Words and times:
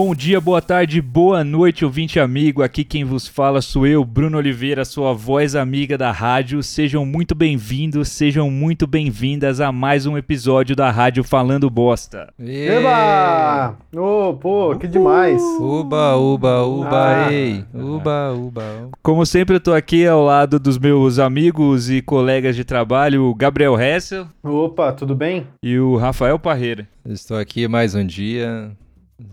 Bom 0.00 0.14
dia, 0.14 0.40
boa 0.40 0.62
tarde, 0.62 1.02
boa 1.02 1.42
noite, 1.42 1.84
ouvinte 1.84 2.20
amigo. 2.20 2.62
Aqui 2.62 2.84
quem 2.84 3.02
vos 3.02 3.26
fala 3.26 3.60
sou 3.60 3.84
eu, 3.84 4.04
Bruno 4.04 4.38
Oliveira, 4.38 4.84
sua 4.84 5.12
voz 5.12 5.56
amiga 5.56 5.98
da 5.98 6.12
rádio. 6.12 6.62
Sejam 6.62 7.04
muito 7.04 7.34
bem-vindos, 7.34 8.06
sejam 8.10 8.48
muito 8.48 8.86
bem-vindas 8.86 9.60
a 9.60 9.72
mais 9.72 10.06
um 10.06 10.16
episódio 10.16 10.76
da 10.76 10.88
Rádio 10.88 11.24
Falando 11.24 11.68
Bosta. 11.68 12.32
Eba! 12.38 13.76
Ô, 13.92 14.34
pô, 14.34 14.76
que 14.76 14.86
demais. 14.86 15.42
Uba, 15.58 16.14
uba, 16.14 16.62
uba, 16.64 17.26
Ah. 17.26 17.32
ei. 17.32 17.64
Uba, 17.74 18.32
uba. 18.34 18.62
Como 19.02 19.26
sempre, 19.26 19.56
eu 19.56 19.60
tô 19.60 19.74
aqui 19.74 20.06
ao 20.06 20.22
lado 20.22 20.60
dos 20.60 20.78
meus 20.78 21.18
amigos 21.18 21.90
e 21.90 22.00
colegas 22.00 22.54
de 22.54 22.62
trabalho, 22.62 23.24
o 23.24 23.34
Gabriel 23.34 23.76
Hessel 23.76 24.28
Opa, 24.44 24.92
tudo 24.92 25.16
bem? 25.16 25.48
e 25.60 25.76
o 25.76 25.96
Rafael 25.96 26.38
Parreira. 26.38 26.86
Estou 27.04 27.36
aqui 27.36 27.66
mais 27.66 27.96
um 27.96 28.06
dia 28.06 28.70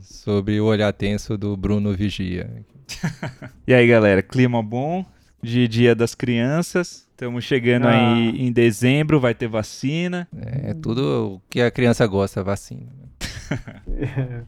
sobre 0.01 0.59
o 0.59 0.65
olhar 0.65 0.91
tenso 0.93 1.37
do 1.37 1.55
Bruno 1.55 1.93
Vigia. 1.93 2.49
E 3.67 3.73
aí, 3.73 3.87
galera, 3.87 4.21
clima 4.21 4.61
bom 4.61 5.03
de 5.41 5.67
Dia 5.67 5.95
das 5.95 6.13
Crianças. 6.13 7.07
Estamos 7.09 7.43
chegando 7.43 7.87
Ah. 7.87 8.13
aí 8.13 8.29
em 8.45 8.51
dezembro, 8.51 9.19
vai 9.19 9.33
ter 9.33 9.47
vacina. 9.47 10.27
É 10.35 10.73
tudo 10.75 11.35
o 11.35 11.41
que 11.49 11.61
a 11.61 11.71
criança 11.71 12.05
gosta, 12.05 12.43
vacina. 12.43 12.91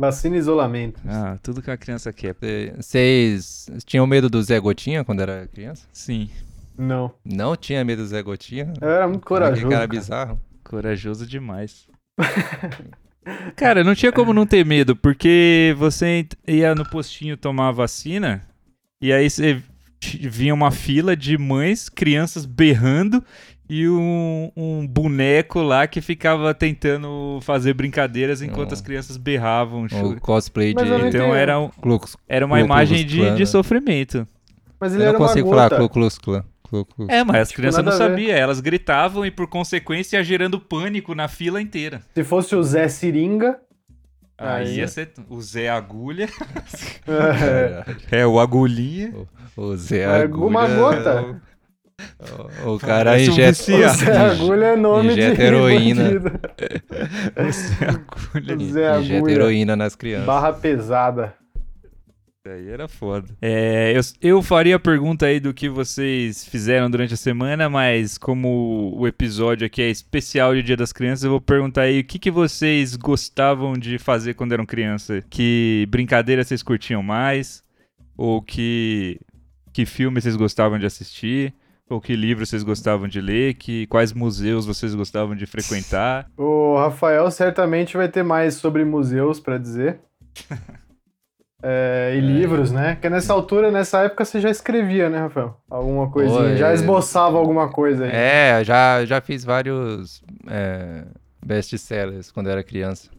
Vacina 0.00 0.36
e 0.36 0.38
isolamento. 0.38 1.00
Ah, 1.04 1.36
tudo 1.42 1.60
que 1.60 1.70
a 1.72 1.76
criança 1.76 2.12
quer. 2.12 2.36
Cê- 2.40 2.72
Vocês 2.80 3.66
tinham 3.84 4.06
medo 4.06 4.30
do 4.30 4.40
Zé 4.40 4.60
Gotinha 4.60 5.02
quando 5.04 5.20
era 5.22 5.48
criança? 5.48 5.88
Sim, 5.92 6.30
Não. 6.76 7.12
Não 7.24 7.56
tinha 7.56 7.84
medo 7.84 8.02
do 8.02 8.08
Zé 8.08 8.22
Gotinha? 8.22 8.72
Eu 8.80 8.88
era 8.88 9.08
muito 9.08 9.26
corajoso. 9.26 9.62
Que 9.62 9.68
cara 9.68 9.88
cara. 9.88 9.88
bizarro. 9.88 10.40
corajoso 10.62 11.26
demais. 11.26 11.88
Cara, 13.56 13.82
não 13.84 13.94
tinha 13.94 14.12
como 14.12 14.32
não 14.32 14.46
ter 14.46 14.64
medo, 14.64 14.94
porque 14.96 15.74
você 15.78 16.26
ia 16.46 16.74
no 16.74 16.88
postinho 16.88 17.36
tomar 17.36 17.68
a 17.68 17.72
vacina 17.72 18.42
e 19.00 19.12
aí 19.12 19.28
você 19.28 19.62
vinha 20.30 20.54
uma 20.54 20.70
fila 20.70 21.16
de 21.16 21.36
mães, 21.36 21.88
crianças 21.88 22.46
berrando 22.46 23.22
e 23.68 23.86
um, 23.88 24.50
um 24.56 24.86
boneco 24.86 25.60
lá 25.60 25.86
que 25.86 26.00
ficava 26.00 26.54
tentando 26.54 27.38
fazer 27.42 27.74
brincadeiras 27.74 28.40
enquanto 28.40 28.70
Oh. 28.70 28.74
as 28.74 28.80
crianças 28.80 29.16
berravam. 29.16 29.84
O 29.84 30.20
cosplay 30.20 30.72
de... 30.72 30.82
Então 31.08 31.34
era, 31.34 31.60
um- 31.60 31.70
era 32.28 32.46
uma 32.46 32.60
imagem 32.60 33.04
de, 33.04 33.18
de 33.34 33.40
né? 33.40 33.44
sofrimento. 33.44 34.26
Mas 34.80 34.94
ele 34.94 35.02
Eu 35.02 35.08
era 35.08 35.12
não 35.14 35.20
uma 35.20 35.28
consigo 35.28 35.50
gota. 35.50 35.68
falar 35.76 35.80
Ku 35.82 35.88
Klux 35.92 36.16
Klan. 36.18 36.44
É, 37.08 37.24
mas 37.24 37.36
as 37.42 37.48
Tipo, 37.48 37.60
crianças 37.62 37.84
não 37.84 37.92
sabiam, 37.92 38.36
elas 38.36 38.60
gritavam 38.60 39.24
e 39.24 39.30
por 39.30 39.46
consequência 39.46 40.16
ia 40.18 40.22
gerando 40.24 40.60
pânico 40.60 41.14
na 41.14 41.28
fila 41.28 41.60
inteira. 41.62 42.02
Se 42.14 42.22
fosse 42.24 42.54
o 42.54 42.62
Zé 42.62 42.88
Seringa. 42.88 43.58
Aí 44.36 44.66
Aí. 44.68 44.76
ia 44.78 44.86
ser 44.86 45.10
o 45.28 45.40
Zé 45.40 45.68
Agulha. 45.68 46.28
É, 48.10 48.20
É, 48.20 48.26
o 48.26 48.38
Agulhinha. 48.38 49.12
O 49.56 49.76
Zé 49.76 50.00
É, 50.02 50.22
Agulha... 50.22 50.46
uma 50.46 50.66
gota. 50.68 51.40
O, 52.64 52.74
o 52.74 52.78
cara 52.78 53.10
Parece 53.10 53.30
um 53.30 53.32
injeta... 53.32 53.62
o. 53.72 53.88
Zé 53.88 54.16
Agulha 54.16 54.64
é 54.66 54.76
nome 54.76 55.12
Injeta 55.14 55.34
de 55.36 55.42
heroína. 55.42 56.02
O 57.36 57.50
Zé 57.52 57.86
Agulha. 57.88 58.56
O 58.56 58.60
Zé 58.70 58.98
Injeta 59.00 59.16
Agulha. 59.18 59.32
heroína 59.32 59.74
nas 59.74 59.96
crianças. 59.96 60.26
Barra 60.26 60.52
pesada. 60.52 61.34
Aí 62.52 62.68
era 62.68 62.88
foda. 62.88 63.28
É, 63.40 63.92
eu, 63.94 64.00
eu 64.20 64.42
faria 64.42 64.76
a 64.76 64.80
pergunta 64.80 65.26
aí 65.26 65.38
do 65.38 65.52
que 65.52 65.68
vocês 65.68 66.44
fizeram 66.44 66.90
durante 66.90 67.14
a 67.14 67.16
semana, 67.16 67.68
mas 67.68 68.16
como 68.16 68.94
o 68.96 69.06
episódio 69.06 69.66
aqui 69.66 69.82
é 69.82 69.90
especial 69.90 70.54
de 70.54 70.62
Dia 70.62 70.76
das 70.76 70.92
Crianças, 70.92 71.24
eu 71.24 71.30
vou 71.30 71.40
perguntar 71.40 71.82
aí 71.82 72.00
o 72.00 72.04
que, 72.04 72.18
que 72.18 72.30
vocês 72.30 72.96
gostavam 72.96 73.74
de 73.74 73.98
fazer 73.98 74.34
quando 74.34 74.52
eram 74.52 74.66
criança? 74.66 75.22
Que 75.28 75.86
brincadeira 75.90 76.42
vocês 76.42 76.62
curtiam 76.62 77.02
mais? 77.02 77.62
Ou 78.16 78.42
que, 78.42 79.20
que 79.72 79.84
filme 79.86 80.20
vocês 80.20 80.36
gostavam 80.36 80.78
de 80.78 80.86
assistir? 80.86 81.54
Ou 81.88 82.00
que 82.00 82.14
livro 82.14 82.44
vocês 82.44 82.62
gostavam 82.62 83.08
de 83.08 83.20
ler? 83.20 83.54
Que, 83.54 83.86
quais 83.86 84.12
museus 84.12 84.66
vocês 84.66 84.94
gostavam 84.94 85.34
de 85.34 85.46
frequentar? 85.46 86.28
O 86.36 86.76
Rafael 86.76 87.28
certamente 87.30 87.96
vai 87.96 88.08
ter 88.08 88.22
mais 88.22 88.54
sobre 88.54 88.84
museus 88.84 89.40
pra 89.40 89.58
dizer. 89.58 89.98
É, 91.62 92.14
e 92.16 92.20
livros, 92.20 92.70
né? 92.70 92.94
Porque 92.94 93.10
nessa 93.10 93.32
altura, 93.32 93.70
nessa 93.70 94.02
época, 94.02 94.24
você 94.24 94.40
já 94.40 94.48
escrevia, 94.48 95.10
né, 95.10 95.18
Rafael? 95.18 95.56
Alguma 95.68 96.08
coisinha. 96.10 96.40
Oi. 96.40 96.56
Já 96.56 96.72
esboçava 96.72 97.36
alguma 97.36 97.68
coisa 97.68 98.04
aí. 98.04 98.10
É, 98.12 98.62
já, 98.64 99.04
já 99.04 99.20
fiz 99.20 99.44
vários 99.44 100.22
é, 100.46 101.04
best-sellers 101.44 102.30
quando 102.30 102.48
era 102.48 102.62
criança. 102.62 103.10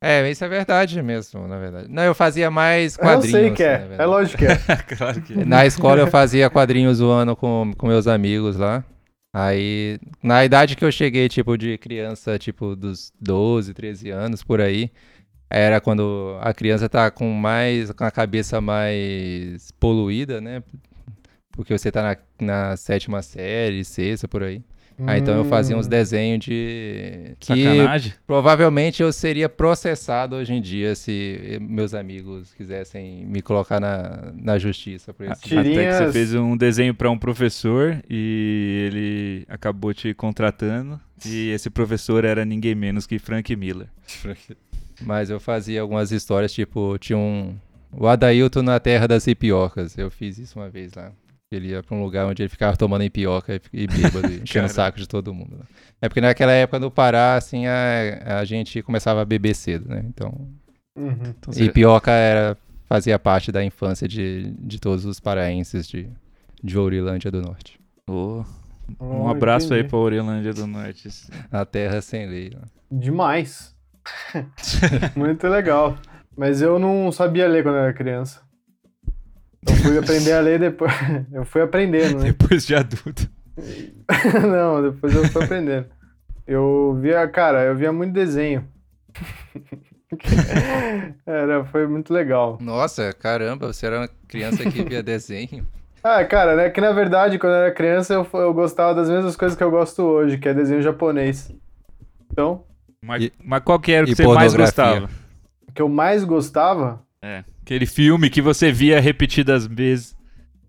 É, 0.00 0.28
isso 0.30 0.44
é 0.44 0.48
verdade 0.48 1.00
mesmo, 1.02 1.46
na 1.46 1.58
verdade. 1.58 1.88
Não, 1.88 2.02
eu 2.02 2.14
fazia 2.14 2.50
mais 2.50 2.96
eu 2.96 3.02
quadrinhos. 3.02 3.30
sei 3.30 3.50
que 3.50 3.62
é. 3.62 3.78
verdade. 3.78 4.02
É 4.02 4.06
lógico 4.06 4.38
que 4.38 4.46
é. 4.46 4.56
claro 4.96 5.22
que 5.22 5.44
Na 5.44 5.66
escola 5.66 6.00
eu 6.00 6.06
fazia 6.06 6.50
quadrinhos 6.50 6.98
zoando 6.98 7.36
com, 7.36 7.72
com 7.76 7.86
meus 7.86 8.06
amigos 8.06 8.56
lá. 8.56 8.84
Aí, 9.32 9.98
na 10.22 10.44
idade 10.44 10.74
que 10.74 10.84
eu 10.84 10.90
cheguei, 10.90 11.28
tipo, 11.28 11.56
de 11.56 11.76
criança, 11.78 12.38
tipo, 12.38 12.74
dos 12.74 13.12
12, 13.20 13.74
13 13.74 14.10
anos, 14.10 14.42
por 14.42 14.60
aí, 14.60 14.90
era 15.50 15.80
quando 15.80 16.36
a 16.40 16.52
criança 16.52 16.88
tá 16.88 17.10
com 17.10 17.30
mais, 17.32 17.90
com 17.92 18.04
a 18.04 18.10
cabeça 18.10 18.60
mais 18.60 19.70
poluída, 19.80 20.40
né? 20.40 20.62
Porque 21.52 21.76
você 21.76 21.90
tá 21.90 22.02
na, 22.02 22.16
na 22.46 22.76
sétima 22.76 23.20
série, 23.22 23.84
sexta, 23.84 24.28
por 24.28 24.42
aí. 24.42 24.62
Ah, 25.06 25.16
então 25.16 25.36
eu 25.36 25.44
fazia 25.44 25.76
uns 25.76 25.86
Hum. 25.86 25.90
desenhos 25.90 26.44
de... 26.44 27.36
Que 27.38 27.64
Sacanagem. 27.64 28.14
provavelmente 28.26 29.00
eu 29.00 29.12
seria 29.12 29.48
processado 29.48 30.34
hoje 30.34 30.52
em 30.54 30.60
dia 30.60 30.92
se 30.96 31.56
meus 31.60 31.94
amigos 31.94 32.52
quisessem 32.54 33.24
me 33.24 33.40
colocar 33.40 33.78
na, 33.78 34.32
na 34.34 34.58
justiça 34.58 35.14
por 35.14 35.24
isso. 35.26 35.40
Tira- 35.40 35.60
Até 35.60 35.70
que 35.70 35.76
você 35.76 35.84
Tirinhas. 35.92 36.12
fez 36.12 36.34
um 36.34 36.56
desenho 36.56 36.92
para 36.96 37.08
um 37.12 37.16
professor 37.16 38.02
e 38.10 38.88
ele 38.88 39.44
acabou 39.48 39.94
te 39.94 40.12
contratando. 40.14 41.00
E 41.24 41.50
esse 41.50 41.70
professor 41.70 42.24
era 42.24 42.44
ninguém 42.44 42.74
menos 42.74 43.06
que 43.06 43.20
Frank 43.20 43.54
Miller. 43.54 43.86
Mas 45.00 45.30
eu 45.30 45.38
fazia 45.40 45.80
algumas 45.80 46.10
histórias, 46.12 46.52
tipo, 46.52 46.96
tinha 46.98 47.18
um. 47.18 47.56
O 47.92 48.06
Adailton 48.06 48.62
na 48.62 48.78
Terra 48.78 49.06
das 49.08 49.26
Ipiocas. 49.26 49.96
Eu 49.96 50.10
fiz 50.10 50.38
isso 50.38 50.58
uma 50.58 50.68
vez 50.68 50.92
lá. 50.94 51.12
Ele 51.50 51.68
ia 51.68 51.82
pra 51.82 51.96
um 51.96 52.02
lugar 52.04 52.26
onde 52.26 52.42
ele 52.42 52.50
ficava 52.50 52.76
tomando 52.76 53.04
ipioca 53.04 53.58
e- 53.72 53.86
bêbado, 53.86 54.30
e 54.30 54.40
enchendo 54.44 54.66
o 54.66 54.68
saco 54.68 54.98
de 54.98 55.08
todo 55.08 55.32
mundo. 55.32 55.56
né? 55.56 55.64
É 56.02 56.08
porque 56.08 56.20
naquela 56.20 56.52
época 56.52 56.78
no 56.78 56.90
Pará, 56.90 57.36
assim, 57.36 57.66
a, 57.66 58.38
a 58.40 58.44
gente 58.44 58.82
começava 58.82 59.22
a 59.22 59.24
beber 59.24 59.54
cedo, 59.54 59.88
né? 59.88 60.04
Então, 60.06 60.46
Uhum. 60.94 61.12
Então, 61.38 61.54
era, 62.12 62.58
fazia 62.86 63.18
parte 63.18 63.50
da 63.52 63.64
infância 63.64 64.06
de, 64.08 64.52
de 64.58 64.78
todos 64.80 65.04
os 65.06 65.20
paraenses 65.20 65.86
de, 65.88 66.08
de 66.62 66.76
Ourilândia 66.76 67.30
do 67.30 67.40
Norte. 67.40 67.78
Ô, 68.06 68.44
um 69.00 69.22
Oh, 69.22 69.28
abraço 69.28 69.72
aí 69.72 69.80
entendi. 69.80 69.90
pra 69.90 69.98
Orelândia 69.98 70.52
do 70.52 70.66
Norte. 70.66 71.08
A 71.52 71.64
terra 71.64 72.00
sem 72.02 72.26
lei. 72.26 72.50
né? 72.50 72.62
Demais. 72.90 73.74
Muito 75.16 75.46
legal. 75.48 75.96
Mas 76.36 76.62
eu 76.62 76.78
não 76.78 77.10
sabia 77.10 77.48
ler 77.48 77.62
quando 77.62 77.78
era 77.78 77.92
criança. 77.92 78.40
Eu 79.68 79.76
fui 79.76 79.98
aprender 79.98 80.32
a 80.32 80.40
ler 80.40 80.58
depois. 80.58 80.92
Eu 81.32 81.44
fui 81.44 81.62
aprendendo, 81.62 82.18
né? 82.18 82.26
Depois 82.26 82.64
de 82.64 82.74
adulto. 82.74 83.28
não, 84.48 84.90
depois 84.90 85.14
eu 85.14 85.24
fui 85.24 85.42
aprendendo. 85.42 85.86
Eu 86.46 86.96
via, 87.00 87.26
cara, 87.26 87.64
eu 87.64 87.74
via 87.74 87.92
muito 87.92 88.12
desenho. 88.12 88.64
Era, 91.26 91.64
foi 91.64 91.86
muito 91.86 92.14
legal. 92.14 92.56
Nossa, 92.60 93.12
caramba, 93.12 93.66
você 93.66 93.86
era 93.86 93.98
uma 93.98 94.08
criança 94.28 94.62
que 94.70 94.82
via 94.84 95.02
desenho. 95.02 95.66
Ah, 96.02 96.24
cara, 96.24 96.54
né? 96.54 96.70
Que 96.70 96.80
na 96.80 96.92
verdade, 96.92 97.38
quando 97.38 97.52
eu 97.52 97.62
era 97.62 97.74
criança, 97.74 98.14
eu, 98.14 98.26
eu 98.34 98.54
gostava 98.54 98.94
das 98.94 99.10
mesmas 99.10 99.36
coisas 99.36 99.58
que 99.58 99.64
eu 99.64 99.70
gosto 99.70 100.02
hoje, 100.02 100.38
que 100.38 100.48
é 100.48 100.54
desenho 100.54 100.80
japonês. 100.80 101.52
Então, 102.30 102.64
Mas, 103.02 103.24
E- 103.24 103.32
mas 103.44 103.62
qual 103.62 103.78
que 103.80 103.92
era 103.92 104.04
o 104.04 104.08
que 104.08 104.14
você 104.16 104.26
mais 104.26 104.54
gostava? 104.54 105.10
o 105.68 105.72
que 105.72 105.82
eu 105.82 105.88
mais 105.88 106.24
gostava 106.24 107.02
É, 107.22 107.44
aquele 107.62 107.86
filme 107.86 108.30
que 108.30 108.40
você 108.40 108.70
via 108.72 109.00
repetidas 109.00 109.66
vezes. 109.66 110.16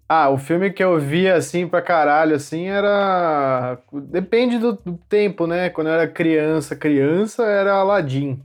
Ah, 0.08 0.30
o 0.30 0.38
filme 0.40 0.72
que 0.72 0.84
eu 0.84 1.00
via 1.00 1.36
assim 1.36 1.68
pra 1.68 1.82
caralho, 1.82 2.36
assim, 2.36 2.66
era. 2.68 3.78
Depende 4.10 4.58
do, 4.58 4.74
do 4.74 4.98
tempo, 5.08 5.46
né? 5.46 5.70
Quando 5.70 5.88
eu 5.88 5.94
era 5.94 6.08
criança, 6.08 6.76
criança 6.76 7.44
era 7.46 7.74
Aladdin. 7.76 8.42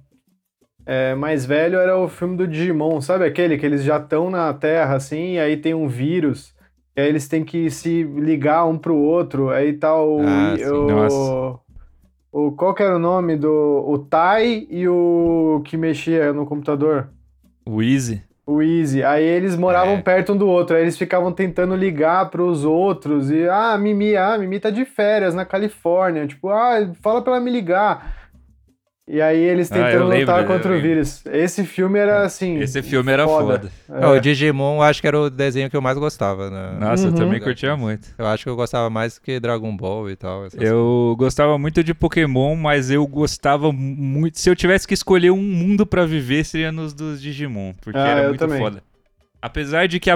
É, 0.87 1.15
mais 1.15 1.47
velho 1.47 1.79
era 1.79 1.97
o 1.99 2.09
filme 2.09 2.37
do 2.37 2.47
Digimon, 2.47 3.01
sabe 3.01 3.25
aquele 3.25 3.57
que 3.57 3.65
eles 3.65 3.83
já 3.83 3.97
estão 3.99 4.31
na 4.31 4.53
Terra, 4.53 4.97
assim, 4.97 5.33
e 5.35 5.39
aí 5.41 5.57
tem 5.57 5.73
um 5.75 5.89
vírus, 5.89 6.55
e 6.95 7.01
aí 7.01 7.09
eles 7.09 7.27
têm 7.27 7.43
que 7.45 7.71
se 7.71 8.03
ligar 8.05 8.67
um 8.67 8.79
pro 8.79 8.95
outro, 8.95 9.49
aí 9.51 9.73
tá 9.73 9.95
o. 9.97 10.19
Ah, 10.19 10.57
sim, 10.59 10.69
o, 10.71 10.85
nossa. 10.85 11.64
O 12.37 12.53
qual 12.53 12.75
que 12.75 12.83
era 12.83 12.97
o 12.97 12.99
nome 12.99 13.37
do. 13.37 13.85
O 13.87 13.99
Tai 13.99 14.67
e 14.69 14.89
o 14.89 15.63
que 15.65 15.77
mexia 15.77 16.33
no 16.33 16.45
computador? 16.45 17.09
O 17.65 17.81
Easy. 17.83 18.23
O 18.47 18.61
Easy. 18.61 19.03
Aí 19.03 19.25
eles 19.25 19.57
moravam 19.57 19.95
É. 19.95 20.03
perto 20.03 20.33
um 20.33 20.37
do 20.37 20.47
outro, 20.49 20.77
aí 20.77 20.83
eles 20.83 20.99
ficavam 20.99 21.33
tentando 21.33 21.75
ligar 21.75 22.29
pros 22.31 22.65
outros 22.65 23.31
e 23.31 23.49
ah, 23.49 23.79
Mimi, 23.79 24.17
ah, 24.17 24.37
Mimi 24.37 24.61
tá 24.61 24.69
de 24.69 24.85
férias 24.85 25.35
na 25.35 25.45
Califórnia, 25.47 26.27
tipo, 26.27 26.51
ah, 26.51 26.91
fala 27.01 27.23
pra 27.23 27.35
ela 27.37 27.41
me 27.45 27.51
ligar. 27.51 28.24
E 29.07 29.21
aí 29.21 29.39
eles 29.39 29.71
Ah, 29.71 29.77
eu 29.77 29.85
tentando 29.85 30.09
lembro, 30.09 30.21
lutar 30.21 30.41
eu 30.43 30.47
contra 30.47 30.75
o 30.75 30.81
vírus. 30.81 31.23
Esse 31.27 31.63
filme 31.65 31.99
era 31.99 32.23
assim. 32.23 32.59
Esse 32.59 32.83
filme 32.83 33.13
era 33.13 33.27
foda. 33.29 33.71
É. 33.87 34.07
O 34.07 34.19
Digimon, 34.19 34.77
eu 34.77 34.83
acho 34.83 35.03
que 35.03 35.07
era 35.07 35.21
o 35.21 35.29
desenho 35.29 35.69
que 35.69 35.77
eu 35.77 35.83
mais 35.83 35.99
gostava. 35.99 36.49
Né? 36.49 36.79
Nossa, 36.81 37.09
eu 37.09 37.11
Uhum. 37.11 37.17
também 37.17 37.39
curtia 37.39 37.77
muito. 37.77 38.09
Eu 38.17 38.27
acho 38.27 38.45
que 38.45 38.49
eu 38.49 38.57
gostava 38.57 38.89
mais 38.89 39.19
que 39.19 39.39
Dragon 39.39 39.77
Ball 39.77 40.09
e 40.09 40.17
tal. 40.17 40.47
essas 40.47 40.59
Eu 40.59 41.15
gostava 41.19 41.59
muito 41.59 41.85
de 41.85 41.93
Pokémon, 41.93 42.57
mas 42.57 42.91
eu 42.91 43.07
gostava 43.07 43.71
muito. 43.71 44.39
Se 44.39 44.49
eu 44.49 44.57
tivesse 44.57 44.89
que 44.89 44.95
escolher 44.95 45.31
um 45.31 45.37
mundo 45.43 45.85
pra 45.85 46.07
viver, 46.07 46.43
seria 46.45 46.73
nos 46.73 46.95
dos 46.95 47.21
Digimon, 47.21 47.75
porque 47.83 47.99
Ah, 47.99 48.09
era 48.09 48.21
eu 48.23 48.29
muito 48.29 48.41
também. 48.41 48.59
foda. 48.59 48.83
Apesar 49.47 49.87
de 49.87 50.01
que 50.01 50.09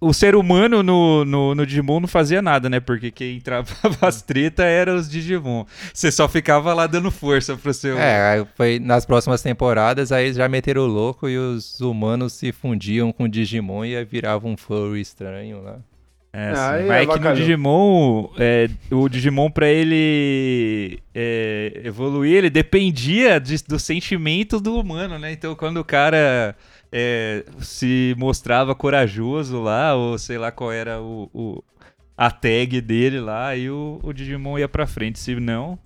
o 0.00 0.12
ser 0.12 0.34
humano 0.34 0.82
no, 0.82 1.24
no, 1.24 1.54
no 1.54 1.64
Digimon 1.64 2.00
não 2.00 2.08
fazia 2.08 2.42
nada, 2.42 2.68
né? 2.68 2.80
Porque 2.80 3.12
quem 3.12 3.38
travava 3.40 3.96
as 4.02 4.22
treta 4.22 4.64
era 4.64 4.92
os 4.92 5.08
Digimon. 5.08 5.64
Você 5.94 6.10
só 6.10 6.28
ficava 6.28 6.74
lá 6.74 6.88
dando 6.88 7.08
força 7.08 7.56
pro 7.56 7.72
seu. 7.72 7.96
É, 7.96 8.44
foi 8.56 8.80
nas 8.80 9.06
próximas 9.06 9.40
temporadas, 9.40 10.10
aí 10.10 10.24
eles 10.24 10.36
já 10.36 10.48
meteram 10.48 10.82
o 10.82 10.86
louco 10.86 11.28
e 11.28 11.38
os 11.38 11.80
humanos 11.80 12.32
se 12.32 12.50
fundiam 12.50 13.12
com 13.12 13.22
o 13.24 13.28
Digimon 13.28 13.84
e 13.84 13.94
aí 13.96 14.04
virava 14.04 14.48
um 14.48 14.56
furry 14.56 15.00
estranho 15.00 15.62
lá. 15.62 15.78
É, 16.32 16.50
Ah, 16.50 16.54
sim. 16.56 16.62
aí 16.82 16.88
Mas 16.88 17.08
é 17.08 17.12
que 17.12 17.18
no. 17.28 17.34
Digimon, 17.36 18.28
é, 18.38 18.68
o 18.90 19.08
Digimon 19.08 19.48
pra 19.48 19.68
ele 19.68 20.98
é, 21.14 21.82
evoluir, 21.84 22.38
ele 22.38 22.50
dependia 22.50 23.38
de- 23.38 23.62
do 23.62 23.78
sentimento 23.78 24.58
do 24.58 24.74
humano, 24.80 25.18
né? 25.20 25.30
Então 25.30 25.54
quando 25.54 25.76
o 25.76 25.84
cara 25.84 26.56
é, 26.92 27.44
se 27.60 28.14
mostrava 28.18 28.74
corajoso 28.74 29.60
lá, 29.62 29.94
ou 29.94 30.18
sei 30.18 30.36
lá 30.38 30.52
qual 30.52 30.70
era 30.72 31.00
o, 31.00 31.30
o- 31.32 31.64
a 32.16 32.30
tag 32.30 32.80
dele 32.80 33.18
lá, 33.18 33.48
aí 33.48 33.70
o, 33.70 33.98
o 34.02 34.12
Digimon 34.12 34.58
ia 34.58 34.68
pra 34.68 34.86
frente. 34.86 35.18
Se 35.18 35.34
não, 35.40 35.78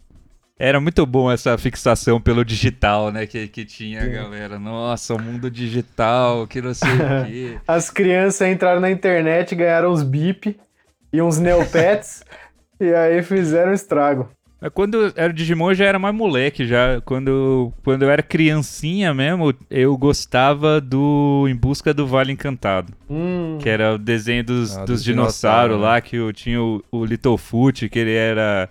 era 0.58 0.80
muito 0.80 1.06
bom 1.06 1.30
essa 1.30 1.56
fixação 1.56 2.20
pelo 2.20 2.44
digital, 2.44 3.10
né? 3.12 3.26
Que, 3.26 3.46
que 3.48 3.64
tinha 3.64 4.02
a 4.02 4.06
galera. 4.06 4.58
Nossa, 4.58 5.14
o 5.14 5.22
mundo 5.22 5.50
digital, 5.50 6.46
que 6.46 6.60
não 6.60 6.74
sei 6.74 6.90
o 6.90 7.24
quê. 7.26 7.58
As 7.66 7.90
crianças 7.90 8.48
entraram 8.48 8.80
na 8.80 8.90
internet, 8.90 9.54
ganharam 9.54 9.92
uns 9.92 10.02
bip 10.02 10.58
e 11.12 11.22
uns 11.22 11.38
Neopets. 11.38 12.24
e 12.80 12.92
aí 12.92 13.22
fizeram 13.22 13.72
estrago. 13.72 14.28
Mas 14.66 14.72
quando 14.74 15.12
era 15.14 15.32
Digimon 15.32 15.70
eu 15.70 15.74
já 15.76 15.84
era 15.84 15.98
mais 15.98 16.12
moleque, 16.14 16.66
já. 16.66 17.00
Quando, 17.02 17.72
quando 17.84 18.02
eu 18.02 18.10
era 18.10 18.20
criancinha 18.22 19.14
mesmo, 19.14 19.54
eu 19.70 19.96
gostava 19.96 20.80
do 20.80 21.46
Em 21.48 21.54
Busca 21.54 21.94
do 21.94 22.04
Vale 22.04 22.32
Encantado. 22.32 22.92
Hum, 23.08 23.58
Que 23.60 23.68
era 23.68 23.94
o 23.94 23.98
desenho 23.98 24.42
dos, 24.42 24.76
Ah, 24.76 24.80
dos 24.80 24.96
dos 24.96 25.04
dinossauros 25.04 25.76
dinossauros, 25.76 25.80
lá, 25.80 26.00
que 26.00 26.16
eu 26.16 26.32
tinha 26.32 26.60
o, 26.60 26.82
o 26.90 27.04
Littlefoot, 27.04 27.88
que 27.88 27.96
ele 27.98 28.12
era. 28.12 28.68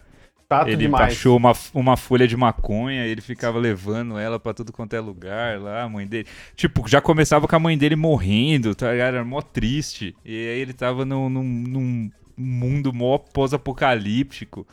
chato 0.51 0.67
ele 0.67 0.75
demais. 0.77 1.13
achou 1.13 1.37
uma, 1.37 1.53
uma 1.73 1.95
folha 1.95 2.27
de 2.27 2.35
maconha, 2.35 3.05
ele 3.05 3.21
ficava 3.21 3.57
levando 3.57 4.17
ela 4.17 4.37
pra 4.37 4.53
tudo 4.53 4.73
quanto 4.73 4.95
é 4.95 4.99
lugar 4.99 5.59
lá, 5.61 5.83
a 5.83 5.89
mãe 5.89 6.05
dele. 6.05 6.27
Tipo, 6.57 6.85
já 6.89 6.99
começava 6.99 7.47
com 7.47 7.55
a 7.55 7.59
mãe 7.59 7.77
dele 7.77 7.95
morrendo, 7.95 8.75
tá 8.75 8.91
ligado? 8.91 9.13
Era 9.15 9.23
mó 9.23 9.41
triste. 9.41 10.13
E 10.25 10.31
aí 10.31 10.59
ele 10.59 10.73
tava 10.73 11.05
num, 11.05 11.29
num, 11.29 11.43
num 11.43 12.11
mundo 12.37 12.91
mó 12.91 13.17
pós-apocalíptico. 13.17 14.67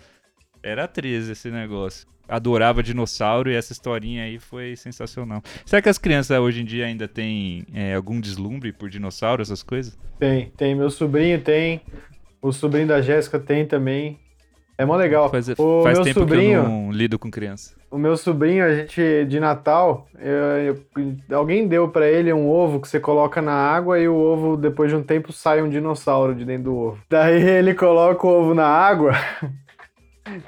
Era 0.63 0.87
13 0.87 1.33
esse 1.33 1.51
negócio. 1.51 2.07
Adorava 2.29 2.83
dinossauro 2.83 3.51
e 3.51 3.55
essa 3.55 3.73
historinha 3.73 4.25
aí 4.25 4.39
foi 4.39 4.77
sensacional. 4.77 5.43
Será 5.67 5.83
que 5.83 5.89
as 5.89 5.99
crianças 5.99 6.39
hoje 6.39 6.63
em 6.63 6.65
dia 6.65 6.87
ainda 6.87 7.07
têm 7.09 7.67
é, 7.75 7.95
algum 7.95 8.21
deslumbre 8.21 8.73
por 8.73 8.89
dinossauro, 8.89 9.43
essas 9.43 9.63
coisas? 9.63 9.99
Tem, 10.19 10.51
tem. 10.57 10.75
Meu 10.75 10.89
sobrinho 10.89 11.41
tem. 11.41 11.81
O 12.41 12.53
sobrinho 12.53 12.87
da 12.87 13.03
Jéssica 13.03 13.39
tem 13.39 13.67
também. 13.67 14.19
É 14.79 14.85
mó 14.87 14.97
legal. 14.97 15.29
Faz, 15.31 15.49
o 15.59 15.83
faz 15.83 15.99
meu 15.99 16.05
tempo 16.05 16.21
que 16.21 16.27
sobrinho, 16.33 16.59
eu 16.61 16.63
não 16.69 16.91
lido 16.93 17.19
com 17.19 17.31
criança. 17.31 17.75
o 17.91 17.99
meu 17.99 18.17
sobrinho, 18.17 18.65
a 18.65 18.75
gente 18.75 19.27
de 19.27 19.39
Natal, 19.39 20.09
eu- 20.19 20.75
eu- 20.97 21.37
alguém 21.39 21.69
deu 21.69 21.89
pra 21.89 22.09
ele 22.09 22.33
um 22.33 22.49
ovo 22.49 22.81
que 22.81 22.89
você 22.89 22.99
coloca 22.99 23.43
na 23.43 23.53
água 23.53 23.99
e 24.01 24.09
o 24.09 24.15
ovo 24.17 24.57
depois 24.57 24.91
de 24.91 24.97
um 24.97 25.03
tempo 25.03 25.31
sai 25.33 25.61
um 25.63 25.69
dinossauro 25.69 26.35
de 26.35 26.45
dentro 26.45 26.65
do 26.65 26.77
ovo. 26.77 26.99
Daí 27.11 27.43
ele 27.43 27.75
coloca 27.75 28.27
o 28.27 28.31
ovo 28.31 28.55
na 28.55 28.67
água. 28.67 29.13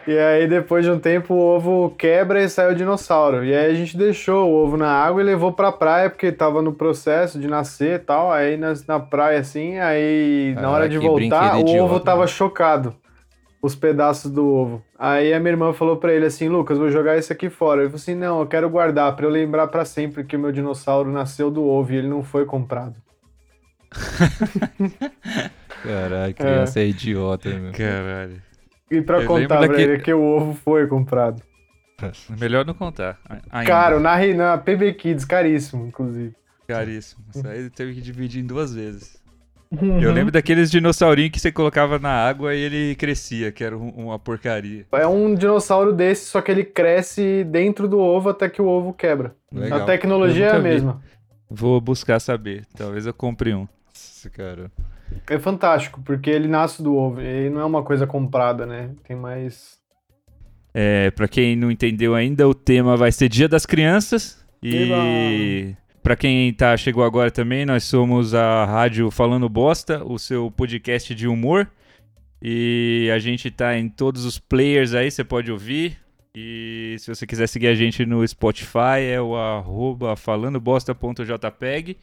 E 0.07 0.17
aí, 0.17 0.47
depois 0.47 0.85
de 0.85 0.91
um 0.91 0.99
tempo, 1.01 1.35
o 1.35 1.39
ovo 1.57 1.91
quebra 1.99 2.41
e 2.43 2.49
sai 2.49 2.73
o 2.73 2.77
dinossauro. 2.77 3.45
E 3.45 3.55
aí 3.55 3.73
a 3.73 3.75
gente 3.75 3.97
deixou 3.97 4.49
o 4.49 4.55
ovo 4.65 4.77
na 4.77 4.89
água 4.89 5.21
e 5.21 5.25
levou 5.25 5.53
pra 5.53 5.73
praia, 5.73 6.09
porque 6.09 6.31
tava 6.31 6.63
no 6.63 6.73
processo 6.73 7.41
de 7.41 7.49
nascer 7.49 7.97
e 7.97 7.99
tal. 7.99 8.31
Aí 8.33 8.57
na, 8.57 8.73
na 8.87 9.01
praia, 9.01 9.41
assim, 9.41 9.79
aí 9.79 10.55
na 10.55 10.69
Ah, 10.69 10.71
hora 10.71 10.89
de 10.89 10.99
que 10.99 11.07
voltar, 11.07 11.57
o 11.59 11.77
ovo 11.83 11.99
tava 11.99 12.23
né? 12.23 12.27
chocado. 12.29 12.95
Os 13.61 13.75
pedaços 13.75 14.31
do 14.31 14.47
ovo. 14.47 14.85
Aí 14.99 15.33
a 15.33 15.41
minha 15.41 15.53
irmã 15.53 15.73
falou 15.73 15.97
pra 15.97 16.13
ele 16.13 16.27
assim: 16.27 16.49
Lucas, 16.49 16.79
vou 16.79 16.91
jogar 16.91 17.17
isso 17.19 17.33
aqui 17.33 17.49
fora. 17.49 17.81
Ele 17.81 17.89
falou 17.89 17.97
assim: 18.01 18.15
Não, 18.15 18.41
eu 18.41 18.47
quero 18.47 18.69
guardar 18.71 19.17
pra 19.17 19.25
eu 19.27 19.31
lembrar 19.31 19.67
pra 19.69 19.85
sempre 19.87 20.23
que 20.23 20.37
o 20.37 20.39
meu 20.39 20.53
dinossauro 20.53 21.11
nasceu 21.11 21.51
do 21.51 21.65
ovo 21.65 21.93
e 21.93 21.97
ele 21.97 22.09
não 22.09 22.23
foi 22.23 22.45
comprado. 22.45 22.95
Caralho, 25.83 26.35
criança 26.35 26.81
é, 26.81 26.87
idiota, 26.87 27.49
meu. 27.49 27.73
Caralho. 27.73 28.43
E 28.91 29.01
pra 29.01 29.21
Eu 29.23 29.27
contar 29.27 29.47
pra 29.59 29.61
daquele- 29.67 29.93
ele 29.95 30.03
que 30.03 30.13
o 30.13 30.23
ovo 30.23 30.55
foi 30.55 30.87
comprado. 30.87 31.43
Melhor 32.39 32.65
não 32.67 32.75
contar. 32.75 33.19
Ainda. 33.51 33.71
Caro, 33.71 34.01
na, 34.01 34.17
na 34.35 34.59
PB 34.59 34.95
Kids, 34.95 35.25
caríssimo, 35.25 35.87
inclusive. 35.87 36.35
Caríssimo. 36.67 37.25
Isso 37.35 37.47
aí 37.47 37.71
teve 37.71 37.95
que 37.95 38.01
dividir 38.01 38.43
em 38.43 38.47
duas 38.47 38.75
vezes. 38.75 39.23
Uhum. 39.71 40.01
Eu 40.01 40.13
lembro 40.13 40.31
daqueles 40.31 40.71
dinossaurinhos 40.71 41.33
que 41.33 41.41
você 41.41 41.51
colocava 41.51 41.99
na 41.99 42.11
água 42.11 42.55
e 42.55 42.61
ele 42.61 42.95
crescia, 42.95 43.51
que 43.51 43.65
era 43.65 43.77
um- 43.77 43.89
uma 43.91 44.19
porcaria. 44.19 44.87
É 44.93 45.07
um 45.07 45.35
dinossauro 45.35 45.93
desse, 45.93 46.27
só 46.27 46.41
que 46.41 46.51
ele 46.51 46.65
cresce 46.65 47.43
dentro 47.45 47.89
do 47.89 47.99
ovo 47.99 48.29
até 48.31 48.49
que 48.49 48.63
o 48.63 48.67
ovo 48.67 48.93
quebra. 48.93 49.35
Legal. 49.53 49.83
A 49.83 49.85
tecnologia 49.85 50.47
é 50.47 50.51
a 50.51 50.53
nunca 50.55 50.63
vi. 50.63 50.69
mesma. 50.75 51.03
Vou 51.51 51.81
buscar 51.81 52.21
saber. 52.21 52.65
Talvez 52.77 53.07
eu 53.07 53.15
compre 53.15 53.55
um. 53.55 53.67
Cara. 54.33 54.71
É 55.27 55.39
fantástico, 55.39 56.01
porque 56.05 56.31
ele 56.31 56.49
nasce 56.49 56.83
do 56.83 56.95
ovo. 56.95 57.21
E 57.21 57.49
não 57.51 57.61
é 57.61 57.65
uma 57.65 57.83
coisa 57.83 58.07
comprada, 58.07 58.67
né? 58.67 58.91
Tem 59.07 59.17
mais. 59.17 59.79
É, 60.73 61.11
pra 61.13 61.29
quem 61.29 61.55
não 61.57 61.71
entendeu 61.71 62.15
ainda, 62.15 62.49
o 62.49 62.55
tema 62.55 62.97
vai 62.97 63.13
ser 63.13 63.29
Dia 63.29 63.49
das 63.49 63.65
Crianças. 63.65 64.45
E 64.63 65.75
pra 66.03 66.17
quem 66.17 66.53
tá, 66.53 66.77
chegou 66.77 67.05
agora 67.05 67.31
também, 67.31 67.65
nós 67.65 67.85
somos 67.85 68.35
a 68.35 68.65
Rádio 68.65 69.11
Falando 69.11 69.49
Bosta, 69.49 70.03
o 70.05 70.19
seu 70.19 70.51
podcast 70.51 71.15
de 71.15 71.29
humor. 71.29 71.71
E 72.43 73.11
a 73.15 73.19
gente 73.19 73.51
tá 73.51 73.77
em 73.79 73.89
todos 73.89 74.25
os 74.25 74.39
players 74.39 74.95
aí, 74.95 75.11
você 75.11 75.25
pode 75.25 75.51
ouvir. 75.51 75.99
E 76.35 76.97
se 76.99 77.15
você 77.15 77.27
quiser 77.27 77.47
seguir 77.47 77.69
a 77.69 77.75
gente 77.75 78.05
no 78.05 78.27
Spotify, 78.27 79.01
é 79.09 79.21
o 79.21 79.37
arroba 79.37 80.17
falandobosta.jpeg. 80.17 81.97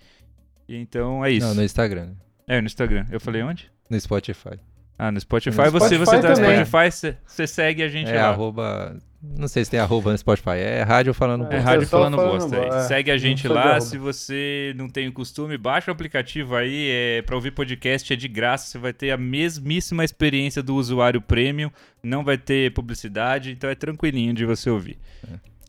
E 0.67 0.77
Então 0.77 1.23
é 1.23 1.31
isso. 1.31 1.47
Não, 1.47 1.55
no 1.55 1.63
Instagram. 1.63 2.13
É, 2.51 2.61
no 2.61 2.67
Instagram. 2.67 3.05
Eu 3.11 3.19
falei 3.19 3.41
onde? 3.43 3.71
No 3.89 3.99
Spotify. 3.99 4.59
Ah, 4.99 5.11
no 5.11 5.19
Spotify. 5.19 5.57
No 5.57 5.71
você, 5.71 5.97
você 5.97 6.05
Spotify 6.05 6.21
tá 6.21 6.29
no. 6.29 6.35
Spotify, 6.65 6.91
você- 6.91 7.17
você 7.25 7.47
segue 7.47 7.81
a 7.81 7.87
gente 7.87 8.11
É 8.11 8.21
lá. 8.21 8.29
arroba. 8.29 8.97
Não 9.23 9.47
sei 9.47 9.63
se 9.65 9.71
tem 9.71 9.79
arroba 9.79 10.11
no 10.11 10.17
Spotify. 10.17 10.49
É 10.57 10.81
rádio 10.83 11.13
falando. 11.13 11.43
É 11.43 11.45
É, 11.45 11.49
bosta. 11.57 11.69
Rádio 11.69 11.87
Falando 11.87 12.15
falando 12.17 12.39
Bosta. 12.49 12.57
bo- 12.57 12.73
é. 12.75 12.77
é. 12.77 12.81
Segue 12.81 13.09
a 13.11 13.17
gente 13.17 13.47
lá. 13.47 13.61
arroba. 13.61 13.81
Se 13.81 13.97
você 13.97 14.73
não 14.75 14.87
tem 14.89 15.07
o 15.07 15.11
costume, 15.13 15.57
baixa 15.57 15.89
o 15.89 15.93
aplicativo 15.93 16.55
aí. 16.55 16.89
É, 16.91 17.21
pra 17.23 17.35
ouvir 17.35 17.51
podcast 17.51 18.11
é 18.11 18.15
de 18.15 18.27
graça. 18.27 18.67
Você 18.67 18.77
vai 18.77 18.93
ter 18.93 19.11
a 19.11 19.17
mesmíssima 19.17 20.03
experiência 20.03 20.61
do 20.61 20.75
usuário 20.75 21.21
premium. 21.21 21.71
Não 22.03 22.23
vai 22.23 22.37
ter 22.37 22.71
publicidade. 22.73 23.51
Então 23.51 23.69
é 23.69 23.75
tranquilinho 23.75 24.33
de 24.33 24.45
você 24.45 24.69
ouvir. 24.69 24.97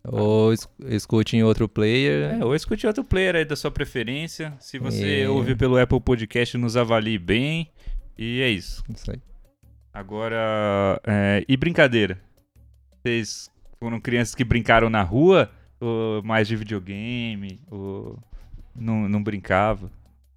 Ou 0.04 0.52
es- 0.52 0.68
escute 0.88 1.36
em 1.36 1.42
outro 1.44 1.68
player. 1.68 2.34
É, 2.40 2.44
ou 2.44 2.54
escute 2.54 2.86
outro 2.86 3.04
player 3.04 3.36
aí 3.36 3.44
da 3.44 3.54
sua 3.56 3.70
preferência. 3.70 4.52
Se 4.58 4.78
você 4.78 5.22
É. 5.22 5.28
ouve 5.28 5.54
pelo 5.54 5.78
Apple 5.78 6.00
Podcast, 6.00 6.56
nos 6.58 6.76
avalie 6.76 7.18
bem. 7.18 7.70
E 8.18 8.40
é 8.42 8.48
isso. 8.48 8.82
Isso 8.94 9.10
aí. 9.10 9.20
Agora, 9.94 11.00
é, 11.06 11.44
e 11.48 11.56
brincadeira? 11.56 12.18
Vocês 13.02 13.50
foram 13.78 14.00
crianças 14.00 14.34
que 14.34 14.44
brincaram 14.44 14.88
na 14.90 15.02
rua? 15.02 15.50
Ou 15.80 16.22
mais 16.22 16.48
de 16.48 16.56
videogame? 16.56 17.60
Ou 17.70 18.18
não, 18.74 19.08
não 19.08 19.22
brincava? 19.22 19.90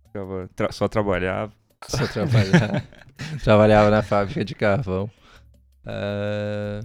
Ficava 0.08 0.50
tra- 0.56 0.72
só 0.72 0.88
trabalhava? 0.88 1.52
Só 1.88 2.06
trabalhava. 2.08 2.84
trabalhava 3.44 3.90
na 3.90 4.02
fábrica 4.04 4.44
de 4.44 4.56
carvão. 4.56 5.10
Ah, 5.86 6.82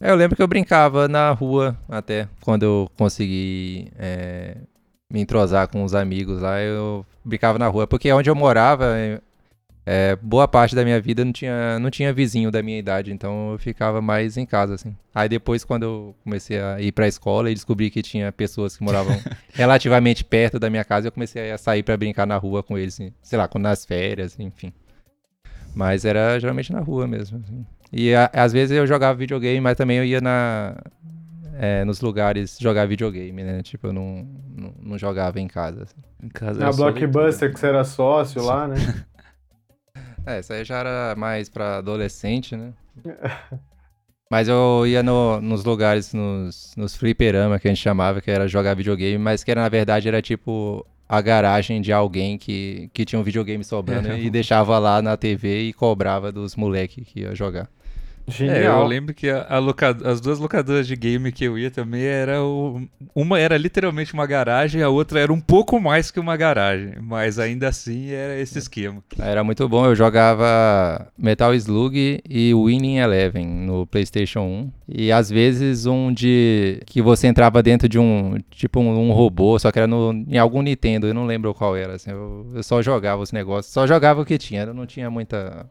eu 0.00 0.14
lembro 0.14 0.36
que 0.36 0.42
eu 0.42 0.48
brincava 0.48 1.08
na 1.08 1.30
rua 1.32 1.76
até. 1.88 2.28
Quando 2.40 2.62
eu 2.62 2.90
consegui 2.96 3.90
é, 3.98 4.56
me 5.10 5.20
entrosar 5.20 5.68
com 5.68 5.82
os 5.82 5.94
amigos 5.94 6.40
lá, 6.40 6.60
eu 6.60 7.04
brincava 7.24 7.58
na 7.58 7.66
rua. 7.68 7.86
Porque 7.86 8.12
onde 8.12 8.30
eu 8.30 8.34
morava, 8.34 8.96
é, 8.96 9.20
é, 9.84 10.16
boa 10.16 10.46
parte 10.46 10.76
da 10.76 10.84
minha 10.84 11.00
vida 11.00 11.24
não 11.24 11.32
tinha, 11.32 11.78
não 11.78 11.90
tinha 11.90 12.12
vizinho 12.12 12.50
da 12.50 12.62
minha 12.62 12.78
idade. 12.78 13.12
Então 13.12 13.52
eu 13.52 13.58
ficava 13.58 14.00
mais 14.00 14.36
em 14.36 14.46
casa, 14.46 14.74
assim. 14.74 14.94
Aí 15.14 15.28
depois, 15.28 15.64
quando 15.64 15.82
eu 15.82 16.14
comecei 16.22 16.60
a 16.60 16.80
ir 16.80 16.92
pra 16.92 17.08
escola 17.08 17.50
e 17.50 17.54
descobri 17.54 17.90
que 17.90 18.02
tinha 18.02 18.30
pessoas 18.30 18.76
que 18.76 18.84
moravam 18.84 19.18
relativamente 19.52 20.24
perto 20.24 20.58
da 20.58 20.70
minha 20.70 20.84
casa, 20.84 21.08
eu 21.08 21.12
comecei 21.12 21.50
a 21.50 21.58
sair 21.58 21.82
pra 21.82 21.96
brincar 21.96 22.26
na 22.26 22.36
rua 22.36 22.62
com 22.62 22.78
eles, 22.78 22.94
assim, 22.94 23.12
sei 23.22 23.38
lá, 23.38 23.48
nas 23.58 23.84
férias, 23.84 24.38
enfim. 24.38 24.72
Mas 25.74 26.04
era 26.04 26.38
geralmente 26.38 26.72
na 26.72 26.80
rua 26.80 27.06
mesmo. 27.06 27.38
assim. 27.38 27.66
E 27.92 28.14
a- 28.14 28.30
às 28.32 28.52
vezes 28.52 28.76
eu 28.76 28.86
jogava 28.86 29.18
videogame, 29.18 29.60
mas 29.60 29.76
também 29.76 29.98
eu 29.98 30.04
ia 30.04 30.20
na 30.20 30.76
é, 31.60 31.84
nos 31.84 32.00
lugares 32.00 32.56
jogar 32.60 32.86
videogame, 32.86 33.42
né? 33.42 33.62
Tipo, 33.62 33.88
eu 33.88 33.92
não, 33.92 34.26
não, 34.56 34.74
não 34.80 34.98
jogava 34.98 35.40
em 35.40 35.48
casa. 35.48 35.82
assim. 35.84 35.96
Em 36.22 36.28
casa 36.28 36.60
Na 36.60 36.70
Blockbuster, 36.70 37.52
que 37.52 37.58
você 37.58 37.66
era 37.66 37.82
sócio 37.84 38.42
lá, 38.44 38.68
né? 38.68 38.76
É, 40.26 40.40
isso 40.40 40.52
aí 40.52 40.62
já 40.62 40.78
era 40.80 41.14
mais 41.16 41.48
pra 41.48 41.78
adolescente, 41.78 42.54
né? 42.54 42.72
Mas 44.30 44.46
eu 44.46 44.86
ia 44.86 45.02
no- 45.02 45.40
nos 45.40 45.64
lugares, 45.64 46.12
nos, 46.12 46.74
nos 46.76 46.94
fliperama 46.94 47.58
que 47.58 47.66
a 47.66 47.70
gente 47.70 47.82
chamava, 47.82 48.20
que 48.20 48.30
era 48.30 48.46
jogar 48.46 48.74
videogame, 48.76 49.16
mas 49.16 49.42
que 49.42 49.50
era, 49.50 49.62
na 49.62 49.68
verdade 49.70 50.06
era 50.06 50.20
tipo 50.20 50.86
a 51.08 51.22
garagem 51.22 51.80
de 51.80 51.90
alguém 51.94 52.36
que, 52.36 52.90
que 52.92 53.06
tinha 53.06 53.18
um 53.18 53.22
videogame 53.22 53.64
sobrando 53.64 54.12
e 54.12 54.28
deixava 54.28 54.78
lá 54.78 55.00
na 55.00 55.16
TV 55.16 55.62
e 55.68 55.72
cobrava 55.72 56.30
dos 56.30 56.54
moleques 56.56 57.08
que 57.08 57.20
ia 57.20 57.34
jogar. 57.34 57.70
É, 58.28 58.42
eu 58.42 58.46
Genial. 58.54 58.86
lembro 58.86 59.14
que 59.14 59.28
a, 59.28 59.46
a 59.48 59.58
as 60.10 60.20
duas 60.20 60.38
locadoras 60.38 60.86
de 60.86 60.94
game 60.94 61.32
que 61.32 61.44
eu 61.44 61.58
ia 61.58 61.70
também 61.70 62.02
era 62.02 62.42
o... 62.42 62.82
uma 63.14 63.38
era 63.38 63.56
literalmente 63.56 64.12
uma 64.12 64.26
garagem, 64.26 64.82
a 64.82 64.88
outra 64.88 65.20
era 65.20 65.32
um 65.32 65.40
pouco 65.40 65.80
mais 65.80 66.10
que 66.10 66.20
uma 66.20 66.36
garagem, 66.36 66.94
mas 67.00 67.38
ainda 67.38 67.68
assim 67.68 68.10
era 68.10 68.38
esse 68.38 68.58
esquema. 68.58 69.02
Era 69.18 69.42
muito 69.42 69.66
bom, 69.68 69.86
eu 69.86 69.94
jogava 69.94 71.10
Metal 71.16 71.54
Slug 71.54 72.20
e 72.28 72.54
Winning 72.54 72.98
Eleven 72.98 73.46
no 73.46 73.86
PlayStation 73.86 74.40
1. 74.40 74.72
E 74.88 75.12
às 75.12 75.30
vezes 75.30 75.86
um 75.86 76.12
de. 76.12 76.80
que 76.86 77.02
você 77.02 77.26
entrava 77.26 77.62
dentro 77.62 77.88
de 77.88 77.98
um. 77.98 78.38
tipo 78.50 78.80
um, 78.80 79.08
um 79.08 79.12
robô, 79.12 79.58
só 79.58 79.70
que 79.70 79.78
era 79.78 79.86
no, 79.86 80.12
em 80.12 80.38
algum 80.38 80.62
Nintendo, 80.62 81.06
eu 81.06 81.14
não 81.14 81.26
lembro 81.26 81.52
qual 81.54 81.76
era. 81.76 81.94
Assim, 81.94 82.10
eu, 82.10 82.46
eu 82.54 82.62
só 82.62 82.80
jogava 82.82 83.22
os 83.22 83.32
negócios, 83.32 83.72
só 83.72 83.86
jogava 83.86 84.20
o 84.22 84.24
que 84.24 84.38
tinha, 84.38 84.62
eu 84.62 84.74
não 84.74 84.86
tinha 84.86 85.10
muita. 85.10 85.66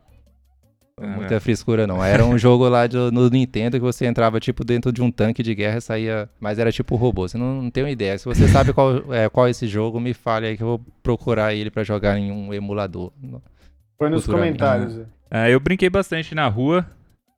Muita 0.99 1.39
frescura, 1.39 1.85
não. 1.85 2.03
Era 2.03 2.25
um 2.25 2.37
jogo 2.37 2.67
lá 2.67 2.87
de- 2.87 2.97
no 3.11 3.29
Nintendo 3.29 3.77
que 3.77 3.83
você 3.83 4.05
entrava, 4.07 4.39
tipo, 4.39 4.63
dentro 4.63 4.91
de 4.91 5.01
um 5.01 5.11
tanque 5.11 5.43
de 5.43 5.53
guerra 5.53 5.77
e 5.77 5.81
saía. 5.81 6.29
Mas 6.39 6.57
era 6.57 6.71
tipo 6.71 6.95
robô. 6.95 7.27
Você 7.27 7.37
não, 7.37 7.61
não 7.61 7.69
tem 7.69 7.83
uma 7.83 7.91
ideia. 7.91 8.17
Se 8.17 8.25
você 8.25 8.47
sabe 8.47 8.73
qual 8.73 8.89
é, 9.13 9.29
qual 9.29 9.45
é 9.47 9.51
esse 9.51 9.67
jogo, 9.67 9.99
me 9.99 10.13
fale 10.13 10.47
aí 10.47 10.57
que 10.57 10.63
eu 10.63 10.67
vou 10.67 10.81
procurar 11.03 11.53
ele 11.53 11.69
pra 11.69 11.83
jogar 11.83 12.17
em 12.17 12.31
um 12.31 12.53
emulador. 12.53 13.11
Põe 13.97 14.09
nos 14.09 14.25
comentários. 14.25 15.01
Ah, 15.29 15.49
eu 15.49 15.59
brinquei 15.59 15.89
bastante 15.89 16.33
na 16.33 16.47
rua 16.47 16.85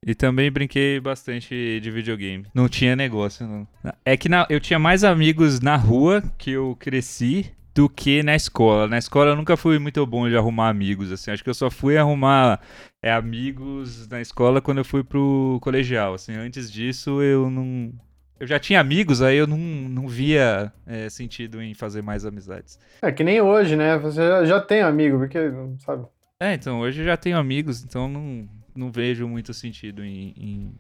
e 0.06 0.16
também 0.16 0.50
brinquei 0.52 1.00
bastante 1.00 1.80
de 1.82 1.92
videogame. 1.92 2.46
Não 2.54 2.70
tinha 2.70 2.96
negócio, 2.96 3.46
não. 3.46 3.68
É 4.06 4.16
que 4.16 4.30
na- 4.30 4.46
eu 4.50 4.60
tinha 4.60 4.80
mais 4.80 5.04
amigos 5.04 5.60
na 5.60 5.76
rua 5.76 6.24
que 6.38 6.52
eu 6.52 6.78
cresci 6.80 7.52
do 7.74 7.88
que 7.90 8.22
na 8.24 8.36
escola. 8.36 8.88
Na 8.88 8.98
escola 8.98 9.32
eu 9.32 9.36
nunca 9.36 9.56
fui 9.56 9.80
muito 9.80 10.06
bom 10.06 10.28
de 10.28 10.36
arrumar 10.36 10.70
amigos, 10.70 11.12
assim. 11.12 11.32
Acho 11.32 11.44
que 11.44 11.50
eu 11.50 11.54
só 11.54 11.70
fui 11.70 11.98
arrumar 11.98 12.60
é, 13.02 13.12
amigos 13.12 14.08
na 14.08 14.20
escola 14.22 14.62
quando 14.62 14.80
eu 14.80 14.86
fui 14.86 15.04
pro 15.04 15.60
colegial, 15.62 16.14
assim. 16.14 16.34
Antes 16.34 16.72
disso 16.72 17.22
eu 17.22 17.50
não... 17.50 17.92
Eu 18.40 18.48
já 18.48 18.58
tinha 18.58 18.80
amigos, 18.80 19.22
aí 19.22 19.36
eu 19.36 19.46
não, 19.46 19.58
não 19.58 20.08
via 20.08 20.72
é, 20.88 21.10
sentido 21.10 21.62
em 21.62 21.74
fazer 21.74 22.02
mais 22.02 22.26
amizades. 22.26 22.80
É 23.02 23.12
que 23.12 23.22
nem 23.24 23.42
hoje, 23.42 23.76
né? 23.76 23.98
Você 23.98 24.26
já, 24.26 24.46
já 24.46 24.62
tem 24.62 24.82
amigo, 24.82 25.18
porque, 25.20 25.38
sabe? 25.80 26.06
É, 26.42 26.54
então 26.54 26.80
hoje 26.80 27.02
eu 27.02 27.06
já 27.06 27.18
tenho 27.18 27.38
amigos, 27.38 27.84
então 27.84 28.08
não, 28.08 28.48
não 28.74 28.90
vejo 28.92 29.28
muito 29.28 29.54
sentido 29.54 30.06
em- 30.06 30.34
em 30.38 30.74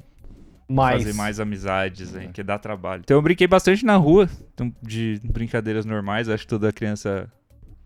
Mais. 0.70 1.02
fazer 1.04 1.16
mais 1.18 1.40
amizades, 1.40 2.16
hein, 2.16 2.30
que 2.32 2.44
dá 2.44 2.58
trabalho. 2.60 3.02
Então 3.04 3.18
eu 3.18 3.22
brinquei 3.22 3.48
bastante 3.48 3.84
na 3.84 3.96
rua, 3.96 4.30
então, 4.54 4.74
de 4.82 5.20
brincadeiras 5.24 5.84
normais, 5.86 6.30
acho 6.30 6.44
que 6.44 6.50
toda 6.50 6.72
criança 6.72 7.28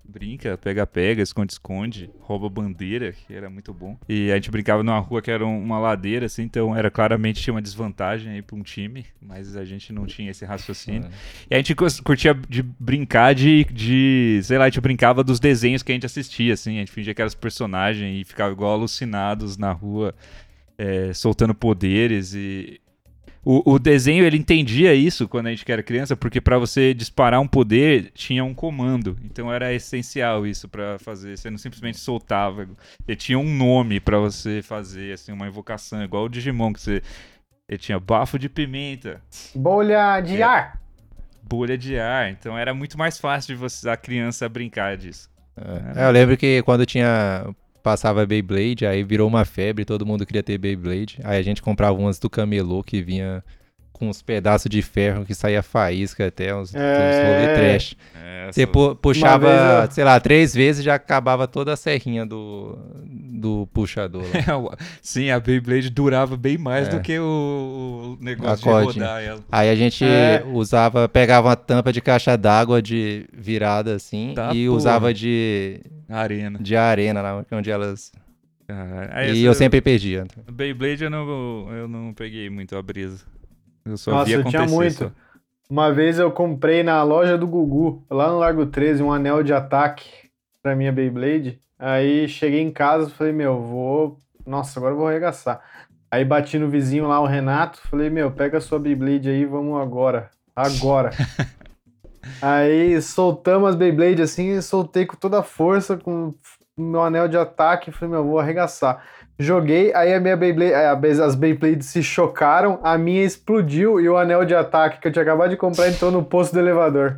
brinca, 0.06 0.58
pega-pega, 0.58 1.24
esconde-esconde, 1.24 2.10
rouba 2.20 2.50
bandeira, 2.50 3.14
que 3.14 3.34
era 3.34 3.50
muito 3.50 3.74
bom. 3.74 3.98
E 4.08 4.32
a 4.32 4.36
gente 4.36 4.52
brincava 4.52 4.84
numa 4.84 5.00
rua 5.00 5.22
que 5.22 5.32
era 5.32 5.46
um- 5.46 5.64
uma 5.64 5.80
ladeira, 5.80 6.26
assim, 6.26 6.44
então 6.44 6.76
era 6.76 6.92
claramente 6.92 7.42
tinha 7.42 7.54
uma 7.54 7.62
desvantagem 7.62 8.34
aí 8.34 8.42
pra 8.42 8.56
um 8.56 8.62
time, 8.62 9.06
mas 9.22 9.56
a 9.56 9.64
gente 9.64 9.94
não 9.94 10.06
tinha 10.06 10.30
esse 10.30 10.44
raciocínio. 10.44 11.10
E 11.50 11.56
a 11.56 11.58
gente 11.58 11.74
curtia 11.74 12.34
de 12.50 12.62
brincar 12.62 13.34
de, 13.34 13.64
de, 13.72 14.42
sei 14.44 14.58
lá, 14.58 14.66
a 14.66 14.70
gente 14.70 14.82
brincava 14.82 15.24
dos 15.24 15.40
desenhos 15.40 15.82
que 15.82 15.92
a 15.94 15.96
gente 15.96 16.06
assistia, 16.06 16.54
assim, 16.54 16.76
a 16.76 16.80
gente 16.82 16.92
fingia 16.92 17.14
que 17.16 17.22
era 17.22 17.28
os 17.28 17.34
personagens 17.34 18.22
e 18.22 18.26
ficava 18.26 18.52
igual 18.52 18.74
alucinados 18.74 19.58
na 19.58 19.72
rua, 19.72 20.14
é, 20.78 21.14
soltando 21.14 21.54
poderes 21.54 22.34
e... 22.34 22.80
O, 23.46 23.74
o 23.74 23.78
desenho, 23.80 24.24
ele 24.24 24.38
entendia 24.38 24.94
isso 24.94 25.28
quando 25.28 25.48
a 25.48 25.50
gente 25.50 25.70
era 25.70 25.84
criança, 25.84 26.16
porque 26.16 26.40
pra 26.40 26.58
você 26.58 26.94
disparar 26.94 27.42
um 27.42 27.48
poder, 27.48 28.10
tinha 28.16 28.42
um 28.42 28.54
comando. 28.54 29.18
Então 29.26 29.52
era 29.52 29.74
essencial 29.74 30.48
isso 30.48 30.70
pra 30.70 30.98
fazer. 30.98 31.38
Você 31.38 31.50
não 31.50 31.58
simplesmente 31.58 31.98
soltava. 32.00 32.66
Ele 33.06 33.18
tinha 33.18 33.38
um 33.38 33.54
nome 33.54 34.00
pra 34.00 34.18
você 34.18 34.62
fazer, 34.62 35.12
assim, 35.12 35.34
uma 35.34 35.46
invocação, 35.46 36.02
igual 36.02 36.24
o 36.24 36.30
Digimon, 36.30 36.72
que 36.72 36.80
você... 36.80 37.02
Ele 37.68 37.78
tinha 37.78 38.00
bafo 38.00 38.40
de 38.40 38.48
pimenta, 38.48 39.22
Bolha 39.54 40.22
de 40.22 40.38
É. 40.38 40.44
ar. 40.44 40.82
bolha 41.42 41.78
de 41.78 42.00
ar. 42.00 42.32
Então 42.32 42.58
era 42.58 42.74
muito 42.74 42.98
mais 42.98 43.18
fácil 43.18 43.56
de 43.56 43.60
você 43.60 43.90
a 43.90 43.98
criança 43.98 44.48
brincar 44.48 44.96
disso. 44.96 45.30
É, 45.98 46.06
eu 46.08 46.12
lembro 46.12 46.38
que 46.38 46.62
quando 46.64 46.86
tinha. 46.86 47.46
Passava 47.84 48.26
Beyblade, 48.26 48.86
aí 48.86 49.04
virou 49.04 49.28
uma 49.28 49.44
febre, 49.44 49.84
todo 49.84 50.06
mundo 50.06 50.26
queria 50.26 50.42
ter 50.42 50.58
Beyblade. 50.58 51.20
Aí 51.24 51.38
a 51.38 51.44
gente 51.44 51.62
comprava 51.62 51.98
umas 51.98 52.18
do 52.18 52.30
camelô 52.30 52.82
que 52.82 53.02
vinha 53.02 53.44
com 53.94 54.10
uns 54.10 54.22
pedaços 54.22 54.70
de 54.70 54.82
ferro 54.82 55.24
que 55.24 55.34
saía 55.36 55.62
faísca 55.64 56.28
até, 56.28 56.54
uns, 56.54 56.70
uns 56.72 56.76
É. 56.76 57.40
rolê 57.42 57.54
trash. 57.56 57.96
É, 58.22 58.52
Você 58.52 58.66
pu- 58.68 58.96
puxava, 58.96 59.48
eu- 59.86 59.92
sei 59.92 60.04
lá, 60.04 60.20
três 60.20 60.54
vezes 60.54 60.82
e 60.82 60.86
já 60.86 60.96
acabava 60.96 61.48
toda 61.48 61.72
a 61.72 61.78
serrinha 61.78 62.26
do, 62.26 62.78
do 63.06 63.68
puxador. 63.72 64.24
lá. 64.66 64.76
Sim, 65.02 65.30
a 65.30 65.40
Beyblade 65.40 65.90
durava 65.90 66.36
bem 66.36 66.58
mais 66.58 66.88
É. 66.88 66.92
do 66.92 67.00
que 67.02 67.18
o, 67.20 68.18
o 68.20 68.24
negócio 68.24 68.58
de 68.58 68.64
cordinha. 68.64 69.06
rodar 69.06 69.24
ela. 69.24 69.40
Aí 69.52 69.70
a 69.70 69.76
gente 69.76 70.04
É. 70.04 70.44
usava, 70.52 71.08
pegava 71.08 71.50
uma 71.50 71.56
tampa 71.56 71.94
de 71.94 72.02
caixa 72.02 72.36
d'água 72.36 72.82
de 72.82 73.26
virada 73.32 73.96
assim 73.96 74.34
Tá, 74.36 74.54
e 74.54 74.66
porra. 74.66 74.78
usava 74.78 75.14
de, 75.14 75.80
Na 76.10 76.18
arena. 76.18 76.60
de 76.60 76.76
arena 76.76 77.22
lá 77.22 77.46
onde 77.52 77.70
elas. 77.72 78.12
Aí 79.12 79.36
e 79.36 79.44
eu 79.44 79.54
sempre 79.54 79.80
perdia. 79.82 80.26
Beyblade 80.52 81.04
eu 81.04 81.10
não, 81.10 81.68
eu 81.72 81.88
não 81.88 82.14
peguei 82.14 82.50
muito 82.50 82.76
a 82.76 82.82
brisa. 82.82 83.24
Eu 83.86 83.98
só 83.98 84.12
Nossa, 84.12 84.32
eu 84.32 84.42
acontecer. 84.42 84.66
tinha 84.66 84.76
muito. 84.76 84.96
só. 84.96 85.12
Uma 85.70 85.92
vez 85.92 86.20
eu 86.20 86.32
comprei 86.32 86.84
na 86.84 87.02
loja 87.04 87.38
do 87.38 87.48
Gugu, 87.48 88.06
lá 88.10 88.30
no 88.30 88.38
Largo 88.38 88.66
13, 88.66 89.02
um 89.02 89.12
anel 89.12 89.42
de 89.42 89.54
ataque 89.54 90.30
pra 90.62 90.76
minha 90.76 90.92
Beyblade. 90.92 91.60
Aí 91.80 92.28
cheguei 92.28 92.62
em 92.62 92.72
casa 92.72 93.10
e 93.10 93.14
falei, 93.14 93.34
meu, 93.34 93.62
vou. 93.62 94.22
Nossa, 94.46 94.80
agora 94.80 94.94
eu 94.94 94.98
vou 94.98 95.08
arregaçar. 95.08 95.62
Aí 96.12 96.24
bati 96.24 96.60
no 96.60 96.70
vizinho 96.70 97.08
lá, 97.08 97.20
o 97.20 97.26
Renato, 97.26 97.82
falei, 97.90 98.10
meu, 98.10 98.30
pega 98.32 98.60
a 98.60 98.62
sua 98.62 98.78
Beyblade 98.78 99.30
aí, 99.30 99.46
vamos 99.46 99.82
agora. 99.82 100.30
Agora. 100.56 101.10
aí 102.40 103.02
soltamos 103.02 103.70
as 103.70 103.76
Beyblade 103.76 104.22
assim, 104.22 104.52
e 104.52 104.62
soltei 104.62 105.06
com 105.06 105.16
toda 105.16 105.40
a 105.40 105.44
força, 105.44 105.98
com 105.98 106.32
o 106.78 106.82
meu 106.82 107.02
anel 107.02 107.28
de 107.28 107.36
ataque. 107.36 107.92
Falei, 107.92 108.14
meu, 108.14 108.24
vou 108.24 108.38
arregaçar. 108.38 109.04
Joguei, 109.40 109.94
aí 109.94 110.14
a 110.14 110.20
minha 110.20 110.38
Beyblade, 110.38 110.74
a 110.74 110.96
Bey- 110.96 111.20
as 111.22 111.34
Beyblades 111.36 111.88
se 111.88 112.04
chocaram, 112.04 112.80
a 112.84 112.98
minha 112.98 113.24
explodiu 113.24 114.00
e 114.00 114.08
o 114.08 114.16
anel 114.18 114.46
de 114.46 114.54
ataque 114.54 115.00
que 115.00 115.08
eu 115.08 115.12
tinha 115.12 115.24
acabado 115.24 115.50
de 115.50 115.58
comprar 115.58 115.90
entrou 115.90 116.12
no 116.12 116.24
poço 116.24 116.54
do 116.54 116.60
elevador. 116.60 117.18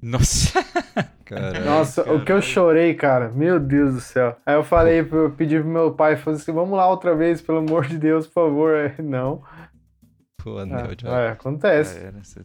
Nossa. 0.00 0.62
Nossa, 1.64 2.02
o 2.12 2.22
que 2.24 2.30
eu 2.30 2.40
chorei, 2.40 2.94
cara. 2.94 3.28
Meu 3.34 3.58
Deus 3.58 3.94
do 3.94 4.00
céu. 4.00 4.36
Aí 4.46 4.54
eu 4.54 4.62
falei, 4.62 5.00
eu 5.10 5.30
pedi 5.30 5.58
pro 5.58 5.66
meu 5.68 5.90
pai, 5.92 6.16
falei 6.16 6.38
assim, 6.38 6.52
vamos 6.52 6.76
lá 6.76 6.86
outra 6.88 7.16
vez, 7.16 7.40
pelo 7.40 7.58
amor 7.58 7.86
de 7.86 7.98
Deus, 7.98 8.26
por 8.26 8.34
favor. 8.46 8.74
Aí, 8.76 8.92
Não. 9.02 9.42
O 10.46 10.58
Ah, 10.58 10.62
anel 10.62 10.94
de 10.94 11.06
é, 11.06 11.28
acontece. 11.30 11.94
Já 11.98 12.06
era, 12.06 12.18
você- 12.22 12.40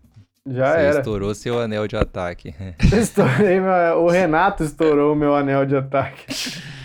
Já 0.47 0.71
Você 0.73 0.79
era. 0.79 0.97
estourou 0.99 1.35
seu 1.35 1.59
anel 1.59 1.85
de 1.87 1.97
ataque. 1.97 2.55
Estourei 2.97 3.59
meu- 3.59 3.97
o 4.03 4.09
Renato 4.09 4.63
estourou 4.63 5.11
o 5.13 5.15
meu 5.15 5.35
anel 5.35 5.65
de 5.65 5.75
ataque. 5.75 6.25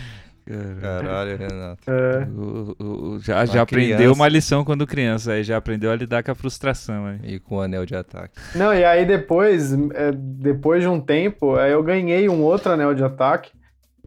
Caralho. 0.81 1.37
Renato. 1.37 1.83
É. 1.91 2.27
O- 2.29 2.75
o- 2.79 3.09
o- 3.15 3.19
já 3.19 3.37
Uma 3.37 3.45
já 3.47 3.61
aprendeu 3.63 3.97
criança. 3.97 4.13
uma 4.13 4.27
lição 4.27 4.63
quando 4.63 4.85
criança, 4.85 5.33
aí 5.33 5.43
já 5.43 5.57
aprendeu 5.57 5.91
a 5.91 5.95
lidar 5.95 6.23
com 6.23 6.31
a 6.31 6.35
frustração. 6.35 7.05
Aí. 7.07 7.19
E 7.35 7.39
com 7.39 7.55
o 7.57 7.61
anel 7.61 7.85
de 7.85 7.95
ataque. 7.95 8.39
Não, 8.55 8.73
e 8.73 8.83
aí 8.85 9.05
depois, 9.05 9.73
é, 9.73 10.11
depois 10.13 10.81
de 10.83 10.87
um 10.87 10.99
tempo, 10.99 11.55
aí 11.55 11.71
eu 11.71 11.81
ganhei 11.83 12.29
um 12.29 12.41
outro 12.43 12.71
anel 12.71 12.93
de 12.93 13.03
ataque. 13.03 13.51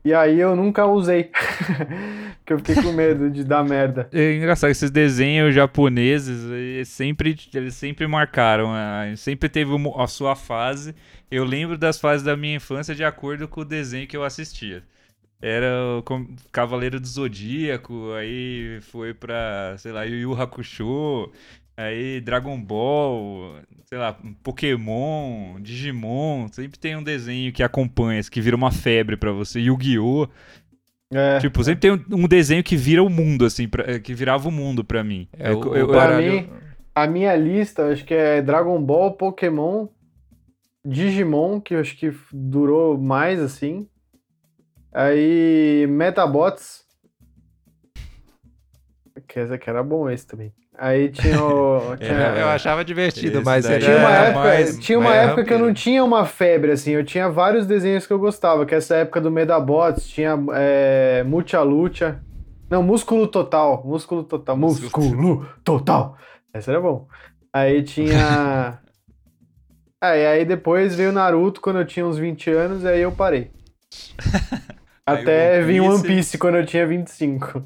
E 0.04 0.14
aí 0.14 0.38
eu 0.40 0.54
nunca 0.54 0.86
usei. 0.86 1.30
Porque 2.38 2.52
eu 2.52 2.58
fiquei 2.58 2.82
com 2.82 2.92
medo 2.92 3.28
de 3.30 3.44
dar 3.44 3.62
merda. 3.64 4.08
É 4.12 4.36
engraçado, 4.36 4.70
esses 4.70 4.90
desenhos 4.90 5.54
japoneses, 5.54 6.44
eles 6.50 6.88
sempre, 6.88 7.36
eles 7.52 7.74
sempre 7.74 8.06
marcaram, 8.06 8.70
a- 8.72 9.12
sempre 9.16 9.48
teve 9.48 9.70
a 9.96 10.06
sua 10.06 10.34
fase. 10.36 10.94
Eu 11.30 11.44
lembro 11.44 11.76
das 11.76 11.98
fases 12.00 12.22
da 12.24 12.36
minha 12.36 12.56
infância 12.56 12.94
de 12.94 13.04
acordo 13.04 13.46
com 13.48 13.60
o 13.60 13.64
desenho 13.64 14.06
que 14.06 14.16
eu 14.16 14.24
assistia. 14.24 14.82
Era 15.40 15.68
o 15.98 16.02
Cavaleiro 16.50 16.98
do 16.98 17.06
Zodíaco, 17.06 18.12
aí 18.12 18.80
foi 18.82 19.14
pra, 19.14 19.76
sei 19.78 19.92
lá, 19.92 20.02
Yu 20.04 20.16
Yu 20.16 20.40
Hakusho, 20.40 21.30
aí 21.76 22.20
Dragon 22.20 22.60
Ball, 22.60 23.54
sei 23.84 23.98
lá, 23.98 24.18
Pokémon, 24.42 25.60
Digimon, 25.60 26.48
sempre 26.50 26.78
tem 26.78 26.96
um 26.96 27.02
desenho 27.04 27.52
que 27.52 27.62
acompanha, 27.62 28.20
que 28.24 28.40
vira 28.40 28.56
uma 28.56 28.72
febre 28.72 29.16
pra 29.16 29.30
você, 29.30 29.60
Yu-Gi-Oh! 29.60 30.26
É, 31.10 31.38
Tipo, 31.38 31.62
sempre 31.64 31.80
tem 31.80 31.92
um, 31.92 32.24
um 32.24 32.28
desenho 32.28 32.62
que 32.64 32.76
vira 32.76 33.02
o 33.02 33.08
mundo, 33.08 33.44
assim, 33.46 33.66
pra- 33.68 33.98
que 34.00 34.12
virava 34.12 34.48
o 34.48 34.52
mundo 34.52 34.84
pra 34.84 35.02
mim. 35.04 35.26
É, 35.38 35.52
Eu- 35.52 35.60
o, 35.60 35.74
eu- 35.76 35.86
pra 35.88 36.18
mim, 36.20 36.48
A 36.94 37.06
minha 37.06 37.36
lista, 37.36 37.86
acho 37.92 38.04
que 38.04 38.12
é 38.12 38.42
Dragon 38.42 38.82
Ball, 38.82 39.12
Pokémon, 39.12 39.86
Digimon, 40.84 41.60
que 41.60 41.74
eu 41.74 41.80
acho 41.80 41.96
que 41.96 42.12
durou 42.32 42.98
mais, 42.98 43.40
assim. 43.40 43.86
Aí, 44.98 45.86
Metabots. 45.88 46.82
Que 49.28 49.38
esse 49.38 49.52
aqui 49.52 49.70
era 49.70 49.80
bom 49.82 50.10
esse 50.10 50.26
também. 50.26 50.52
Aí 50.76 51.08
tinha 51.10 51.40
o. 51.40 51.96
Tinha, 51.98 52.10
É, 52.36 52.42
eu 52.42 52.48
achava 52.48 52.84
divertido, 52.84 53.36
Esse 53.38 53.44
mas 53.44 53.64
tinha 53.66 53.96
uma 53.98 54.10
é 54.16 54.22
época, 54.28 54.38
mais- 54.44 54.78
tinha 54.78 54.98
uma 54.98 55.10
mais 55.10 55.28
época 55.28 55.44
que 55.44 55.52
eu 55.54 55.58
não 55.60 55.72
tinha 55.72 56.02
uma 56.04 56.24
febre, 56.24 56.72
assim. 56.72 56.92
Eu 56.92 57.04
tinha 57.04 57.28
vários 57.28 57.64
desenhos 57.66 58.06
que 58.08 58.12
eu 58.12 58.18
gostava, 58.18 58.66
que 58.66 58.74
essa 58.74 58.96
época 58.96 59.20
do 59.20 59.30
Medabots 59.30 60.08
tinha 60.08 60.36
é, 60.54 61.22
Mucha 61.24 61.60
Lucha. 61.62 62.20
Não, 62.68 62.82
Músculo 62.82 63.26
Total. 63.28 63.82
Músculo 63.84 64.24
Total. 64.24 64.56
Músculo 64.56 65.46
Total. 65.64 66.16
Esse 66.54 66.70
era 66.70 66.80
bom. 66.80 67.06
Aí 67.52 67.82
tinha. 67.84 68.78
Aí, 70.00 70.26
aí 70.26 70.44
depois 70.44 70.94
veio 70.96 71.12
Naruto 71.12 71.60
quando 71.60 71.78
eu 71.80 71.86
tinha 71.86 72.04
uns 72.06 72.18
20 72.18 72.50
anos, 72.50 72.84
aí 72.84 73.00
eu 73.00 73.12
parei. 73.12 73.50
Até 75.12 75.62
vir 75.62 75.80
One 75.80 76.02
Piece. 76.02 76.38
Quando 76.38 76.56
eu 76.56 76.66
tinha 76.66 76.86
25. 76.86 77.64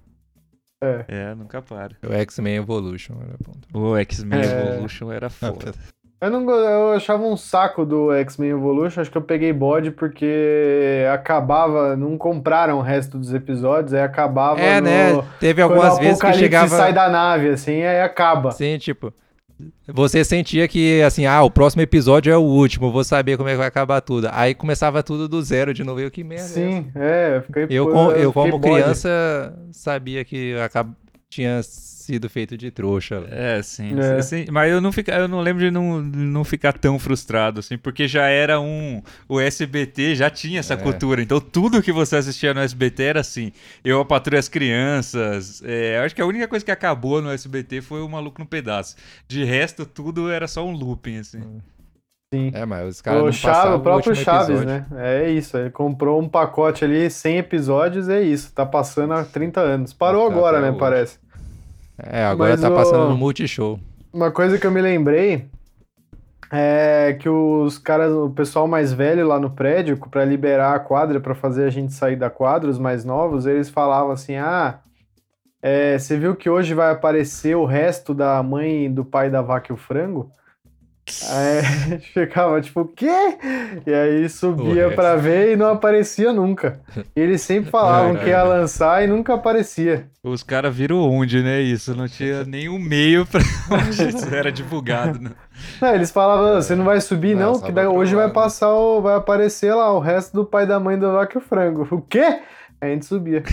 É, 0.82 1.36
nunca 1.36 1.62
para. 1.62 1.98
O 2.08 2.14
X-Men 2.14 2.56
Evolution 2.56 3.16
era 3.22 3.36
bom. 3.46 3.52
O 3.78 3.98
X-Men 3.98 4.40
É. 4.40 4.46
Evolution 4.46 5.12
era 5.12 5.30
foda. 5.30 5.74
Eu 6.22 6.30
não 6.30 6.50
eu 6.50 6.94
achava 6.94 7.24
um 7.24 7.36
saco 7.36 7.86
do 7.86 8.14
X-Men 8.14 8.52
Evolution, 8.52 9.02
acho 9.02 9.12
que 9.12 9.18
eu 9.18 9.22
peguei 9.22 9.52
bode 9.52 9.92
porque 9.92 11.06
acabava, 11.14 11.96
não 11.98 12.18
compraram 12.18 12.78
o 12.78 12.82
resto 12.82 13.18
dos 13.18 13.34
episódios, 13.34 13.94
aí 13.94 14.02
acabava 14.02 14.60
É, 14.60 14.80
no, 14.80 14.88
né? 14.88 15.24
Teve 15.40 15.62
algumas 15.62 15.96
o 15.96 16.00
vezes 16.00 16.22
que 16.22 16.34
chegava. 16.34 16.70
sai 16.70 16.94
da 16.94 17.10
nave, 17.10 17.50
assim, 17.50 17.84
aí 17.84 18.02
acaba. 18.02 18.52
Sim, 18.52 18.78
tipo. 18.78 19.14
Você 19.88 20.24
sentia 20.24 20.68
que, 20.68 21.02
assim, 21.02 21.26
ah, 21.26 21.42
o 21.44 21.52
próximo 21.52 21.82
episódio 21.82 22.32
é 22.32 22.38
o 22.38 22.42
último, 22.42 22.92
vou 22.92 23.04
saber 23.04 23.36
como 23.38 23.50
é 23.50 23.54
que 23.54 23.58
vai 23.58 23.68
acabar 23.68 24.00
tudo. 24.02 24.30
Aí 24.32 24.54
começava 24.56 25.04
tudo 25.04 25.28
do 25.28 25.42
zero 25.42 25.74
de 25.74 25.84
novo. 25.84 26.00
Eu, 26.00 26.10
que 26.12 26.24
merda. 26.24 26.44
é? 26.46 26.48
Sim, 26.48 26.92
é, 26.96 27.38
eu 27.38 27.42
fiquei 27.44 27.68
Eu, 27.70 27.88
com- 27.90 28.12
eu 28.12 28.32
fiquei 28.32 28.52
como 28.52 28.64
criança, 28.64 29.54
sabia 29.72 30.24
que 30.24 30.54
tinha 31.30 31.62
sido 32.14 32.30
feito 32.30 32.58
de 32.58 32.72
trouxa. 32.72 33.24
É, 33.30 33.62
sim. 33.62 34.00
É. 34.00 34.16
assim, 34.18 34.46
mas 34.52 34.72
eu 34.72 34.82
não, 34.82 34.92
fica, 34.92 35.14
eu 35.14 35.28
não 35.28 35.42
lembro 35.42 35.64
de 35.64 35.70
não, 35.70 36.02
não 36.02 36.44
ficar 36.44 36.74
tão 36.74 36.98
frustrado, 36.98 37.60
assim, 37.60 37.78
porque 37.78 38.08
já 38.08 38.28
era 38.28 38.60
um. 38.60 39.02
O 39.28 39.40
SBT 39.40 40.16
já 40.16 40.30
tinha 40.30 40.60
essa 40.60 40.74
É. 40.74 40.78
cultura. 40.78 41.22
Então 41.22 41.40
tudo 41.40 41.82
que 41.84 41.92
você 41.92 42.16
assistia 42.16 42.54
no 42.54 42.62
SBT 42.62 43.04
era 43.04 43.20
assim. 43.20 43.52
Eu, 43.84 44.00
a 44.02 44.06
Patrulha 44.06 44.40
as 44.40 44.50
Crianças. 44.50 45.62
é, 45.64 45.98
eu 45.98 46.02
acho 46.04 46.16
que 46.16 46.22
a 46.22 46.26
única 46.26 46.48
coisa 46.48 46.66
que 46.66 46.72
acabou 46.72 47.22
no 47.22 47.30
SBT 47.32 47.82
foi 47.82 48.02
o 48.02 48.10
Maluco 48.10 48.40
no 48.42 48.48
Pedaço. 48.48 48.96
De 49.28 49.44
resto, 49.44 49.86
tudo 49.86 50.30
era 50.32 50.48
só 50.48 50.66
um 50.66 50.72
looping, 50.72 51.18
assim. 51.20 51.42
Sim. 52.34 52.52
É, 52.54 52.64
mas 52.66 52.88
os 52.88 53.02
caras 53.02 53.22
O, 53.22 53.26
não 53.26 53.32
Chaves, 53.32 53.76
o 53.76 53.80
próprio 53.80 54.12
último 54.12 54.16
Chaves, 54.16 54.50
episódio. 54.62 54.68
né? 54.68 54.86
É 54.98 55.32
isso, 55.32 55.58
ele 55.58 55.72
comprou 55.72 56.22
um 56.22 56.30
pacote 56.30 56.86
ali, 56.86 57.10
100 57.10 57.38
episódios, 57.40 58.08
é 58.08 58.22
isso, 58.22 58.52
tá 58.54 58.66
passando 58.68 59.14
há 59.14 59.24
30 59.24 59.60
anos. 59.60 59.94
Parou 59.94 60.28
Tá 60.30 60.36
agora, 60.36 60.58
até 60.58 60.66
né, 60.68 60.70
hoje. 60.72 60.80
parece. 60.80 61.20
É, 62.04 62.24
agora 62.26 62.52
Mas 62.52 62.62
tá 62.62 62.70
o- 62.70 62.76
passando 62.76 63.10
no 63.10 63.18
Multishow. 63.18 63.80
Uma 64.14 64.32
coisa 64.32 64.58
que 64.58 64.66
eu 64.66 64.72
me 64.72 64.82
lembrei 64.82 65.50
é 66.52 67.16
que 67.20 67.30
os 67.30 67.78
caras, 67.78 68.12
o 68.12 68.30
pessoal 68.30 68.68
mais 68.68 68.92
velho 68.92 69.28
lá 69.28 69.40
no 69.40 69.52
prédio, 69.52 69.98
pra 70.10 70.26
liberar 70.26 70.74
a 70.76 70.80
quadra, 70.80 71.20
pra 71.20 71.36
fazer 71.36 71.66
a 71.66 71.70
gente 71.70 71.94
sair 71.94 72.16
da 72.16 72.30
quadra, 72.30 72.70
os 72.70 72.80
mais 72.80 73.06
novos, 73.06 73.46
eles 73.46 73.70
falavam 73.70 74.12
assim: 74.12 74.36
ah, 74.36 74.80
é, 75.62 75.98
você 76.00 76.18
viu 76.18 76.36
que 76.36 76.50
hoje 76.50 76.74
vai 76.74 76.92
aparecer 76.92 77.56
o 77.56 77.66
resto 77.66 78.14
da 78.14 78.42
mãe 78.42 78.92
do 78.92 79.06
pai 79.06 79.30
da 79.30 79.42
vaca 79.42 79.72
e 79.72 79.76
o 79.76 79.78
frango? 79.78 80.32
Aí 81.30 81.60
a 81.60 81.62
gente 81.90 82.10
ficava 82.12 82.60
tipo, 82.62 82.82
o 82.82 82.88
quê? 82.88 83.08
E 83.86 83.94
aí 83.94 84.30
subia 84.30 84.92
pra 84.94 85.16
ver 85.16 85.54
e 85.54 85.56
não 85.56 85.68
aparecia 85.68 86.32
nunca. 86.34 86.80
E 87.16 87.20
eles 87.20 87.42
sempre 87.42 87.70
falavam 87.72 88.16
que 88.16 88.28
ia 88.30 88.44
lançar 88.44 89.04
e 89.04 89.08
nunca 89.08 89.34
aparecia. 89.34 90.08
Os 90.24 90.44
caras 90.44 90.76
viram 90.76 90.98
onde, 90.98 91.42
né? 91.42 91.60
Isso. 91.62 91.96
Não 91.96 92.08
tinha 92.08 92.44
nenhum 92.48 92.78
meio 92.80 93.26
pra 93.26 93.42
onde 93.72 94.10
isso 94.10 94.34
era 94.34 94.52
divulgado, 94.52 95.20
né? 95.20 95.32
Não, 95.82 95.94
eles 95.96 96.12
falavam, 96.12 96.56
você 96.62 96.76
não 96.76 96.86
vai 96.86 97.02
subir 97.02 97.36
Não, 97.36 97.54
não, 97.54 97.62
que 97.62 97.72
daí 97.72 97.88
hoje 97.88 98.16
vai 98.16 98.28
né? 98.28 98.34
passar 98.34 98.74
o, 98.74 99.02
vai 99.02 99.16
aparecer 99.16 99.74
lá 99.74 99.92
o 99.94 100.00
resto 100.00 100.34
do 100.34 100.46
pai 100.46 100.66
da 100.66 100.80
mãe 100.80 100.98
do 100.98 101.12
vaca 101.12 101.38
e 101.38 101.42
o 101.42 101.42
frango. 101.42 101.88
O 101.92 102.02
quê? 102.02 102.40
Aí 102.82 102.92
a 102.92 102.94
gente 102.94 103.06
subia. 103.06 103.44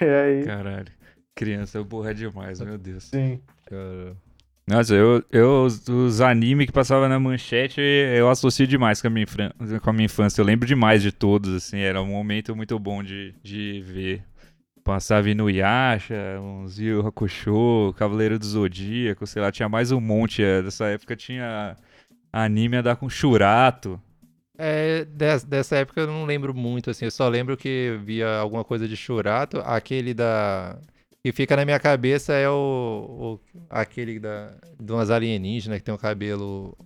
e 0.00 0.04
aí, 0.04 0.44
Caralho. 0.44 0.86
Criança 1.34 1.82
burra 1.82 2.14
demais, 2.14 2.60
meu 2.60 2.78
Deus. 2.78 3.04
sim. 3.04 3.40
Nossa, 4.66 4.94
eu, 4.94 5.22
eu 5.30 5.64
os, 5.64 6.20
animes 6.22 6.66
que 6.66 6.72
passavam 6.72 7.06
na 7.08 7.20
manchete, 7.20 7.80
eu 7.80 8.30
associo 8.30 8.66
demais 8.66 9.00
com 9.02 9.08
a, 9.08 9.10
minha, 9.10 9.26
com 9.82 9.90
a 9.90 9.92
minha 9.92 10.06
infância. 10.06 10.40
Eu 10.40 10.44
lembro 10.46 10.66
demais 10.66 11.02
de 11.02 11.12
todos, 11.12 11.54
assim, 11.54 11.78
era 11.80 12.00
um 12.00 12.06
momento 12.06 12.56
muito 12.56 12.78
bom 12.78 13.02
de, 13.02 13.34
de 13.42 13.82
ver. 13.82 14.24
Passava 14.84 15.34
no 15.34 15.50
Yasha, 15.50 16.14
uns 16.40 16.78
Yu 16.78 17.06
Hakusho, 17.06 17.94
Cavaleiro 17.98 18.38
do 18.38 18.46
Zodíaco, 18.46 19.26
sei 19.26 19.42
lá, 19.42 19.52
tinha 19.52 19.68
mais 19.68 19.92
um 19.92 20.00
monte. 20.00 20.42
é, 20.42 20.62
Dessa 20.62 20.86
época 20.86 21.16
tinha 21.16 21.76
anime 22.32 22.78
a 22.78 22.82
dar 22.82 22.96
com 22.96 23.08
Churato. 23.08 24.00
É, 24.56 25.04
des- 25.06 25.42
dessa 25.44 25.76
época 25.76 26.00
eu 26.02 26.06
não 26.06 26.24
lembro 26.24 26.54
muito, 26.54 26.88
assim, 26.90 27.04
eu 27.06 27.10
só 27.10 27.28
lembro 27.28 27.56
que 27.56 27.98
via 28.04 28.36
alguma 28.38 28.64
coisa 28.64 28.86
de 28.86 28.96
Churato, 28.96 29.58
aquele 29.60 30.14
da... 30.14 30.78
que 31.24 31.32
fica 31.32 31.56
na 31.56 31.64
minha 31.64 31.80
cabeça 31.80 32.34
é 32.34 32.46
o, 32.50 33.40
o- 33.48 33.60
aquele 33.70 34.18
da, 34.20 34.52
de 34.78 34.92
umas 34.92 35.10
alienígenas 35.10 35.78
que 35.78 35.84
tem 35.84 35.94
um 35.94 35.98
cabelo 35.98 36.76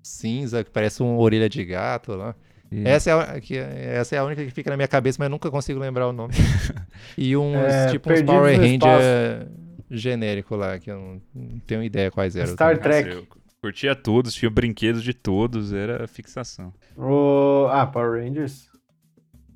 cinza, 0.00 0.62
que 0.62 0.70
parece 0.70 1.02
uma 1.02 1.18
orelha 1.18 1.48
de 1.48 1.64
gato 1.64 2.14
lá. 2.14 2.36
E- 2.70 2.86
Essa 2.86 3.10
é, 3.10 3.14
a, 3.14 3.40
que, 3.40 3.56
essa 3.56 4.14
é 4.14 4.18
a 4.20 4.24
única 4.24 4.44
que 4.44 4.52
fica 4.52 4.70
na 4.70 4.76
minha 4.76 4.86
cabeça, 4.86 5.16
mas 5.18 5.26
eu 5.26 5.30
nunca 5.30 5.50
consigo 5.50 5.80
lembrar 5.80 6.06
o 6.06 6.12
nome. 6.12 6.34
E 7.18 7.36
uns, 7.36 7.56
É, 7.56 7.90
tipo, 7.90 8.12
uns 8.12 8.22
Power 8.22 8.56
Ranger 8.56 9.48
genérico 9.90 10.54
lá, 10.54 10.78
que 10.78 10.90
eu 10.90 10.96
não, 10.96 11.22
não 11.34 11.58
tenho 11.60 11.82
ideia 11.82 12.10
quais 12.12 12.36
eram. 12.36 12.52
Star 12.52 12.78
também. 12.78 13.02
Trek. 13.02 13.08
Nossa, 13.08 13.20
eu 13.20 13.26
curtia 13.60 13.96
todos, 13.96 14.34
tinha 14.34 14.50
brinquedos 14.50 15.02
de 15.02 15.12
todos, 15.14 15.72
era 15.72 16.06
fixação. 16.06 16.72
O... 16.96 17.66
Ah, 17.72 17.86
Power 17.86 18.22
Rangers. 18.22 18.68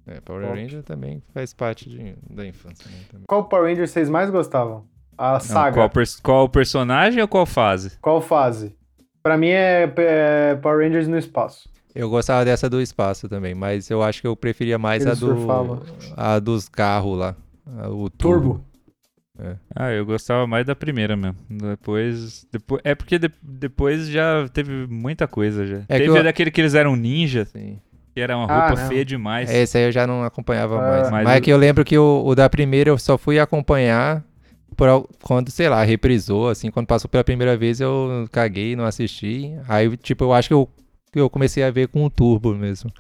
É, 0.07 0.21
Power 0.21 0.47
Top. 0.47 0.59
Ranger 0.61 0.83
também 0.83 1.23
faz 1.33 1.53
parte 1.55 1.89
de- 1.89 2.15
da 2.31 2.47
infância. 2.47 2.91
Né, 2.91 2.97
também. 3.11 3.25
Qual 3.29 3.45
Power 3.45 3.69
Ranger 3.71 3.87
vocês 3.89 4.09
mais 4.09 4.31
gostavam? 4.31 4.85
A 5.17 5.35
Não, 5.35 5.41
saga. 5.41 5.75
qual, 5.77 5.91
pers- 5.91 6.19
qual 6.21 6.49
personagem 6.49 7.21
ou 7.23 7.29
qual 7.29 7.47
fase? 7.47 7.97
Qual 8.01 8.21
fase? 8.21 8.75
Pra 9.23 9.37
mim 9.39 9.49
é, 9.51 9.93
é 9.97 10.55
Power 10.57 10.85
Rangers 10.85 11.07
no 11.07 11.17
espaço. 11.17 11.69
Eu 11.95 12.09
gostava 12.11 12.45
dessa 12.45 12.69
do 12.71 12.81
espaço 12.81 13.29
também, 13.29 13.55
mas 13.55 13.91
eu 13.91 14.03
acho 14.03 14.21
que 14.21 14.27
eu 14.27 14.35
preferia 14.35 14.79
mais 14.79 15.03
Ele 15.03 15.11
a 15.13 15.15
do 15.15 15.19
surfava. 15.21 15.83
a 16.17 16.39
dos 16.41 16.69
carros 16.69 17.19
lá, 17.19 17.37
o 17.91 18.09
turbo. 18.11 18.55
Turbo. 18.55 18.65
Ah, 19.75 19.91
eu 19.91 20.05
gostava 20.07 20.47
mais 20.47 20.65
da 20.67 20.75
primeira 20.75 21.17
mesmo. 21.17 21.37
Depois. 21.51 22.47
depois 22.53 22.81
é 22.85 22.95
porque 22.95 23.19
de- 23.19 23.31
depois 23.43 24.07
já 24.09 24.49
teve 24.53 24.87
muita 24.87 25.27
coisa 25.27 25.67
já. 25.67 25.77
É 25.89 25.99
que 25.99 26.05
teve 26.07 26.19
eu- 26.19 26.23
daquele 26.25 26.51
que 26.51 26.61
eles 26.61 26.75
eram 26.75 26.95
ninja, 26.97 27.45
Sim. 27.47 27.79
Que 28.15 28.21
era 28.21 28.37
uma 28.37 28.47
Ah, 28.47 28.55
roupa 28.55 28.77
não. 28.77 28.89
feia 28.89 29.05
demais. 29.05 29.51
Esse 29.51 29.79
aí 29.79 29.85
eu 29.85 29.93
já 29.93 30.07
não 30.07 30.23
acompanhava 30.25 30.79
Ah, 30.79 30.81
mais. 30.81 31.09
mas 31.11 31.25
Mas, 31.25 31.37
é 31.37 31.41
o- 31.41 31.43
que 31.43 31.53
eu 31.53 31.57
lembro 31.57 31.85
que 31.85 31.97
o, 31.99 32.23
o 32.27 32.35
da 32.35 32.49
primeira 32.49 32.91
eu 32.91 32.99
só 32.99 33.17
fui 33.19 33.39
acompanhar 33.39 34.23
por, 34.77 35.09
quando, 35.23 35.51
sei 35.51 35.69
lá, 35.69 35.83
reprisou, 35.83 36.49
assim, 36.49 36.71
quando 36.71 36.87
passou 36.87 37.09
pela 37.09 37.25
primeira 37.25 37.57
vez 37.57 37.81
eu 37.81 38.27
caguei, 38.31 38.77
não 38.77 38.85
assisti. 38.85 39.53
Aí, 39.69 39.97
tipo, 39.97 40.25
eu 40.25 40.33
acho 40.33 40.49
que 40.49 40.55
eu, 40.55 40.69
que 41.13 41.21
eu 41.21 41.31
comecei 41.31 41.63
a 41.63 41.71
ver 41.71 41.89
com 41.89 42.05
o 42.05 42.11
turbo 42.11 42.55
mesmo. 42.55 42.91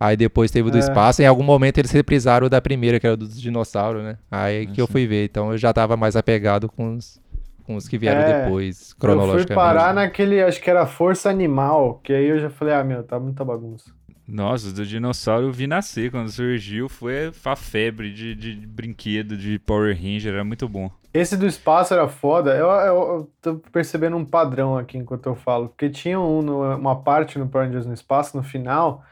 Aí 0.00 0.16
depois 0.16 0.50
teve 0.50 0.68
o 0.68 0.70
do 0.70 0.76
É. 0.76 0.80
espaço, 0.80 1.22
em 1.22 1.26
algum 1.26 1.42
momento 1.42 1.78
eles 1.78 1.90
reprisaram 1.90 2.46
o 2.46 2.50
da 2.50 2.60
primeira, 2.60 3.00
que 3.00 3.06
era 3.06 3.14
o 3.14 3.16
dos 3.16 3.40
dinossauros, 3.40 4.02
né? 4.02 4.18
Aí 4.30 4.66
que 4.68 4.80
eu 4.80 4.84
Nossa. 4.84 4.92
fui 4.92 5.06
ver, 5.06 5.24
então 5.26 5.50
eu 5.52 5.58
já 5.58 5.72
tava 5.72 5.96
mais 5.96 6.16
apegado 6.16 6.68
com 6.68 6.94
os, 6.96 7.20
com 7.64 7.76
os 7.76 7.88
que 7.88 7.98
vieram 7.98 8.22
É, 8.22 8.24
depois, 8.24 8.94
Eu 9.02 9.20
fui 9.20 9.44
cronologicamente. 9.46 9.54
parar 9.54 9.94
né? 9.94 10.02
naquele, 10.02 10.42
acho 10.42 10.60
que 10.60 10.70
era 10.70 10.86
Força 10.86 11.30
Animal, 11.30 12.00
que 12.02 12.12
aí 12.12 12.26
eu 12.26 12.38
já 12.38 12.50
falei, 12.50 12.74
ah, 12.74 12.84
meu, 12.84 13.02
tá 13.04 13.18
muita 13.20 13.44
bagunça. 13.44 13.97
Nossa, 14.28 14.70
do 14.70 14.84
dinossauro 14.84 15.46
eu 15.46 15.52
vi 15.52 15.66
nascer. 15.66 16.10
Quando 16.10 16.30
surgiu, 16.30 16.86
foi 16.86 17.32
a 17.42 17.56
febre 17.56 18.12
de, 18.12 18.34
de 18.34 18.54
brinquedo 18.66 19.38
de 19.38 19.58
Power 19.58 19.96
Ranger, 19.96 20.34
era 20.34 20.44
muito 20.44 20.68
bom. 20.68 20.90
Esse 21.14 21.34
do 21.34 21.46
espaço 21.46 21.94
era 21.94 22.06
foda. 22.06 22.54
Eu, 22.54 22.68
eu, 22.68 22.94
eu 22.94 23.32
tô 23.40 23.54
percebendo 23.72 24.18
um 24.18 24.24
padrão 24.26 24.76
aqui 24.76 24.98
enquanto 24.98 25.26
eu 25.26 25.34
falo. 25.34 25.70
Porque 25.70 25.88
tinha 25.88 26.20
um, 26.20 26.76
uma 26.76 27.02
parte 27.02 27.38
no 27.38 27.48
Power 27.48 27.66
Rangers 27.66 27.86
no 27.86 27.94
espaço, 27.94 28.36
no 28.36 28.42
final, 28.42 29.02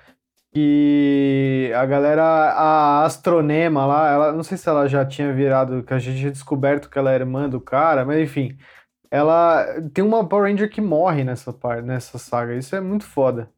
que 0.52 1.72
a 1.74 1.86
galera, 1.86 2.22
a 2.22 3.04
Astronema 3.04 3.86
lá, 3.86 4.10
ela, 4.10 4.32
não 4.32 4.42
sei 4.42 4.58
se 4.58 4.68
ela 4.68 4.86
já 4.86 5.04
tinha 5.04 5.32
virado, 5.32 5.82
que 5.82 5.94
a 5.94 5.98
gente 5.98 6.18
tinha 6.18 6.30
descoberto 6.30 6.90
que 6.90 6.98
ela 6.98 7.10
era 7.10 7.24
irmã 7.24 7.48
do 7.48 7.60
cara, 7.60 8.04
mas 8.04 8.20
enfim. 8.20 8.56
Ela 9.10 9.64
tem 9.94 10.04
uma 10.04 10.28
Power 10.28 10.50
Ranger 10.50 10.70
que 10.70 10.80
morre 10.80 11.24
nessa 11.24 11.52
parte, 11.52 11.82
nessa 11.82 12.18
saga. 12.18 12.54
Isso 12.54 12.76
é 12.76 12.80
muito 12.80 13.04
foda. 13.04 13.50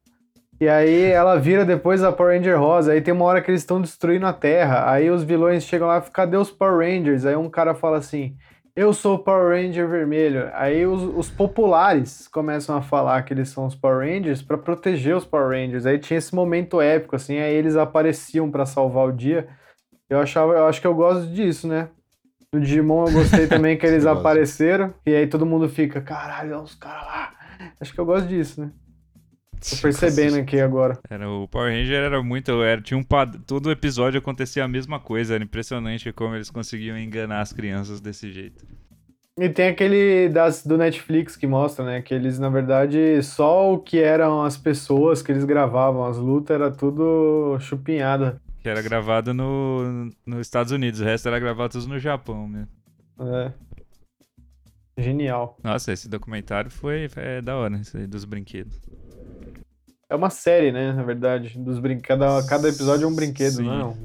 E 0.59 0.67
aí 0.67 1.03
ela 1.05 1.37
vira 1.39 1.63
depois 1.63 2.03
a 2.03 2.11
Power 2.11 2.35
Ranger 2.35 2.59
rosa. 2.59 2.91
Aí 2.91 3.01
tem 3.01 3.13
uma 3.13 3.25
hora 3.25 3.41
que 3.41 3.49
eles 3.49 3.61
estão 3.61 3.81
destruindo 3.81 4.25
a 4.25 4.33
Terra. 4.33 4.91
Aí 4.91 5.09
os 5.09 5.23
vilões 5.23 5.63
chegam 5.63 5.87
lá 5.87 5.99
e 5.99 6.01
ficam, 6.01 6.13
cadê 6.13 6.37
os 6.37 6.51
Power 6.51 6.85
Rangers? 6.85 7.25
Aí 7.25 7.35
um 7.35 7.49
cara 7.49 7.73
fala 7.73 7.97
assim: 7.97 8.35
eu 8.75 8.93
sou 8.93 9.15
o 9.15 9.19
Power 9.19 9.49
Ranger 9.49 9.89
vermelho. 9.89 10.49
Aí 10.53 10.85
os, 10.85 11.01
os 11.03 11.29
populares 11.29 12.27
começam 12.27 12.77
a 12.77 12.81
falar 12.81 13.23
que 13.23 13.33
eles 13.33 13.49
são 13.49 13.65
os 13.65 13.75
Power 13.75 14.07
Rangers 14.07 14.41
para 14.41 14.57
proteger 14.57 15.15
os 15.15 15.25
Power 15.25 15.49
Rangers. 15.49 15.85
Aí 15.85 15.99
tinha 15.99 16.17
esse 16.17 16.33
momento 16.33 16.79
épico, 16.79 17.15
assim, 17.15 17.37
aí 17.39 17.53
eles 17.53 17.75
apareciam 17.75 18.49
para 18.49 18.65
salvar 18.65 19.07
o 19.07 19.11
dia. 19.11 19.49
Eu 20.09 20.19
achava, 20.19 20.53
eu 20.53 20.65
acho 20.65 20.79
que 20.79 20.87
eu 20.87 20.95
gosto 20.95 21.27
disso, 21.27 21.67
né? 21.67 21.89
No 22.53 22.59
Digimon 22.59 23.05
eu 23.07 23.13
gostei 23.13 23.47
também 23.51 23.77
que 23.77 23.85
eles 23.85 24.05
apareceram. 24.05 24.93
E 25.05 25.13
aí 25.13 25.27
todo 25.27 25.45
mundo 25.45 25.67
fica, 25.67 25.99
caralho, 25.99 26.55
olha 26.55 26.63
os 26.63 26.75
caras 26.75 27.05
lá. 27.05 27.33
Acho 27.81 27.93
que 27.93 27.99
eu 27.99 28.05
gosto 28.05 28.27
disso, 28.27 28.61
né? 28.61 28.71
Tô 29.59 29.75
percebendo 29.81 30.37
aqui 30.37 30.59
agora. 30.59 30.97
Era, 31.09 31.29
o 31.29 31.47
Power 31.47 31.73
Ranger 31.73 32.03
era 32.03 32.23
muito. 32.23 32.51
Era, 32.63 32.81
tinha 32.81 32.97
um 32.97 33.03
pad... 33.03 33.37
Todo 33.45 33.71
episódio 33.71 34.19
acontecia 34.19 34.63
a 34.63 34.67
mesma 34.67 34.99
coisa. 34.99 35.35
Era 35.35 35.43
impressionante 35.43 36.11
como 36.13 36.35
eles 36.35 36.49
conseguiam 36.49 36.97
enganar 36.97 37.41
as 37.41 37.51
crianças 37.51 37.99
desse 37.99 38.31
jeito. 38.31 38.65
E 39.37 39.47
tem 39.47 39.69
aquele 39.69 40.27
das, 40.27 40.65
do 40.65 40.77
Netflix 40.77 41.37
que 41.37 41.47
mostra, 41.47 41.85
né? 41.85 42.01
Que 42.01 42.13
eles, 42.13 42.37
na 42.37 42.49
verdade, 42.49 43.23
só 43.23 43.73
o 43.73 43.79
que 43.79 43.97
eram 43.99 44.43
as 44.43 44.57
pessoas 44.57 45.21
que 45.21 45.31
eles 45.31 45.45
gravavam, 45.45 46.05
as 46.05 46.17
lutas, 46.17 46.55
era 46.55 46.69
tudo 46.69 47.57
chupinhada. 47.59 48.41
Que 48.61 48.67
era 48.67 48.81
gravado 48.81 49.33
no, 49.33 50.11
nos 50.25 50.41
Estados 50.41 50.73
Unidos, 50.73 50.99
o 50.99 51.05
resto 51.05 51.29
era 51.29 51.39
gravado 51.39 51.71
tudo 51.71 51.87
no 51.87 51.97
Japão 51.99 52.49
mesmo. 52.49 52.67
É. 53.21 53.53
Genial. 54.97 55.57
Nossa, 55.63 55.93
esse 55.93 56.09
documentário 56.09 56.69
foi 56.69 57.09
é, 57.15 57.41
da 57.41 57.55
hora, 57.55 57.77
esse 57.77 57.95
aí 57.95 58.05
dos 58.05 58.25
brinquedos. 58.25 58.77
É 60.09 60.15
uma 60.15 60.29
série, 60.29 60.71
né? 60.71 60.91
Na 60.91 61.03
verdade. 61.03 61.57
Dos 61.57 61.79
brin... 61.79 61.99
cada, 61.99 62.43
cada 62.47 62.67
episódio 62.67 63.05
é 63.05 63.07
um 63.07 63.15
brinquedo, 63.15 63.57
Sim. 63.57 63.65
não? 63.65 63.95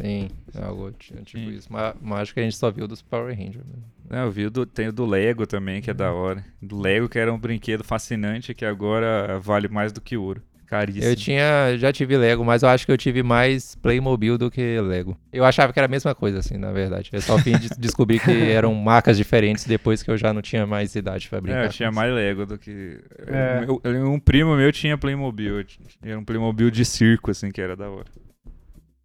Sim, 0.00 0.30
algo 0.62 0.92
tipo 0.92 1.28
Sim. 1.28 1.50
isso. 1.50 1.68
Mas, 1.70 1.94
mas 2.00 2.20
acho 2.20 2.34
que 2.34 2.40
a 2.40 2.42
gente 2.42 2.56
só 2.56 2.70
viu 2.70 2.86
dos 2.86 3.02
Power 3.02 3.36
Rangers. 3.36 3.66
mesmo. 3.66 3.84
Não, 4.08 4.24
eu 4.24 4.30
vi 4.30 4.46
o 4.46 4.50
do, 4.50 4.66
tem 4.66 4.88
o 4.88 4.92
do 4.92 5.06
Lego 5.06 5.46
também, 5.46 5.80
que 5.80 5.90
é 5.90 5.94
da 5.94 6.12
hora. 6.12 6.44
Do 6.60 6.80
Lego, 6.80 7.08
que 7.08 7.18
era 7.18 7.32
um 7.32 7.38
brinquedo 7.38 7.84
fascinante, 7.84 8.54
que 8.54 8.64
agora 8.64 9.38
vale 9.38 9.68
mais 9.68 9.92
do 9.92 10.00
que 10.00 10.16
ouro. 10.16 10.42
Caríssimo. 10.70 11.04
Eu 11.04 11.16
tinha, 11.16 11.76
já 11.76 11.92
tive 11.92 12.16
Lego, 12.16 12.44
mas 12.44 12.62
eu 12.62 12.68
acho 12.68 12.86
que 12.86 12.92
eu 12.92 12.96
tive 12.96 13.24
mais 13.24 13.74
Playmobil 13.74 14.38
do 14.38 14.48
que 14.48 14.80
Lego. 14.80 15.16
Eu 15.32 15.44
achava 15.44 15.72
que 15.72 15.78
era 15.80 15.86
a 15.86 15.90
mesma 15.90 16.14
coisa, 16.14 16.38
assim, 16.38 16.56
na 16.56 16.70
verdade. 16.70 17.10
Eu 17.12 17.20
só 17.20 17.36
vim 17.36 17.58
de 17.58 17.68
descobrir 17.76 18.20
que 18.20 18.30
eram 18.30 18.72
marcas 18.72 19.16
diferentes 19.16 19.64
depois 19.64 20.00
que 20.00 20.10
eu 20.12 20.16
já 20.16 20.32
não 20.32 20.40
tinha 20.40 20.64
mais 20.68 20.94
idade 20.94 21.28
pra 21.28 21.40
brincar. 21.40 21.64
É, 21.64 21.66
eu 21.66 21.70
tinha 21.70 21.90
mais 21.90 22.14
Lego 22.14 22.46
do 22.46 22.56
que. 22.56 23.00
É. 23.26 23.64
Eu- 23.66 23.80
eu- 23.82 24.08
um 24.12 24.20
primo 24.20 24.54
meu 24.54 24.70
tinha 24.70 24.96
Playmobil. 24.96 25.64
Era 26.00 26.16
um 26.16 26.24
Playmobil 26.24 26.70
de 26.70 26.84
circo, 26.84 27.32
assim, 27.32 27.50
que 27.50 27.60
era 27.60 27.74
da 27.74 27.90
hora. 27.90 28.06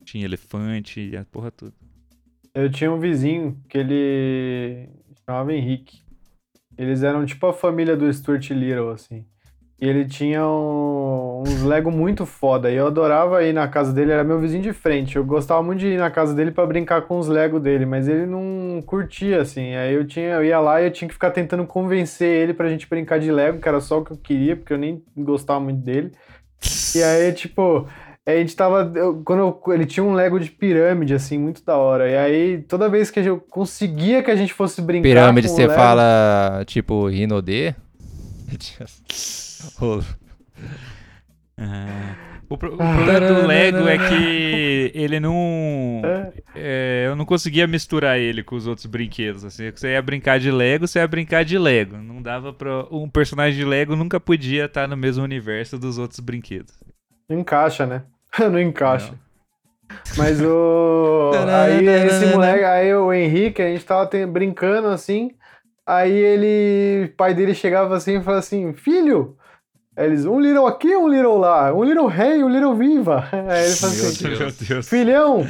Tinha 0.03 0.23
elefante 0.23 0.99
e 1.01 1.17
a 1.17 1.25
porra 1.25 1.49
toda. 1.49 1.73
Eu 2.53 2.69
tinha 2.69 2.91
um 2.91 2.99
vizinho 2.99 3.59
que 3.67 3.79
ele 3.79 4.87
chamava 5.27 5.51
Henrique. 5.51 6.03
Eles 6.77 7.01
eram 7.01 7.25
tipo 7.25 7.47
a 7.47 7.53
família 7.53 7.97
do 7.97 8.13
Stuart 8.13 8.51
Little, 8.51 8.91
assim. 8.91 9.25
E 9.79 9.89
ele 9.89 10.05
tinha 10.05 10.45
um- 10.47 11.43
uns 11.45 11.61
Lego 11.63 11.91
muito 11.91 12.25
foda. 12.25 12.71
E 12.71 12.75
eu 12.75 12.87
adorava 12.87 13.43
ir 13.43 13.51
na 13.53 13.67
casa 13.67 13.91
dele, 13.91 14.11
era 14.11 14.23
meu 14.23 14.39
vizinho 14.39 14.63
de 14.63 14.71
frente. 14.71 15.17
Eu 15.17 15.25
gostava 15.25 15.61
muito 15.61 15.79
de 15.79 15.87
ir 15.87 15.97
na 15.97 16.09
casa 16.09 16.33
dele 16.33 16.51
pra 16.51 16.65
brincar 16.65 17.01
com 17.01 17.19
os 17.19 17.27
Lego 17.27 17.59
dele, 17.59 17.85
mas 17.85 18.07
ele 18.07 18.25
não 18.25 18.81
curtia, 18.85 19.41
assim. 19.41 19.75
Aí 19.75 19.93
eu 19.93 20.05
tinha, 20.07 20.35
eu 20.35 20.45
ia 20.45 20.59
lá 20.59 20.81
e 20.81 20.85
eu 20.85 20.91
tinha 20.91 21.07
que 21.07 21.13
ficar 21.13 21.31
tentando 21.31 21.65
convencer 21.65 22.27
ele 22.27 22.53
pra 22.53 22.69
gente 22.69 22.87
brincar 22.89 23.19
de 23.19 23.29
Lego, 23.31 23.59
que 23.59 23.67
era 23.67 23.81
só 23.81 23.99
o 23.99 24.05
que 24.05 24.11
eu 24.11 24.17
queria, 24.17 24.55
porque 24.55 24.71
eu 24.71 24.77
nem 24.77 25.03
gostava 25.17 25.59
muito 25.59 25.81
dele. 25.83 26.11
E 26.95 27.03
aí, 27.03 27.33
tipo, 27.33 27.85
a 28.25 28.31
gente 28.31 28.55
tava. 28.55 28.89
eu- 28.95 29.21
quando 29.25 29.39
eu- 29.39 29.73
ele 29.73 29.85
tinha 29.85 30.03
um 30.05 30.13
Lego 30.13 30.39
de 30.39 30.49
pirâmide, 30.51 31.13
assim, 31.13 31.37
muito 31.37 31.63
da 31.65 31.75
hora. 31.77 32.09
E 32.09 32.15
aí, 32.17 32.57
toda 32.61 32.87
vez 32.87 33.11
que 33.11 33.19
eu 33.19 33.39
conseguia 33.49 34.23
que 34.23 34.31
a 34.31 34.35
gente 34.37 34.53
fosse 34.53 34.81
brincar. 34.81 35.03
Pirâmide, 35.03 35.49
você 35.49 35.63
Lego- 35.67 35.73
fala, 35.73 36.63
tipo, 36.65 37.07
Rinodê? 37.07 37.75
Ah. 41.57 42.15
O, 42.49 42.57
pro- 42.57 42.73
o 42.73 42.77
problema 42.77 43.19
do 43.21 43.47
Lego 43.47 43.87
é 43.87 43.97
que 44.09 44.91
ele 44.93 45.19
não. 45.19 46.01
É. 46.03 46.33
é, 46.53 47.03
eu 47.07 47.15
não 47.15 47.25
conseguia 47.25 47.65
misturar 47.65 48.19
ele 48.19 48.43
com 48.43 48.55
os 48.55 48.67
outros 48.67 48.85
brinquedos. 48.85 49.43
Assim, 49.43 49.71
você 49.71 49.93
ia 49.93 50.01
brincar 50.01 50.37
de 50.39 50.51
Lego, 50.51 50.87
você 50.87 50.99
ia 50.99 51.07
brincar 51.07 51.43
de 51.43 51.57
Lego. 51.57 51.97
Não 51.97 52.21
dava 52.21 52.53
pra. 52.53 52.85
Um 52.91 53.09
personagem 53.09 53.57
de 53.57 53.65
Lego 53.65 53.95
nunca 53.95 54.19
podia 54.19 54.65
estar 54.65 54.87
no 54.87 54.97
mesmo 54.97 55.23
universo 55.23 55.79
dos 55.79 55.97
outros 55.97 56.19
brinquedos. 56.19 56.73
Não 57.27 57.39
encaixa, 57.39 57.85
né? 57.85 58.03
não 58.37 58.59
encaixa. 58.59 59.13
Mas 60.17 60.41
o. 60.41 61.31
aí 61.47 61.87
esse 61.87 62.25
moleque, 62.27 62.63
aí 62.63 62.93
o 62.93 63.13
Henrique, 63.13 63.61
a 63.61 63.67
gente 63.71 63.85
tava 63.85 64.09
brincando 64.27 64.89
assim. 64.89 65.31
Aí 65.85 66.11
ele. 66.11 67.05
O 67.05 67.15
pai 67.15 67.33
dele 67.33 67.53
chegava 67.53 67.95
assim 67.95 68.17
e 68.17 68.21
falava 68.23 68.39
assim: 68.39 68.73
Filho! 68.73 69.37
Aí 69.97 70.07
eles, 70.07 70.25
um 70.25 70.41
little 70.41 70.67
aqui, 70.67 70.93
um 70.95 71.07
little 71.07 71.37
lá, 71.37 71.73
um 71.73 71.83
little 71.83 72.07
rei, 72.07 72.43
um 72.43 72.49
little 72.49 72.75
viva. 72.75 73.27
Aí 73.31 73.65
ele 73.65 73.75
Meu 73.79 73.89
assim: 73.89 74.27
Deus. 74.27 74.39
Meu 74.39 74.51
Deus. 74.67 74.89
Filhão, 74.89 75.47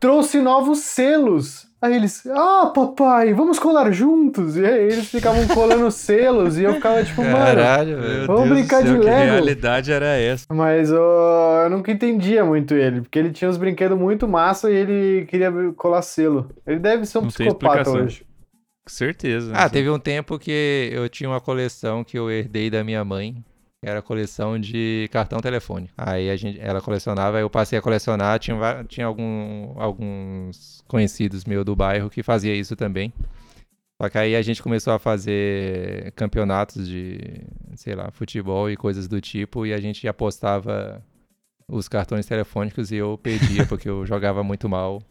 trouxe 0.00 0.40
novos 0.40 0.80
selos. 0.80 1.68
Aí 1.80 1.94
eles, 1.94 2.26
ah, 2.26 2.72
papai, 2.74 3.32
vamos 3.32 3.56
colar 3.56 3.92
juntos. 3.92 4.56
E 4.56 4.64
aí 4.66 4.82
eles 4.82 5.08
ficavam 5.08 5.46
colando 5.46 5.88
selos 5.92 6.58
e 6.58 6.64
eu 6.64 6.74
ficava 6.74 7.04
tipo, 7.04 7.22
mano. 7.22 7.36
Caralho. 7.36 8.26
Vamos 8.26 8.46
Deus 8.46 8.58
brincar 8.58 8.82
de 8.82 8.88
céu, 8.88 8.98
que 8.98 9.06
Lego. 9.06 9.30
realidade 9.30 9.92
era 9.92 10.06
essa? 10.06 10.44
Mas 10.52 10.90
ó, 10.92 11.62
eu 11.62 11.70
nunca 11.70 11.92
entendia 11.92 12.44
muito 12.44 12.74
ele, 12.74 13.02
porque 13.02 13.16
ele 13.16 13.30
tinha 13.30 13.48
uns 13.48 13.56
brinquedos 13.56 13.96
muito 13.96 14.26
massa 14.26 14.68
e 14.68 14.74
ele 14.74 15.26
queria 15.26 15.52
colar 15.76 16.02
selo. 16.02 16.50
Ele 16.66 16.80
deve 16.80 17.06
ser 17.06 17.18
um 17.18 17.22
Não 17.22 17.28
psicopata 17.28 17.88
hoje. 17.90 18.26
Certeza. 18.88 19.52
Ah, 19.54 19.68
teve 19.68 19.88
um 19.90 19.98
tempo 19.98 20.38
que 20.38 20.88
eu 20.92 21.08
tinha 21.08 21.28
uma 21.28 21.40
coleção 21.40 22.02
que 22.02 22.18
eu 22.18 22.30
herdei 22.30 22.70
da 22.70 22.82
minha 22.82 23.04
mãe. 23.04 23.44
que 23.82 23.88
Era 23.88 24.02
coleção 24.02 24.58
de 24.58 25.08
cartão 25.12 25.38
telefônico. 25.40 25.92
Aí 25.96 26.30
a 26.30 26.36
gente, 26.36 26.58
ela 26.60 26.80
colecionava, 26.80 27.38
eu 27.38 27.48
passei 27.48 27.78
a 27.78 27.82
colecionar. 27.82 28.38
Tinha, 28.40 28.84
tinha 28.88 29.06
algum- 29.06 29.72
alguns 29.80 30.82
conhecidos 30.88 31.44
meus 31.44 31.64
do 31.64 31.76
bairro 31.76 32.10
que 32.10 32.22
fazia 32.22 32.54
isso 32.54 32.74
também. 32.74 33.12
Só 34.00 34.08
que 34.08 34.18
aí 34.18 34.34
a 34.36 34.42
gente 34.42 34.62
começou 34.62 34.92
a 34.92 34.98
fazer 34.98 36.12
campeonatos 36.12 36.88
de, 36.88 37.20
sei 37.76 37.94
lá, 37.94 38.10
futebol 38.10 38.70
e 38.70 38.76
coisas 38.76 39.06
do 39.08 39.20
tipo. 39.20 39.64
E 39.66 39.72
a 39.72 39.80
gente 39.80 40.06
apostava 40.08 41.02
os 41.68 41.88
cartões 41.88 42.24
telefônicos 42.26 42.90
e 42.90 42.96
eu 42.96 43.18
perdia 43.18 43.66
porque 43.66 43.88
eu 43.88 44.04
jogava 44.06 44.42
muito 44.42 44.68
mal. 44.68 45.02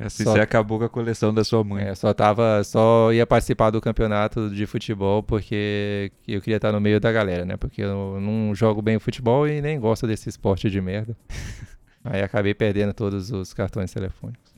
Assim 0.00 0.22
Só- 0.22 0.32
você 0.32 0.40
acabou 0.40 0.78
com 0.78 0.84
a 0.84 0.88
coleção 0.88 1.34
da 1.34 1.42
sua 1.42 1.64
mãe. 1.64 1.84
É, 1.84 1.94
só 1.94 2.14
tava, 2.14 2.62
só 2.64 3.12
ia 3.12 3.26
participar 3.26 3.70
do 3.70 3.80
campeonato 3.80 4.48
de 4.48 4.64
futebol 4.66 5.22
porque 5.24 6.12
eu 6.26 6.40
queria 6.40 6.56
estar 6.56 6.70
no 6.70 6.80
meio 6.80 7.00
da 7.00 7.10
galera, 7.10 7.44
né? 7.44 7.56
Porque 7.56 7.82
eu 7.82 8.20
não 8.20 8.54
jogo 8.54 8.80
bem 8.80 8.98
futebol 8.98 9.48
e 9.48 9.60
nem 9.60 9.78
gosto 9.80 10.06
desse 10.06 10.28
esporte 10.28 10.70
de 10.70 10.80
merda. 10.80 11.16
Aí 12.04 12.22
acabei 12.22 12.54
perdendo 12.54 12.94
todos 12.94 13.30
os 13.32 13.52
cartões 13.52 13.92
telefônicos. 13.92 14.48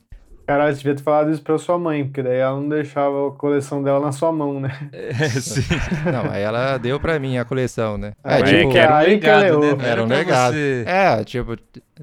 Caralho, 0.47 0.73
você 0.75 0.79
devia 0.79 0.95
ter 0.97 1.03
falado 1.05 1.31
isso 1.31 1.43
pra 1.43 1.57
sua 1.59 1.79
mãe, 1.79 2.05
porque 2.05 2.23
daí 2.25 2.39
ela 2.39 2.57
não 2.61 2.69
deixava 2.69 3.29
a 3.29 3.31
coleção 3.31 3.83
dela 3.85 4.01
na 4.01 4.11
sua 4.11 4.33
mão, 4.33 4.59
né? 4.61 4.77
É, 4.93 5.13
sim. 5.29 5.61
Não, 6.13 6.29
aí 6.29 6.43
ela 6.43 6.77
deu 6.77 6.99
pra 6.99 7.21
mim 7.21 7.39
a 7.39 7.45
coleção, 7.45 7.97
né? 7.97 8.15
Ah, 8.25 8.41
É, 8.41 8.43
tipo, 8.43 8.69
é 8.71 8.73
que 8.73 8.79
era 8.79 8.93
um 8.93 8.97
aí 8.97 9.07
legado, 9.07 9.45
ela 9.45 9.77
né? 9.77 9.89
Era 9.89 10.03
um 10.03 10.07
legado. 10.09 10.55
você- 10.55 10.85
É, 10.89 11.23
tipo, 11.23 11.57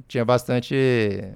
tinha 0.07 0.23
bastante. 0.23 0.73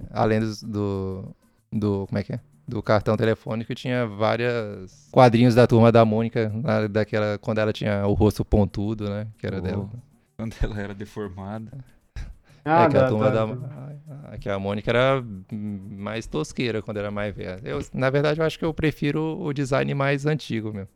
Além 0.09 0.39
dos- 0.39 0.63
do, 0.63 1.35
do. 1.71 2.05
Como 2.07 2.17
é 2.19 2.23
que 2.23 2.34
é? 2.34 2.39
Do 2.67 2.81
cartão 2.81 3.17
telefônico, 3.17 3.73
tinha 3.75 4.05
vários 4.05 5.10
quadrinhos 5.12 5.55
da 5.55 5.67
turma 5.67 5.91
da 5.91 6.05
Mônica, 6.05 6.51
daquela, 6.89 7.38
quando 7.39 7.57
ela 7.57 7.73
tinha 7.73 8.05
o 8.07 8.13
rosto 8.13 8.45
pontudo, 8.45 9.10
né? 9.10 9.27
Que 9.38 9.45
era 9.47 9.57
Oh. 9.57 9.62
dela. 9.62 9.89
Quando 10.38 10.55
ela 10.62 10.79
era 10.79 10.93
deformada. 10.93 11.71
Ah, 12.63 12.84
é, 12.84 12.89
que 12.89 12.95
a 12.97 12.99
tá, 13.01 13.07
turma 13.07 13.31
tá. 13.31 13.45
da. 13.45 13.53
a- 14.34 14.38
Que 14.38 14.47
a 14.47 14.60
Mônica 14.60 14.91
era 14.91 15.23
mais 15.51 16.27
tosqueira 16.27 16.79
quando 16.79 16.97
era 16.97 17.10
mais 17.10 17.36
velha. 17.36 17.60
Eu, 17.63 17.79
na 17.91 18.07
verdade, 18.12 18.39
eu 18.39 18.45
acho 18.45 18.60
que 18.60 18.63
eu 18.63 18.71
prefiro 18.71 19.19
o 19.41 19.51
design 19.51 19.91
mais 19.95 20.27
antigo, 20.27 20.71
meu. 20.71 20.88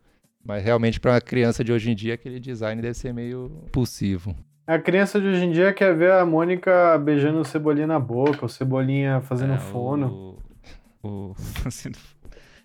Mas 0.44 0.62
realmente, 0.62 1.00
pra 1.00 1.14
uma 1.14 1.20
criança 1.20 1.64
de 1.64 1.72
hoje 1.72 1.90
em 1.90 1.94
dia, 1.96 2.14
aquele 2.14 2.38
design 2.38 2.80
deve 2.80 2.94
ser 2.94 3.12
meio 3.12 3.50
possível. 3.72 4.32
A 4.64 4.78
criança 4.78 5.20
de 5.20 5.26
hoje 5.26 5.44
em 5.44 5.50
dia 5.50 5.72
quer 5.72 5.92
ver 5.92 6.12
a 6.12 6.24
Mônica 6.24 6.96
beijando 6.98 7.40
o 7.40 7.44
Cebolinha 7.44 7.88
na 7.88 7.98
boca, 7.98 8.46
o 8.46 8.48
Cebolinha 8.48 9.20
fazendo 9.22 9.54
É, 9.54 9.58
fono. 9.58 10.38
O, 11.06 11.30
o, 11.30 11.34
fazendo- 11.62 11.98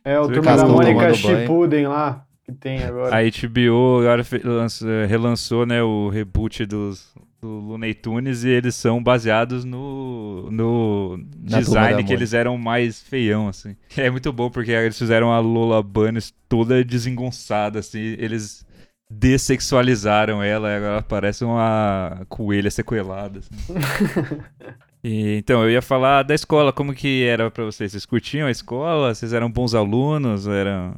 É, 0.04 0.20
o 0.20 0.28
turma 0.28 0.56
da 0.58 0.66
Mônica. 0.66 1.14
Shippuden 1.14 1.88
lá, 1.88 2.26
que 2.44 2.52
tem 2.52 2.84
agora. 2.84 3.16
A 3.16 3.22
HBO 3.22 4.00
agora 4.00 4.26
lança- 4.44 5.06
relançou 5.08 5.66
né, 5.66 5.82
o 5.84 6.10
reboot 6.10 6.66
dos, 6.66 7.14
do 7.40 7.48
Looney 7.48 7.94
Tunes 7.94 8.44
e 8.44 8.50
eles 8.50 8.74
são 8.76 9.02
baseados 9.02 9.64
no, 9.64 10.50
no 10.52 11.18
Na 11.48 11.60
design 11.60 12.04
que 12.04 12.14
eles 12.14 12.34
eram 12.34 12.58
mais 12.58 13.02
feião, 13.02 13.48
assim. 13.48 13.76
É 13.96 14.10
muito 14.10 14.32
bom 14.34 14.50
porque 14.50 14.72
eles 14.72 14.98
fizeram 14.98 15.32
a 15.32 15.40
Lola 15.40 15.84
Bunny 15.84 16.20
toda 16.50 16.84
desengonçada, 16.84 17.80
assim. 17.80 18.00
Eles 18.18 18.66
dessexualizaram 19.14 20.42
ela, 20.42 20.70
e 20.72 20.76
agora 20.78 20.92
ela 20.94 21.02
parece 21.04 21.44
uma 21.44 22.22
coelha 22.30 22.72
sequelada. 22.72 23.40
assim. 23.40 23.50
E, 25.04 25.38
então, 25.38 25.64
eu 25.64 25.72
ia 25.72 25.82
falar 25.82 26.24
da 26.24 26.36
escola, 26.36 26.72
como 26.72 26.94
que 26.94 27.24
era 27.24 27.50
pra 27.50 27.66
vocês? 27.66 27.92
Vocês 27.92 28.06
curtiam 28.06 28.48
a 28.48 28.52
escola? 28.52 29.14
Vocês 29.14 29.34
eram 29.34 29.50
bons 29.52 29.74
alunos? 29.74 30.48
Eram... 30.48 30.96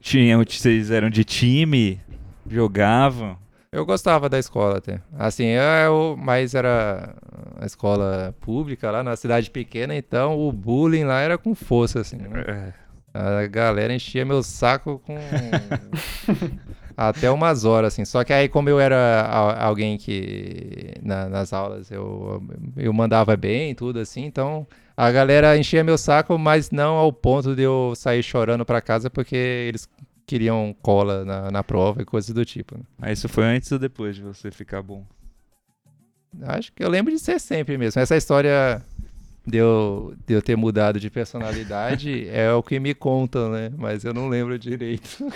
Tinha, 0.00 0.36
vocês 0.38 0.90
eram 0.90 1.10
de 1.10 1.24
time, 1.24 2.00
jogavam. 2.48 3.36
Eu 3.70 3.84
gostava 3.84 4.28
da 4.28 4.38
escola 4.38 4.78
até. 4.78 5.00
Assim, 5.18 5.44
eu, 5.44 6.16
mas 6.18 6.54
era 6.54 7.14
a 7.60 7.66
escola 7.66 8.34
pública 8.40 8.90
lá 8.90 9.02
na 9.02 9.14
cidade 9.14 9.50
pequena, 9.50 9.94
então 9.94 10.38
o 10.38 10.50
bullying 10.50 11.04
lá 11.04 11.20
era 11.20 11.36
com 11.36 11.54
força, 11.54 12.00
assim. 12.00 12.16
Né? 12.16 12.44
É. 12.46 12.72
A 13.12 13.46
galera 13.46 13.94
enchia 13.94 14.24
meu 14.24 14.42
saco 14.42 15.02
com 15.04 15.16
até 16.98 17.30
umas 17.30 17.64
horas, 17.64 17.92
assim. 17.94 18.04
Só 18.04 18.24
que 18.24 18.32
aí, 18.32 18.48
como 18.48 18.68
eu 18.68 18.80
era 18.80 19.54
alguém 19.60 19.96
que 19.96 20.94
na- 21.00 21.28
nas 21.28 21.52
aulas 21.52 21.90
eu, 21.92 22.42
eu 22.76 22.92
mandava 22.92 23.36
bem, 23.36 23.72
tudo 23.74 24.00
assim, 24.00 24.24
então 24.24 24.66
a 24.96 25.08
galera 25.12 25.56
enchia 25.56 25.84
meu 25.84 25.96
saco, 25.96 26.36
mas 26.36 26.72
não 26.72 26.96
ao 26.96 27.12
ponto 27.12 27.54
de 27.54 27.62
eu 27.62 27.92
sair 27.94 28.22
chorando 28.22 28.64
pra 28.64 28.80
casa 28.80 29.08
porque 29.08 29.36
eles 29.36 29.88
queriam 30.26 30.74
cola 30.82 31.24
na, 31.24 31.50
na 31.52 31.62
prova 31.62 32.02
e 32.02 32.04
coisas 32.04 32.34
do 32.34 32.44
tipo. 32.44 32.76
né? 32.76 32.82
Mas 32.98 33.18
isso 33.20 33.28
foi 33.28 33.44
antes 33.44 33.70
ou 33.70 33.78
depois 33.78 34.16
de 34.16 34.22
você 34.22 34.50
ficar 34.50 34.82
bom? 34.82 35.04
Acho 36.42 36.72
que 36.72 36.82
eu 36.84 36.90
lembro 36.90 37.12
de 37.12 37.18
ser 37.18 37.40
sempre 37.40 37.78
mesmo. 37.78 38.00
Essa 38.00 38.16
história 38.16 38.82
de 39.48 39.56
eu, 39.58 40.14
de 40.26 40.34
eu 40.34 40.42
ter 40.42 40.56
mudado 40.56 41.00
de 41.00 41.08
personalidade 41.10 42.28
é 42.30 42.52
o 42.52 42.62
que 42.62 42.78
me 42.78 42.94
contam, 42.94 43.50
né? 43.50 43.70
Mas 43.76 44.04
eu 44.04 44.12
não 44.12 44.28
lembro 44.28 44.58
direito. 44.58 45.18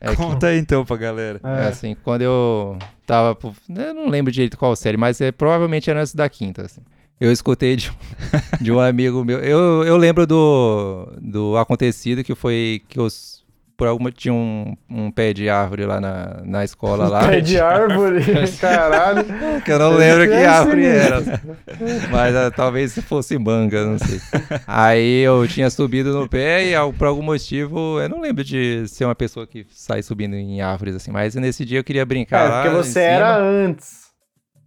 É 0.00 0.10
que- 0.10 0.16
Conta 0.16 0.48
aí 0.48 0.58
então 0.58 0.84
pra 0.84 0.96
galera. 0.96 1.40
É 1.42 1.64
É. 1.64 1.68
assim, 1.68 1.96
quando 2.02 2.22
eu 2.22 2.78
tava. 3.06 3.36
Eu 3.68 3.94
não 3.94 4.08
lembro 4.08 4.32
direito 4.32 4.56
qual 4.56 4.74
série, 4.76 4.96
mas 4.96 5.20
é, 5.20 5.32
provavelmente 5.32 5.90
era 5.90 6.00
antes 6.00 6.14
da 6.14 6.28
quinta. 6.28 6.62
assim. 6.62 6.80
Eu 7.20 7.30
escutei 7.32 7.76
de, 7.76 7.90
um- 7.90 7.94
de 8.64 8.72
um 8.72 8.80
amigo 8.80 9.24
meu. 9.24 9.38
Eu, 9.38 9.84
eu 9.84 9.96
lembro 9.96 10.26
do, 10.26 11.12
do 11.20 11.56
acontecido 11.56 12.22
que 12.24 12.34
foi 12.34 12.82
que 12.88 12.98
eu. 12.98 13.06
Por 13.82 13.88
alguma. 13.88 14.12
Tinha 14.12 14.32
um, 14.32 14.76
um 14.88 15.10
pé 15.10 15.32
de 15.32 15.48
árvore 15.50 15.84
lá 15.84 16.00
na, 16.00 16.40
na 16.44 16.62
escola 16.64 17.08
lá. 17.08 17.26
Pé 17.26 17.40
de 17.40 17.58
árvore, 17.58 18.20
caralho. 18.60 19.24
Que 19.64 19.72
eu 19.72 19.78
não 19.80 19.94
lembro 19.96 20.24
que 20.28 20.32
É 20.34 20.46
árvore 20.46 20.86
era. 20.86 21.20
Mas 22.12 22.36
ah, 22.36 22.48
talvez 22.50 22.96
fosse 23.00 23.36
manga, 23.38 23.84
não 23.84 23.98
sei. 23.98 24.20
Aí 24.68 25.22
eu 25.22 25.48
tinha 25.48 25.68
subido 25.68 26.12
no 26.12 26.28
pé 26.28 26.68
e 26.68 26.74
al- 26.76 26.92
por 26.92 27.08
algum 27.08 27.22
motivo, 27.22 28.00
eu 28.00 28.08
não 28.08 28.20
lembro 28.20 28.44
de 28.44 28.86
ser 28.86 29.04
uma 29.04 29.16
pessoa 29.16 29.48
que 29.48 29.66
sai 29.72 30.00
subindo 30.00 30.36
em 30.36 30.60
árvores 30.60 30.94
assim, 30.94 31.10
mas 31.10 31.34
nesse 31.34 31.64
dia 31.64 31.80
eu 31.80 31.84
queria 31.84 32.06
brincar 32.06 32.46
É, 32.46 32.48
lá. 32.48 32.62
porque 32.62 32.76
você 32.76 33.00
era 33.00 33.36
antes. 33.36 34.02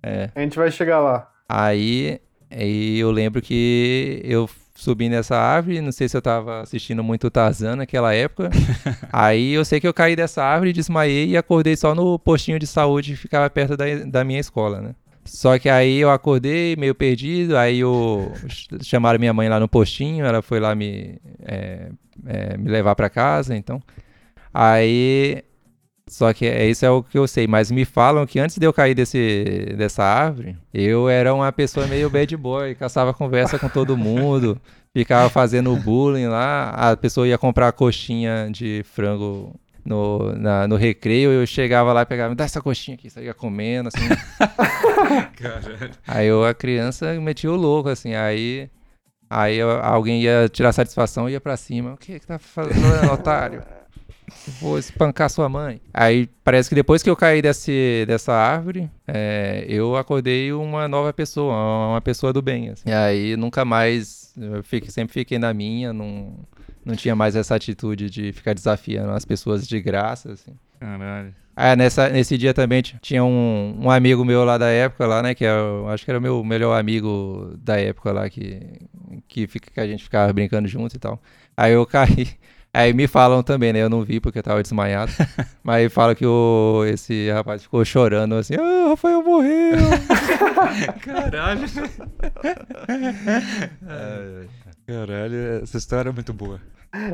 É. 0.03 0.29
A 0.35 0.41
gente 0.41 0.57
vai 0.57 0.69
chegar 0.71 0.99
lá. 0.99 1.29
Aí, 1.47 2.19
aí 2.51 2.99
eu 2.99 3.11
lembro 3.11 3.41
que 3.41 4.19
eu 4.25 4.49
subi 4.75 5.09
nessa 5.09 5.37
árvore, 5.37 5.81
não 5.81 5.91
sei 5.91 6.07
se 6.07 6.15
eu 6.15 6.21
tava 6.21 6.61
assistindo 6.61 7.03
muito 7.03 7.31
Tarzan 7.31 7.77
naquela 7.77 8.13
época. 8.13 8.49
aí 9.11 9.53
eu 9.53 9.63
sei 9.65 9.79
que 9.79 9.87
eu 9.87 9.93
caí 9.93 10.15
dessa 10.15 10.43
árvore, 10.43 10.73
desmaiei 10.73 11.29
e 11.29 11.37
acordei 11.37 11.75
só 11.75 11.95
no 11.95 12.19
postinho 12.19 12.59
de 12.59 12.67
saúde 12.67 13.11
que 13.11 13.17
ficava 13.17 13.49
perto 13.49 13.75
da, 13.77 13.85
da 14.05 14.23
minha 14.23 14.39
escola, 14.39 14.81
né? 14.81 14.95
Só 15.23 15.57
que 15.57 15.67
aí 15.69 15.97
eu 15.97 16.11
acordei 16.11 16.75
meio 16.75 16.93
perdido, 16.93 17.57
aí 17.57 17.79
eu 17.79 18.31
ch- 18.47 18.67
chamaram 18.83 19.17
minha 19.17 19.33
mãe 19.33 19.49
lá 19.49 19.59
no 19.59 19.67
postinho, 19.67 20.23
ela 20.25 20.41
foi 20.41 20.59
lá 20.59 20.75
me, 20.75 21.19
é, 21.43 21.89
é, 22.27 22.57
me 22.57 22.69
levar 22.69 22.95
pra 22.95 23.09
casa, 23.09 23.55
então. 23.55 23.81
Aí 24.53 25.43
só 26.09 26.31
que 26.33 26.45
é, 26.45 26.67
isso 26.67 26.85
é 26.85 26.89
o 26.89 27.01
que 27.01 27.17
eu 27.17 27.27
sei, 27.27 27.47
mas 27.47 27.71
me 27.71 27.83
falam 27.85 28.25
que 28.25 28.39
antes 28.39 28.57
de 28.57 28.65
eu 28.65 28.71
cair 28.73 28.93
desse, 28.93 29.73
dessa 29.77 30.03
árvore, 30.03 30.55
eu 30.73 31.09
era 31.09 31.33
uma 31.33 31.51
pessoa 31.51 31.87
meio 31.87 32.09
bad 32.09 32.35
boy, 32.37 32.75
caçava 32.75 33.13
conversa 33.13 33.57
com 33.57 33.67
todo 33.69 33.97
mundo, 33.97 34.59
ficava 34.93 35.29
fazendo 35.29 35.75
bullying 35.75 36.27
lá, 36.27 36.69
a 36.69 36.95
pessoa 36.95 37.27
ia 37.27 37.37
comprar 37.37 37.71
coxinha 37.71 38.49
de 38.51 38.83
frango 38.83 39.53
no, 39.83 40.31
na- 40.35 40.67
no 40.67 40.75
recreio, 40.75 41.31
eu 41.31 41.45
chegava 41.47 41.91
lá 41.91 42.03
e 42.03 42.05
pegava, 42.05 42.29
me 42.29 42.35
dá 42.35 42.43
essa 42.45 42.61
coxinha 42.61 42.95
aqui, 42.95 43.09
saía 43.09 43.33
comendo, 43.33 43.89
assim. 43.89 44.07
Caralho. 45.37 45.91
Aí 46.07 46.27
eu, 46.27 46.43
a 46.45 46.53
criança, 46.53 47.13
metia 47.19 47.51
o 47.51 47.55
louco, 47.55 47.89
assim, 47.89 48.13
aí... 48.13 48.69
Aí 49.27 49.55
eu- 49.57 49.81
alguém 49.83 50.21
ia 50.21 50.47
tirar 50.49 50.71
satisfação 50.71 51.27
e 51.27 51.31
ia 51.33 51.41
pra 51.41 51.57
cima. 51.57 51.93
O 51.93 51.97
que 51.97 52.19
que 52.19 52.27
tá 52.27 52.37
fazendo, 52.37 53.11
otário? 53.11 53.63
Vou 54.59 54.77
espancar 54.79 55.29
sua 55.29 55.47
mãe. 55.49 55.79
Aí 55.93 56.27
parece 56.43 56.69
que 56.69 56.75
depois 56.75 57.01
que 57.03 57.09
eu 57.09 57.15
caí 57.15 57.41
desse, 57.41 58.05
dessa 58.07 58.33
árvore, 58.33 58.89
é, 59.07 59.65
eu 59.67 59.95
acordei 59.95 60.51
uma 60.53 60.87
nova 60.87 61.11
pessoa, 61.13 61.53
uma 61.89 62.01
pessoa 62.01 62.31
do 62.33 62.41
bem. 62.41 62.69
assim. 62.69 62.89
E 62.89 62.93
aí 62.93 63.35
nunca 63.37 63.63
mais, 63.65 64.33
eu 64.37 64.63
fiquei- 64.63 64.89
sempre 64.89 65.13
fiquei 65.13 65.37
na 65.39 65.53
minha, 65.53 65.91
não, 65.93 66.33
não 66.83 66.95
tinha 66.95 67.15
mais 67.15 67.35
essa 67.35 67.55
atitude 67.55 68.09
de 68.09 68.31
ficar 68.31 68.53
desafiando 68.53 69.11
as 69.11 69.25
pessoas 69.25 69.67
de 69.67 69.79
graça, 69.81 70.31
assim. 70.31 70.53
Caralho. 70.79 71.33
Ah, 71.55 71.73
nessa, 71.75 72.09
nesse 72.09 72.37
dia 72.37 72.53
também 72.53 72.81
tinha 72.81 73.23
um, 73.23 73.77
um 73.83 73.89
amigo 73.89 74.25
meu 74.25 74.43
lá 74.43 74.57
da 74.57 74.67
época 74.69 75.05
lá, 75.07 75.23
né? 75.23 75.33
Que 75.33 75.45
eu 75.45 75.87
acho 75.87 76.03
que 76.03 76.11
era 76.11 76.19
o 76.19 76.21
meu 76.21 76.43
melhor 76.43 76.77
amigo 76.77 77.53
da 77.63 77.79
época 77.79 78.11
lá, 78.11 78.29
que, 78.29 78.59
que, 79.27 79.47
fica, 79.47 79.71
que 79.71 79.79
a 79.79 79.87
gente 79.87 80.03
ficava 80.03 80.31
brincando 80.33 80.67
junto 80.67 80.95
e 80.95 80.99
tal. 80.99 81.21
Aí 81.55 81.71
eu 81.71 81.85
caí. 81.87 82.27
Aí 82.75 82.91
me 82.93 83.07
falam 83.07 83.41
também, 83.41 83.71
né? 83.71 83.79
Eu 83.81 83.89
não 83.89 84.03
vi 84.03 84.19
porque 84.19 84.39
eu 84.39 84.43
tava 84.43 84.61
desmaiado. 84.61 85.09
mas 85.63 85.91
falam 85.93 86.13
que 86.13 86.25
o, 86.25 86.83
esse 86.85 87.31
rapaz 87.31 87.63
ficou 87.63 87.85
chorando 87.85 88.35
assim, 88.35 88.55
ah, 88.55 88.85
o 88.87 88.89
Rafael 88.89 89.23
morreu. 89.23 89.77
Caralho. 91.01 91.61
Caralho, 94.85 95.63
essa 95.63 95.77
história 95.77 96.09
é 96.09 96.11
muito 96.11 96.33
boa. 96.33 96.59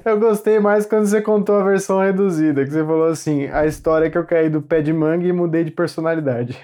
Eu 0.04 0.20
gostei 0.20 0.60
mais 0.60 0.86
quando 0.86 1.06
você 1.06 1.22
contou 1.22 1.56
a 1.56 1.64
versão 1.64 2.00
reduzida, 2.00 2.64
que 2.64 2.72
você 2.72 2.84
falou 2.84 3.08
assim, 3.08 3.46
a 3.48 3.66
história 3.66 4.08
é 4.08 4.10
que 4.10 4.18
eu 4.18 4.24
caí 4.26 4.50
do 4.50 4.62
pé 4.62 4.82
de 4.82 4.94
manga 4.94 5.26
e 5.26 5.32
mudei 5.34 5.64
de 5.64 5.72
personalidade. 5.72 6.58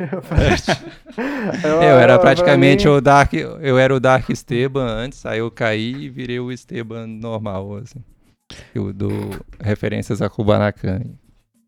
Eu, 1.63 1.69
eu 1.81 1.97
era 1.97 2.13
pra 2.13 2.19
praticamente 2.19 2.86
mim- 2.86 2.93
o 2.93 3.01
Dark. 3.01 3.33
Eu 3.33 3.77
era 3.77 3.95
o 3.95 3.99
Dark 3.99 4.29
Esteban 4.29 4.86
antes, 4.86 5.25
aí 5.25 5.39
eu 5.39 5.49
caí 5.49 5.93
e 6.05 6.10
virei 6.10 6.39
o 6.39 6.51
Esteban 6.51 7.07
normal, 7.07 7.77
assim. 7.77 8.03
O 8.75 8.93
do 8.93 9.10
referências 9.62 10.21
a 10.21 10.29
Kubanacan. 10.29 11.01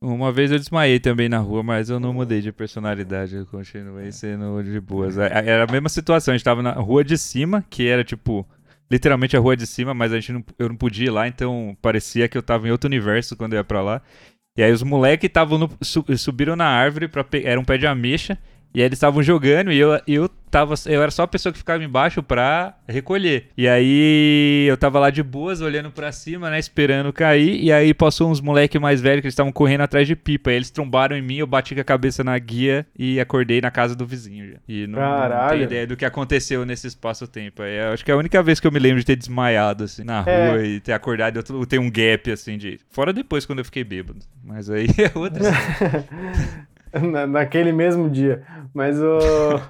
Uma 0.01 0.31
vez 0.31 0.49
eu 0.51 0.57
desmaiei 0.57 0.99
também 0.99 1.27
na 1.27 1.39
rua, 1.39 1.61
mas 1.61 1.89
eu 1.89 1.99
não 1.99 2.13
mudei 2.13 2.39
de 2.41 2.53
personalidade, 2.53 3.35
eu 3.35 3.45
continuei 3.45 4.11
sendo 4.13 4.63
de 4.63 4.79
boas. 4.79 5.17
A- 5.17 5.25
a- 5.25 5.43
Era 5.43 5.65
a 5.65 5.71
mesma 5.71 5.89
situação, 5.89 6.33
a 6.33 6.37
gente 6.37 6.45
tava 6.45 6.61
na 6.63 6.71
rua 6.71 7.03
de 7.03 7.17
cima, 7.17 7.65
que 7.69 7.85
era 7.85 8.01
tipo, 8.03 8.47
literalmente 8.89 9.35
a 9.35 9.39
rua 9.41 9.57
de 9.57 9.67
cima, 9.67 9.93
mas 9.93 10.13
a 10.13 10.15
gente 10.19 10.31
não, 10.31 10.43
eu 10.57 10.69
não 10.69 10.75
podia 10.77 11.07
ir 11.07 11.09
lá, 11.09 11.27
então 11.27 11.75
parecia 11.81 12.29
que 12.29 12.37
eu 12.37 12.41
tava 12.43 12.65
em 12.67 12.71
outro 12.71 12.87
universo 12.87 13.35
quando 13.35 13.53
eu 13.53 13.57
ia 13.57 13.63
pra 13.63 13.81
lá. 13.81 14.01
E 14.57 14.63
aí 14.63 14.71
os 14.71 14.83
moleques 14.83 15.27
estavam 15.27 15.69
su- 15.81 16.05
subiram 16.17 16.55
na 16.55 16.65
árvore, 16.67 17.09
pra 17.09 17.25
era 17.43 17.59
um 17.59 17.65
pé 17.65 17.77
de 17.77 17.85
ameixa, 17.85 18.37
e 18.73 18.79
aí 18.79 18.85
eles 18.85 18.95
estavam 18.97 19.21
jogando 19.21 19.69
e 19.71 19.77
eu, 19.77 19.99
eu 20.07 20.29
tava. 20.49 20.73
Eu 20.85 21.01
era 21.01 21.11
só 21.11 21.23
a 21.23 21.27
pessoa 21.27 21.51
que 21.53 21.59
ficava 21.59 21.83
embaixo 21.83 22.21
pra 22.23 22.75
recolher. 22.87 23.47
E 23.57 23.67
aí 23.67 24.65
eu 24.69 24.75
tava 24.77 24.99
lá 24.99 25.09
de 25.09 25.21
boas, 25.23 25.61
olhando 25.61 25.91
pra 25.91 26.11
cima, 26.11 26.49
né? 26.49 26.59
Esperando 26.59 27.11
cair. 27.13 27.63
E 27.63 27.71
aí 27.71 27.93
passou 27.93 28.29
uns 28.29 28.41
moleque 28.41 28.77
mais 28.79 29.01
velhos 29.01 29.21
que 29.21 29.27
eles 29.27 29.33
estavam 29.33 29.51
correndo 29.51 29.81
atrás 29.81 30.07
de 30.07 30.15
pipa. 30.15 30.49
Aí 30.49 30.55
eles 30.55 30.69
trombaram 30.71 31.15
em 31.15 31.21
mim, 31.21 31.37
eu 31.37 31.47
bati 31.47 31.73
com 31.75 31.81
a 31.81 31.83
cabeça 31.83 32.23
na 32.23 32.37
guia 32.37 32.85
e 32.97 33.19
acordei 33.19 33.61
na 33.61 33.71
casa 33.71 33.95
do 33.95 34.05
vizinho 34.05 34.47
já. 34.51 34.57
E 34.67 34.87
não, 34.87 34.99
não 34.99 35.47
tenho 35.49 35.63
ideia 35.63 35.85
do 35.87 35.95
que 35.97 36.05
aconteceu 36.05 36.65
nesse 36.65 36.87
espaço-tempo. 36.87 37.61
Acho 37.93 38.03
que 38.03 38.11
é 38.11 38.13
a 38.13 38.17
única 38.17 38.41
vez 38.43 38.59
que 38.59 38.67
eu 38.67 38.71
me 38.71 38.79
lembro 38.79 38.99
de 38.99 39.05
ter 39.05 39.15
desmaiado, 39.15 39.83
assim, 39.83 40.03
na 40.03 40.23
É. 40.25 40.49
rua 40.51 40.65
e 40.65 40.79
ter 40.79 40.93
acordado 40.93 41.37
e 41.37 41.39
eu 41.53 41.65
ter 41.65 41.79
um 41.79 41.89
gap, 41.89 42.31
assim, 42.31 42.57
de. 42.57 42.79
Fora 42.89 43.13
depois 43.13 43.45
quando 43.45 43.59
eu 43.59 43.65
fiquei 43.65 43.83
bêbado. 43.83 44.19
Mas 44.43 44.69
aí 44.69 44.87
é 44.97 45.17
outra. 45.17 45.43
Na- 47.01 47.27
naquele 47.27 47.71
mesmo 47.71 48.09
dia. 48.09 48.41
Mas 48.73 48.99
o. 48.99 49.61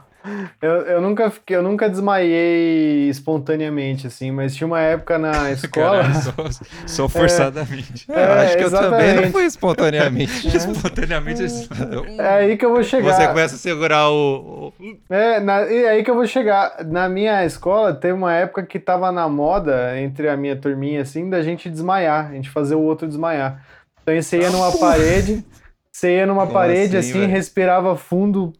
Eu, 0.61 0.71
eu, 0.81 1.01
nunca, 1.01 1.29
fiquei- 1.31 1.55
eu 1.55 1.63
nunca 1.63 1.89
desmaiei 1.89 3.07
espontaneamente, 3.09 4.05
assim, 4.07 4.31
mas 4.31 4.53
tinha 4.53 4.67
uma 4.67 4.81
época 4.81 5.17
na 5.17 5.51
escola. 5.51 6.03
Caralho, 6.03 6.21
só, 6.21 6.63
só 6.85 7.09
forçadamente. 7.09 8.05
É, 8.09 8.25
eu 8.25 8.31
acho 8.33 8.57
que 8.57 8.63
eu 8.65 8.71
também 8.71 9.13
não 9.13 9.31
fui 9.31 9.45
espontaneamente. 9.45 10.47
Espontaneamente. 10.55 11.69
É 12.17 12.27
aí 12.27 12.57
que 12.57 12.65
eu 12.65 12.71
vou 12.71 12.83
chegar. 12.83 13.13
Você 13.13 13.27
começa 13.27 13.55
a 13.55 13.57
segurar 13.57 14.09
o. 14.11 14.73
É, 15.09 15.39
na- 15.39 15.61
e 15.63 15.87
aí 15.87 16.03
que 16.03 16.11
eu 16.11 16.15
vou 16.15 16.27
chegar. 16.27 16.83
Na 16.85 17.07
minha 17.07 17.45
escola, 17.45 17.93
teve 17.93 18.13
uma 18.13 18.33
época 18.33 18.63
que 18.63 18.79
tava 18.79 19.11
na 19.11 19.27
moda, 19.29 19.97
entre 19.99 20.27
a 20.29 20.35
minha 20.35 20.55
turminha, 20.55 21.01
assim, 21.01 21.29
da 21.29 21.41
gente 21.41 21.69
desmaiar, 21.69 22.29
a 22.29 22.33
gente 22.33 22.49
fazer 22.49 22.75
o 22.75 22.81
outro 22.81 23.07
desmaiar. 23.07 23.63
Então 24.03 24.21
você 24.21 24.39
ia 24.39 24.49
numa 24.49 24.71
parede, 24.77 25.43
você 25.91 26.15
ia 26.17 26.25
numa 26.25 26.41
Como 26.43 26.53
parede, 26.53 26.97
assim, 26.97 27.11
assim, 27.11 27.19
velho? 27.21 27.31
respirava 27.31 27.95
fundo, 27.95 28.53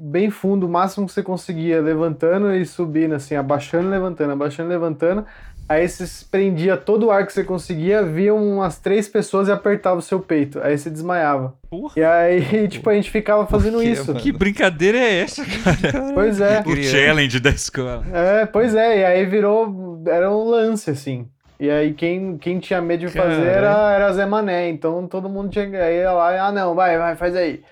bem 0.00 0.30
fundo, 0.30 0.66
o 0.66 0.68
máximo 0.68 1.06
que 1.06 1.12
você 1.12 1.22
conseguia, 1.22 1.80
levantando 1.80 2.54
e 2.54 2.64
subindo, 2.64 3.14
assim, 3.14 3.34
abaixando, 3.34 3.88
levantando, 3.88 4.32
abaixando, 4.32 4.68
levantando. 4.68 5.24
Aí 5.68 5.88
você 5.88 6.04
prendia 6.30 6.76
todo 6.76 7.06
o 7.06 7.10
ar 7.10 7.26
que 7.26 7.32
você 7.32 7.44
conseguia, 7.44 8.02
via 8.02 8.34
umas 8.34 8.78
três 8.78 9.08
pessoas 9.08 9.48
e 9.48 9.52
apertava 9.52 9.98
o 9.98 10.02
seu 10.02 10.20
peito. 10.20 10.60
Aí 10.62 10.76
você 10.76 10.90
desmaiava. 10.90 11.54
Porra. 11.70 11.94
E 11.96 12.04
aí, 12.04 12.68
tipo, 12.68 12.90
a 12.90 12.94
gente 12.94 13.10
ficava 13.10 13.46
fazendo 13.46 13.78
quê, 13.78 13.90
isso. 13.90 14.08
mano? 14.08 14.20
Que 14.20 14.32
brincadeira 14.32 14.98
é 14.98 15.20
essa, 15.20 15.44
cara? 15.44 16.12
Pois 16.12 16.40
é. 16.40 16.62
O 16.66 16.76
challenge 16.76 17.40
da 17.40 17.50
escola. 17.50 18.04
É, 18.12 18.44
pois 18.44 18.74
é, 18.74 19.00
e 19.00 19.04
aí 19.04 19.24
virou. 19.24 20.02
Era 20.06 20.30
um 20.30 20.44
lance, 20.44 20.90
assim. 20.90 21.26
E 21.58 21.70
aí 21.70 21.94
quem, 21.94 22.36
quem 22.38 22.58
tinha 22.58 22.82
medo 22.82 23.06
de 23.06 23.08
fazer 23.08 23.46
era, 23.46 23.92
era 23.92 24.12
Zé 24.12 24.26
Mané. 24.26 24.68
Então 24.68 25.06
todo 25.06 25.28
mundo 25.28 25.48
tinha 25.48 25.70
que 25.70 25.76
ir 25.76 26.04
lá, 26.06 26.48
ah 26.48 26.52
não, 26.52 26.74
vai, 26.74 26.98
vai, 26.98 27.14
faz 27.14 27.36
aí. 27.36 27.62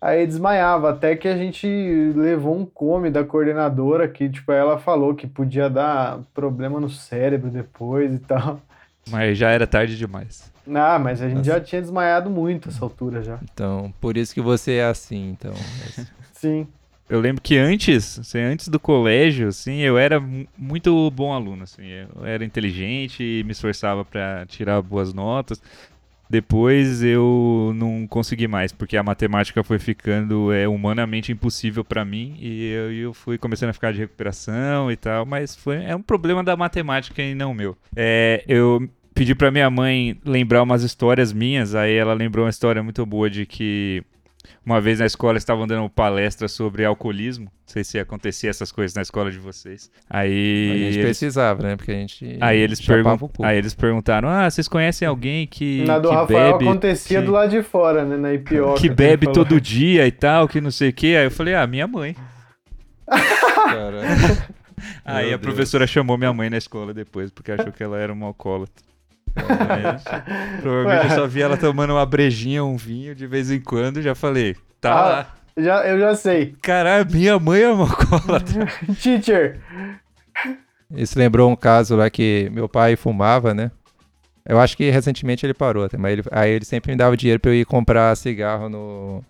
Aí 0.00 0.26
desmaiava, 0.26 0.90
até 0.90 1.16
que 1.16 1.26
a 1.26 1.36
gente 1.36 1.66
levou 2.14 2.56
um 2.56 2.64
come 2.64 3.10
da 3.10 3.24
coordenadora 3.24 4.06
que, 4.06 4.28
tipo, 4.28 4.52
ela 4.52 4.78
falou 4.78 5.14
que 5.14 5.26
podia 5.26 5.68
dar 5.68 6.20
problema 6.32 6.78
no 6.78 6.88
cérebro 6.88 7.50
depois 7.50 8.14
e 8.14 8.18
tal. 8.20 8.60
Mas 9.10 9.36
já 9.36 9.50
era 9.50 9.66
tarde 9.66 9.96
demais. 9.96 10.52
Ah, 10.72 10.98
mas 10.98 11.20
a 11.20 11.28
gente 11.28 11.38
Nossa. 11.38 11.50
já 11.50 11.60
tinha 11.60 11.80
desmaiado 11.80 12.30
muito 12.30 12.68
essa 12.68 12.84
altura 12.84 13.22
já. 13.22 13.38
Então, 13.42 13.92
por 14.00 14.16
isso 14.16 14.34
que 14.34 14.40
você 14.40 14.74
é 14.74 14.84
assim, 14.84 15.30
então. 15.30 15.54
Sim. 16.32 16.66
Eu 17.08 17.20
lembro 17.20 17.40
que 17.42 17.56
antes, 17.56 18.18
assim, 18.18 18.38
antes 18.38 18.68
do 18.68 18.78
colégio, 18.78 19.48
assim, 19.48 19.78
eu 19.78 19.96
era 19.96 20.22
muito 20.56 21.10
bom 21.10 21.32
aluno, 21.32 21.62
assim, 21.62 21.86
eu 21.86 22.24
era 22.24 22.44
inteligente 22.44 23.22
e 23.22 23.42
me 23.44 23.52
esforçava 23.52 24.04
para 24.04 24.44
tirar 24.46 24.82
boas 24.82 25.14
notas. 25.14 25.60
Depois 26.28 27.02
eu 27.02 27.72
não 27.74 28.06
consegui 28.06 28.46
mais, 28.46 28.70
porque 28.72 28.96
a 28.96 29.02
matemática 29.02 29.64
foi 29.64 29.78
ficando 29.78 30.52
é, 30.52 30.68
humanamente 30.68 31.32
impossível 31.32 31.84
para 31.84 32.04
mim 32.04 32.36
e 32.38 32.70
eu, 32.70 32.92
eu, 32.92 33.14
fui 33.14 33.38
começando 33.38 33.70
a 33.70 33.72
ficar 33.72 33.92
de 33.92 33.98
recuperação 33.98 34.92
e 34.92 34.96
tal, 34.96 35.24
mas 35.24 35.56
foi, 35.56 35.82
é 35.84 35.96
um 35.96 36.02
problema 36.02 36.44
da 36.44 36.56
matemática 36.56 37.22
e 37.22 37.34
não 37.34 37.54
meu. 37.54 37.76
É, 37.96 38.44
eu 38.46 38.88
pedi 39.14 39.34
para 39.34 39.50
minha 39.50 39.68
mãe 39.68 40.16
lembrar 40.24 40.62
umas 40.62 40.82
histórias 40.82 41.32
minhas, 41.32 41.74
aí 41.74 41.94
ela 41.94 42.14
lembrou 42.14 42.44
uma 42.44 42.50
história 42.50 42.82
muito 42.82 43.04
boa 43.04 43.28
de 43.28 43.46
que 43.46 44.04
uma 44.64 44.80
vez 44.80 44.98
na 44.98 45.06
escola 45.06 45.38
estavam 45.38 45.66
dando 45.66 45.88
palestra 45.88 46.48
sobre 46.48 46.84
alcoolismo. 46.84 47.46
Não 47.46 47.50
sei 47.66 47.84
se 47.84 47.98
acontecia 47.98 48.48
essas 48.50 48.72
coisas 48.72 48.94
na 48.94 49.02
escola 49.02 49.30
de 49.30 49.38
vocês. 49.38 49.90
Aí. 50.08 50.70
A 50.70 50.74
gente 50.76 50.94
eles... 50.94 51.04
precisava, 51.04 51.62
né? 51.62 51.76
Porque 51.76 51.90
a 51.92 51.94
gente. 51.94 52.38
Aí 52.40 52.58
eles, 52.58 52.80
pergun... 52.80 53.18
Aí 53.42 53.58
eles 53.58 53.74
perguntaram: 53.74 54.28
Ah, 54.28 54.50
vocês 54.50 54.68
conhecem 54.68 55.06
alguém 55.06 55.46
que. 55.46 55.84
Na 55.84 55.98
do 55.98 56.08
que 56.08 56.14
Rafael 56.14 56.52
bebe, 56.52 56.68
acontecia 56.68 57.20
que... 57.20 57.26
do 57.26 57.32
lado 57.32 57.50
de 57.50 57.62
fora, 57.62 58.04
né? 58.04 58.16
Na 58.16 58.32
Ipioca. 58.32 58.80
Que 58.80 58.88
bebe 58.88 59.30
todo 59.32 59.60
dia 59.60 60.06
e 60.06 60.12
tal, 60.12 60.48
que 60.48 60.60
não 60.60 60.70
sei 60.70 60.90
o 60.90 60.92
quê. 60.92 61.16
Aí 61.18 61.24
eu 61.24 61.30
falei: 61.30 61.54
Ah, 61.54 61.66
minha 61.66 61.86
mãe. 61.86 62.16
Aí 65.04 65.26
Meu 65.26 65.36
a 65.36 65.38
professora 65.38 65.82
Deus. 65.82 65.90
chamou 65.90 66.16
minha 66.16 66.32
mãe 66.32 66.48
na 66.48 66.56
escola 66.56 66.94
depois, 66.94 67.30
porque 67.30 67.50
achou 67.50 67.72
que 67.72 67.82
ela 67.82 67.98
era 67.98 68.12
uma 68.12 68.26
alcoólatra. 68.26 68.87
Provavelmente 70.60 71.06
Ué. 71.06 71.12
eu 71.12 71.16
só 71.16 71.26
vi 71.26 71.42
ela 71.42 71.56
tomando 71.56 71.92
uma 71.92 72.06
brejinha, 72.06 72.64
um 72.64 72.76
vinho 72.76 73.14
de 73.14 73.26
vez 73.26 73.50
em 73.50 73.60
quando. 73.60 74.02
Já 74.02 74.14
falei, 74.14 74.56
tá 74.80 74.92
ah, 74.92 75.08
lá. 75.08 75.34
Já, 75.56 75.86
eu 75.86 75.98
já 75.98 76.14
sei. 76.14 76.54
Caralho, 76.62 77.06
minha 77.10 77.38
mãe 77.38 77.62
é 77.62 77.70
uma 77.70 77.84
alcoólatra. 77.84 78.66
Teacher. 79.02 79.60
Isso 80.94 81.18
lembrou 81.18 81.50
um 81.50 81.56
caso 81.56 81.96
lá 81.96 82.08
que 82.08 82.48
meu 82.52 82.68
pai 82.68 82.96
fumava, 82.96 83.52
né? 83.52 83.70
Eu 84.48 84.58
acho 84.58 84.76
que 84.76 84.88
recentemente 84.88 85.44
ele 85.44 85.52
parou, 85.52 85.84
até, 85.84 85.98
mas 85.98 86.12
ele, 86.12 86.22
aí 86.30 86.52
ele 86.52 86.64
sempre 86.64 86.92
me 86.92 86.96
dava 86.96 87.16
dinheiro 87.16 87.38
pra 87.38 87.50
eu 87.50 87.54
ir 87.54 87.66
comprar 87.66 88.16
cigarro 88.16 88.70
no, 88.70 89.22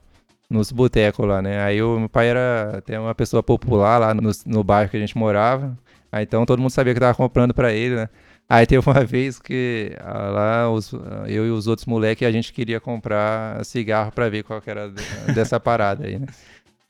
nos 0.48 0.70
botecos 0.70 1.26
lá, 1.26 1.42
né? 1.42 1.60
Aí 1.60 1.82
o 1.82 1.98
meu 1.98 2.08
pai 2.08 2.28
era 2.28 2.78
até 2.78 3.00
uma 3.00 3.14
pessoa 3.14 3.42
popular 3.42 3.98
lá 3.98 4.14
no, 4.14 4.30
no 4.46 4.62
bairro 4.62 4.90
que 4.90 4.96
a 4.96 5.00
gente 5.00 5.18
morava. 5.18 5.76
Aí 6.12 6.22
então 6.22 6.46
todo 6.46 6.60
mundo 6.60 6.70
sabia 6.70 6.94
que 6.94 6.98
eu 6.98 7.02
tava 7.02 7.16
comprando 7.16 7.52
pra 7.52 7.72
ele, 7.72 7.96
né? 7.96 8.08
Aí 8.48 8.66
teve 8.66 8.88
uma 8.88 9.04
vez 9.04 9.38
que 9.38 9.92
ah, 10.00 10.28
lá 10.30 10.70
os, 10.70 10.94
ah, 10.94 11.24
eu 11.28 11.46
e 11.46 11.50
os 11.50 11.66
outros 11.66 11.86
moleques 11.86 12.26
a 12.26 12.32
gente 12.32 12.52
queria 12.52 12.80
comprar 12.80 13.64
cigarro 13.64 14.10
para 14.10 14.28
ver 14.28 14.42
qual 14.42 14.60
que 14.60 14.70
era 14.70 14.90
dessa 15.34 15.58
parada 15.60 16.06
aí, 16.06 16.18
né? 16.18 16.26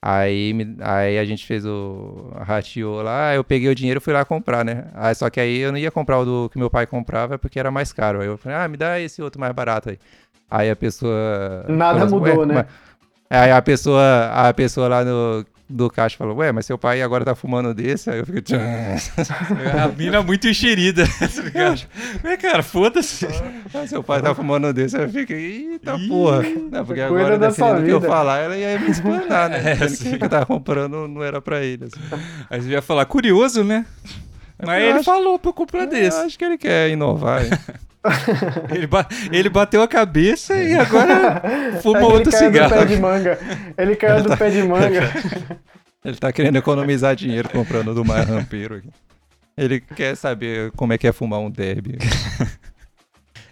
Aí, 0.01 0.55
aí 0.81 1.19
a 1.19 1.25
gente 1.25 1.45
fez 1.45 1.67
o 1.67 2.31
ratio 2.37 3.03
lá, 3.03 3.35
eu 3.35 3.43
peguei 3.43 3.69
o 3.69 3.75
dinheiro 3.75 3.99
e 3.99 4.01
fui 4.01 4.13
lá 4.13 4.25
comprar, 4.25 4.65
né? 4.65 4.85
Aí, 4.95 5.13
só 5.13 5.29
que 5.29 5.41
aí 5.41 5.59
eu 5.59 5.73
não 5.73 5.79
ia 5.79 5.91
comprar 5.91 6.21
o 6.21 6.25
do 6.25 6.49
que 6.49 6.57
meu 6.57 6.71
pai 6.71 6.87
comprava 6.87 7.37
porque 7.37 7.59
era 7.59 7.69
mais 7.69 7.93
caro. 7.93 8.21
Aí 8.21 8.29
eu 8.29 8.39
falei, 8.39 8.59
ah, 8.59 8.69
me 8.69 8.77
dá 8.77 9.01
esse 9.01 9.21
outro 9.21 9.41
mais 9.41 9.53
barato 9.53 9.91
aí. 9.91 9.99
Aí 10.49 10.71
a 10.71 10.77
pessoa. 10.77 11.65
Nada 11.69 12.05
assim, 12.05 12.15
mudou, 12.15 12.47
né? 12.47 12.55
Mas... 12.55 12.67
Aí 13.29 13.51
a 13.51 13.61
pessoa, 13.61 14.31
a 14.33 14.55
pessoa 14.55 14.87
lá 14.89 15.05
no, 15.05 15.45
do 15.69 15.91
caixa 15.91 16.17
falou, 16.17 16.37
ué, 16.37 16.51
mas 16.51 16.67
seu 16.67 16.79
pai 16.79 17.03
agora 17.03 17.25
tá 17.25 17.35
fumando 17.35 17.75
desse? 17.75 18.11
Aí 18.11 18.19
eu 18.19 18.27
fico... 18.27 18.39
a 19.83 19.89
mina 19.89 20.23
muito 20.23 20.49
enxerida. 20.49 21.05
Ué, 22.25 22.37
cara, 22.37 22.63
foda-se. 22.63 23.27
Ah, 23.75 23.87
seu 23.87 24.03
pai 24.03 24.23
tá 24.23 24.35
fumando 24.35 24.73
desse, 24.73 24.97
aí 24.97 25.03
eu 25.03 25.11
fico, 25.11 25.33
eita 25.33 25.99
porra. 26.09 26.43
Não, 26.43 26.85
porque 26.85 27.01
agora, 27.01 27.39
dependendo 27.39 27.81
do 27.81 27.85
que 27.85 27.93
eu 27.93 28.01
falar, 28.01 28.39
ela 28.39 28.57
ia 28.57 28.79
me 28.79 28.91
explanar, 28.91 29.51
né? 29.51 29.59
É, 29.79 30.17
que 30.19 30.25
eu 30.25 30.29
tava 30.29 30.47
comprando 30.47 31.07
não 31.07 31.23
era 31.23 31.41
pra 31.41 31.63
ele. 31.63 31.85
Assim. 31.85 32.01
Aí 32.49 32.61
você 32.61 32.69
ia 32.69 32.83
falar, 32.83 33.05
curioso, 33.05 33.63
né? 33.63 33.85
Mas 34.65 34.83
ele 34.83 34.93
acho... 34.93 35.05
falou 35.05 35.39
pra 35.39 35.51
eu 35.51 35.55
comprar 35.55 35.87
desse. 35.87 36.19
acho 36.19 36.39
que 36.39 36.45
ele 36.45 36.59
quer 36.59 36.91
inovar. 36.91 37.43
ele, 38.75 38.87
ba 38.87 39.07
ele 39.31 39.49
bateu 39.49 39.83
a 39.83 39.89
cabeça 39.89 40.55
e 40.57 40.75
agora 40.75 41.43
fuma 41.83 42.07
outro 42.07 42.33
cigarro. 42.33 42.75
Ele 42.75 42.87
caiu 42.87 42.87
do 42.87 42.89
pé 42.89 42.95
de 42.95 42.97
manga. 43.01 43.39
Ele 43.77 43.97
caiu 43.97 44.15
ele 44.15 44.23
do 44.23 44.29
tá... 44.29 44.37
pé 44.37 44.51
de 44.51 44.63
manga. 44.63 45.13
ele 46.05 46.17
tá 46.17 46.33
querendo 46.33 46.57
economizar 46.57 47.15
dinheiro 47.15 47.49
comprando 47.49 47.95
do 47.95 48.05
mais 48.05 48.27
rampeiro 48.27 48.77
aqui. 48.77 48.89
Ele 49.57 49.81
quer 49.81 50.17
saber 50.17 50.71
como 50.73 50.93
é 50.93 50.99
que 50.99 51.07
é 51.07 51.13
fumar 51.13 51.41
um 51.41 51.51
derby. 51.51 51.99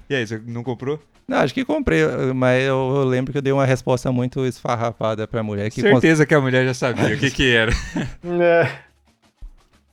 e 0.09 0.15
aí, 0.15 0.25
você 0.25 0.41
não 0.47 0.63
comprou? 0.63 1.01
Não, 1.27 1.39
acho 1.39 1.53
que 1.53 1.65
comprei, 1.65 2.05
mas 2.33 2.63
eu, 2.63 2.95
eu, 2.95 3.05
lembro 3.05 3.33
que 3.33 3.39
eu 3.39 3.43
dei 3.43 3.53
uma 3.53 3.67
resposta 3.67 4.13
muito 4.13 4.47
esfarrapada 4.47 5.27
pra 5.27 5.43
mulher. 5.43 5.69
Que 5.71 5.81
Certeza 5.81 6.23
cons... 6.23 6.29
que 6.29 6.35
a 6.37 6.41
mulher 6.41 6.65
já 6.65 6.75
sabia 6.75 7.17
o 7.17 7.19
que 7.19 7.33
que 7.33 7.51
era. 7.51 7.73
É. 8.25 8.86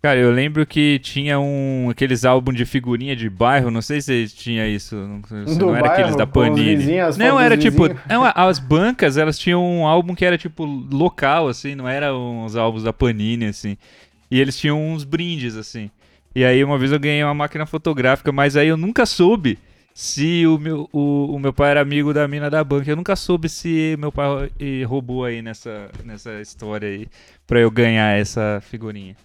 Cara, 0.04 0.20
eu 0.20 0.32
lembro 0.32 0.66
que 0.66 1.00
tinha 1.00 1.40
um 1.40 1.90
aqueles 1.90 2.26
álbuns 2.26 2.58
de 2.58 2.66
figurinha 2.66 3.16
de 3.16 3.30
bairro, 3.30 3.72
não 3.72 3.82
sei 3.82 4.02
se 4.02 4.28
tinha 4.28 4.68
isso, 4.68 4.98
não, 4.98 5.22
não 5.56 5.74
era 5.74 5.84
bairro, 5.84 5.94
aqueles 5.94 6.16
da 6.18 6.28
Panini. 6.28 6.76
Vizinhos, 6.76 7.16
não, 7.16 7.40
era 7.40 7.56
tipo, 7.56 7.84
não, 8.10 8.30
as 8.36 8.60
bancas, 8.60 9.16
elas 9.16 9.40
tinham 9.40 9.66
um 9.66 9.88
álbum 9.88 10.14
que 10.14 10.26
era 10.26 10.38
tipo 10.38 10.66
local 10.66 11.48
assim, 11.48 11.74
não 11.74 11.88
era 11.88 12.14
uns 12.14 12.58
álbuns 12.58 12.84
da 12.84 12.92
Panini 12.92 13.46
assim. 13.46 13.78
E 14.30 14.42
eles 14.42 14.58
tinham 14.60 14.78
uns 14.78 15.06
brindes 15.06 15.56
assim. 15.56 15.90
E 16.36 16.44
aí 16.44 16.62
uma 16.66 16.78
vez 16.78 16.92
eu 16.92 17.00
ganhei 17.00 17.24
uma 17.24 17.34
máquina 17.34 17.66
fotográfica, 17.66 18.30
mas 18.30 18.58
aí 18.58 18.68
eu 18.68 18.76
nunca 18.76 19.06
soube 19.06 19.58
se 19.94 20.46
o 20.46 20.58
meu, 20.58 20.90
o, 20.92 21.34
o 21.34 21.40
meu 21.40 21.54
pai 21.54 21.72
era 21.72 21.82
amigo 21.82 22.14
da 22.14 22.28
mina 22.28 22.50
da 22.50 22.62
banca. 22.62 22.92
Eu 22.92 22.98
nunca 22.98 23.16
soube 23.16 23.48
se 23.48 23.96
meu 23.98 24.12
pai 24.12 24.52
roubou 24.86 25.24
aí 25.24 25.42
nessa, 25.42 25.90
nessa 26.04 26.42
história 26.42 26.90
aí 26.90 27.08
pra 27.48 27.62
eu 27.62 27.72
ganhar 27.72 28.20
essa 28.20 28.62
figurinha. 28.70 29.16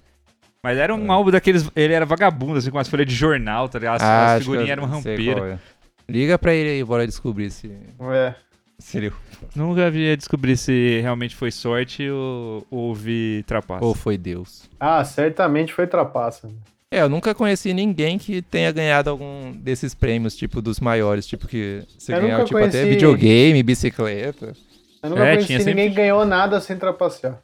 Mas 0.62 0.77
era 0.77 0.94
um 0.94 1.07
é. 1.07 1.11
álbum 1.11 1.31
daqueles. 1.31 1.71
Ele 1.75 1.92
era 1.92 2.05
vagabundo, 2.05 2.59
assim, 2.59 2.71
com 2.71 2.79
as 2.79 2.88
folhas 2.88 3.07
de 3.07 3.14
jornal, 3.14 3.68
tá 3.68 3.79
ligado? 3.79 3.97
As, 3.97 4.03
ah, 4.03 4.35
as 4.35 4.42
figurinhas 4.42 4.71
eram 4.71 4.85
rampeiras. 4.87 5.53
É. 5.53 5.59
Liga 6.09 6.38
pra 6.38 6.55
ele 6.55 6.71
aí, 6.71 6.85
bora 6.85 7.07
descobrir 7.07 7.51
se. 7.51 7.71
É. 8.12 8.35
Se 8.79 8.97
ele... 8.97 9.12
Nunca 9.57 9.90
vi 9.90 10.16
descobrir 10.16 10.57
se 10.57 11.01
realmente 11.01 11.35
foi 11.35 11.51
sorte 11.51 12.09
ou, 12.09 12.64
ou 12.71 12.79
houve 12.88 13.42
trapaça. 13.44 13.85
Ou 13.85 13.92
foi 13.92 14.16
Deus. 14.16 14.71
Ah, 14.79 15.05
certamente 15.05 15.73
foi 15.73 15.87
trapaça. 15.87 16.49
É, 16.90 17.03
eu 17.03 17.09
nunca 17.09 17.35
conheci 17.35 17.75
ninguém 17.75 18.18
que 18.18 18.40
tenha 18.40 18.71
ganhado 18.71 19.11
algum 19.11 19.53
desses 19.53 19.94
prêmios, 19.94 20.37
tipo, 20.37 20.62
dos 20.62 20.81
maiores, 20.81 21.27
tipo, 21.27 21.47
que 21.47 21.83
você 21.99 22.14
eu 22.14 22.21
ganhava, 22.21 22.44
tipo, 22.44 22.59
conheci... 22.59 22.79
até 22.79 22.88
videogame, 22.88 23.62
bicicleta. 23.62 24.55
Eu 25.03 25.11
nunca 25.11 25.25
é, 25.25 25.35
conheci 25.35 25.53
ninguém 25.53 25.75
sempre... 25.75 25.88
que 25.90 25.94
ganhou 25.97 26.25
nada 26.25 26.61
sem 26.61 26.79
trapacear. 26.79 27.38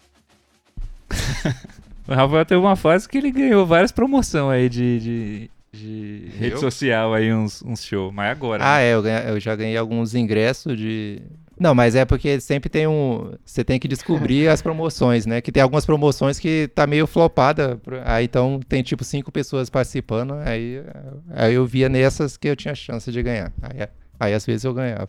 O 2.07 2.15
Rafael 2.15 2.45
teve 2.45 2.61
uma 2.61 2.77
fase 2.77 3.09
que 3.09 3.17
ele 3.19 3.31
ganhou 3.31 3.65
várias 3.65 3.91
promoções 3.91 4.51
aí 4.51 4.69
de, 4.69 5.01
de, 5.01 5.51
de 5.73 6.31
rede 6.39 6.61
social 6.61 7.15
aí, 7.15 7.33
uns, 7.33 7.63
uns 7.63 7.83
shows. 7.83 8.13
Mas 8.13 8.31
agora. 8.31 8.63
Ah, 8.63 8.77
né? 8.77 8.87
é, 8.87 8.95
eu, 8.95 9.03
ganha, 9.03 9.21
eu 9.21 9.41
já 9.41 9.57
ganhei 9.57 9.77
alguns 9.77 10.15
ingressos 10.15 10.77
de. 10.77 11.23
Não, 11.59 11.75
mas 11.75 11.95
é 11.95 12.05
porque 12.05 12.41
sempre 12.41 12.69
tem 12.69 12.87
um. 12.87 13.33
Você 13.45 13.65
tem 13.65 13.79
que 13.79 13.89
descobrir 13.89 14.49
as 14.49 14.61
promoções, 14.61 15.25
né? 15.25 15.41
Que 15.41 15.53
tem 15.53 15.63
algumas 15.63 15.87
promoções 15.87 16.39
que 16.39 16.69
tá 16.75 16.87
meio 16.87 17.07
flopada. 17.07 17.81
Aí 18.05 18.25
então 18.25 18.61
tem 18.69 18.83
tipo 18.83 19.03
cinco 19.03 19.33
pessoas 19.33 19.71
participando. 19.71 20.35
Aí, 20.45 20.83
aí 21.31 21.55
eu 21.55 21.65
via 21.65 21.89
nessas 21.89 22.37
que 22.37 22.49
eu 22.49 22.57
tinha 22.57 22.75
chance 22.75 23.11
de 23.11 23.23
ganhar. 23.23 23.53
Aí, 23.63 23.89
aí 24.21 24.35
às 24.35 24.45
vezes 24.45 24.65
eu 24.65 24.75
ganhava. 24.75 25.09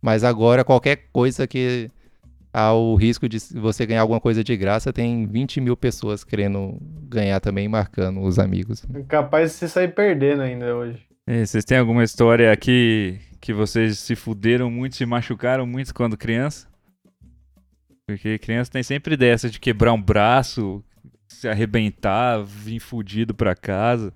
Mas 0.00 0.22
agora 0.22 0.62
qualquer 0.62 1.08
coisa 1.12 1.46
que 1.46 1.90
ao 2.52 2.94
risco 2.94 3.28
de 3.28 3.38
você 3.54 3.86
ganhar 3.86 4.00
alguma 4.00 4.20
coisa 4.20 4.42
de 4.42 4.56
graça, 4.56 4.92
tem 4.92 5.26
20 5.26 5.60
mil 5.60 5.76
pessoas 5.76 6.24
querendo 6.24 6.78
ganhar 7.08 7.40
também, 7.40 7.68
marcando 7.68 8.20
os 8.20 8.38
amigos. 8.38 8.84
Capaz 9.08 9.52
de 9.52 9.56
você 9.56 9.68
sair 9.68 9.88
perdendo 9.88 10.42
ainda 10.42 10.74
hoje. 10.74 11.06
É, 11.26 11.44
vocês 11.44 11.64
têm 11.64 11.78
alguma 11.78 12.02
história 12.02 12.50
aqui 12.50 13.18
que 13.40 13.52
vocês 13.52 13.98
se 13.98 14.16
fuderam 14.16 14.70
muito, 14.70 14.96
se 14.96 15.04
machucaram 15.04 15.66
muito 15.66 15.94
quando 15.94 16.16
criança? 16.16 16.66
Porque 18.06 18.38
criança 18.38 18.72
tem 18.72 18.82
sempre 18.82 19.16
dessa 19.16 19.50
de 19.50 19.60
quebrar 19.60 19.92
um 19.92 20.00
braço, 20.00 20.82
se 21.26 21.46
arrebentar, 21.46 22.42
vir 22.42 22.80
fudido 22.80 23.34
pra 23.34 23.54
casa. 23.54 24.12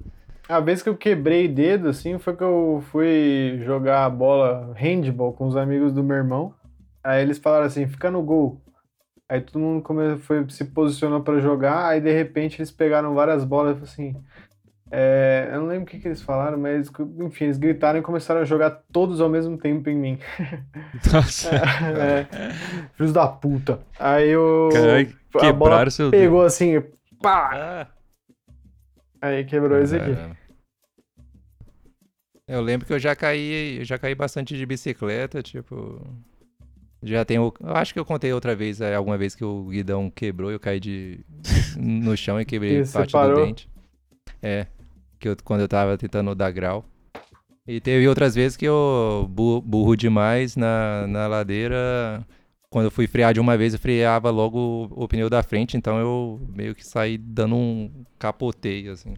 A 0.49 0.59
vez 0.61 0.83
que 0.83 0.89
eu 0.89 0.97
quebrei 0.97 1.47
dedo, 1.47 1.89
assim, 1.89 2.19
foi 2.19 2.35
que 2.35 2.43
eu 2.43 2.83
fui 2.91 3.61
jogar 3.65 4.05
a 4.05 4.11
bola 4.11 4.73
handball 4.77 5.33
com 5.33 5.47
os 5.47 5.57
amigos 5.57 5.93
do 5.93 6.03
meu 6.03 6.17
irmão. 6.17 6.55
Aí 7.05 7.23
eles 7.23 7.39
falaram 7.39 7.67
assim, 7.67 7.87
fica 7.87 8.11
no 8.11 8.23
gol. 8.23 8.61
Aí 9.29 9.41
todo 9.41 9.59
mundo 9.61 9.83
come... 9.83 10.19
foi, 10.19 10.49
se 10.51 10.65
posicionou 10.67 11.23
para 11.23 11.41
jogar, 11.41 11.87
aí 11.89 12.01
de 12.01 12.13
repente 12.13 12.59
eles 12.61 12.71
pegaram 12.71 13.15
várias 13.15 13.45
bolas 13.45 13.79
e 13.81 13.83
assim, 13.83 14.17
É, 14.91 15.49
eu 15.51 15.61
não 15.61 15.69
lembro 15.69 15.85
o 15.85 15.87
que, 15.87 15.99
que 15.99 16.07
eles 16.07 16.21
falaram, 16.21 16.59
mas 16.59 16.91
enfim, 17.19 17.45
eles 17.45 17.57
gritaram 17.57 17.99
e 17.99 18.03
começaram 18.03 18.43
a 18.43 18.45
jogar 18.45 18.83
todos 18.93 19.23
ao 19.23 19.29
mesmo 19.31 19.57
tempo 19.57 19.89
em 19.89 19.97
mim. 19.97 20.19
Nossa. 21.11 21.49
é, 21.49 22.27
filhos 22.95 23.13
da 23.13 23.27
puta. 23.27 23.81
Aí 23.99 24.29
eu. 24.29 24.69
Caralho, 24.71 25.09
a 25.35 25.53
bola 25.53 25.53
quebraram 25.53 25.91
seu 25.91 26.11
pegou 26.11 26.43
assim, 26.43 26.83
pá! 27.23 27.51
Ah, 27.55 27.87
Aí 29.23 29.45
quebrou 29.45 29.79
esse 29.79 29.97
aqui. 29.97 30.15
Caramba. 30.15 30.37
Eu 32.47 32.61
lembro 32.61 32.87
que 32.87 32.93
eu 32.93 32.99
já 32.99 33.17
caí, 33.17 33.79
eu 33.79 33.85
já 33.85 33.97
caí 33.97 34.15
bastante 34.15 34.57
de 34.57 34.67
bicicleta, 34.67 35.43
tipo. 35.43 36.05
Já 37.03 37.25
tenho. 37.25 37.53
Eu 37.61 37.75
acho 37.77 37.93
que 37.93 37.99
eu 37.99 38.05
contei 38.05 38.33
outra 38.33 38.55
vez, 38.55 38.81
é, 38.81 38.95
alguma 38.95 39.19
vez 39.19 39.35
que 39.35 39.45
o 39.45 39.65
guidão 39.65 40.11
quebrou, 40.11 40.51
eu 40.51 40.61
caí 40.61 40.79
de 40.79 41.21
no 41.77 42.17
chão 42.17 42.41
e 42.41 42.45
quebrei 42.45 42.81
E 42.81 42.87
parte 42.87 43.13
parou? 43.13 43.41
do 43.41 43.47
dente. 43.47 43.69
É. 44.43 44.67
Que 45.19 45.29
eu, 45.29 45.37
quando 45.45 45.61
eu 45.63 45.69
tava 45.69 45.99
tentando 45.99 46.35
dar 46.35 46.51
grau. 46.53 46.85
E 47.67 47.81
teve 47.81 48.09
outras 48.09 48.35
vezes 48.35 48.57
que 48.57 48.65
eu 48.67 49.27
bu- 49.31 49.61
burro 49.61 49.97
demais 49.97 50.57
na, 50.57 51.07
na 51.07 51.27
ladeira. 51.27 52.25
Quando 52.71 52.87
eu 52.87 52.91
fui 52.91 53.07
frear 53.07 53.35
de 53.35 53.41
uma 53.41 53.57
vez, 53.57 53.75
eu 53.75 53.79
freava 53.81 54.31
logo 54.31 54.59
o, 54.91 55.05
o 55.05 55.09
pneu 55.09 55.29
da 55.29 55.43
frente, 55.43 55.77
então 55.77 55.99
eu 55.99 56.41
meio 56.55 56.75
que 56.75 56.87
saí 56.87 57.19
dando 57.19 57.55
um 57.55 58.05
capoteio, 58.19 58.93
assim. 58.93 59.15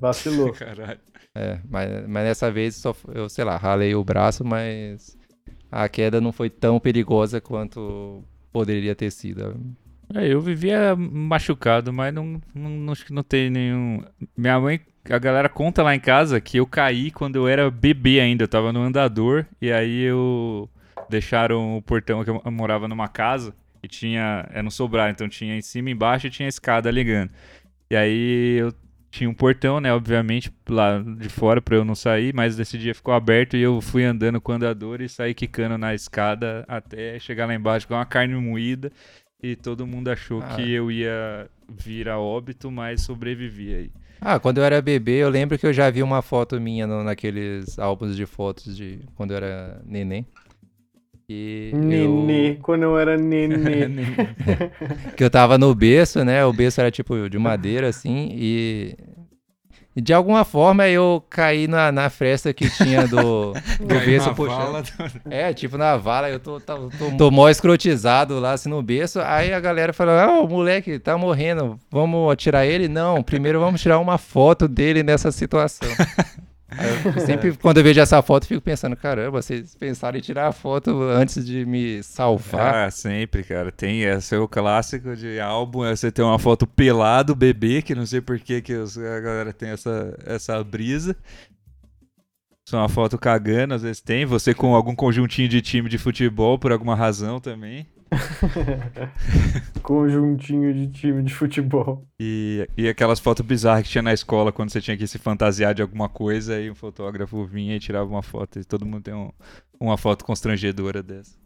Vacilou. 0.00 0.52
caralho. 0.54 1.00
É, 1.34 1.60
mas, 1.68 2.08
mas 2.08 2.24
dessa 2.24 2.50
vez 2.50 2.76
só, 2.76 2.94
eu, 3.14 3.28
sei 3.28 3.44
lá, 3.44 3.56
ralei 3.56 3.94
o 3.94 4.04
braço, 4.04 4.44
mas 4.44 5.16
a 5.70 5.88
queda 5.88 6.20
não 6.20 6.32
foi 6.32 6.50
tão 6.50 6.80
perigosa 6.80 7.40
quanto 7.40 8.22
poderia 8.52 8.94
ter 8.94 9.10
sido. 9.10 9.56
É, 10.14 10.26
eu 10.26 10.40
vivia 10.40 10.96
machucado, 10.96 11.92
mas 11.92 12.12
não, 12.14 12.40
não, 12.54 12.92
acho 12.92 13.04
que 13.04 13.12
não 13.12 13.22
tem 13.22 13.50
nenhum. 13.50 14.02
Minha 14.36 14.58
mãe, 14.58 14.80
a 15.08 15.18
galera 15.18 15.48
conta 15.48 15.82
lá 15.82 15.94
em 15.94 16.00
casa 16.00 16.40
que 16.40 16.58
eu 16.58 16.66
caí 16.66 17.10
quando 17.10 17.36
eu 17.36 17.46
era 17.46 17.70
bebê 17.70 18.20
ainda. 18.20 18.44
Eu 18.44 18.48
tava 18.48 18.72
no 18.72 18.80
andador 18.80 19.46
e 19.60 19.70
aí 19.70 20.02
eu. 20.02 20.68
Deixaram 21.10 21.78
o 21.78 21.82
portão 21.82 22.22
que 22.22 22.28
eu 22.28 22.42
morava 22.50 22.88
numa 22.88 23.08
casa 23.08 23.54
e 23.82 23.88
tinha. 23.88 24.46
Era 24.50 24.66
um 24.66 24.70
sobrar, 24.70 25.10
então 25.10 25.28
tinha 25.28 25.56
em 25.56 25.62
cima 25.62 25.90
embaixo 25.90 26.26
e 26.26 26.30
tinha 26.30 26.46
a 26.46 26.50
escada 26.50 26.90
ligando. 26.90 27.30
E 27.90 27.96
aí 27.96 28.58
eu 28.58 28.72
tinha 29.10 29.28
um 29.28 29.34
portão, 29.34 29.80
né? 29.80 29.92
Obviamente, 29.92 30.52
lá 30.68 30.98
de 30.98 31.28
fora 31.28 31.60
pra 31.62 31.76
eu 31.76 31.84
não 31.84 31.94
sair, 31.94 32.34
mas 32.34 32.58
esse 32.58 32.76
dia 32.76 32.94
ficou 32.94 33.14
aberto 33.14 33.56
e 33.56 33.60
eu 33.62 33.80
fui 33.80 34.04
andando 34.04 34.40
com 34.40 34.52
o 34.52 34.54
andador 34.54 35.00
e 35.00 35.08
saí 35.08 35.32
quicando 35.34 35.78
na 35.78 35.94
escada 35.94 36.64
até 36.68 37.18
chegar 37.18 37.46
lá 37.46 37.54
embaixo 37.54 37.88
com 37.88 37.94
uma 37.94 38.04
carne 38.06 38.34
moída. 38.34 38.92
E 39.42 39.54
todo 39.54 39.86
mundo 39.86 40.08
achou 40.08 40.42
Ah. 40.42 40.54
que 40.56 40.70
eu 40.72 40.90
ia 40.90 41.48
vir 41.68 42.08
a 42.08 42.18
óbito, 42.18 42.70
mas 42.70 43.02
sobrevivi 43.02 43.72
aí. 43.74 43.90
Ah, 44.20 44.38
quando 44.40 44.58
eu 44.58 44.64
era 44.64 44.82
bebê, 44.82 45.22
eu 45.22 45.28
lembro 45.30 45.56
que 45.56 45.64
eu 45.64 45.72
já 45.72 45.88
vi 45.90 46.02
uma 46.02 46.20
foto 46.22 46.60
minha 46.60 46.88
no- 46.88 47.04
naqueles 47.04 47.78
álbuns 47.78 48.16
de 48.16 48.26
fotos 48.26 48.76
de 48.76 48.98
quando 49.14 49.30
eu 49.30 49.36
era 49.36 49.80
neném. 49.86 50.26
E 51.30 51.72
Nenê, 51.74 52.52
eu, 52.52 52.56
quando 52.62 52.84
eu 52.84 52.98
era 52.98 53.14
nenê. 53.20 53.86
que 55.14 55.22
eu 55.22 55.28
tava 55.28 55.58
no 55.58 55.74
berço, 55.74 56.24
né? 56.24 56.42
O 56.46 56.54
berço 56.54 56.80
era 56.80 56.90
tipo 56.90 57.28
de 57.28 57.38
madeira, 57.38 57.88
assim, 57.88 58.30
e, 58.32 58.96
e 59.94 60.00
de 60.00 60.14
alguma 60.14 60.42
forma 60.42 60.88
eu 60.88 61.22
caí 61.28 61.68
na, 61.68 61.92
na 61.92 62.08
fresta 62.08 62.54
que 62.54 62.70
tinha 62.70 63.06
do, 63.06 63.52
do 63.78 64.00
berço 64.06 64.34
puxando. 64.34 64.82
É, 65.28 65.52
tipo 65.52 65.76
na 65.76 65.98
vala, 65.98 66.30
eu 66.30 66.40
tô, 66.40 66.58
tô, 66.60 66.88
tô, 66.88 67.10
tô 67.18 67.30
mó 67.30 67.50
escrotizado 67.50 68.40
lá, 68.40 68.52
assim, 68.52 68.70
no 68.70 68.82
berço. 68.82 69.20
Aí 69.20 69.52
a 69.52 69.60
galera 69.60 69.92
falou, 69.92 70.14
ah, 70.14 70.40
o 70.40 70.48
moleque 70.48 70.98
tá 70.98 71.18
morrendo, 71.18 71.78
vamos 71.90 72.34
tirar 72.38 72.64
ele? 72.64 72.88
Não, 72.88 73.22
primeiro 73.22 73.60
vamos 73.60 73.82
tirar 73.82 73.98
uma 73.98 74.16
foto 74.16 74.66
dele 74.66 75.02
nessa 75.02 75.30
situação. 75.30 75.90
Eu 77.16 77.20
sempre, 77.24 77.56
quando 77.56 77.78
eu 77.78 77.84
vejo 77.84 78.00
essa 78.00 78.20
foto, 78.20 78.46
fico 78.46 78.60
pensando, 78.60 78.94
caramba, 78.94 79.40
vocês 79.40 79.74
pensaram 79.74 80.18
em 80.18 80.20
tirar 80.20 80.48
a 80.48 80.52
foto 80.52 81.02
antes 81.02 81.44
de 81.44 81.64
me 81.64 82.02
salvar? 82.02 82.86
Ah, 82.86 82.90
sempre, 82.90 83.42
cara. 83.42 83.72
Tem 83.72 84.02
esse 84.02 84.34
é 84.34 84.38
o 84.38 84.46
clássico 84.46 85.16
de 85.16 85.40
álbum, 85.40 85.84
é 85.84 85.96
você 85.96 86.12
ter 86.12 86.22
uma 86.22 86.38
foto 86.38 86.66
pelado, 86.66 87.34
bebê, 87.34 87.80
que 87.80 87.94
não 87.94 88.04
sei 88.04 88.20
por 88.20 88.38
que 88.38 88.60
que 88.60 88.74
a 88.74 89.20
galera 89.20 89.52
tem 89.52 89.70
essa, 89.70 90.14
essa 90.26 90.62
brisa. 90.62 91.16
Só 92.68 92.76
uma 92.76 92.88
foto 92.88 93.16
cagando, 93.16 93.72
às 93.72 93.82
vezes 93.82 94.02
tem. 94.02 94.26
Você 94.26 94.52
com 94.52 94.74
algum 94.74 94.94
conjuntinho 94.94 95.48
de 95.48 95.62
time 95.62 95.88
de 95.88 95.96
futebol, 95.96 96.58
por 96.58 96.70
alguma 96.70 96.94
razão 96.94 97.40
também. 97.40 97.86
Conjuntinho 99.82 100.72
de 100.72 100.88
time 100.88 101.22
de 101.22 101.34
futebol. 101.34 102.04
E, 102.20 102.68
e 102.76 102.88
aquelas 102.88 103.18
fotos 103.20 103.44
bizarras 103.44 103.82
que 103.84 103.90
tinha 103.90 104.02
na 104.02 104.12
escola 104.12 104.52
quando 104.52 104.70
você 104.70 104.80
tinha 104.80 104.96
que 104.96 105.06
se 105.06 105.18
fantasiar 105.18 105.74
de 105.74 105.82
alguma 105.82 106.08
coisa 106.08 106.60
e 106.60 106.70
um 106.70 106.74
fotógrafo 106.74 107.44
vinha 107.44 107.76
e 107.76 107.80
tirava 107.80 108.08
uma 108.08 108.22
foto. 108.22 108.58
E 108.58 108.64
todo 108.64 108.84
mundo 108.86 109.02
tem 109.02 109.14
um- 109.14 109.30
uma 109.80 109.96
foto 109.96 110.24
constrangedora 110.24 111.02
dessa. 111.02 111.36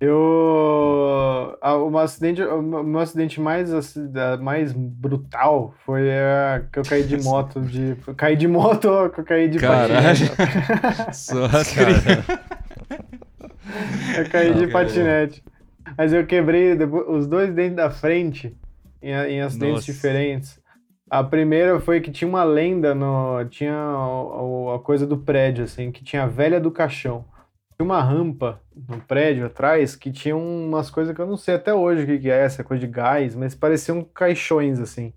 Eu. 0.00 1.56
ah, 1.60 1.74
O 1.76 1.90
meu 1.90 1.98
acidente, 1.98 2.40
meu 2.40 3.00
acidente 3.00 3.40
mais, 3.40 3.68
mais 4.40 4.72
brutal 4.72 5.74
foi 5.84 6.08
a 6.12 6.62
que 6.72 6.78
eu 6.78 6.84
caí 6.84 7.02
de 7.02 7.16
moto. 7.24 7.60
De, 7.60 7.96
caí 8.16 8.36
de 8.36 8.46
moto, 8.46 9.10
que 9.12 9.20
eu 9.20 9.24
caí 9.24 9.48
de 9.48 9.58
Caralho. 9.58 9.90
patinete. 9.96 10.30
Só 11.16 11.48
crianças. 11.48 12.24
Eu 14.16 14.30
caí 14.30 14.54
de 14.54 14.66
patinete. 14.68 15.42
Mas 15.96 16.12
eu 16.12 16.26
quebrei 16.26 16.74
depois- 16.74 17.06
os 17.08 17.26
dois 17.26 17.52
dentes 17.52 17.76
da 17.76 17.90
frente 17.90 18.56
em, 19.02 19.14
a- 19.14 19.28
em 19.28 19.40
acidentes 19.40 19.74
Nossa. 19.76 19.92
diferentes. 19.92 20.60
A 21.10 21.24
primeira 21.24 21.80
foi 21.80 22.00
que 22.00 22.10
tinha 22.10 22.28
uma 22.28 22.44
lenda 22.44 22.94
no. 22.94 23.44
Tinha 23.46 23.74
o- 23.74 24.72
a 24.74 24.78
coisa 24.78 25.06
do 25.06 25.16
prédio, 25.16 25.64
assim, 25.64 25.90
que 25.90 26.04
tinha 26.04 26.24
a 26.24 26.26
velha 26.26 26.60
do 26.60 26.70
caixão. 26.70 27.24
Tinha 27.76 27.84
uma 27.84 28.02
rampa 28.02 28.60
no 28.88 29.00
prédio 29.00 29.46
atrás 29.46 29.94
que 29.96 30.10
tinha 30.10 30.36
umas 30.36 30.90
coisas 30.90 31.14
que 31.14 31.20
eu 31.20 31.26
não 31.26 31.36
sei 31.36 31.54
até 31.54 31.72
hoje 31.72 32.02
o 32.02 32.06
que, 32.06 32.18
que 32.18 32.30
é, 32.30 32.44
essa 32.44 32.62
coisa 32.64 32.84
de 32.84 32.92
gás, 32.92 33.34
mas 33.34 33.54
pareciam 33.54 34.02
caixões, 34.02 34.80
assim. 34.80 35.12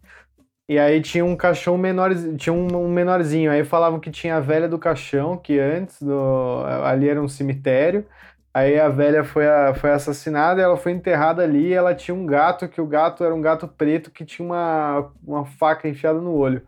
E 0.70 0.80
aí 0.80 1.02
tinha 1.02 1.26
um 1.26 1.36
caixão 1.36 1.78
menor, 1.78 2.12
tinha 2.38 2.54
um, 2.54 2.68
um 2.74 2.88
menorzinho. 2.88 3.52
Aí 3.52 3.66
falavam 3.66 4.00
que 4.00 4.10
tinha 4.10 4.38
a 4.38 4.40
velha 4.40 4.70
do 4.70 4.80
caixão, 4.80 5.36
que 5.36 5.60
antes 5.60 6.02
do, 6.02 6.64
ali 6.86 7.10
era 7.10 7.22
um 7.22 7.28
cemitério. 7.28 8.06
Aí 8.54 8.80
a 8.80 8.90
velha 8.90 9.24
foi, 9.24 9.48
a- 9.48 9.74
foi 9.74 9.92
assassinada 9.92 10.60
e 10.60 10.64
ela 10.64 10.78
foi 10.78 10.92
enterrada 10.92 11.44
ali. 11.44 11.68
E 11.70 11.74
ela 11.74 11.96
tinha 11.96 12.16
um 12.16 12.26
gato, 12.26 12.68
que 12.68 12.82
o 12.82 12.86
gato 12.88 13.24
era 13.24 13.34
um 13.34 13.42
gato 13.42 13.68
preto 13.68 14.12
que 14.12 14.26
tinha 14.26 14.46
uma, 14.46 15.12
uma 15.26 15.46
faca 15.46 15.88
enfiada 15.88 16.20
no 16.20 16.34
olho. 16.36 16.62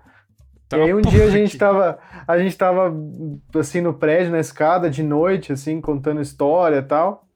Tá 0.69 0.77
e 0.77 0.81
aí 0.81 0.93
um 0.93 1.01
porra 1.01 1.17
dia 1.17 1.25
a 1.25 1.29
gente 1.29 1.57
tava, 1.57 1.99
a 2.27 2.37
gente 2.39 2.57
tava 2.57 2.93
assim 3.55 3.81
no 3.81 3.93
prédio, 3.93 4.31
na 4.31 4.39
escada, 4.39 4.89
de 4.89 5.03
noite, 5.03 5.51
assim, 5.53 5.81
contando 5.81 6.21
história 6.21 6.77
e 6.77 6.81
tal. 6.83 7.27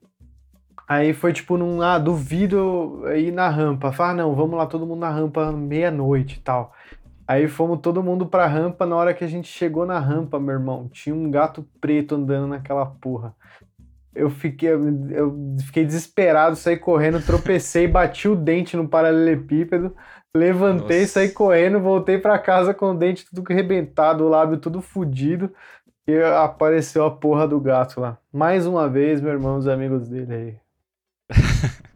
Aí 0.88 1.14
foi 1.14 1.34
tipo 1.34 1.58
num, 1.58 1.82
ah, 1.82 1.98
duvido 2.00 3.04
ir 3.16 3.32
na 3.32 3.50
rampa. 3.50 3.92
Fala, 3.92 4.12
ah, 4.12 4.16
não, 4.16 4.36
vamos 4.36 4.58
lá 4.58 4.66
todo 4.66 4.86
mundo 4.86 5.00
na 5.02 5.10
rampa 5.10 5.52
meia-noite 5.52 6.38
e 6.38 6.42
tal. 6.42 6.74
Aí 7.28 7.48
fomos 7.48 7.80
todo 7.82 8.02
mundo 8.02 8.26
pra 8.26 8.48
rampa, 8.48 8.86
na 8.86 8.96
hora 8.96 9.14
que 9.14 9.24
a 9.24 9.28
gente 9.28 9.50
chegou 9.50 9.86
na 9.86 10.00
rampa, 10.00 10.40
meu 10.40 10.54
irmão, 10.56 10.90
tinha 10.92 11.14
um 11.14 11.30
gato 11.30 11.68
preto 11.82 12.16
andando 12.16 12.48
naquela 12.48 12.86
porra. 12.86 13.36
Eu 14.18 14.30
fiquei, 14.30 14.70
eu 14.70 15.56
fiquei 15.66 15.86
desesperado, 15.86 16.56
saí 16.56 16.78
correndo, 16.78 17.24
tropecei, 17.24 17.88
bati 17.88 18.28
o 18.28 18.36
dente 18.36 18.76
no 18.76 18.88
paralelepípedo, 18.88 19.96
levantei, 20.36 21.02
Nossa. 21.02 21.14
saí 21.14 21.30
correndo, 21.30 21.80
voltei 21.80 22.18
pra 22.18 22.40
casa 22.40 22.74
com 22.74 22.92
o 22.92 22.98
dente 22.98 23.26
tudo 23.26 23.44
arrebentado, 23.52 24.26
o 24.26 24.30
lábio 24.30 24.58
tudo 24.58 24.82
fudido, 24.82 25.54
e 26.08 26.18
apareceu 26.22 27.06
a 27.06 27.12
porra 27.12 27.48
do 27.48 27.60
gato 27.60 28.00
lá. 28.00 28.18
Mais 28.34 28.66
uma 28.66 28.90
vez, 28.90 29.22
meu 29.22 29.32
irmão, 29.32 29.58
os 29.58 29.68
amigos 29.68 30.08
dele 30.08 30.34
aí. 30.34 30.56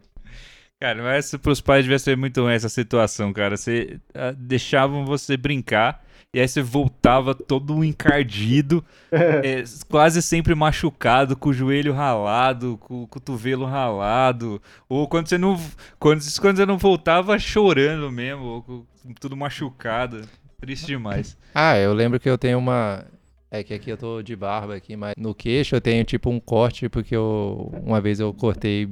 Cara, 0.78 1.00
mas 1.00 1.32
pros 1.36 1.60
pais 1.60 1.84
devia 1.84 1.98
ser 1.98 2.16
muito 2.16 2.42
ruim 2.42 2.54
essa 2.54 2.68
situação, 2.68 3.32
cara. 3.32 3.56
Você 3.56 4.00
ah, 4.12 4.34
deixavam 4.36 5.06
você 5.06 5.36
brincar 5.36 6.04
e 6.34 6.40
aí 6.40 6.48
você 6.48 6.62
voltava 6.62 7.34
todo 7.34 7.84
encardido, 7.84 8.82
é, 9.12 9.62
quase 9.88 10.22
sempre 10.22 10.54
machucado, 10.54 11.36
com 11.36 11.50
o 11.50 11.52
joelho 11.52 11.92
ralado, 11.92 12.78
com 12.78 13.02
o 13.02 13.06
cotovelo 13.06 13.66
ralado, 13.66 14.60
ou 14.88 15.06
quando 15.06 15.28
você 15.28 15.36
não 15.36 15.60
quando, 15.98 16.22
quando 16.40 16.56
você 16.56 16.64
não 16.64 16.78
voltava 16.78 17.38
chorando 17.38 18.10
mesmo, 18.10 18.44
ou 18.44 18.62
com 18.62 18.84
tudo 19.20 19.36
machucado. 19.36 20.22
Triste 20.60 20.86
demais. 20.86 21.36
Ah, 21.54 21.76
eu 21.76 21.92
lembro 21.92 22.20
que 22.20 22.30
eu 22.30 22.38
tenho 22.38 22.56
uma. 22.56 23.04
É 23.50 23.62
que 23.62 23.74
aqui 23.74 23.90
eu 23.90 23.98
tô 23.98 24.22
de 24.22 24.34
barba 24.34 24.76
aqui, 24.76 24.96
mas 24.96 25.14
no 25.18 25.34
queixo 25.34 25.74
eu 25.74 25.80
tenho 25.80 26.04
tipo 26.04 26.30
um 26.30 26.40
corte, 26.40 26.88
porque 26.88 27.14
eu 27.14 27.70
uma 27.84 28.00
vez 28.00 28.20
eu 28.20 28.32
cortei. 28.32 28.88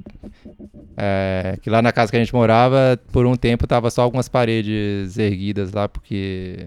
É, 1.02 1.56
que 1.62 1.70
lá 1.70 1.80
na 1.80 1.92
casa 1.92 2.10
que 2.12 2.16
a 2.18 2.20
gente 2.20 2.34
morava, 2.34 3.00
por 3.10 3.24
um 3.24 3.34
tempo 3.34 3.66
tava 3.66 3.90
só 3.90 4.02
algumas 4.02 4.28
paredes 4.28 5.16
erguidas 5.16 5.72
lá, 5.72 5.88
porque 5.88 6.66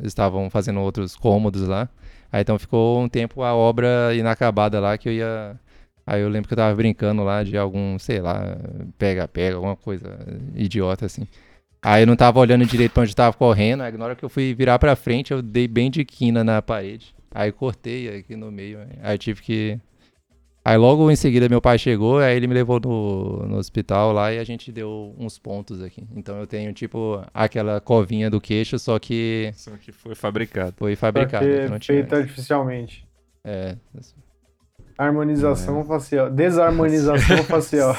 estavam 0.00 0.50
fazendo 0.50 0.80
outros 0.80 1.14
cômodos 1.14 1.62
lá. 1.68 1.88
Aí 2.32 2.42
então 2.42 2.58
ficou 2.58 3.00
um 3.00 3.08
tempo 3.08 3.44
a 3.44 3.54
obra 3.54 4.12
inacabada 4.12 4.80
lá 4.80 4.98
que 4.98 5.08
eu 5.08 5.12
ia. 5.12 5.56
Aí 6.04 6.20
eu 6.20 6.28
lembro 6.28 6.48
que 6.48 6.54
eu 6.54 6.56
tava 6.56 6.74
brincando 6.74 7.22
lá 7.22 7.44
de 7.44 7.56
algum, 7.56 7.96
sei 7.96 8.20
lá, 8.20 8.56
pega-pega, 8.98 9.54
alguma 9.54 9.76
coisa 9.76 10.18
idiota 10.56 11.06
assim. 11.06 11.28
Aí 11.80 12.02
eu 12.02 12.06
não 12.08 12.16
tava 12.16 12.40
olhando 12.40 12.66
direito 12.66 12.92
pra 12.92 13.04
onde 13.04 13.14
tava 13.14 13.36
correndo. 13.36 13.82
Aí 13.82 13.92
na 13.96 14.04
hora 14.04 14.16
que 14.16 14.24
eu 14.24 14.28
fui 14.28 14.52
virar 14.52 14.80
pra 14.80 14.96
frente, 14.96 15.30
eu 15.32 15.40
dei 15.40 15.68
bem 15.68 15.92
de 15.92 16.04
quina 16.04 16.42
na 16.42 16.60
parede. 16.60 17.14
Aí 17.32 17.52
cortei 17.52 18.18
aqui 18.18 18.34
no 18.34 18.50
meio. 18.50 18.80
Aí 19.00 19.16
tive 19.16 19.42
que. 19.42 19.80
Aí 20.62 20.76
logo 20.76 21.10
em 21.10 21.16
seguida 21.16 21.48
meu 21.48 21.60
pai 21.60 21.78
chegou, 21.78 22.18
aí 22.18 22.36
ele 22.36 22.46
me 22.46 22.52
levou 22.52 22.78
no, 22.78 23.46
no 23.46 23.56
hospital 23.56 24.12
lá 24.12 24.30
e 24.32 24.38
a 24.38 24.44
gente 24.44 24.70
deu 24.70 25.14
uns 25.18 25.38
pontos 25.38 25.82
aqui. 25.82 26.06
Então 26.14 26.38
eu 26.38 26.46
tenho 26.46 26.72
tipo 26.74 27.22
aquela 27.32 27.80
covinha 27.80 28.28
do 28.30 28.40
queixo, 28.40 28.78
só 28.78 28.98
que 28.98 29.50
Só 29.54 29.70
que 29.72 29.90
foi 29.90 30.14
fabricado. 30.14 30.74
foi 30.76 30.94
fabricado. 30.96 31.46
Não 31.70 31.78
tinha 31.78 32.00
antes. 32.02 32.12
artificialmente. 32.12 33.08
É, 33.42 33.76
Harmonização 34.98 35.82
facial. 35.82 36.30
Desarmonização 36.30 37.38
facial. 37.44 37.96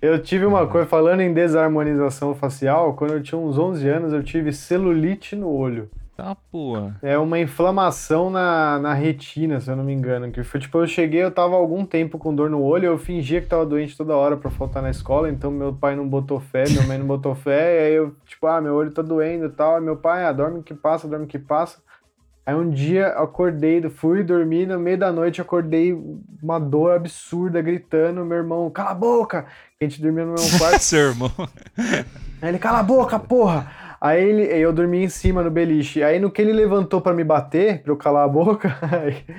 Eu 0.00 0.18
tive 0.22 0.46
uma 0.46 0.66
coisa, 0.66 0.86
falando 0.86 1.20
em 1.20 1.34
desarmonização 1.34 2.34
facial, 2.34 2.94
quando 2.94 3.12
eu 3.12 3.22
tinha 3.22 3.38
uns 3.38 3.58
11 3.58 3.86
anos, 3.86 4.12
eu 4.14 4.22
tive 4.22 4.50
celulite 4.54 5.36
no 5.36 5.50
olho. 5.50 5.90
Tá, 6.20 6.36
porra. 6.52 6.98
É 7.00 7.16
uma 7.16 7.38
inflamação 7.38 8.28
na, 8.28 8.78
na 8.78 8.92
retina, 8.92 9.58
se 9.58 9.70
eu 9.70 9.74
não 9.74 9.82
me 9.82 9.94
engano. 9.94 10.30
Que 10.30 10.42
foi 10.42 10.60
tipo, 10.60 10.76
eu 10.76 10.86
cheguei, 10.86 11.22
eu 11.22 11.30
tava 11.30 11.56
algum 11.56 11.82
tempo 11.82 12.18
com 12.18 12.34
dor 12.34 12.50
no 12.50 12.60
olho, 12.62 12.84
eu 12.84 12.98
fingia 12.98 13.40
que 13.40 13.46
tava 13.46 13.64
doente 13.64 13.96
toda 13.96 14.14
hora 14.14 14.36
pra 14.36 14.50
faltar 14.50 14.82
na 14.82 14.90
escola, 14.90 15.30
então 15.30 15.50
meu 15.50 15.72
pai 15.72 15.96
não 15.96 16.06
botou 16.06 16.38
fé, 16.38 16.64
minha 16.68 16.86
mãe 16.86 16.98
não 16.98 17.06
botou 17.06 17.34
fé, 17.34 17.74
e 17.74 17.86
aí 17.86 17.94
eu, 17.94 18.14
tipo, 18.26 18.46
ah, 18.46 18.60
meu 18.60 18.74
olho 18.74 18.90
tá 18.90 19.00
doendo 19.00 19.46
e 19.46 19.48
tal. 19.48 19.76
Aí 19.76 19.80
meu 19.80 19.96
pai, 19.96 20.26
ah, 20.26 20.32
dorme 20.32 20.62
que 20.62 20.74
passa, 20.74 21.08
dorme 21.08 21.26
que 21.26 21.38
passa. 21.38 21.78
Aí 22.44 22.54
um 22.54 22.68
dia 22.68 23.14
eu 23.16 23.22
acordei, 23.22 23.80
fui 23.88 24.22
dormir, 24.22 24.66
no 24.66 24.78
meio 24.78 24.98
da 24.98 25.10
noite 25.10 25.40
acordei 25.40 25.98
uma 26.42 26.58
dor 26.58 26.92
absurda, 26.92 27.62
gritando, 27.62 28.26
meu 28.26 28.36
irmão, 28.36 28.68
cala 28.68 28.90
a 28.90 28.94
boca! 28.94 29.46
A 29.80 29.84
gente 29.84 30.02
dormia 30.02 30.26
no 30.26 30.32
mesmo 30.32 30.52
quarto. 30.60 30.82
Seu 30.82 31.12
irmão. 31.12 31.32
Aí 32.42 32.50
ele, 32.50 32.58
cala 32.58 32.80
a 32.80 32.82
boca, 32.82 33.18
porra! 33.18 33.89
Aí 34.00 34.22
ele, 34.22 34.42
eu 34.44 34.72
dormi 34.72 35.04
em 35.04 35.08
cima 35.08 35.42
no 35.42 35.50
beliche. 35.50 36.02
Aí 36.02 36.18
no 36.18 36.30
que 36.30 36.40
ele 36.40 36.52
levantou 36.52 37.00
pra 37.00 37.12
me 37.12 37.22
bater, 37.22 37.82
pra 37.82 37.92
eu 37.92 37.96
calar 37.96 38.24
a 38.24 38.28
boca, 38.28 38.74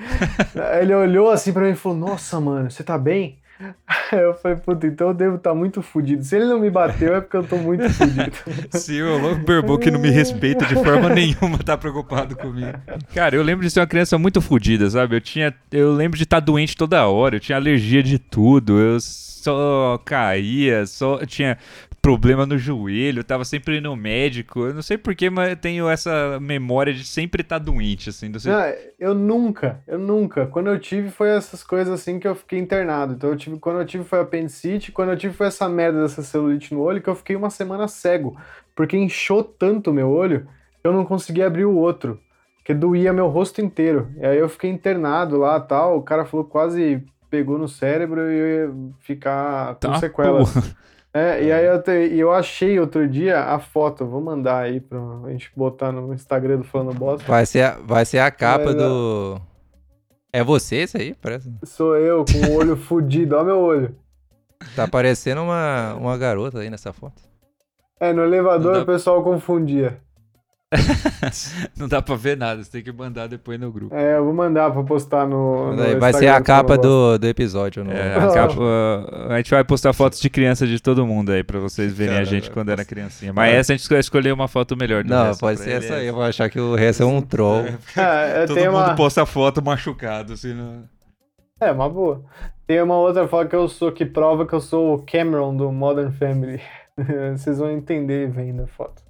ele 0.80 0.94
olhou 0.94 1.30
assim 1.30 1.52
pra 1.52 1.64
mim 1.64 1.72
e 1.72 1.76
falou: 1.76 1.98
Nossa, 1.98 2.40
mano, 2.40 2.70
você 2.70 2.84
tá 2.84 2.96
bem? 2.96 3.38
Aí 3.86 4.20
eu 4.20 4.34
falei, 4.34 4.58
puta, 4.58 4.86
então 4.86 5.08
eu 5.08 5.14
devo 5.14 5.36
estar 5.36 5.54
muito 5.54 5.82
fudido. 5.82 6.24
Se 6.24 6.36
ele 6.36 6.46
não 6.46 6.58
me 6.58 6.68
bateu, 6.68 7.14
é 7.14 7.20
porque 7.20 7.36
eu 7.36 7.44
tô 7.44 7.56
muito 7.56 7.88
fudido. 7.90 8.32
Se 8.76 9.00
o 9.00 9.18
louco 9.18 9.44
Berbou 9.44 9.78
que 9.78 9.90
não 9.90 10.00
me 10.00 10.10
respeita 10.10 10.66
de 10.66 10.74
forma 10.74 11.08
nenhuma 11.08 11.58
tá 11.58 11.76
preocupado 11.76 12.36
comigo. 12.36 12.78
Cara, 13.14 13.36
eu 13.36 13.42
lembro 13.42 13.64
de 13.64 13.70
ser 13.70 13.80
uma 13.80 13.86
criança 13.86 14.18
muito 14.18 14.40
fodida, 14.40 14.88
sabe? 14.90 15.16
Eu 15.16 15.20
tinha. 15.20 15.54
Eu 15.70 15.92
lembro 15.92 16.16
de 16.16 16.24
estar 16.24 16.40
doente 16.40 16.76
toda 16.76 17.06
hora, 17.06 17.36
eu 17.36 17.40
tinha 17.40 17.56
alergia 17.56 18.02
de 18.02 18.18
tudo, 18.18 18.78
eu 18.78 18.98
só 19.00 20.00
caía, 20.04 20.86
só 20.86 21.24
tinha 21.24 21.56
problema 22.02 22.44
no 22.44 22.58
joelho, 22.58 23.22
tava 23.22 23.44
sempre 23.44 23.80
no 23.80 23.94
médico. 23.94 24.66
Eu 24.66 24.74
não 24.74 24.82
sei 24.82 24.98
porquê, 24.98 25.30
mas 25.30 25.50
eu 25.50 25.56
tenho 25.56 25.88
essa 25.88 26.40
memória 26.40 26.92
de 26.92 27.04
sempre 27.06 27.42
estar 27.42 27.58
doente, 27.58 28.10
assim. 28.10 28.28
Não 28.28 28.40
sei- 28.40 28.52
Não, 28.52 28.60
eu 28.98 29.14
nunca, 29.14 29.80
eu 29.86 29.98
nunca. 29.98 30.46
Quando 30.46 30.66
eu 30.66 30.78
tive 30.80 31.10
foi 31.10 31.28
essas 31.28 31.62
coisas 31.62 31.94
assim 31.94 32.18
que 32.18 32.26
eu 32.26 32.34
fiquei 32.34 32.58
internado. 32.58 33.14
Então 33.14 33.30
eu 33.30 33.36
tive, 33.36 33.56
quando 33.60 33.78
eu 33.78 33.86
tive 33.86 34.02
foi 34.02 34.18
apendicite, 34.20 34.90
quando 34.90 35.10
eu 35.12 35.16
tive 35.16 35.32
foi 35.32 35.46
essa 35.46 35.68
merda 35.68 36.02
dessa 36.02 36.22
celulite 36.22 36.74
no 36.74 36.80
olho 36.80 37.00
que 37.00 37.08
eu 37.08 37.14
fiquei 37.14 37.36
uma 37.36 37.50
semana 37.50 37.86
cego, 37.86 38.36
porque 38.74 38.96
inchou 38.96 39.44
tanto 39.44 39.90
o 39.90 39.94
meu 39.94 40.10
olho 40.10 40.46
eu 40.82 40.92
não 40.92 41.04
conseguia 41.04 41.46
abrir 41.46 41.64
o 41.64 41.76
outro, 41.76 42.20
que 42.64 42.74
doía 42.74 43.12
meu 43.12 43.28
rosto 43.28 43.60
inteiro. 43.60 44.10
E 44.16 44.26
aí 44.26 44.36
eu 44.38 44.48
fiquei 44.48 44.68
internado 44.68 45.36
lá, 45.38 45.60
tal, 45.60 45.96
o 45.98 46.02
cara 46.02 46.24
falou 46.24 46.44
quase 46.44 47.00
pegou 47.30 47.56
no 47.56 47.68
cérebro 47.68 48.20
e 48.30 48.36
eu 48.36 48.46
ia 48.68 48.74
ficar 48.98 49.76
com 49.76 49.80
Tá, 49.80 49.94
sequelas. 49.94 50.52
porra. 50.52 50.76
É, 51.14 51.44
e 51.44 51.52
aí 51.52 51.66
eu, 51.66 51.82
te- 51.82 52.14
eu 52.16 52.32
achei 52.32 52.80
outro 52.80 53.06
dia 53.06 53.40
a 53.40 53.58
foto, 53.58 54.06
vou 54.06 54.20
mandar 54.22 54.60
aí 54.60 54.80
pra 54.80 54.98
gente 55.28 55.52
botar 55.54 55.92
no 55.92 56.14
Instagram 56.14 56.58
do 56.58 56.64
Falando 56.64 56.94
Bosta. 56.98 57.30
Vai 57.30 57.44
ser 57.44 57.62
a, 57.62 57.72
vai 57.76 58.04
ser 58.06 58.18
a 58.18 58.30
capa 58.30 58.66
Mas, 58.66 58.76
do. 58.76 59.40
É 60.32 60.42
você 60.42 60.84
isso 60.84 60.96
aí? 60.96 61.14
Parece. 61.20 61.52
Sou 61.64 61.96
eu 61.96 62.24
com 62.24 62.50
o 62.50 62.56
olho 62.56 62.76
fudido, 62.76 63.36
ó 63.36 63.44
meu 63.44 63.58
olho. 63.58 63.94
Tá 64.74 64.88
parecendo 64.88 65.42
uma, 65.42 65.94
uma 65.94 66.16
garota 66.16 66.60
aí 66.60 66.70
nessa 66.70 66.92
foto. 66.94 67.20
É, 68.00 68.12
no 68.12 68.22
elevador 68.22 68.74
Não 68.74 68.82
o 68.82 68.86
pessoal 68.86 69.22
confundia. 69.22 69.98
Não 71.76 71.88
dá 71.88 72.00
pra 72.00 72.14
ver 72.16 72.36
nada, 72.36 72.62
você 72.62 72.70
tem 72.70 72.82
que 72.82 72.92
mandar 72.92 73.26
depois 73.26 73.58
no 73.60 73.70
grupo. 73.70 73.94
É, 73.94 74.16
eu 74.16 74.24
vou 74.24 74.32
mandar 74.32 74.70
pra 74.70 74.82
postar 74.82 75.26
no. 75.26 75.74
no 75.74 76.00
vai 76.00 76.12
ser 76.12 76.28
a 76.28 76.40
capa 76.40 76.76
do, 76.78 77.18
do 77.18 77.26
episódio. 77.26 77.84
No... 77.84 77.92
É, 77.92 78.14
a, 78.16 78.32
capa- 78.32 79.26
a 79.30 79.36
gente 79.36 79.50
vai 79.50 79.64
postar 79.64 79.92
fotos 79.92 80.20
de 80.20 80.30
criança 80.30 80.66
de 80.66 80.80
todo 80.80 81.06
mundo 81.06 81.30
aí 81.32 81.42
pra 81.44 81.58
vocês 81.58 81.92
verem 81.92 82.14
a 82.14 82.18
Cara, 82.18 82.24
gente 82.26 82.48
eu 82.48 82.54
quando 82.54 82.68
era 82.70 82.78
posso- 82.78 82.88
criança. 82.88 83.32
Mas 83.32 83.54
essa 83.54 83.72
a 83.72 83.76
gente 83.76 83.88
vai 83.88 84.00
escolher 84.00 84.32
uma 84.32 84.48
foto 84.48 84.76
melhor. 84.76 85.04
Não, 85.04 85.26
resto 85.26 85.40
pode 85.40 85.60
ser 85.60 85.70
essa 85.72 85.94
aí. 85.94 86.06
Eu 86.06 86.14
vou 86.14 86.22
achar 86.22 86.48
que 86.48 86.58
o 86.60 86.74
resto 86.74 87.02
é 87.02 87.06
um 87.06 87.20
troll. 87.22 87.64
É, 87.96 88.42
é, 88.42 88.46
Todo 88.46 88.56
mundo 88.58 88.70
uma, 88.70 88.94
posta 88.94 89.26
foto 89.26 89.62
machucado, 89.62 90.32
assim, 90.34 90.54
não... 90.54 90.84
é, 91.60 91.70
uma 91.72 91.88
boa. 91.88 92.24
Tem 92.66 92.80
uma 92.80 92.96
outra 92.96 93.26
foto 93.28 93.48
que 93.48 93.56
eu 93.56 93.68
sou 93.68 93.92
que 93.92 94.06
prova 94.06 94.46
que 94.46 94.52
eu 94.54 94.60
sou 94.60 94.94
o 94.94 95.02
Cameron 95.02 95.54
do 95.56 95.70
Modern 95.70 96.10
Family. 96.12 96.60
Vocês 97.36 97.58
vão 97.58 97.70
entender 97.70 98.30
vendo 98.30 98.62
a 98.62 98.66
foto. 98.66 99.02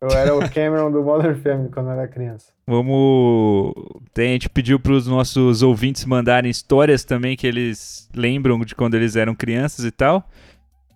Eu 0.00 0.10
era 0.10 0.32
o 0.32 0.38
Cameron 0.50 0.92
do 0.92 1.02
Modern 1.02 1.34
Family 1.42 1.70
quando 1.70 1.86
eu 1.88 1.92
era 1.92 2.06
criança. 2.06 2.52
Vamos. 2.64 3.74
Tem, 4.14 4.28
a 4.28 4.32
gente 4.32 4.48
pediu 4.48 4.78
para 4.78 4.92
os 4.92 5.08
nossos 5.08 5.60
ouvintes 5.62 6.04
mandarem 6.04 6.48
histórias 6.48 7.02
também 7.02 7.36
que 7.36 7.46
eles 7.46 8.08
lembram 8.14 8.60
de 8.60 8.76
quando 8.76 8.94
eles 8.94 9.16
eram 9.16 9.34
crianças 9.34 9.84
e 9.84 9.90
tal. 9.90 10.28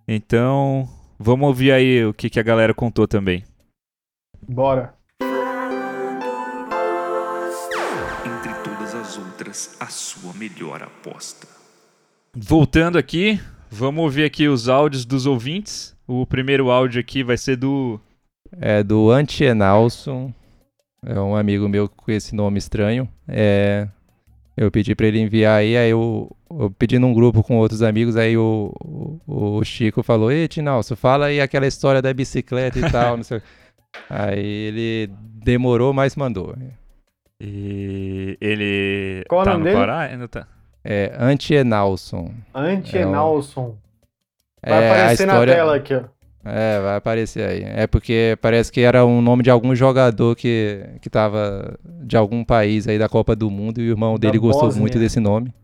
Então, 0.07 0.89
vamos 1.19 1.49
ouvir 1.49 1.73
aí 1.73 2.05
o 2.05 2.15
que, 2.15 2.31
que 2.31 2.39
a 2.39 2.45
galera 2.45 2.73
contou 2.73 3.09
também. 3.09 3.45
Bora. 4.49 4.95
Entre 8.25 8.55
todas 8.63 8.95
as 8.95 9.19
outras, 9.19 9.77
a 9.81 9.87
sua 9.87 10.33
melhor 10.35 10.81
aposta. 10.81 11.49
Voltando 12.37 12.99
aqui, 12.99 13.41
vamos 13.69 14.05
ouvir 14.05 14.25
aqui 14.25 14.47
os 14.47 14.69
áudios 14.69 15.05
dos 15.05 15.27
ouvintes. 15.27 15.97
O 16.07 16.25
primeiro 16.25 16.71
áudio 16.71 17.01
aqui 17.01 17.25
vai 17.25 17.37
ser 17.37 17.57
do. 17.57 18.01
É 18.61 18.83
do 18.83 19.11
Antienalson. 19.11 20.33
É 21.05 21.19
um 21.19 21.35
amigo 21.35 21.69
meu 21.69 21.89
com 21.89 22.11
esse 22.13 22.35
nome 22.35 22.59
estranho. 22.59 23.09
É, 23.27 23.89
eu 24.57 24.71
pedi 24.71 24.95
pra 24.95 25.07
ele 25.07 25.19
enviar 25.21 25.59
aí, 25.59 25.77
aí 25.77 25.91
eu, 25.91 26.31
eu 26.51 26.71
pedi 26.71 26.99
num 26.99 27.13
grupo 27.13 27.43
com 27.43 27.57
outros 27.59 27.83
amigos, 27.83 28.17
aí 28.17 28.37
o, 28.37 28.73
o, 29.27 29.57
o 29.59 29.65
Chico 29.65 30.03
falou, 30.03 30.31
Ei, 30.31 30.47
Tinalson, 30.47 30.95
fala 30.95 31.27
aí 31.27 31.41
aquela 31.41 31.67
história 31.67 32.01
da 32.01 32.13
bicicleta 32.15 32.79
e 32.79 32.91
tal, 32.91 33.17
não 33.17 33.25
sei. 33.25 33.39
o 33.39 33.41
quê." 33.41 33.47
Aí 34.09 34.39
ele 34.43 35.11
demorou, 35.45 35.93
mas 35.93 36.17
mandou. 36.17 36.55
E 37.39 38.39
ele. 38.41 39.23
Qual 39.29 39.43
o 39.43 39.45
tá 39.45 39.51
nome 39.51 39.65
no 39.65 39.71
dele? 39.71 39.77
Pará? 39.79 40.01
Ainda 40.01 40.29
tá. 40.29 40.47
É 40.83 41.15
Antienalson. 41.19 42.33
Anti-Nelson. 42.55 43.77
Vai 44.65 44.73
É, 44.73 44.89
a 44.89 44.93
aparecer 44.93 45.27
história- 45.27 45.53
na 45.55 45.59
tela 45.61 45.77
aqui, 45.77 45.95
ó. 45.95 46.05
É, 46.45 46.80
vai 46.80 46.97
aparecer 46.97 47.45
aí. 47.49 47.62
É 47.62 47.86
porque 47.86 48.36
parece 48.40 48.70
que 48.72 48.80
era 48.80 49.05
um 49.07 49.22
nome 49.22 49.43
de 49.45 49.51
algum 49.51 49.74
jogador 49.76 50.34
que, 50.34 50.84
que 51.01 51.09
tava 51.09 51.78
de 52.03 52.16
algum 52.16 52.45
país 52.45 52.88
aí 52.88 52.99
da 52.99 53.09
Copa 53.09 53.36
do 53.36 53.49
Mundo 53.51 53.80
e 53.80 53.88
o 53.88 53.90
irmão 53.93 54.14
Da 54.14 54.28
dele 54.28 54.38
gostou 54.38 54.64
Bósnia. 54.64 54.80
muito 54.80 54.99
desse 54.99 55.20
nome 55.20 55.55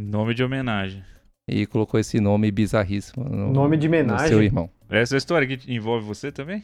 Nome 0.00 0.32
de 0.34 0.44
homenagem. 0.44 1.02
e 1.48 1.66
colocou 1.66 1.98
esse 1.98 2.20
nome 2.20 2.50
bizarríssimo 2.52 3.24
no, 3.24 3.52
Nome 3.52 3.76
de 3.76 3.88
no 3.88 3.94
homenagem? 3.94 4.28
seu 4.28 4.42
irmão. 4.42 4.70
Essa 4.88 5.16
história 5.16 5.46
que 5.46 5.72
envolve 5.74 6.06
você 6.06 6.30
também? 6.30 6.62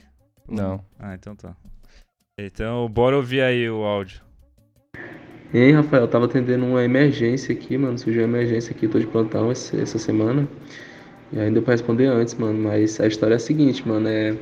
Não. 0.49 0.81
Ah, 0.99 1.15
então 1.15 1.35
tá. 1.35 1.57
Então, 2.39 2.89
bora 2.89 3.17
ouvir 3.17 3.41
aí 3.43 3.69
o 3.69 3.83
áudio. 3.83 4.21
E 5.53 5.59
aí, 5.59 5.73
Rafael, 5.73 6.07
tava 6.09 6.25
atendendo 6.25 6.65
uma 6.67 6.83
emergência 6.83 7.55
aqui, 7.55 7.77
mano. 7.79 7.97
Surgiu 7.99 8.25
uma 8.25 8.37
emergência 8.39 8.73
aqui, 8.75 8.89
tô 8.89 8.99
de 8.99 9.07
plantão 9.07 9.53
esse- 9.53 9.81
essa 9.81 9.99
semana. 9.99 10.49
E 11.33 11.51
deu 11.51 11.63
pra 11.63 11.73
responder 11.73 12.07
antes, 12.07 12.35
mano. 12.35 12.59
Mas 12.59 13.01
a 13.01 13.07
história 13.07 13.35
é 13.35 13.37
a 13.37 13.41
seguinte, 13.41 13.87
mano. 13.87 14.09
É. 14.09 14.35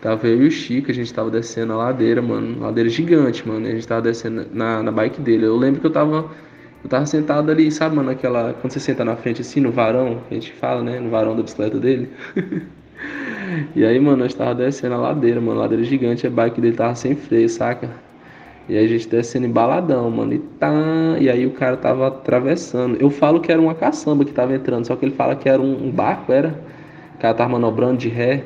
Tava 0.00 0.26
eu 0.26 0.42
e 0.42 0.48
o 0.48 0.50
Chico, 0.50 0.90
a 0.90 0.94
gente 0.94 1.12
tava 1.12 1.30
descendo 1.30 1.74
a 1.74 1.76
ladeira, 1.76 2.22
mano. 2.22 2.60
Ladeira 2.60 2.88
gigante, 2.88 3.46
mano. 3.46 3.66
A 3.66 3.70
gente 3.70 3.86
tava 3.86 4.00
descendo 4.00 4.46
na, 4.52 4.82
na 4.82 4.90
bike 4.90 5.20
dele. 5.20 5.44
Eu 5.44 5.56
lembro 5.56 5.80
que 5.80 5.86
eu 5.86 5.90
tava. 5.90 6.30
Eu 6.82 6.88
tava 6.88 7.04
sentado 7.04 7.50
ali, 7.50 7.70
sabe, 7.70 7.96
mano, 7.96 8.10
aquela. 8.10 8.54
Quando 8.54 8.72
você 8.72 8.80
senta 8.80 9.04
na 9.04 9.14
frente 9.16 9.42
assim, 9.42 9.60
no 9.60 9.70
varão, 9.70 10.22
a 10.30 10.34
gente 10.34 10.52
fala, 10.52 10.82
né? 10.82 10.98
No 10.98 11.10
varão 11.10 11.36
da 11.36 11.42
bicicleta 11.42 11.78
dele. 11.78 12.08
e 13.76 13.84
aí, 13.84 14.00
mano, 14.00 14.18
nós 14.18 14.32
tava 14.32 14.54
descendo 14.54 14.94
a 14.94 14.98
ladeira, 14.98 15.40
mano. 15.40 15.60
Ladeira 15.60 15.84
gigante, 15.84 16.26
a 16.26 16.30
bike 16.30 16.60
dele 16.60 16.76
tava 16.76 16.94
sem 16.94 17.14
freio, 17.14 17.48
saca? 17.48 17.90
E 18.68 18.78
a 18.78 18.86
gente 18.86 19.08
descendo 19.08 19.46
embaladão, 19.46 20.10
mano. 20.10 20.32
E 20.34 20.38
tá. 20.38 20.70
E 21.18 21.28
aí 21.28 21.46
o 21.46 21.50
cara 21.52 21.76
tava 21.76 22.08
atravessando. 22.08 22.96
Eu 23.00 23.10
falo 23.10 23.40
que 23.40 23.50
era 23.50 23.60
uma 23.60 23.74
caçamba 23.74 24.24
que 24.24 24.32
tava 24.32 24.54
entrando, 24.54 24.86
só 24.86 24.96
que 24.96 25.04
ele 25.04 25.14
fala 25.14 25.34
que 25.34 25.48
era 25.48 25.60
um, 25.60 25.86
um 25.86 25.90
barco, 25.90 26.32
era? 26.32 26.60
O 27.16 27.18
cara 27.18 27.34
tava 27.34 27.50
manobrando 27.50 27.98
de 27.98 28.08
ré. 28.08 28.44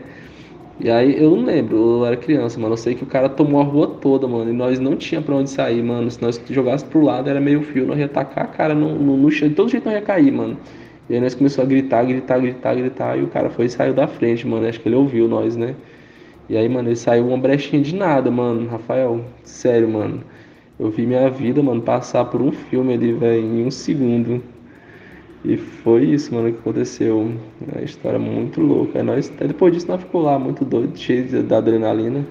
E 0.80 0.90
aí 0.90 1.16
eu 1.22 1.30
não 1.30 1.44
lembro, 1.44 1.76
eu 1.76 2.06
era 2.06 2.16
criança, 2.16 2.58
mano. 2.58 2.72
Eu 2.72 2.76
sei 2.76 2.94
que 2.94 3.04
o 3.04 3.06
cara 3.06 3.28
tomou 3.28 3.60
a 3.60 3.64
rua 3.64 3.86
toda, 4.00 4.26
mano. 4.26 4.50
E 4.50 4.52
nós 4.52 4.80
não 4.80 4.96
tinha 4.96 5.22
pra 5.22 5.34
onde 5.34 5.50
sair, 5.50 5.82
mano. 5.82 6.10
Se 6.10 6.20
nós 6.20 6.40
jogássemos 6.50 6.90
pro 6.90 7.02
lado, 7.02 7.30
era 7.30 7.40
meio 7.40 7.62
fio, 7.62 7.86
nós 7.86 7.98
ia 7.98 8.08
tacar 8.08 8.44
a 8.44 8.48
cara 8.48 8.74
no, 8.74 8.98
no, 8.98 9.16
no 9.16 9.30
chão. 9.30 9.48
De 9.48 9.54
todo 9.54 9.68
jeito 9.70 9.84
nós 9.84 9.94
ia 9.94 10.02
cair, 10.02 10.32
mano. 10.32 10.56
E 11.08 11.14
aí 11.14 11.20
nós 11.20 11.34
começamos 11.34 11.70
a 11.70 11.74
gritar, 11.74 12.04
gritar, 12.04 12.38
gritar, 12.38 12.74
gritar, 12.74 13.18
e 13.18 13.22
o 13.22 13.28
cara 13.28 13.50
foi 13.50 13.66
e 13.66 13.68
saiu 13.68 13.94
da 13.94 14.06
frente, 14.08 14.46
mano. 14.46 14.66
Acho 14.66 14.80
que 14.80 14.88
ele 14.88 14.96
ouviu 14.96 15.28
nós, 15.28 15.56
né? 15.56 15.74
E 16.48 16.56
aí, 16.56 16.68
mano, 16.68 16.88
ele 16.88 16.96
saiu 16.96 17.28
uma 17.28 17.38
brechinha 17.38 17.82
de 17.82 17.94
nada, 17.94 18.30
mano. 18.30 18.68
Rafael, 18.68 19.24
sério, 19.42 19.88
mano. 19.88 20.22
Eu 20.78 20.90
vi 20.90 21.06
minha 21.06 21.30
vida, 21.30 21.62
mano, 21.62 21.80
passar 21.80 22.24
por 22.26 22.42
um 22.42 22.52
filme 22.52 22.94
ali, 22.94 23.12
velho, 23.12 23.40
em 23.40 23.66
um 23.66 23.70
segundo. 23.70 24.42
E 25.44 25.56
foi 25.56 26.04
isso, 26.04 26.34
mano, 26.34 26.52
que 26.52 26.58
aconteceu. 26.58 27.32
É 27.68 27.78
uma 27.78 27.84
história 27.84 28.18
muito 28.18 28.60
louca. 28.60 28.98
Aí 28.98 29.04
nós, 29.04 29.30
até 29.30 29.46
depois 29.46 29.72
disso, 29.72 29.88
nós 29.88 30.00
ficou 30.00 30.22
lá, 30.22 30.38
muito 30.38 30.64
doido, 30.64 30.96
cheio 30.98 31.42
da 31.42 31.58
adrenalina. 31.58 32.26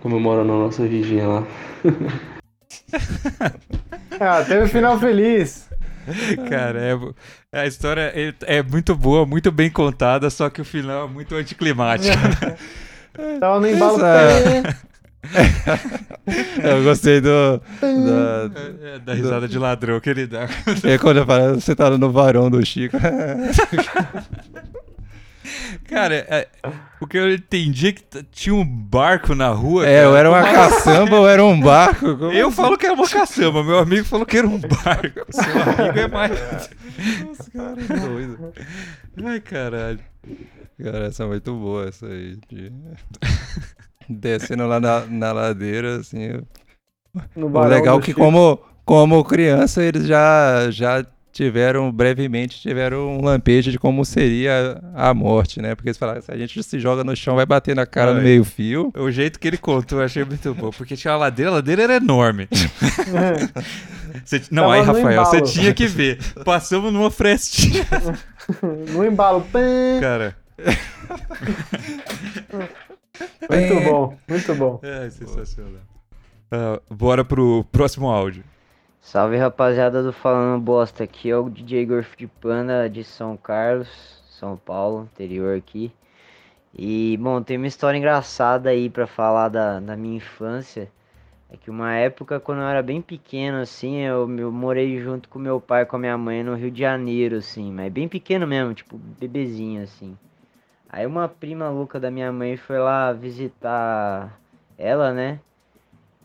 Comemorando 0.00 0.52
a 0.52 0.56
nossa 0.56 0.86
vigia 0.86 1.26
lá. 1.26 1.46
Ah, 4.18 4.42
teve 4.42 4.66
final 4.68 4.98
feliz. 4.98 5.68
Cara, 6.48 6.80
é, 7.52 7.60
a 7.60 7.66
história 7.66 8.12
é, 8.14 8.32
é 8.58 8.62
muito 8.62 8.94
boa, 8.94 9.26
muito 9.26 9.50
bem 9.50 9.68
contada, 9.68 10.30
só 10.30 10.48
que 10.48 10.60
o 10.60 10.64
final 10.64 11.06
é 11.06 11.10
muito 11.10 11.34
anticlimático. 11.34 12.16
Tava 13.40 13.60
no 13.60 13.68
embalo. 13.68 13.98
Essa- 14.04 14.86
Eu 16.62 16.84
gostei 16.84 17.20
do. 17.20 17.60
Da, 17.80 18.50
É, 18.94 18.98
da 19.00 19.14
risada 19.14 19.48
de 19.48 19.58
ladrão 19.58 19.98
que 20.00 20.08
ele 20.10 20.26
dá. 20.26 20.48
é 20.84 20.98
quando 20.98 21.16
eu 21.18 21.26
falo, 21.26 21.54
você 21.60 21.74
tá 21.74 21.90
no 21.90 22.12
varão 22.12 22.48
do 22.50 22.64
Chico. 22.64 22.96
Cara, 25.88 26.14
é, 26.28 26.48
o 27.00 27.06
que 27.06 27.16
eu 27.16 27.32
entendi 27.32 27.88
é 27.88 27.92
que 27.92 28.02
tinha 28.32 28.52
um 28.54 28.64
barco 28.64 29.32
na 29.34 29.48
rua. 29.50 29.86
É, 29.86 29.98
cara. 29.98 30.08
ou 30.10 30.16
era 30.16 30.28
uma 30.30 30.42
caçamba 30.42 31.16
ou 31.20 31.28
era 31.28 31.44
um 31.44 31.60
barco. 31.60 32.16
como 32.16 32.32
Eu 32.32 32.48
assim? 32.48 32.56
falo 32.56 32.76
que 32.76 32.84
era 32.86 32.94
uma 32.94 33.08
caçamba, 33.08 33.62
meu 33.62 33.78
amigo 33.78 34.04
falou 34.04 34.26
que 34.26 34.36
era 34.38 34.46
um 34.48 34.58
barco. 34.58 35.20
Seu 35.30 35.44
amigo 35.84 35.98
é 36.00 36.08
mais. 36.08 36.32
Os 37.30 37.48
caras 37.48 37.86
doidos. 38.08 38.38
Ai, 39.24 39.40
caralho. 39.40 40.00
Cara, 40.82 41.06
essa 41.06 41.24
é 41.24 41.26
muito 41.26 41.54
boa, 41.54 41.88
essa 41.88 42.06
aí. 42.06 42.36
de- 42.48 42.72
Descendo 44.08 44.66
lá 44.66 44.78
na, 44.78 45.00
na 45.06 45.32
ladeira, 45.32 45.96
assim. 45.96 46.40
No 47.34 47.46
O 47.48 47.64
legal 47.64 47.98
é 47.98 48.00
que 48.00 48.06
Chico. 48.08 48.20
como, 48.20 48.60
como 48.84 49.24
criança 49.24 49.82
eles 49.82 50.06
já, 50.06 50.70
já 50.70 51.04
tiveram, 51.32 51.90
brevemente, 51.90 52.60
tiveram 52.60 53.18
um 53.18 53.24
lampejo 53.24 53.70
de 53.72 53.78
como 53.78 54.04
seria 54.04 54.80
a 54.94 55.12
morte, 55.12 55.60
né? 55.60 55.74
Porque 55.74 55.88
eles 55.88 55.98
falaram, 55.98 56.20
se 56.22 56.30
a 56.30 56.36
gente 56.36 56.62
se 56.62 56.78
joga 56.78 57.02
no 57.02 57.16
chão, 57.16 57.34
vai 57.36 57.44
bater 57.46 57.74
na 57.74 57.84
cara 57.84 58.12
no 58.12 58.18
Ai. 58.18 58.24
meio 58.24 58.44
fio. 58.44 58.92
O 58.96 59.10
jeito 59.10 59.40
que 59.40 59.48
ele 59.48 59.58
contou, 59.58 59.98
eu 59.98 60.04
achei 60.04 60.24
muito 60.24 60.54
bom. 60.54 60.70
Porque 60.70 60.94
tinha 60.96 61.12
uma 61.12 61.18
ladeira, 61.20 61.50
a 61.50 61.54
ladeira 61.54 61.82
era 61.82 61.96
enorme. 61.96 62.48
Você- 64.24 64.42
não, 64.50 64.64
Tava 64.64 64.74
aí, 64.74 64.80
no 64.86 64.92
Rafael, 64.92 65.24
você 65.24 65.40
tinha 65.42 65.74
que 65.74 65.86
ver. 65.86 66.18
Passamos 66.44 66.92
numa 66.92 67.10
frestinha, 67.10 67.84
no 68.94 69.04
embalo. 69.04 69.40
Pã. 69.52 69.60
cara. 70.00 70.36
Muito 73.50 73.80
bom, 73.84 74.18
muito 74.28 74.54
bom. 74.54 74.80
É, 74.82 75.08
sensacional. 75.10 75.82
Ah, 76.50 76.80
bora 76.90 77.24
pro 77.24 77.64
próximo 77.72 78.08
áudio. 78.08 78.44
Salve 79.00 79.36
rapaziada 79.36 80.02
do 80.02 80.12
Falando 80.12 80.60
Bosta, 80.60 81.04
aqui 81.04 81.30
é 81.30 81.36
o 81.36 81.48
DJ 81.48 81.86
Gorf 81.86 82.16
de 82.16 82.26
Panda 82.26 82.90
de 82.90 83.04
São 83.04 83.36
Carlos, 83.36 83.88
São 84.28 84.56
Paulo, 84.56 85.08
interior 85.12 85.56
aqui. 85.56 85.92
E 86.76 87.16
bom, 87.18 87.40
tem 87.42 87.56
uma 87.56 87.66
história 87.66 87.96
engraçada 87.96 88.68
aí 88.70 88.90
pra 88.90 89.06
falar 89.06 89.48
da, 89.48 89.80
da 89.80 89.96
minha 89.96 90.16
infância. 90.16 90.90
É 91.48 91.56
que 91.56 91.70
uma 91.70 91.94
época 91.94 92.40
quando 92.40 92.62
eu 92.62 92.66
era 92.66 92.82
bem 92.82 93.00
pequeno 93.00 93.58
assim, 93.58 93.98
eu, 93.98 94.28
eu 94.36 94.50
morei 94.50 95.00
junto 95.00 95.28
com 95.28 95.38
meu 95.38 95.60
pai 95.60 95.82
e 95.82 95.86
com 95.86 95.96
a 95.96 96.00
minha 96.00 96.18
mãe 96.18 96.42
no 96.42 96.56
Rio 96.56 96.70
de 96.70 96.80
Janeiro 96.80 97.36
assim, 97.36 97.72
mas 97.72 97.92
bem 97.92 98.08
pequeno 98.08 98.46
mesmo, 98.46 98.74
tipo 98.74 98.98
bebezinho 98.98 99.84
assim. 99.84 100.18
Aí 100.88 101.06
uma 101.06 101.28
prima 101.28 101.68
louca 101.68 101.98
da 101.98 102.10
minha 102.10 102.30
mãe 102.32 102.56
foi 102.56 102.78
lá 102.78 103.12
visitar 103.12 104.38
ela, 104.78 105.12
né? 105.12 105.40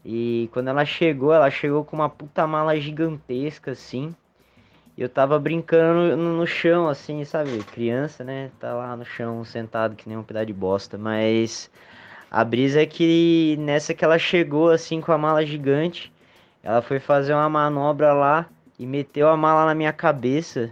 E 0.06 0.50
quando 0.52 0.70
ela 0.70 0.86
chegou, 0.86 1.34
ela 1.34 1.50
chegou 1.50 1.86
com 1.86 1.96
uma 1.96 2.10
puta 2.10 2.46
mala 2.48 2.80
gigantesca, 2.80 3.72
assim. 3.72 4.16
E 4.98 5.02
eu 5.02 5.10
tava 5.10 5.40
brincando 5.40 6.16
no, 6.18 6.38
no 6.38 6.48
chão, 6.48 6.88
assim, 6.88 7.24
sabe? 7.24 7.60
Criança, 7.72 8.24
né? 8.24 8.52
Tá 8.60 8.74
lá 8.74 8.96
no 8.96 9.06
chão, 9.06 9.44
sentado, 9.46 9.96
que 9.96 10.08
nem 10.10 10.18
um 10.18 10.24
pedaço 10.24 10.48
de 10.48 10.54
bosta. 10.54 10.98
Mas 10.98 11.70
a 12.30 12.44
brisa 12.44 12.82
é 12.82 12.86
que 12.86 13.56
nessa 13.60 13.94
que 13.94 14.04
ela 14.04 14.18
chegou, 14.18 14.70
assim, 14.70 15.02
com 15.02 15.12
a 15.12 15.18
mala 15.18 15.46
gigante, 15.46 16.12
ela 16.64 16.82
foi 16.82 17.00
fazer 17.00 17.34
uma 17.34 17.50
manobra 17.50 18.14
lá 18.14 18.48
e 18.78 18.86
meteu 18.86 19.28
a 19.30 19.38
mala 19.38 19.66
na 19.66 19.76
minha 19.76 19.94
cabeça. 19.94 20.72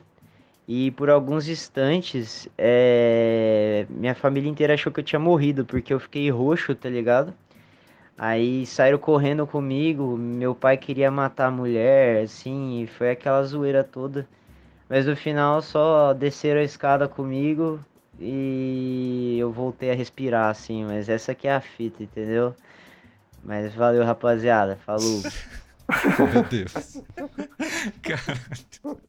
E 0.72 0.92
por 0.92 1.10
alguns 1.10 1.48
instantes, 1.48 2.48
é, 2.56 3.88
minha 3.90 4.14
família 4.14 4.48
inteira 4.48 4.76
achou 4.76 4.94
que 4.94 5.00
eu 5.00 5.04
tinha 5.04 5.20
morrido, 5.20 5.66
porque 5.66 5.92
eu 5.92 6.00
fiquei 6.00 6.30
roxo, 6.30 6.76
tá 6.76 6.88
ligado? 6.88 7.34
Aí 8.16 8.68
saíram 8.68 9.00
correndo 9.00 9.48
comigo, 9.48 10.16
meu 10.16 10.54
pai 10.54 10.78
queria 10.78 11.10
matar 11.10 11.48
a 11.48 11.52
mulher, 11.52 12.22
assim, 12.22 12.84
e 12.84 12.88
foi 12.88 13.10
aquela 13.10 13.42
zoeira 13.42 13.84
toda. 13.84 14.28
Mas 14.88 15.08
no 15.08 15.16
final 15.16 15.60
só 15.64 16.14
desceram 16.14 16.62
a 16.62 16.64
escada 16.64 17.08
comigo 17.08 17.80
e 18.20 19.38
eu 19.40 19.52
voltei 19.52 19.90
a 19.90 19.96
respirar, 19.96 20.52
assim, 20.52 20.86
mas 20.86 21.10
essa 21.10 21.32
aqui 21.32 21.48
é 21.48 21.56
a 21.56 21.62
fita, 21.62 22.04
entendeu? 22.04 22.54
Mas 23.44 23.74
valeu, 23.74 24.06
rapaziada, 24.06 24.78
falou. 24.86 25.24
Meu 26.32 26.44
Deus. 26.44 27.02
Como 28.84 29.00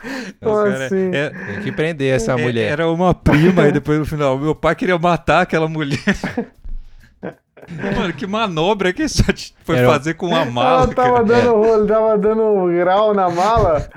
Assim? 0.86 1.10
é- 1.12 1.30
Tem 1.30 1.62
que 1.62 1.72
prender 1.72 2.14
essa 2.14 2.32
é- 2.32 2.36
mulher. 2.42 2.70
Era 2.72 2.88
uma 2.88 3.12
prima 3.14 3.66
e 3.68 3.72
depois 3.72 3.98
no 3.98 4.06
final, 4.06 4.38
meu 4.38 4.54
pai 4.54 4.74
queria 4.74 4.98
matar 4.98 5.42
aquela 5.42 5.68
mulher. 5.68 5.98
Mano, 7.96 8.14
que 8.14 8.26
manobra 8.26 8.92
que 8.94 9.04
te- 9.06 9.54
foi 9.62 9.76
Era 9.76 9.88
fazer 9.88 10.14
com 10.14 10.34
a 10.34 10.44
mala, 10.46 10.84
ela 10.84 10.94
tava 10.94 11.12
cara. 11.12 11.24
dando 11.24 11.52
rolo, 11.54 11.86
tava 11.86 12.16
dando 12.16 12.66
grau 12.78 13.12
na 13.14 13.28
mala. 13.28 13.86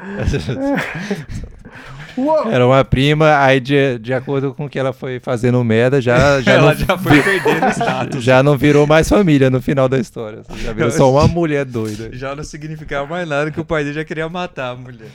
Era 2.52 2.68
uma 2.68 2.84
prima, 2.84 3.38
aí 3.38 3.62
de, 3.62 3.98
de 4.00 4.14
acordo 4.14 4.54
com 4.54 4.66
o 4.66 4.70
que 4.70 4.78
ela 4.78 4.92
foi 4.92 5.20
fazendo 5.22 5.64
merda, 5.64 6.02
já, 6.02 6.42
já, 6.42 6.52
Ela 6.54 6.74
não, 6.74 6.80
já 6.86 6.98
foi 6.98 7.22
perdendo 7.24 7.70
status. 7.72 8.22
já 8.24 8.44
não 8.44 8.58
virou 8.58 8.86
mais 8.86 9.08
família 9.08 9.50
no 9.50 9.62
final 9.62 9.88
da 9.88 9.98
história. 9.98 10.42
assim, 10.42 10.60
Já 10.62 10.74
virou 10.74 10.92
só 10.92 11.10
uma 11.10 11.26
mulher 11.30 11.64
doida. 11.64 12.10
Já 12.12 12.36
não 12.36 12.44
significava 12.44 13.08
mais 13.08 13.28
nada 13.28 13.50
que 13.50 13.60
o 13.62 13.66
pai 13.66 13.84
dele 13.86 13.96
já 13.96 14.04
queria 14.04 14.28
matar 14.28 14.72
a 14.72 14.76
mulher. 14.76 15.08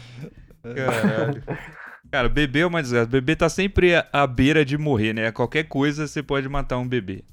Caralho. 0.75 1.43
Cara, 2.11 2.29
bebê 2.29 2.61
é 2.61 2.67
uma 2.67 2.83
desgraça. 2.83 3.07
Bebê 3.07 3.35
tá 3.37 3.49
sempre 3.49 3.95
à- 4.12 4.27
beira 4.27 4.64
de 4.64 4.79
morrer, 4.79 5.12
né? 5.12 5.33
Qualquer 5.33 5.64
coisa 5.64 6.07
você 6.07 6.23
pode 6.23 6.49
matar 6.49 6.79
um 6.79 6.87
bebê. 6.89 7.25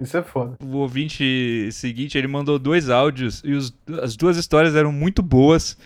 Isso 0.00 0.16
é 0.16 0.22
foda. 0.22 0.56
O 0.64 0.78
ouvinte 0.78 1.68
seguinte, 1.72 2.16
ele 2.16 2.26
mandou 2.28 2.58
dois 2.58 2.88
áudios 2.88 3.42
e 3.44 3.52
os- 3.52 3.76
as 4.02 4.16
duas 4.16 4.36
histórias 4.36 4.74
eram 4.74 4.92
muito 4.92 5.22
boas. 5.22 5.76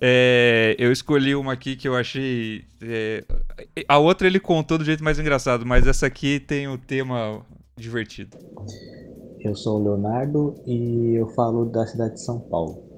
É, 0.00 0.74
eu 0.78 0.90
escolhi 0.90 1.34
uma 1.34 1.52
aqui 1.52 1.76
que 1.76 1.86
eu 1.86 1.94
achei. 1.94 2.64
é, 2.80 3.22
a 3.86 3.98
outra 3.98 4.26
ele 4.26 4.40
contou 4.40 4.78
do 4.78 4.84
jeito 4.84 5.04
mais 5.04 5.18
engraçado, 5.18 5.66
mas 5.66 5.86
essa 5.86 6.06
aqui 6.06 6.40
tem 6.40 6.66
o 6.68 6.78
tema 6.78 7.44
divertido. 7.76 8.38
Eu 9.40 9.54
sou 9.54 9.78
o 9.78 9.82
Leonardo 9.84 10.54
e 10.66 11.14
eu 11.16 11.26
falo 11.34 11.66
da 11.66 11.86
cidade 11.86 12.14
de 12.14 12.24
São 12.24 12.40
Paulo. 12.40 12.89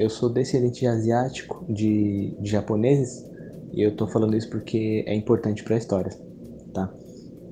Eu 0.00 0.08
sou 0.08 0.30
descendente 0.30 0.80
de 0.80 0.86
asiático, 0.86 1.62
de, 1.68 2.34
de 2.40 2.50
japoneses, 2.50 3.22
e 3.70 3.82
eu 3.86 3.94
tô 3.94 4.06
falando 4.06 4.34
isso 4.34 4.48
porque 4.48 5.04
é 5.06 5.14
importante 5.14 5.62
para 5.62 5.74
a 5.74 5.78
história, 5.78 6.10
tá? 6.72 6.90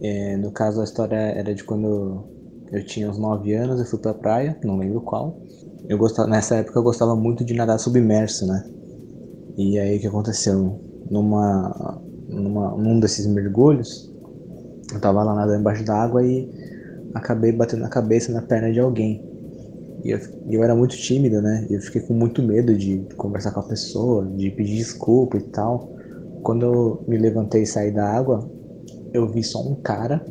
É, 0.00 0.34
no 0.38 0.50
caso, 0.50 0.80
a 0.80 0.84
história 0.84 1.14
era 1.14 1.54
de 1.54 1.62
quando 1.62 2.24
eu 2.72 2.82
tinha 2.86 3.10
uns 3.10 3.18
9 3.18 3.52
anos, 3.52 3.78
eu 3.78 3.84
fui 3.84 3.98
pra 3.98 4.14
praia, 4.14 4.56
não 4.64 4.78
lembro 4.78 5.02
qual. 5.02 5.36
Eu 5.90 5.98
gostava, 5.98 6.26
nessa 6.26 6.56
época 6.56 6.78
eu 6.78 6.82
gostava 6.82 7.14
muito 7.14 7.44
de 7.44 7.52
nadar 7.52 7.78
submerso, 7.78 8.46
né? 8.46 8.62
E 9.58 9.78
aí 9.78 9.98
o 9.98 10.00
que 10.00 10.06
aconteceu? 10.06 10.80
Numa, 11.10 12.00
numa, 12.30 12.70
num 12.78 12.98
desses 12.98 13.26
mergulhos, 13.26 14.10
eu 14.94 14.98
tava 15.02 15.22
lá 15.22 15.34
nadando 15.34 15.60
embaixo 15.60 15.84
da 15.84 16.02
água 16.02 16.24
e 16.24 16.48
acabei 17.14 17.52
batendo 17.52 17.84
a 17.84 17.90
cabeça 17.90 18.32
na 18.32 18.40
perna 18.40 18.72
de 18.72 18.80
alguém. 18.80 19.27
E 20.04 20.10
eu, 20.10 20.18
eu 20.50 20.62
era 20.62 20.74
muito 20.74 20.96
tímido, 20.96 21.42
né? 21.42 21.66
Eu 21.68 21.80
fiquei 21.80 22.00
com 22.00 22.14
muito 22.14 22.42
medo 22.42 22.76
de 22.76 23.04
conversar 23.16 23.52
com 23.52 23.60
a 23.60 23.64
pessoa, 23.64 24.24
de 24.26 24.50
pedir 24.50 24.76
desculpa 24.76 25.36
e 25.36 25.42
tal. 25.42 25.92
Quando 26.42 26.64
eu 26.64 27.04
me 27.08 27.18
levantei 27.18 27.62
e 27.62 27.66
saí 27.66 27.90
da 27.90 28.08
água, 28.08 28.48
eu 29.12 29.26
vi 29.28 29.42
só 29.42 29.60
um 29.60 29.74
cara. 29.74 30.24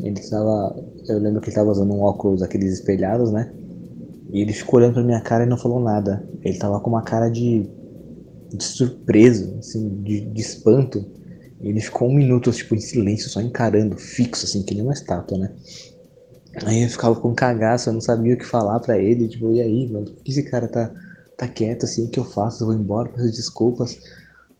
Ele 0.00 0.18
estava. 0.18 0.74
Eu 1.08 1.18
lembro 1.18 1.40
que 1.40 1.48
ele 1.48 1.52
estava 1.52 1.70
usando 1.70 1.92
um 1.92 2.02
óculos 2.02 2.42
aqueles 2.42 2.74
espelhados, 2.74 3.30
né? 3.32 3.52
E 4.32 4.40
ele 4.40 4.52
ficou 4.52 4.78
olhando 4.78 4.94
pra 4.94 5.02
minha 5.02 5.20
cara 5.20 5.44
e 5.44 5.48
não 5.48 5.56
falou 5.56 5.80
nada. 5.80 6.26
Ele 6.42 6.58
tava 6.58 6.80
com 6.80 6.90
uma 6.90 7.02
cara 7.02 7.28
de. 7.28 7.68
de 8.52 8.64
surpreso, 8.64 9.56
assim, 9.58 10.02
de, 10.02 10.20
de 10.20 10.40
espanto. 10.40 11.04
E 11.60 11.68
ele 11.68 11.80
ficou 11.80 12.08
um 12.08 12.14
minuto, 12.14 12.50
tipo, 12.52 12.74
em 12.74 12.80
silêncio, 12.80 13.28
só 13.30 13.40
encarando, 13.40 13.96
fixo, 13.96 14.44
assim, 14.44 14.62
que 14.62 14.74
nem 14.74 14.82
uma 14.82 14.92
estátua, 14.92 15.38
né? 15.38 15.50
Aí 16.64 16.82
eu 16.82 16.88
ficava 16.88 17.14
com 17.16 17.34
cagaço, 17.34 17.88
eu 17.88 17.92
não 17.94 18.00
sabia 18.00 18.34
o 18.34 18.38
que 18.38 18.44
falar 18.44 18.78
pra 18.80 18.98
ele, 18.98 19.28
tipo, 19.28 19.52
e 19.52 19.60
aí, 19.60 19.90
mano, 19.90 20.06
por 20.06 20.22
que 20.22 20.30
esse 20.30 20.42
cara 20.44 20.68
tá 20.68 20.90
tá 21.36 21.48
quieto 21.48 21.84
assim, 21.84 22.06
o 22.06 22.10
que 22.10 22.18
eu 22.18 22.24
faço? 22.24 22.62
Eu 22.62 22.68
vou 22.68 22.76
embora, 22.76 23.08
peço 23.08 23.30
desculpas. 23.32 23.98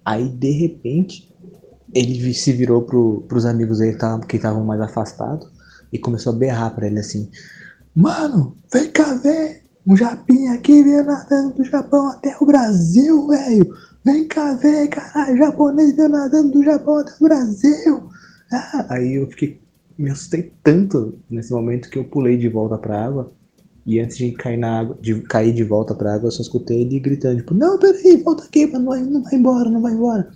Aí, 0.05 0.29
de 0.29 0.51
repente, 0.51 1.33
ele 1.95 2.35
se 2.35 2.53
virou 2.53 2.83
pro, 2.83 3.23
pros 3.29 3.47
amigos 3.47 3.79
dele 3.79 3.97
que 4.29 4.37
estavam 4.37 4.65
mais 4.65 4.81
afastados 4.81 5.49
e 5.93 5.99
começou 5.99 6.33
a 6.33 6.37
berrar 6.37 6.75
pra 6.75 6.87
ele 6.87 6.99
assim: 6.99 7.31
Mano, 7.95 8.57
vem 8.73 8.91
cá 8.91 9.15
ver! 9.15 9.63
Um 9.87 9.97
japinha 9.97 10.55
aqui 10.55 10.83
veio 10.83 11.05
nadando 11.05 11.55
do 11.55 11.65
Japão 11.65 12.09
até 12.09 12.35
o 12.41 12.47
Brasil, 12.47 13.29
velho! 13.29 13.75
Vem 14.05 14.27
cá 14.27 14.55
ver, 14.55 14.89
caralho! 14.89 15.37
Japonês 15.37 15.95
veio 15.95 16.09
nadando 16.09 16.51
do 16.51 16.65
Japão 16.65 16.99
até 16.99 17.13
o 17.21 17.25
Brasil! 17.25 18.09
Ah, 18.53 18.87
aí 18.91 19.15
eu 19.15 19.29
fiquei. 19.29 19.64
Me 19.97 20.11
assustei 20.11 20.53
tanto 20.63 21.19
nesse 21.31 21.53
momento 21.53 21.89
que 21.89 21.99
eu 21.99 22.05
pulei 22.05 22.37
de 22.37 22.49
volta 22.49 22.77
pra 22.79 23.05
água. 23.05 23.33
E 23.87 24.01
antes 24.01 24.17
de 24.17 24.33
cair 24.33 24.57
na 24.57 24.81
água, 24.81 24.99
de 25.01 25.21
cair 25.23 25.53
de 25.53 25.63
volta 25.63 25.95
pra 25.95 26.15
água, 26.15 26.29
eu 26.29 26.33
só 26.33 26.41
escutei 26.41 26.81
ele 26.83 26.99
gritando, 26.99 27.37
tipo, 27.37 27.53
não, 27.53 27.79
peraí, 27.79 28.17
volta 28.23 28.45
aqui, 28.45 28.67
não 28.67 28.85
vai, 28.87 29.03
não 29.03 29.23
vai 29.23 29.35
embora, 29.35 29.69
não 29.69 29.83
vai 29.83 29.93
embora. 29.93 30.31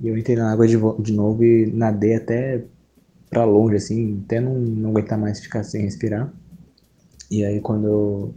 E 0.00 0.08
eu 0.08 0.16
entrei 0.16 0.36
na 0.36 0.52
água 0.52 0.66
de, 0.68 0.76
de 1.00 1.12
novo 1.12 1.44
e 1.44 1.66
nadei 1.66 2.14
até 2.14 2.64
pra 3.28 3.44
longe, 3.44 3.76
assim, 3.76 4.22
até 4.24 4.40
não, 4.40 4.54
não 4.54 4.90
aguentar 4.90 5.18
mais 5.18 5.40
ficar 5.40 5.64
sem 5.64 5.82
respirar. 5.82 6.32
E 7.30 7.44
aí 7.44 7.60
quando 7.60 7.86
eu 7.86 8.34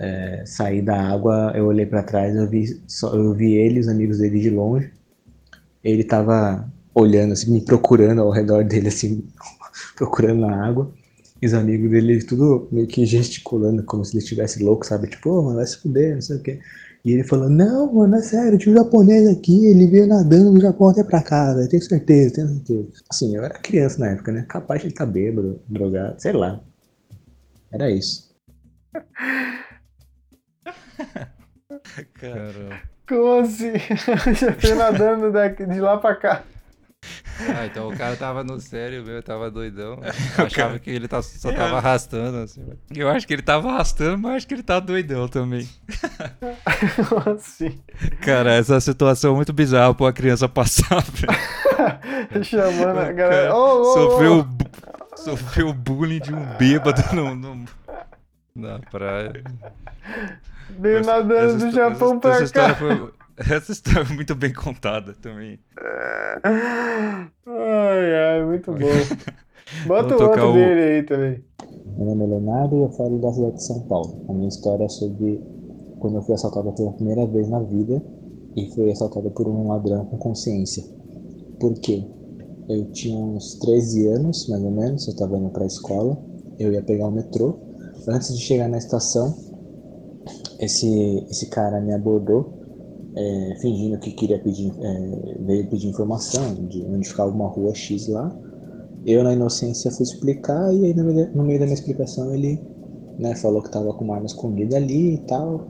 é, 0.00 0.42
saí 0.46 0.82
da 0.82 1.00
água, 1.00 1.52
eu 1.54 1.66
olhei 1.66 1.86
para 1.86 2.02
trás, 2.02 2.34
eu 2.34 2.48
vi, 2.48 2.80
só, 2.86 3.14
eu 3.14 3.32
vi 3.34 3.52
ele, 3.52 3.80
os 3.80 3.88
amigos 3.88 4.18
dele 4.18 4.40
de 4.40 4.50
longe. 4.50 4.90
Ele 5.84 6.04
tava 6.04 6.70
olhando, 6.96 7.32
assim, 7.32 7.52
me 7.52 7.60
procurando 7.60 8.22
ao 8.22 8.30
redor 8.30 8.64
dele, 8.64 8.88
assim, 8.88 9.22
procurando 9.94 10.40
na 10.40 10.66
água. 10.66 10.90
E 11.40 11.46
os 11.46 11.52
amigos 11.52 11.90
dele 11.90 12.24
tudo 12.24 12.66
meio 12.72 12.86
que 12.86 13.04
gesticulando, 13.04 13.84
como 13.84 14.02
se 14.02 14.14
ele 14.14 14.22
estivesse 14.22 14.64
louco, 14.64 14.86
sabe? 14.86 15.08
Tipo, 15.08 15.30
ô, 15.30 15.38
oh, 15.38 15.42
mano, 15.42 15.56
vai 15.56 15.66
se 15.66 15.76
fuder, 15.76 16.14
não 16.14 16.22
sei 16.22 16.36
o 16.36 16.42
quê. 16.42 16.58
E 17.04 17.12
ele 17.12 17.22
falou, 17.22 17.50
não, 17.50 17.92
mano, 17.92 18.16
é 18.16 18.22
sério, 18.22 18.58
tinha 18.58 18.74
um 18.74 18.78
japonês 18.78 19.28
aqui, 19.28 19.66
ele 19.66 19.86
veio 19.86 20.06
nadando 20.06 20.52
do 20.52 20.60
Japão 20.60 20.88
até 20.88 21.04
pra 21.04 21.22
casa, 21.22 21.68
tenho 21.68 21.82
certeza, 21.82 22.34
tenho 22.34 22.48
certeza. 22.48 22.88
Assim, 23.10 23.36
eu 23.36 23.44
era 23.44 23.58
criança 23.58 24.00
na 24.00 24.12
época, 24.12 24.32
né? 24.32 24.46
Capaz 24.48 24.80
de 24.80 24.86
ele 24.86 24.94
estar 24.94 25.06
tá 25.06 25.12
bêbado, 25.12 25.60
drogado, 25.68 26.20
sei 26.20 26.32
lá. 26.32 26.60
Era 27.70 27.90
isso. 27.90 28.34
Caramba. 32.14 32.80
Como 33.06 33.40
assim? 33.40 33.72
Já 34.34 34.52
fui 34.54 34.74
nadando 34.74 35.30
daqui, 35.30 35.66
de 35.66 35.80
lá 35.80 35.98
pra 35.98 36.16
cá. 36.16 36.42
Ah, 37.38 37.66
então 37.66 37.88
o 37.88 37.96
cara 37.96 38.16
tava 38.16 38.42
no 38.42 38.58
sério 38.60 39.04
mesmo, 39.04 39.22
tava 39.22 39.50
doidão. 39.50 39.98
Eu 40.38 40.46
achava 40.46 40.78
que 40.78 40.90
ele 40.90 41.06
tá, 41.06 41.20
só 41.22 41.52
tava 41.52 41.78
arrastando, 41.78 42.38
assim. 42.38 42.62
Eu 42.94 43.08
acho 43.08 43.26
que 43.26 43.34
ele 43.34 43.42
tava 43.42 43.68
arrastando, 43.68 44.18
mas 44.18 44.36
acho 44.36 44.46
que 44.48 44.54
ele 44.54 44.62
tá 44.62 44.80
doidão 44.80 45.28
também. 45.28 45.68
assim. 47.36 47.78
Cara, 48.22 48.52
essa 48.54 48.80
situação 48.80 49.32
é 49.32 49.36
muito 49.36 49.52
bizarra 49.52 49.94
pra 49.94 50.06
uma 50.06 50.12
criança 50.12 50.48
passar, 50.48 51.04
velho. 51.12 52.44
Chamando 52.44 52.98
a 52.98 53.12
galera. 53.12 53.54
Oh, 53.54 53.80
oh, 53.80 53.94
sofreu, 53.94 54.46
oh. 54.48 55.16
sofreu 55.16 55.72
bullying 55.72 56.20
de 56.20 56.34
um 56.34 56.44
bêbado 56.56 57.02
no, 57.14 57.34
no, 57.34 57.64
na 58.54 58.78
praia. 58.78 59.44
Veio 60.70 61.04
nadando 61.04 61.66
do 61.66 61.70
Japão 61.70 62.18
pra 62.18 62.36
essa 62.36 62.52
cá. 62.52 62.74
Foi, 62.74 63.10
essa 63.50 63.72
história 63.72 64.04
foi 64.04 64.16
muito 64.16 64.34
bem 64.34 64.52
contada 64.52 65.14
também. 65.20 65.58
Ai, 66.42 68.14
ai, 68.14 68.44
muito 68.44 68.72
bom. 68.72 68.78
Bota 69.86 70.16
o 70.16 70.22
outro 70.22 70.50
o... 70.50 70.52
dele 70.54 70.80
aí 70.80 71.02
também. 71.02 71.44
Meu 71.98 72.06
nome 72.06 72.24
é 72.24 72.26
Leonardo 72.28 72.76
e 72.76 72.80
eu 72.80 72.90
falo 72.92 73.18
da 73.18 73.32
cidade 73.32 73.56
de 73.56 73.64
São 73.64 73.80
Paulo. 73.82 74.24
A 74.28 74.32
minha 74.32 74.48
história 74.48 74.84
é 74.84 74.88
sobre 74.88 75.42
quando 75.98 76.16
eu 76.16 76.22
fui 76.22 76.34
assaltado 76.34 76.72
pela 76.72 76.92
primeira 76.92 77.26
vez 77.26 77.48
na 77.48 77.60
vida 77.60 78.02
e 78.56 78.70
fui 78.74 78.90
assaltado 78.90 79.30
por 79.30 79.46
um 79.46 79.68
ladrão 79.68 80.06
com 80.06 80.16
consciência. 80.16 80.82
Por 81.60 81.74
quê? 81.74 82.04
Eu 82.68 82.90
tinha 82.92 83.18
uns 83.18 83.54
13 83.56 84.06
anos, 84.08 84.48
mais 84.48 84.62
ou 84.62 84.70
menos, 84.70 85.06
eu 85.06 85.12
estava 85.12 85.36
indo 85.36 85.50
para 85.50 85.64
a 85.64 85.66
escola, 85.66 86.18
eu 86.58 86.72
ia 86.72 86.82
pegar 86.82 87.06
o 87.06 87.12
metrô. 87.12 87.58
Antes 88.08 88.36
de 88.36 88.42
chegar 88.42 88.68
na 88.68 88.78
estação, 88.78 89.34
esse, 90.58 91.26
esse 91.30 91.46
cara 91.50 91.80
me 91.80 91.92
abordou, 91.92 92.55
é, 93.16 93.56
fingindo 93.60 93.98
que 93.98 94.12
queria 94.12 94.38
pedir, 94.38 94.72
é, 94.78 95.36
veio 95.40 95.66
pedir 95.68 95.88
informação 95.88 96.54
de 96.66 96.82
onde 96.84 97.08
ficava 97.08 97.30
uma 97.30 97.48
rua 97.48 97.74
X 97.74 98.08
lá. 98.08 98.30
Eu, 99.06 99.22
na 99.22 99.32
inocência, 99.32 99.90
fui 99.90 100.02
explicar 100.02 100.72
e 100.74 100.84
aí 100.84 100.94
no 100.94 101.04
meio, 101.04 101.30
no 101.34 101.44
meio 101.44 101.58
da 101.58 101.64
minha 101.64 101.74
explicação 101.74 102.34
ele 102.34 102.60
né, 103.18 103.34
falou 103.36 103.62
que 103.62 103.70
tava 103.70 103.92
com 103.94 104.04
uma 104.04 104.14
arma 104.16 104.26
escondida 104.26 104.76
ali 104.76 105.14
e 105.14 105.18
tal, 105.18 105.66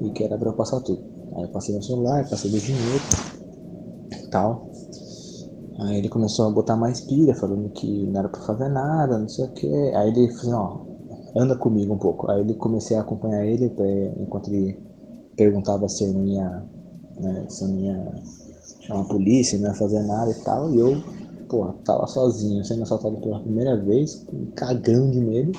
e 0.00 0.10
que 0.10 0.24
era 0.24 0.38
pra 0.38 0.50
eu 0.50 0.54
passar 0.54 0.80
tudo. 0.80 1.02
Aí 1.36 1.42
eu 1.44 1.48
passei 1.50 1.74
meu 1.74 1.82
celular, 1.82 2.28
passei 2.28 2.50
do 2.50 2.58
dinheiro 2.58 3.02
e 4.12 4.30
tal. 4.30 4.70
Aí 5.78 5.98
ele 5.98 6.08
começou 6.08 6.46
a 6.46 6.50
botar 6.50 6.76
mais 6.76 7.00
pilha, 7.02 7.34
falando 7.34 7.68
que 7.70 8.06
não 8.06 8.20
era 8.20 8.28
pra 8.28 8.40
fazer 8.40 8.68
nada, 8.68 9.18
não 9.18 9.28
sei 9.28 9.44
o 9.44 9.52
que. 9.52 9.68
Aí 9.94 10.08
ele 10.08 10.32
falou, 10.36 10.54
ó, 11.34 11.40
anda 11.40 11.56
comigo 11.56 11.92
um 11.92 11.98
pouco. 11.98 12.30
Aí 12.30 12.40
ele 12.40 12.54
comecei 12.54 12.96
a 12.96 13.02
acompanhar 13.02 13.44
ele 13.44 13.70
enquanto 14.18 14.48
ele 14.48 14.78
perguntava 15.36 15.86
se 15.88 16.04
eu 16.04 16.14
não 16.14 16.24
ia, 16.24 16.64
né, 17.20 17.46
não 17.60 17.80
ia 17.80 18.14
chamar 18.80 19.00
a 19.00 19.04
polícia, 19.04 19.58
não 19.58 19.68
ia 19.68 19.74
fazer 19.74 20.02
nada 20.02 20.30
e 20.30 20.34
tal. 20.42 20.72
E 20.72 20.78
eu, 20.78 21.02
pô, 21.48 21.66
tava 21.84 22.06
sozinho, 22.06 22.64
sendo 22.64 22.82
assaltado 22.82 23.16
pela 23.18 23.40
primeira 23.40 23.76
vez, 23.76 24.24
cagando 24.54 25.12
de 25.12 25.20
medo. 25.20 25.52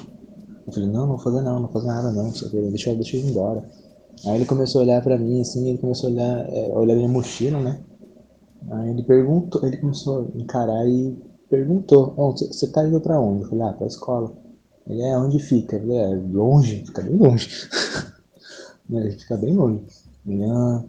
Eu 0.65 0.73
falei, 0.73 0.89
não, 0.89 1.01
não 1.01 1.15
vou 1.15 1.19
fazer 1.19 1.41
não, 1.41 1.53
não 1.53 1.61
vou 1.61 1.71
fazer 1.71 1.87
nada 1.87 2.11
não, 2.11 2.29
deixa, 2.71 2.93
deixa 2.93 3.17
eu 3.17 3.21
ir 3.21 3.29
embora. 3.29 3.63
Aí 4.25 4.35
ele 4.35 4.45
começou 4.45 4.81
a 4.81 4.83
olhar 4.83 5.01
pra 5.01 5.17
mim, 5.17 5.39
assim, 5.39 5.69
ele 5.69 5.77
começou 5.77 6.09
a 6.09 6.11
olhar, 6.11 6.49
é, 6.49 6.67
olhar 6.73 6.95
minha 6.95 7.07
mochila, 7.07 7.59
né? 7.59 7.79
Aí 8.71 8.89
ele 8.89 9.03
perguntou, 9.03 9.65
ele 9.65 9.77
começou 9.77 10.27
a 10.35 10.41
encarar 10.41 10.85
e 10.87 11.15
perguntou, 11.49 12.13
você 12.35 12.67
tá 12.67 12.85
indo 12.85 12.99
pra 12.99 13.19
onde? 13.19 13.43
Eu 13.43 13.49
falei, 13.49 13.65
ah, 13.65 13.73
pra 13.73 13.87
escola. 13.87 14.33
Ele 14.89 15.01
é 15.01 15.17
onde 15.17 15.39
fica? 15.39 15.75
Ele 15.75 15.95
é 15.95 16.07
longe, 16.15 16.83
fica 16.85 17.01
bem 17.01 17.15
longe. 17.15 17.49
ele 18.89 19.11
fica 19.11 19.37
bem 19.37 19.55
longe. 19.55 19.83
Ele, 20.25 20.43
ah, 20.45 20.83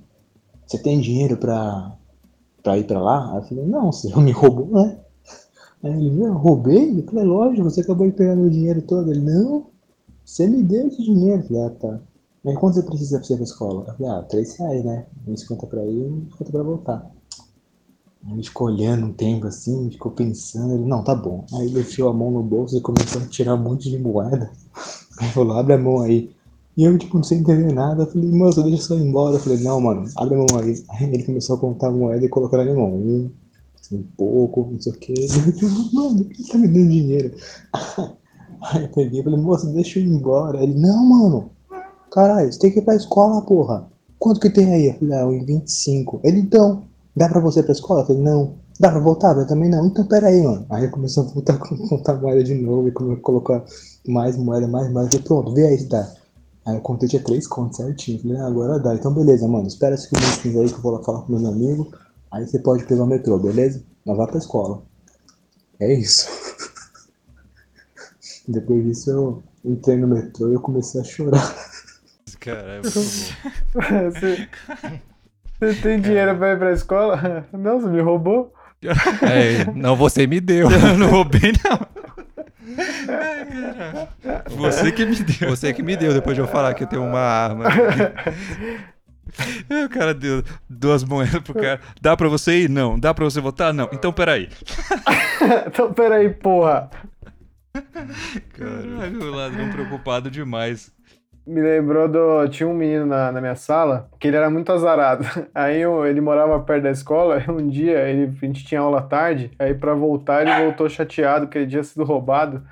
você 0.68 0.78
tem 0.78 1.00
dinheiro 1.00 1.38
pra, 1.38 1.96
pra 2.62 2.76
ir 2.76 2.86
pra 2.86 3.00
lá? 3.00 3.32
Aí 3.32 3.38
eu 3.38 3.42
falei, 3.42 3.66
não, 3.66 3.90
você 3.90 4.14
me 4.20 4.32
roubou, 4.32 4.66
né? 4.66 4.98
Aí 5.82 5.92
ele, 5.92 6.20
eu 6.22 6.34
roubei? 6.34 7.00
Eu 7.00 7.04
falei, 7.04 7.24
lógico, 7.24 7.64
você 7.64 7.80
acabou 7.80 8.06
de 8.06 8.12
pegar 8.12 8.36
meu 8.36 8.50
dinheiro 8.50 8.82
todo. 8.82 9.10
Ele, 9.10 9.20
não, 9.20 9.66
você 10.24 10.46
me 10.46 10.62
deu 10.62 10.88
esse 10.88 11.02
dinheiro. 11.02 11.40
Eu 11.42 11.46
falei, 11.46 11.62
ah, 11.62 11.70
tá. 11.70 12.00
Mas 12.44 12.58
quanto 12.58 12.74
você 12.74 12.82
precisa 12.82 13.18
pra 13.18 13.26
você 13.26 13.32
ir 13.32 13.36
pra 13.36 13.44
escola? 13.44 13.84
Eu 13.88 13.94
falei, 13.94 14.12
ah, 14.12 14.22
três 14.22 14.56
reais, 14.56 14.84
né? 14.84 15.06
50 15.34 15.66
pra 15.66 15.84
ir 15.86 16.06
e 16.06 16.30
50 16.32 16.52
pra 16.52 16.62
voltar. 16.62 17.10
Ele 18.30 18.42
ficou 18.42 18.66
olhando 18.66 19.06
um 19.06 19.12
tempo 19.12 19.46
assim, 19.46 19.90
ficou 19.90 20.12
pensando, 20.12 20.74
ele, 20.74 20.84
não, 20.84 21.02
tá 21.02 21.14
bom. 21.14 21.46
Aí 21.54 21.66
ele 21.66 21.80
enfiou 21.80 22.10
a 22.10 22.12
mão 22.12 22.30
no 22.30 22.42
bolso 22.42 22.76
e 22.76 22.80
começou 22.80 23.22
a 23.22 23.26
tirar 23.26 23.54
um 23.54 23.62
monte 23.62 23.88
de 23.88 23.98
moeda. 23.98 24.50
Aí 25.18 25.28
falou, 25.30 25.56
abre 25.56 25.72
a 25.72 25.78
mão 25.78 26.02
aí. 26.02 26.30
E 26.78 26.84
eu, 26.84 26.96
tipo, 26.96 27.16
não 27.16 27.24
sei 27.24 27.38
entender 27.38 27.72
nada. 27.72 28.04
Eu 28.04 28.06
falei, 28.06 28.30
moço, 28.30 28.62
deixa 28.62 28.76
eu 28.76 28.82
só 28.82 28.94
ir 28.94 29.02
embora. 29.02 29.36
Eu 29.36 29.40
falei, 29.40 29.58
não, 29.58 29.80
mano, 29.80 30.04
abre 30.16 30.36
a 30.36 30.38
mão 30.38 30.46
aí. 30.62 30.82
Aí 30.90 31.12
ele 31.12 31.24
começou 31.24 31.56
a 31.56 31.58
contar 31.58 31.88
a 31.88 31.90
moeda 31.90 32.24
e 32.24 32.28
colocar 32.28 32.58
na 32.58 32.64
minha 32.64 32.76
mão. 32.76 32.94
Um, 32.94 33.30
um 33.92 34.02
pouco, 34.16 34.68
não 34.70 34.80
sei 34.80 34.92
o 34.92 34.96
que. 34.96 35.12
Eu 35.12 35.28
falei, 35.28 35.92
mano, 35.92 36.24
por 36.24 36.32
que 36.32 36.48
tá 36.48 36.56
me 36.56 36.68
dando 36.68 36.88
dinheiro? 36.88 37.34
Aí 38.60 38.82
eu 38.82 38.88
peguei 38.88 39.20
e 39.20 39.22
falei, 39.22 39.38
moço, 39.38 39.72
deixa 39.72 39.98
eu 39.98 40.04
ir 40.04 40.08
embora. 40.08 40.62
Ele, 40.62 40.74
não, 40.74 41.04
mano, 41.04 41.50
caralho, 42.10 42.52
você 42.52 42.58
tem 42.58 42.72
que 42.72 42.78
ir 42.78 42.82
pra 42.82 42.96
escola, 42.96 43.42
porra. 43.42 43.88
Quanto 44.18 44.40
que 44.40 44.50
tem 44.50 44.74
aí? 44.74 44.86
Eu 44.86 44.94
falei, 44.94 45.16
ah, 45.16 45.26
1,25. 45.26 46.20
Ele, 46.24 46.40
então, 46.40 46.88
Dá 47.18 47.28
pra 47.28 47.40
você 47.40 47.58
ir 47.58 47.62
pra 47.64 47.72
escola? 47.72 48.02
Eu 48.02 48.06
falei, 48.06 48.22
não. 48.22 48.54
Dá 48.78 48.92
pra 48.92 49.00
voltar? 49.00 49.36
Eu 49.36 49.44
também 49.44 49.68
não. 49.68 49.86
Então 49.86 50.06
pera 50.06 50.28
aí, 50.28 50.40
mano. 50.40 50.64
Aí 50.70 50.86
começou 50.86 51.24
a 51.24 51.26
voltar 51.26 51.54
a 51.58 51.58
contar 51.58 52.14
moeda 52.14 52.44
de 52.44 52.54
novo 52.54 52.86
e 52.86 52.92
colocar 52.92 53.64
mais 54.06 54.36
moeda, 54.36 54.68
mais 54.68 54.88
moeda. 54.92 55.16
E 55.16 55.18
pronto, 55.18 55.52
vê 55.52 55.66
aí 55.66 55.78
se 55.78 55.88
dá. 55.88 56.08
Aí 56.68 56.74
eu 56.74 56.82
contei 56.82 57.08
tinha 57.08 57.22
três 57.22 57.46
contas 57.46 57.78
certinho. 57.78 58.20
Falei, 58.20 58.36
ah, 58.36 58.46
agora 58.46 58.78
dá. 58.78 58.94
Então 58.94 59.12
beleza, 59.12 59.48
mano. 59.48 59.66
Espera 59.66 59.94
esse 59.94 60.12
minutinhos 60.12 60.60
aí 60.60 60.68
que 60.68 60.74
eu 60.74 60.82
vou 60.82 60.92
lá 60.92 61.02
falar 61.02 61.22
com 61.22 61.32
meus 61.32 61.44
amigos. 61.46 61.88
Aí 62.30 62.46
você 62.46 62.58
pode 62.58 62.84
pegar 62.84 63.04
o 63.04 63.06
metrô, 63.06 63.38
beleza? 63.38 63.82
Mas 64.04 64.16
vá 64.18 64.26
pra 64.26 64.36
escola. 64.36 64.82
É 65.80 65.90
isso. 65.94 66.28
Depois 68.46 68.84
disso 68.84 69.10
eu 69.10 69.42
entrei 69.64 69.96
no 69.96 70.08
metrô 70.08 70.50
e 70.50 70.54
eu 70.54 70.60
comecei 70.60 71.00
a 71.00 71.04
chorar. 71.04 71.56
Caralho, 72.38 72.82
é 72.84 74.10
você, 74.10 74.48
você 75.58 75.74
tem 75.82 76.00
dinheiro 76.00 76.36
pra 76.36 76.52
ir 76.52 76.58
pra 76.58 76.72
escola? 76.72 77.46
Não, 77.52 77.80
você 77.80 77.88
me 77.88 78.02
roubou? 78.02 78.52
É, 79.22 79.64
não, 79.74 79.96
você 79.96 80.24
me 80.24 80.40
deu. 80.40 80.70
Eu 80.70 80.96
não 80.96 81.10
roubei, 81.10 81.52
não. 81.64 81.97
Você 84.56 84.92
que 84.92 85.04
me 85.04 85.16
deu. 85.16 85.50
Você 85.50 85.72
que 85.72 85.82
me 85.82 85.96
deu, 85.96 86.12
depois 86.12 86.34
de 86.34 86.40
eu 86.40 86.48
falar 86.48 86.74
que 86.74 86.84
eu 86.84 86.86
tenho 86.86 87.04
uma 87.04 87.20
arma. 87.20 87.64
o 89.84 89.88
cara 89.88 90.14
deu 90.14 90.42
duas 90.68 91.04
moedas 91.04 91.42
pro 91.42 91.54
cara. 91.54 91.80
Dá 92.00 92.16
pra 92.16 92.28
você 92.28 92.62
ir? 92.62 92.70
Não. 92.70 92.98
Dá 92.98 93.12
pra 93.12 93.24
você 93.24 93.40
votar? 93.40 93.72
Não. 93.72 93.88
Então 93.92 94.12
peraí. 94.12 94.48
então 95.66 95.92
peraí, 95.92 96.30
porra. 96.30 96.90
Caralho, 98.52 99.22
o 99.22 99.30
ladrão 99.30 99.70
preocupado 99.70 100.30
demais. 100.30 100.90
Me 101.49 101.61
lembrou 101.61 102.09
do. 102.09 102.49
Tinha 102.49 102.68
um 102.68 102.74
menino 102.74 103.07
na, 103.07 103.32
na 103.32 103.40
minha 103.40 103.55
sala 103.57 104.09
que 104.20 104.28
ele 104.28 104.36
era 104.36 104.51
muito 104.51 104.70
azarado. 104.72 105.24
Aí 105.55 105.80
eu- 105.80 106.07
ele 106.07 106.20
morava 106.20 106.59
perto 106.61 106.82
da 106.84 106.90
escola. 106.90 107.42
Um 107.49 107.68
dia 107.68 107.99
ele, 108.09 108.24
a 108.40 108.46
gente 108.46 108.64
tinha 108.64 108.80
aula 108.80 109.03
tarde. 109.03 109.51
Aí 109.59 109.74
pra 109.74 109.94
voltar 109.94 110.42
ele 110.42 110.64
voltou 110.64 110.88
chateado 110.88 111.49
que 111.49 111.59
ele 111.59 111.66
tinha 111.68 111.82
sido 111.84 112.05
roubado. 112.05 112.62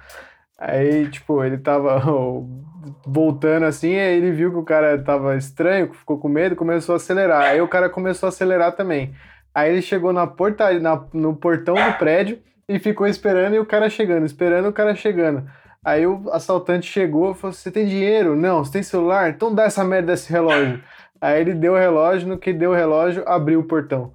Aí, 0.58 1.08
tipo, 1.10 1.44
ele 1.44 1.58
tava 1.58 2.00
voltando 3.06 3.64
assim. 3.66 3.94
Aí 3.96 4.16
ele 4.16 4.32
viu 4.32 4.50
que 4.50 4.58
o 4.58 4.62
cara 4.64 4.98
tava 5.02 5.36
estranho, 5.36 5.92
ficou 5.92 6.18
com 6.18 6.28
medo, 6.28 6.56
começou 6.56 6.94
a 6.94 6.96
acelerar. 6.96 7.42
Aí 7.42 7.60
o 7.60 7.68
cara 7.68 7.88
começou 7.88 8.26
a 8.26 8.30
acelerar 8.30 8.72
também. 8.72 9.14
Aí 9.54 9.72
ele 9.72 9.82
chegou 9.82 10.12
na 10.12 10.26
porta, 10.26 10.78
na, 10.78 11.02
no 11.12 11.34
portão 11.34 11.74
do 11.74 11.92
prédio 11.98 12.38
e 12.68 12.78
ficou 12.78 13.06
esperando 13.06 13.54
e 13.54 13.58
o 13.58 13.64
cara 13.66 13.88
chegando, 13.88 14.26
esperando 14.26 14.68
o 14.68 14.72
cara 14.72 14.94
chegando. 14.94 15.48
Aí 15.86 16.04
o 16.04 16.28
assaltante 16.32 16.90
chegou 16.90 17.30
e 17.30 17.34
falou: 17.36 17.52
Você 17.54 17.70
tem 17.70 17.86
dinheiro? 17.86 18.34
Não, 18.34 18.64
você 18.64 18.72
tem 18.72 18.82
celular? 18.82 19.30
Então 19.30 19.54
dá 19.54 19.66
essa 19.66 19.84
merda 19.84 20.12
desse 20.12 20.32
relógio. 20.32 20.82
Aí 21.20 21.40
ele 21.40 21.54
deu 21.54 21.74
o 21.74 21.78
relógio, 21.78 22.26
no 22.26 22.36
que 22.36 22.52
deu 22.52 22.72
o 22.72 22.74
relógio, 22.74 23.22
abriu 23.24 23.60
o 23.60 23.64
portão. 23.64 24.12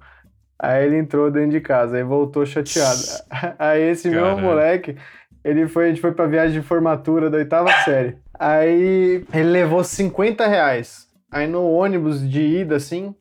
Aí 0.58 0.84
ele 0.84 0.98
entrou 0.98 1.30
dentro 1.30 1.50
de 1.50 1.60
casa, 1.60 1.96
aí 1.96 2.04
voltou 2.04 2.46
chateado. 2.46 3.00
Aí 3.58 3.82
esse 3.82 4.08
meu 4.08 4.22
Caralho. 4.22 4.40
moleque, 4.40 4.96
ele 5.42 5.66
foi, 5.66 5.86
a 5.86 5.88
gente 5.88 6.00
foi 6.00 6.12
pra 6.12 6.26
viagem 6.26 6.60
de 6.60 6.66
formatura 6.66 7.28
da 7.28 7.38
oitava 7.38 7.72
série. 7.84 8.18
Aí 8.38 9.24
ele 9.32 9.50
levou 9.50 9.82
50 9.82 10.46
reais. 10.46 11.08
Aí 11.32 11.48
no 11.48 11.68
ônibus 11.68 12.28
de 12.28 12.42
ida, 12.42 12.76
assim, 12.76 13.14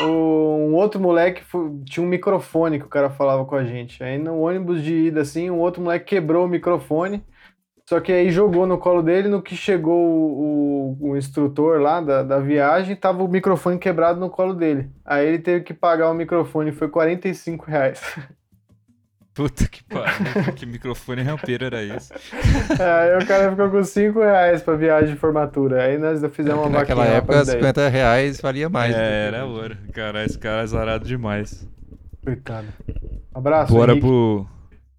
um 0.00 0.72
outro 0.74 1.00
moleque 1.00 1.42
tinha 1.84 2.06
um 2.06 2.08
microfone 2.08 2.78
que 2.78 2.86
o 2.86 2.88
cara 2.88 3.10
falava 3.10 3.44
com 3.44 3.56
a 3.56 3.64
gente. 3.64 4.02
Aí 4.02 4.16
no 4.16 4.40
ônibus 4.40 4.82
de 4.82 4.94
ida, 4.94 5.20
assim, 5.20 5.50
um 5.50 5.58
outro 5.58 5.82
moleque 5.82 6.06
quebrou 6.06 6.46
o 6.46 6.48
microfone. 6.48 7.22
Só 7.88 8.00
que 8.00 8.12
aí 8.12 8.30
jogou 8.30 8.66
no 8.66 8.76
colo 8.76 9.02
dele, 9.02 9.28
no 9.28 9.40
que 9.40 9.56
chegou 9.56 9.98
o, 9.98 10.96
o- 11.00 11.10
o 11.12 11.16
instrutor 11.16 11.80
lá 11.80 12.02
da, 12.02 12.22
da 12.22 12.38
viagem, 12.38 12.94
tava 12.94 13.22
o 13.24 13.28
microfone 13.28 13.78
quebrado 13.78 14.20
no 14.20 14.28
colo 14.28 14.52
dele. 14.52 14.90
Aí 15.06 15.26
ele 15.26 15.38
teve 15.38 15.64
que 15.64 15.72
pagar 15.72 16.10
o 16.10 16.14
microfone, 16.14 16.70
foi 16.70 16.88
45 16.88 17.64
reais. 17.64 18.02
Puta 19.32 19.66
que 19.68 19.82
pariu. 19.84 20.52
que 20.54 20.66
microfone 20.66 21.22
rampeiro 21.22 21.64
era 21.64 21.82
esse? 21.82 22.12
aí 22.12 23.22
o 23.22 23.26
cara 23.26 23.50
ficou 23.52 23.70
com 23.70 23.82
5 23.82 24.18
reais 24.20 24.60
pra 24.62 24.74
viagem 24.74 25.14
de 25.14 25.16
formatura. 25.20 25.84
Aí 25.84 25.96
nós 25.96 26.20
fizemos 26.34 26.66
uma 26.66 26.68
Naquela 26.80 27.04
vaquinha 27.04 27.12
lá 27.12 27.16
época, 27.18 27.32
pra 27.32 27.44
10. 27.44 27.48
50 27.58 27.88
reais 27.88 28.40
valia 28.42 28.68
mais. 28.68 28.94
né? 28.94 29.00
É, 29.02 29.26
era 29.28 29.46
ouro. 29.46 29.76
Cara, 29.94 30.24
esse 30.26 30.36
cara 30.38 30.58
é 30.60 30.62
azarado 30.64 31.06
demais. 31.06 31.66
Coitado. 32.22 32.66
Abraço, 33.32 33.72
Bora 33.72 33.92
Henrique. 33.92 34.06
pro. 34.06 34.46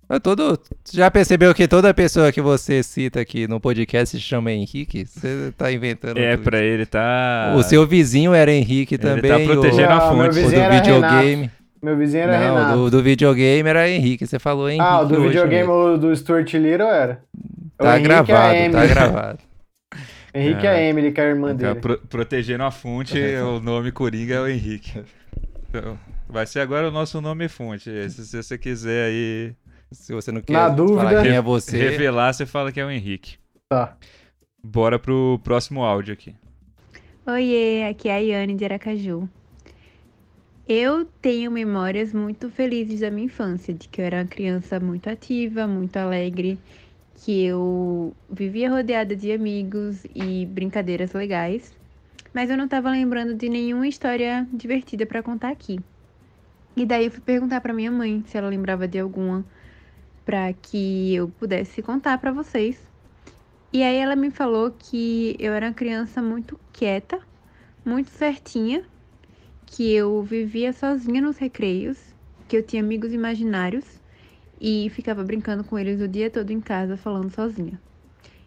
Mas 0.10 0.20
todo, 0.22 0.60
já 0.92 1.12
percebeu 1.12 1.54
que 1.54 1.68
toda 1.68 1.94
pessoa 1.94 2.32
que 2.32 2.42
você 2.42 2.82
cita 2.82 3.20
aqui 3.20 3.48
no 3.48 3.60
podcast 3.60 4.18
se 4.18 4.22
chama 4.24 4.52
Henrique? 4.52 5.06
Você 5.06 5.54
tá 5.56 5.72
inventando 5.72 6.18
É, 6.18 6.36
tudo. 6.36 6.44
pra 6.46 6.60
ele 6.60 6.86
tá. 6.88 7.54
O 7.56 7.62
seu 7.62 7.86
vizinho 7.86 8.34
era 8.34 8.52
Henrique 8.52 8.96
Ele 8.96 9.04
tá 9.04 9.16
também. 9.16 9.46
protegendo 9.46 9.88
o, 9.88 9.92
a 9.92 10.14
meu 10.16 10.26
fonte. 10.34 10.40
o 10.40 10.50
do 10.52 10.70
videogame. 10.72 11.52
Meu 11.82 11.96
vizinho 11.96 12.24
era 12.24 12.40
Não, 12.40 12.56
Renato. 12.56 12.78
do, 12.78 12.92
do 12.92 13.04
videogame 13.04 13.70
era 13.70 13.88
Henrique. 13.88 14.26
Você 14.26 14.40
falou 14.40 14.68
Henrique. 14.68 14.84
ah, 14.84 15.02
o 15.02 15.06
do 15.06 15.14
hoje 15.16 15.28
videogame 15.28 15.68
mesmo. 15.68 15.74
o 15.94 15.98
do 15.98 16.16
Stuart 16.16 16.54
Little 16.56 16.88
era. 16.88 17.22
O 17.80 17.84
Tá 17.84 17.92
Henrique 18.00 18.06
é 18.12 18.24
gravado, 18.24 18.34
tá 18.54 18.56
Emily. 18.58 18.88
gravado. 18.88 19.40
Henrique 20.34 20.66
é 20.68 20.70
a 20.70 20.82
Emily, 20.82 21.12
que 21.12 21.22
é 21.22 21.24
a 21.24 21.28
irmã 21.30 21.56
Tá 21.56 21.68
dele. 21.68 21.80
pro- 21.82 22.00
protegendo 22.10 22.64
a 22.64 22.72
fonte, 22.72 23.18
o 23.18 23.60
nome 23.60 23.92
Coringa 23.92 24.36
é 24.36 24.42
o 24.42 24.48
Henrique. 24.48 25.02
Então, 25.70 25.98
vai 26.28 26.46
ser 26.48 26.60
agora 26.62 26.88
o 26.88 26.92
nosso 26.92 27.22
nome 27.22 27.48
fonte. 27.48 27.90
Se, 28.10 28.26
se 28.26 28.42
você 28.44 28.58
quiser 28.58 29.06
aí 29.06 29.54
Se 29.92 30.14
você 30.14 30.32
não 30.32 30.42
quer 30.42 30.54
Na 30.54 30.70
dúvida- 30.70 31.02
falar 31.10 31.24
quem 31.24 31.32
é 31.36 31.42
você, 31.42 31.78
revelar, 31.78 32.34
você 32.34 32.46
fala 32.46 32.72
que 32.72 32.80
é 32.80 32.86
o 32.86 32.92
Henrique. 32.92 33.38
Tá. 33.68 33.98
Bora 34.64 35.00
pro 35.00 35.40
próximo 35.44 35.84
áudio 35.84 36.14
aqui. 36.14 36.36
Oiê, 37.26 37.88
aqui 37.90 38.10
é 38.10 38.14
a 38.16 38.18
Yane 38.18 38.56
de 38.56 38.66
Aracaju. 38.66 39.30
Eu 40.68 41.06
tenho 41.22 41.50
memórias 41.50 42.14
muito 42.14 42.50
felizes 42.50 43.00
da 43.00 43.10
minha 43.10 43.26
infância, 43.26 43.74
de 43.74 43.88
que 43.88 44.02
eu 44.02 44.06
era 44.06 44.18
uma 44.18 44.26
criança 44.26 44.80
muito 44.80 45.10
ativa, 45.10 45.66
muito 45.66 45.98
alegre, 45.98 46.60
que 47.16 47.44
eu 47.44 48.14
vivia 48.30 48.70
rodeada 48.70 49.16
de 49.16 49.32
amigos 49.32 50.06
e 50.14 50.46
brincadeiras 50.46 51.14
legais, 51.14 51.74
mas 52.34 52.50
eu 52.52 52.58
não 52.58 52.66
estava 52.66 52.92
lembrando 52.92 53.34
de 53.34 53.50
nenhuma 53.50 53.88
história 53.88 54.48
divertida 54.54 55.06
para 55.06 55.24
contar 55.24 55.50
aqui. 55.50 55.80
E 56.78 56.86
daí 56.86 57.06
eu 57.06 57.12
fui 57.12 57.22
perguntar 57.22 57.62
para 57.62 57.74
minha 57.74 57.92
mãe 57.92 58.24
se 58.28 58.38
ela 58.38 58.48
lembrava 58.48 58.88
de 58.88 59.00
alguma 59.00 59.44
para 60.30 60.54
que 60.54 61.16
eu 61.16 61.28
pudesse 61.28 61.82
contar 61.82 62.20
para 62.20 62.32
vocês. 62.32 62.80
E 63.74 63.82
aí 63.82 63.96
ela 63.96 64.16
me 64.16 64.30
falou 64.30 64.70
que 64.70 65.36
eu 65.40 65.54
era 65.54 65.66
uma 65.66 65.74
criança 65.74 66.22
muito 66.22 66.60
quieta, 66.72 67.20
muito 67.84 68.12
certinha, 68.12 68.84
que 69.66 69.92
eu 69.92 70.22
vivia 70.22 70.72
sozinha 70.72 71.20
nos 71.20 71.40
recreios, 71.40 71.98
que 72.48 72.56
eu 72.56 72.62
tinha 72.62 72.80
amigos 72.80 73.12
imaginários 73.12 73.84
e 74.62 74.92
ficava 74.92 75.24
brincando 75.24 75.64
com 75.64 75.80
eles 75.80 76.00
o 76.00 76.08
dia 76.08 76.30
todo 76.30 76.52
em 76.52 76.62
casa 76.62 76.96
falando 76.96 77.32
sozinha. 77.32 77.82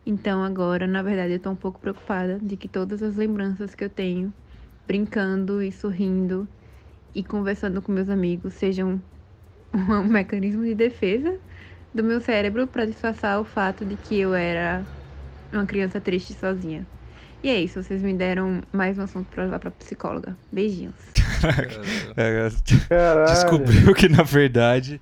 Então 0.07 0.45
agora, 0.45 0.87
na 0.87 1.03
verdade, 1.03 1.33
eu 1.33 1.41
tô 1.41 1.51
um 1.51 1.57
pouco 1.57 1.80
preocupada 1.80 2.39
de 2.41 2.57
que 2.57 2.68
todas 2.68 3.03
as 3.03 3.16
lembranças 3.16 3.74
que 3.74 3.83
eu 3.83 3.91
tenho, 3.91 4.33
brincando 4.87 5.61
e 5.61 5.72
sorrindo 5.72 6.47
e 7.12 7.24
conversando 7.24 7.83
com 7.83 7.91
meus 7.91 8.09
amigos, 8.09 8.55
sejam 8.55 9.03
um 9.74 10.05
mecanismo 10.07 10.62
de 10.62 10.76
defesa 10.76 11.41
do 11.95 12.03
meu 12.03 12.20
cérebro 12.20 12.66
para 12.66 12.84
disfarçar 12.86 13.40
o 13.40 13.45
fato 13.45 13.84
de 13.84 13.97
que 13.97 14.18
eu 14.20 14.34
era 14.34 14.82
uma 15.53 15.66
criança 15.66 16.01
triste 16.01 16.32
sozinha. 16.34 16.86
E 17.43 17.51
é 17.51 17.61
isso, 17.61 17.82
vocês 17.82 18.01
me 18.03 18.14
deram 18.14 18.62
mais 18.72 18.97
um 18.99 19.03
assunto 19.03 19.26
pra 19.34 19.45
levar 19.45 19.59
pra 19.59 19.70
psicóloga. 19.72 20.36
Beijinhos. 20.51 20.95
É, 22.16 22.49
Caralho. 22.88 23.26
descobriu 23.32 23.93
que 23.95 24.09
na 24.09 24.22
verdade 24.22 25.01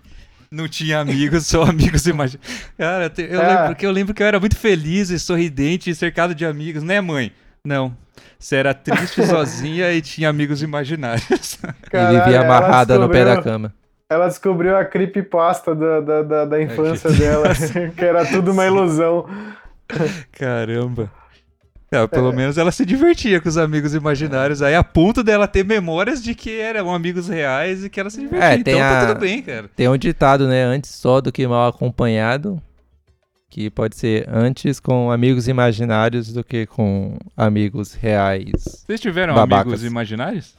não 0.51 0.67
tinha 0.67 0.99
amigos, 1.01 1.47
só 1.47 1.65
amigos 1.65 2.07
imaginários. 2.07 2.71
Cara, 2.79 3.13
eu, 3.19 3.41
Ah. 3.43 3.61
lembro 3.63 3.77
que 3.77 3.87
eu 3.87 3.91
lembro 3.93 4.15
que 4.15 4.23
eu 4.23 4.27
era 4.27 4.41
muito 4.41 4.57
feliz 4.57 5.11
e 5.11 5.19
sorridente 5.19 5.91
e 5.91 5.95
cercado 5.95 6.35
de 6.35 6.47
amigos, 6.47 6.83
né, 6.83 6.99
mãe? 7.01 7.31
Não. 7.65 7.95
Você 8.39 8.57
era 8.57 8.73
triste 8.73 9.23
sozinha 9.27 9.93
e 9.93 10.01
tinha 10.01 10.31
amigos 10.31 10.63
imaginários. 10.63 11.59
e 11.87 11.91
Caralho, 11.91 12.19
vivia 12.25 12.37
ela 12.39 12.47
amarrada 12.57 12.99
no 12.99 13.09
pé 13.11 13.23
da 13.25 13.43
cama. 13.43 13.75
Ela 14.11 14.27
descobriu 14.27 14.77
a 14.77 14.85
creepypasta 14.85 15.73
da, 15.75 16.01
da, 16.01 16.23
da, 16.23 16.45
da 16.45 16.61
infância 16.63 17.09
que- 17.11 17.17
dela, 17.19 17.47
que 17.97 18.05
era 18.05 18.27
tudo 18.27 18.51
uma 18.51 18.67
ilusão. 18.67 19.25
Caramba. 20.33 21.11
É, 21.93 22.07
pelo 22.07 22.33
menos 22.33 22.57
ela 22.57 22.71
se 22.71 22.87
divertia 22.87 23.41
com 23.41 23.49
os 23.49 23.59
amigos 23.59 23.95
imaginários, 23.95 24.63
aí 24.63 24.77
a 24.77 24.85
ponto 24.85 25.25
dela 25.25 25.49
ter 25.49 25.65
memórias 25.65 26.23
de 26.23 26.37
que 26.37 26.61
eram 26.61 26.95
amigos 26.95 27.27
reais 27.29 27.85
e 27.85 27.91
que 27.91 27.99
ela 27.99 28.09
se 28.11 28.21
divertia. 28.21 28.49
É, 28.49 28.55
então 28.55 28.73
tem 28.75 28.81
tá 28.81 29.01
a- 29.03 29.07
tudo 29.09 29.21
bem, 29.21 29.43
cara. 29.43 29.69
Tem 29.75 29.89
um 29.89 29.97
ditado, 29.97 30.47
né? 30.47 30.63
Antes 30.63 30.91
só 30.91 31.21
do 31.21 31.33
que 31.33 31.47
mal 31.49 31.69
acompanhado. 31.69 32.63
Que 33.51 33.69
pode 33.69 33.97
ser 33.97 34.29
antes 34.33 34.79
com 34.79 35.11
amigos 35.11 35.49
imaginários 35.49 36.33
do 36.33 36.45
que 36.45 36.67
com 36.67 37.19
amigos 37.37 37.95
reais. 37.95 38.53
Vocês 38.87 39.01
tiveram 39.01 39.35
Babacas. 39.35 39.67
amigos 39.73 39.85
imaginários? 39.85 40.55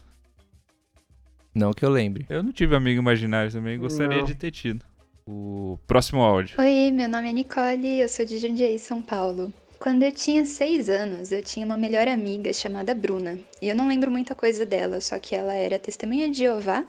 Não 1.54 1.74
que 1.74 1.84
eu 1.84 1.90
lembre. 1.90 2.26
Eu 2.30 2.42
não 2.44 2.52
tive 2.52 2.76
amigo 2.76 3.02
imaginário 3.02 3.52
também, 3.52 3.78
gostaria 3.78 4.20
Não. 4.20 4.26
de 4.26 4.36
ter 4.36 4.52
tido. 4.52 4.86
O 5.28 5.78
próximo 5.86 6.22
áudio. 6.22 6.56
Oi, 6.60 6.92
meu 6.92 7.08
nome 7.08 7.30
é 7.30 7.34
Nicole, 7.34 8.00
eu 8.00 8.10
sou 8.10 8.26
de 8.26 8.38
Jundiaí, 8.38 8.80
São 8.80 9.02
Paulo. 9.02 9.54
Quando 9.80 10.04
eu 10.04 10.12
tinha 10.12 10.46
seis 10.46 10.90
anos, 10.90 11.32
eu 11.32 11.42
tinha 11.44 11.66
uma 11.66 11.78
melhor 11.78 12.08
amiga 12.08 12.54
chamada 12.54 12.94
Bruna. 12.94 13.38
E 13.62 13.68
eu 13.68 13.76
não 13.76 13.88
lembro 13.88 14.12
muita 14.12 14.36
coisa 14.36 14.66
dela, 14.66 15.02
só 15.02 15.18
que 15.20 15.36
ela 15.36 15.54
era 15.54 15.80
testemunha 15.80 16.30
de 16.30 16.40
Jeová 16.40 16.86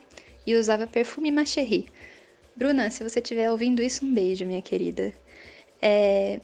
e 0.47 0.55
usava 0.55 0.87
perfume 0.87 1.31
Macherry. 1.31 1.87
Bruna, 2.55 2.91
se 2.91 3.03
você 3.03 3.19
estiver 3.21 3.51
ouvindo 3.51 3.83
isso, 3.83 4.05
um 4.05 4.13
beijo, 4.13 4.45
minha 4.45 4.61
querida. 4.63 5.13
É, 5.81 6.41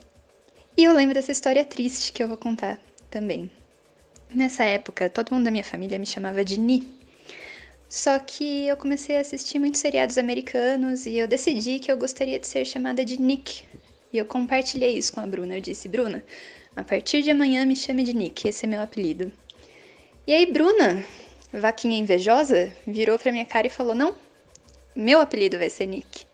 E 0.76 0.84
eu 0.84 0.92
lembro 0.94 1.14
dessa 1.14 1.32
história 1.32 1.64
triste 1.64 2.12
que 2.12 2.22
eu 2.22 2.28
vou 2.28 2.36
contar 2.36 2.78
também. 3.10 3.50
Nessa 4.34 4.64
época, 4.64 5.08
todo 5.10 5.32
mundo 5.32 5.44
da 5.44 5.50
minha 5.50 5.64
família 5.64 5.98
me 5.98 6.06
chamava 6.06 6.44
de 6.44 6.58
Ni. 6.58 6.97
Só 7.88 8.18
que 8.18 8.66
eu 8.66 8.76
comecei 8.76 9.16
a 9.16 9.20
assistir 9.20 9.58
muitos 9.58 9.80
seriados 9.80 10.18
americanos 10.18 11.06
e 11.06 11.16
eu 11.16 11.26
decidi 11.26 11.78
que 11.78 11.90
eu 11.90 11.96
gostaria 11.96 12.38
de 12.38 12.46
ser 12.46 12.64
chamada 12.64 13.04
de 13.04 13.20
Nick. 13.20 13.64
E 14.12 14.18
eu 14.18 14.26
compartilhei 14.26 14.96
isso 14.96 15.12
com 15.12 15.20
a 15.20 15.26
Bruna. 15.26 15.56
Eu 15.56 15.60
disse, 15.60 15.88
Bruna, 15.88 16.22
a 16.76 16.84
partir 16.84 17.22
de 17.22 17.30
amanhã 17.30 17.64
me 17.64 17.74
chame 17.74 18.04
de 18.04 18.14
Nick, 18.14 18.46
esse 18.46 18.66
é 18.66 18.68
meu 18.68 18.82
apelido. 18.82 19.32
E 20.26 20.34
aí, 20.34 20.44
Bruna, 20.44 21.02
vaquinha 21.52 21.98
invejosa, 21.98 22.70
virou 22.86 23.18
pra 23.18 23.32
minha 23.32 23.46
cara 23.46 23.66
e 23.66 23.70
falou: 23.70 23.94
Não, 23.94 24.14
meu 24.94 25.20
apelido 25.20 25.58
vai 25.58 25.70
ser 25.70 25.86
Nick. 25.86 26.26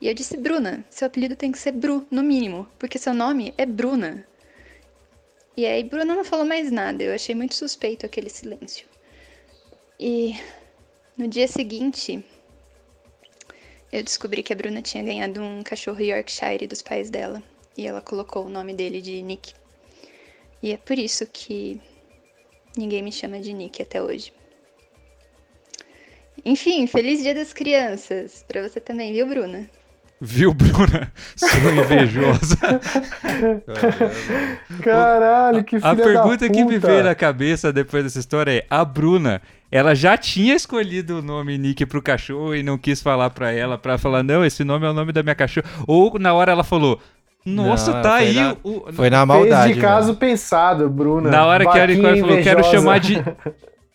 E 0.00 0.08
eu 0.08 0.14
disse, 0.14 0.36
Bruna, 0.36 0.84
seu 0.90 1.06
apelido 1.06 1.36
tem 1.36 1.50
que 1.50 1.58
ser 1.58 1.72
Bru, 1.72 2.06
no 2.10 2.22
mínimo, 2.22 2.68
porque 2.78 2.98
seu 2.98 3.12
nome 3.12 3.52
é 3.56 3.66
Bruna. 3.66 4.26
E 5.56 5.66
aí, 5.66 5.82
Bruna 5.82 6.14
não 6.14 6.24
falou 6.24 6.44
mais 6.44 6.70
nada, 6.70 7.02
eu 7.02 7.14
achei 7.14 7.34
muito 7.34 7.54
suspeito 7.54 8.06
aquele 8.06 8.30
silêncio. 8.30 8.86
E 9.98 10.36
no 11.18 11.26
dia 11.26 11.48
seguinte, 11.48 12.24
eu 13.92 14.04
descobri 14.04 14.42
que 14.42 14.52
a 14.52 14.56
Bruna 14.56 14.80
tinha 14.80 15.02
ganhado 15.02 15.42
um 15.42 15.64
cachorro 15.64 16.00
Yorkshire 16.00 16.68
dos 16.68 16.80
pais 16.80 17.10
dela. 17.10 17.42
E 17.76 17.86
ela 17.86 18.00
colocou 18.00 18.46
o 18.46 18.48
nome 18.48 18.72
dele 18.72 19.02
de 19.02 19.20
Nick. 19.20 19.52
E 20.62 20.72
é 20.72 20.76
por 20.76 20.98
isso 20.98 21.26
que 21.26 21.80
ninguém 22.76 23.02
me 23.02 23.10
chama 23.10 23.40
de 23.40 23.52
Nick 23.52 23.82
até 23.82 24.00
hoje. 24.00 24.32
Enfim, 26.44 26.86
feliz 26.86 27.22
Dia 27.22 27.34
das 27.34 27.52
Crianças. 27.52 28.44
Pra 28.46 28.66
você 28.66 28.80
também, 28.80 29.12
viu, 29.12 29.26
Bruna? 29.26 29.68
Viu, 30.20 30.52
Bruna? 30.52 31.12
Sou 31.36 31.72
invejosa. 31.72 32.56
Caralho, 34.82 35.64
que 35.64 35.78
filha 35.78 35.90
A 35.90 35.94
pergunta 35.96 36.48
da 36.48 36.52
que 36.54 36.64
me 36.64 36.78
veio 36.78 37.04
na 37.04 37.14
cabeça 37.14 37.72
depois 37.72 38.04
dessa 38.04 38.18
história 38.18 38.50
é: 38.50 38.66
a 38.68 38.84
Bruna, 38.84 39.40
ela 39.70 39.94
já 39.94 40.16
tinha 40.16 40.54
escolhido 40.54 41.18
o 41.18 41.22
nome 41.22 41.56
Nick 41.56 41.86
pro 41.86 42.02
cachorro 42.02 42.54
e 42.54 42.62
não 42.62 42.76
quis 42.76 43.00
falar 43.00 43.30
pra 43.30 43.52
ela, 43.52 43.78
pra 43.78 43.96
falar, 43.98 44.22
não, 44.22 44.44
esse 44.44 44.64
nome 44.64 44.86
é 44.86 44.90
o 44.90 44.94
nome 44.94 45.12
da 45.12 45.22
minha 45.22 45.34
cachorra. 45.34 45.68
Ou 45.86 46.18
na 46.18 46.32
hora 46.34 46.52
ela 46.52 46.64
falou, 46.64 47.00
nossa, 47.44 47.92
Não, 47.92 48.02
tá 48.02 48.14
aí 48.16 48.34
na- 48.34 48.56
o. 48.64 48.92
Foi 48.92 49.08
na 49.10 49.18
Fez 49.18 49.28
maldade. 49.28 49.74
de 49.74 49.80
caso 49.80 50.08
mesmo. 50.08 50.20
pensado, 50.20 50.88
Bruna. 50.90 51.30
Na 51.30 51.46
hora 51.46 51.64
que 51.70 51.78
a 51.78 51.86
Nicole 51.86 52.20
falou, 52.20 52.42
quero 52.42 52.64
chamar 52.64 52.98
de. 53.00 53.14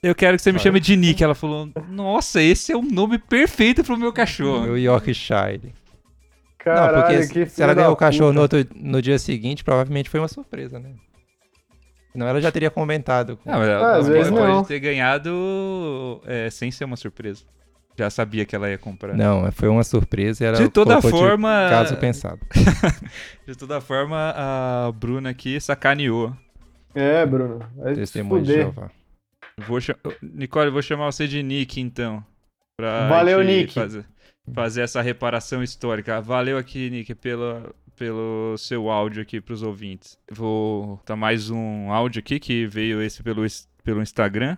Eu 0.02 0.14
quero 0.14 0.36
que 0.36 0.44
você 0.44 0.52
me 0.52 0.60
chame 0.60 0.82
de 0.82 0.98
Nick. 0.98 1.24
Ela 1.24 1.34
falou, 1.34 1.70
nossa, 1.88 2.42
esse 2.42 2.74
é 2.74 2.76
o 2.76 2.82
nome 2.82 3.18
perfeito 3.18 3.86
pro 3.86 3.98
meu 3.98 4.12
cachorro. 4.12 4.64
Meu 4.64 4.78
Yorkshire. 4.78 5.74
Caralho, 6.64 6.96
não, 6.98 7.02
porque 7.04 7.28
que 7.46 7.46
se- 7.50 7.62
ela 7.62 7.74
ganhou 7.74 7.92
o 7.92 7.96
cachorro 7.96 8.32
no, 8.32 8.42
outro, 8.42 8.66
no 8.76 9.02
dia 9.02 9.20
seguinte, 9.20 9.64
provavelmente 9.64 10.10
foi 10.10 10.20
uma 10.20 10.28
surpresa, 10.30 10.80
né? 10.80 10.92
Senão 12.12 12.28
ela 12.28 12.40
já 12.40 12.52
teria 12.52 12.70
comentado. 12.70 13.38
com- 13.38 13.50
Não, 13.50 13.60
mas 13.60 13.68
Ah, 13.68 13.72
ela 13.72 13.92
às 13.98 14.06
pode- 14.06 14.12
vezes 14.18 14.32
pode 14.32 14.48
não. 14.52 14.64
ter 14.64 14.80
ganhado 14.80 16.22
é, 16.26 16.50
sem 16.50 16.72
ser 16.72 16.86
uma 16.86 16.96
surpresa. 16.96 17.44
Já 17.98 18.10
sabia 18.10 18.44
que 18.46 18.56
ela 18.56 18.70
ia 18.70 18.78
comprar. 18.78 19.16
Não, 19.16 19.52
foi 19.52 19.68
uma 19.70 19.84
surpresa 19.84 20.44
e 20.44 20.48
ela 20.48 20.58
De 20.58 20.68
toda 20.70 21.00
forma- 21.02 21.68
caso 21.70 21.96
pensado. 21.98 22.40
De 23.48 23.56
toda 23.56 23.80
forma, 23.82 24.34
a 24.36 24.92
Bruna 24.96 25.30
aqui 25.30 25.60
sacaneou. 25.60 26.34
É, 26.96 27.26
Bruno. 27.26 27.60
Testemunho 27.96 28.44
de. 28.44 28.54
Jeová. 28.54 28.90
Vou 29.68 29.80
cha- 29.82 29.96
Nicole, 30.22 30.68
eu 30.68 30.72
vou 30.74 30.82
chamar 30.82 31.12
você 31.12 31.28
de 31.28 31.44
Nick, 31.44 31.80
então. 31.82 32.24
Pra 32.78 33.08
Valeu, 33.08 33.44
Nick. 33.44 33.74
Fazer, 33.74 34.06
fazer 34.52 34.82
essa 34.82 35.02
reparação 35.02 35.64
histórica. 35.64 36.20
Valeu 36.22 36.58
aqui, 36.58 36.90
Nick, 36.90 37.14
pela, 37.16 37.74
pelo 37.96 38.58
seu 38.58 38.90
áudio 38.90 39.22
aqui 39.22 39.40
pros 39.40 39.64
ouvintes. 39.64 40.20
Vou 40.32 41.00
dar 41.06 41.16
mais 41.16 41.50
um 41.50 41.92
áudio 41.92 42.20
aqui 42.20 42.40
que 42.40 42.66
veio 42.66 43.02
esse 43.02 43.22
pelo, 43.24 43.44
pelo 43.84 44.02
Instagram. 44.02 44.58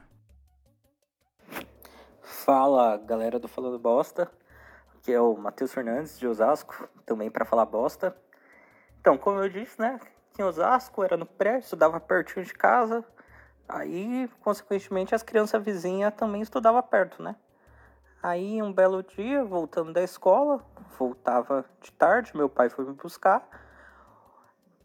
Fala 2.21 2.97
galera 2.97 3.39
do 3.39 3.47
Falando 3.47 3.79
Bosta, 3.79 4.31
que 5.01 5.11
é 5.11 5.19
o 5.19 5.35
Matheus 5.35 5.73
Fernandes 5.73 6.19
de 6.19 6.27
Osasco, 6.27 6.87
também 7.05 7.29
para 7.29 7.45
falar 7.45 7.65
bosta. 7.65 8.15
Então, 9.01 9.17
como 9.17 9.39
eu 9.39 9.49
disse, 9.49 9.79
né, 9.79 9.99
em 10.37 10.43
Osasco 10.43 11.03
era 11.03 11.17
no 11.17 11.25
pré, 11.25 11.59
estudava 11.59 11.99
pertinho 11.99 12.45
de 12.45 12.53
casa, 12.53 13.03
aí, 13.67 14.29
consequentemente, 14.41 15.15
as 15.15 15.23
crianças 15.23 15.63
vizinhas 15.63 16.13
também 16.13 16.41
estudavam 16.41 16.81
perto, 16.83 17.21
né. 17.21 17.35
Aí, 18.27 18.59
um 18.59 18.73
belo 18.73 19.03
dia, 19.03 19.45
voltando 19.45 19.93
da 19.93 20.01
escola, 20.01 20.59
voltava 20.97 21.63
de 21.79 21.91
tarde, 21.91 22.35
meu 22.35 22.49
pai 22.49 22.69
foi 22.69 22.83
me 22.83 22.93
buscar, 22.93 23.47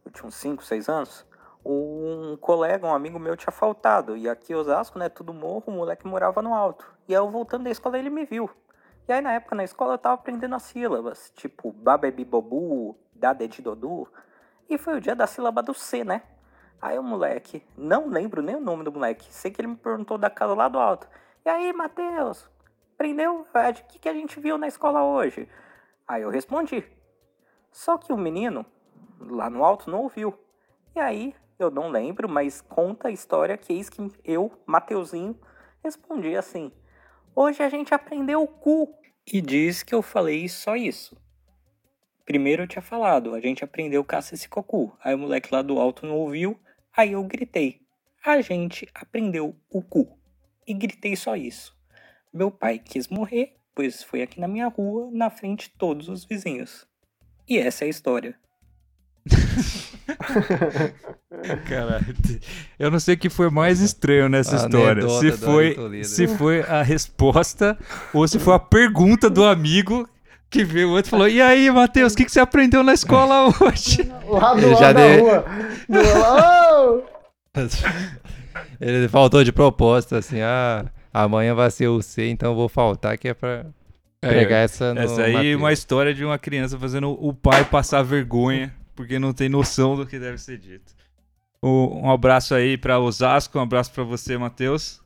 eu 0.05 0.13
tinha 0.13 0.27
uns 0.27 0.35
5, 0.35 0.63
6 0.63 0.91
anos, 0.91 1.27
um 1.65 2.37
colega, 2.37 2.87
um 2.87 2.93
amigo 2.93 3.19
meu 3.19 3.35
tinha 3.39 3.51
faltado. 3.51 4.15
E 4.15 4.29
aqui 4.29 4.55
Osasco, 4.55 4.99
né, 4.99 5.09
tudo 5.09 5.33
morro, 5.33 5.65
o 5.69 5.71
moleque 5.71 6.07
morava 6.07 6.43
no 6.43 6.53
alto. 6.53 6.85
E 7.09 7.15
aí 7.15 7.19
eu 7.19 7.31
voltando 7.31 7.65
da 7.65 7.71
escola, 7.71 7.99
ele 7.99 8.11
me 8.11 8.27
viu. 8.27 8.51
E 9.09 9.13
aí 9.15 9.23
na 9.23 9.33
época 9.33 9.57
na 9.57 9.65
escola 9.65 9.95
eu 9.95 9.99
tava 9.99 10.17
aprendendo 10.17 10.55
as 10.55 10.65
sílabas, 10.65 11.33
tipo 11.35 11.73
babebi 11.73 12.27
bobu, 12.27 12.95
dadedi 13.15 13.63
dodu. 13.63 14.07
E 14.69 14.77
foi 14.77 14.99
o 14.99 15.01
dia 15.01 15.17
da 15.17 15.27
sílaba 15.27 15.63
do 15.63 15.73
C, 15.73 16.05
né? 16.05 16.25
Aí 16.79 16.99
o 16.99 17.03
moleque, 17.03 17.67
não 17.75 18.07
lembro 18.07 18.43
nem 18.43 18.57
o 18.57 18.61
nome 18.61 18.85
do 18.85 18.93
moleque, 18.93 19.33
sei 19.33 19.51
que 19.51 19.63
ele 19.63 19.69
me 19.69 19.77
perguntou 19.77 20.19
da 20.19 20.29
casa 20.29 20.53
lá 20.53 20.69
do 20.69 20.79
alto. 20.79 21.09
E 21.43 21.49
aí, 21.49 21.73
Matheus, 21.73 22.47
aprendeu? 23.01 23.47
É, 23.55 23.73
de 23.73 23.83
que, 23.85 23.99
que 23.99 24.09
a 24.09 24.13
gente 24.13 24.39
viu 24.39 24.59
na 24.59 24.69
escola 24.69 25.03
hoje? 25.03 25.49
Aí 26.07 26.21
eu 26.21 26.29
respondi. 26.29 26.85
Só 27.73 27.97
que 27.97 28.13
o 28.13 28.17
menino, 28.17 28.67
lá 29.19 29.49
no 29.49 29.65
alto, 29.65 29.91
não 29.91 30.03
ouviu. 30.03 30.39
E 30.95 31.01
aí, 31.01 31.35
eu 31.59 31.71
não 31.71 31.89
lembro, 31.89 32.29
mas 32.29 32.61
conta 32.61 33.09
a 33.09 33.11
história 33.11 33.57
que 33.57 33.73
eis 33.73 33.89
que 33.89 34.07
eu, 34.23 34.53
Mateuzinho, 34.67 35.39
respondi 35.83 36.37
assim: 36.37 36.71
Hoje 37.35 37.63
a 37.63 37.71
gente 37.71 37.95
aprendeu 37.95 38.43
o 38.43 38.47
cu. 38.47 38.95
E 39.27 39.41
diz 39.41 39.83
que 39.83 39.95
eu 39.95 40.03
falei 40.03 40.47
só 40.49 40.77
isso. 40.77 41.17
Primeiro 42.27 42.65
eu 42.65 42.69
tinha 42.69 42.83
falado, 42.83 43.35
a 43.35 43.41
gente 43.41 43.65
aprendeu 43.65 44.05
caça 44.05 44.35
esse 44.35 44.49
cocu. 44.49 44.95
Aí 45.03 45.15
o 45.15 45.19
moleque 45.19 45.53
lá 45.53 45.63
do 45.63 45.79
alto 45.79 46.05
não 46.05 46.19
ouviu, 46.19 46.61
aí 46.95 47.13
eu 47.13 47.25
gritei: 47.25 47.81
A 48.23 48.43
gente 48.43 48.87
aprendeu 48.95 49.57
o 49.71 49.83
cu. 49.83 50.19
E 50.67 50.75
gritei 50.75 51.17
só 51.17 51.35
isso. 51.35 51.80
Meu 52.33 52.51
pai 52.51 52.79
quis 52.79 53.09
morrer, 53.09 53.55
pois 53.75 54.03
foi 54.03 54.23
aqui 54.23 54.41
na 54.41 54.49
minha 54.49 54.69
rua, 54.69 55.11
na 55.13 55.31
frente 55.31 55.69
de 55.69 55.75
todos 55.79 56.09
os 56.09 56.25
vizinhos. 56.25 56.87
E 57.49 57.59
essa 57.59 57.85
é 57.85 57.87
a 57.87 57.91
história. 57.91 58.35
Caralho. 61.69 62.15
Eu 62.79 62.91
não 62.91 62.99
sei 63.01 63.15
o 63.15 63.19
que 63.19 63.29
foi 63.29 63.51
mais 63.51 63.81
estranho 63.81 64.29
nessa 64.29 64.57
A 64.57 64.67
história. 64.67 65.09
Se 65.09 65.33
foi, 65.33 66.05
se 66.05 66.27
foi 66.29 66.61
a 66.63 66.83
resposta 66.83 67.79
ou 68.13 68.27
se 68.27 68.39
foi 68.39 68.55
a 68.55 68.59
pergunta 68.59 69.29
do 69.31 69.45
amigo 69.45 70.09
que 70.49 70.65
veio 70.65 70.89
o 70.89 70.93
outro 70.93 71.09
e 71.09 71.11
falou: 71.11 71.29
E 71.29 71.41
aí, 71.41 71.71
Matheus, 71.71 72.13
o 72.13 72.17
que, 72.17 72.25
que 72.25 72.33
você 72.33 72.41
aprendeu 72.41 72.83
na 72.83 72.93
escola 72.95 73.47
hoje? 73.61 74.11
Lá 74.27 74.55
do 74.55 74.61
Ele 74.61 74.67
lado 74.75 74.81
já 74.81 74.93
da 74.93 75.07
deu- 75.07 75.25
rua. 75.25 75.45
Do-! 75.89 77.05
Ele 78.81 79.09
faltou 79.09 79.45
de 79.45 79.53
propósito, 79.53 80.17
assim, 80.17 80.41
ah, 80.41 80.87
amanhã 81.13 81.55
vai 81.55 81.71
ser 81.71 81.89
o 81.89 82.03
C, 82.03 82.29
então 82.29 82.51
eu 82.53 82.57
vou 82.57 82.69
faltar, 82.69 83.17
que 83.19 83.29
é 83.29 83.35
pra 83.35 83.67
pegar 84.21 84.59
essa 84.59 84.93
no 84.93 85.01
Essa 85.01 85.23
aí 85.23 85.53
é 85.53 85.57
uma 85.57 85.73
história 85.73 86.13
de 86.13 86.25
uma 86.25 86.39
criança 86.39 86.79
fazendo 86.79 87.11
o 87.11 87.33
pai 87.33 87.65
passar 87.65 88.03
vergonha 88.03 88.73
porque 89.01 89.19
não 89.19 89.33
tem 89.33 89.49
noção 89.49 89.97
do 89.97 90.07
que 90.07 90.19
deve 90.19 90.37
ser 90.37 90.59
dito. 90.59 90.93
Um 91.63 92.11
abraço 92.11 92.55
aí 92.55 92.77
pra 92.77 92.99
Osasco, 92.99 93.59
um 93.59 93.63
abraço 93.63 93.91
pra 93.93 94.05
você, 94.05 94.37
Matheus. 94.37 95.01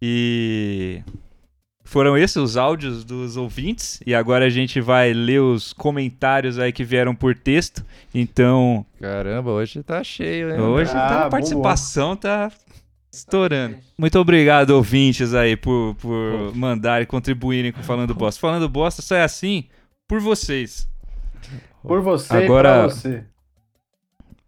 E 0.00 1.02
foram 1.84 2.16
esses 2.16 2.36
os 2.36 2.56
áudios 2.56 3.02
dos 3.02 3.36
ouvintes. 3.38 4.00
E 4.06 4.14
agora 4.14 4.44
a 4.44 4.50
gente 4.50 4.80
vai 4.80 5.12
ler 5.12 5.40
os 5.40 5.72
comentários 5.72 6.58
aí 6.58 6.70
que 6.70 6.84
vieram 6.84 7.14
por 7.14 7.34
texto. 7.34 7.84
Então, 8.14 8.84
Caramba, 9.00 9.50
hoje 9.50 9.82
tá 9.82 10.04
cheio, 10.04 10.54
hein? 10.54 10.60
hoje 10.60 10.90
Ah, 10.90 11.08
tá, 11.08 11.26
a 11.26 11.30
participação 11.30 12.14
tá 12.14 12.50
estourando. 13.12 13.76
Muito 13.98 14.18
obrigado, 14.18 14.70
ouvintes 14.70 15.34
aí, 15.34 15.56
por, 15.56 15.94
por 15.96 16.54
mandarem, 16.54 17.06
contribuírem 17.06 17.72
com 17.72 17.82
Falando 17.82 18.14
Bosta. 18.14 18.40
Falando 18.40 18.68
Bosta 18.68 19.02
só 19.02 19.16
é 19.16 19.22
assim 19.22 19.64
por 20.08 20.20
vocês. 20.20 20.88
Por 21.82 22.00
você 22.02 22.32
Agora- 22.44 22.68
e 22.68 22.72
pra 22.72 22.82
você. 22.88 23.24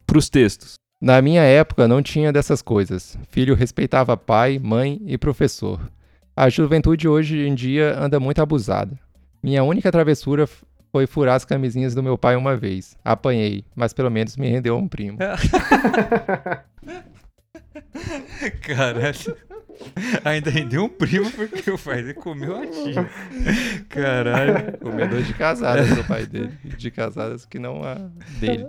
Pros 0.06 0.28
textos. 0.28 0.74
Na 1.00 1.20
minha 1.20 1.42
época 1.42 1.88
não 1.88 2.00
tinha 2.02 2.32
dessas 2.32 2.62
coisas. 2.62 3.18
Filho 3.30 3.54
respeitava 3.56 4.16
pai, 4.16 4.60
mãe 4.62 5.00
e 5.06 5.18
professor. 5.18 5.80
A 6.36 6.48
juventude 6.48 7.08
hoje 7.08 7.38
em 7.46 7.54
dia 7.54 7.98
anda 7.98 8.20
muito 8.20 8.40
abusada. 8.40 8.96
Minha 9.42 9.64
única 9.64 9.90
travessura 9.90 10.48
foi 10.92 11.06
furar 11.06 11.34
as 11.34 11.44
camisinhas 11.44 11.94
do 11.94 12.02
meu 12.02 12.16
pai 12.16 12.36
uma 12.36 12.56
vez. 12.56 12.96
Apanhei, 13.04 13.64
mas 13.74 13.92
pelo 13.92 14.10
menos 14.10 14.36
me 14.36 14.48
rendeu 14.48 14.76
um 14.76 14.86
primo. 14.86 15.18
Caralho. 18.66 19.36
Ainda 20.24 20.50
rendeu 20.50 20.84
um 20.84 20.88
primo 20.88 21.30
porque 21.30 21.70
o 21.70 21.78
pai 21.78 21.96
dele 22.02 22.14
comeu 22.14 22.56
a 22.56 22.66
tia. 22.66 23.08
Caralho. 23.88 24.78
Comedor 24.78 25.22
de 25.22 25.34
casadas 25.34 25.88
do 25.88 26.04
pai 26.04 26.26
dele. 26.26 26.52
De 26.64 26.90
casadas 26.90 27.44
que 27.46 27.58
não 27.58 27.82
a 27.82 27.94
dele. 28.38 28.66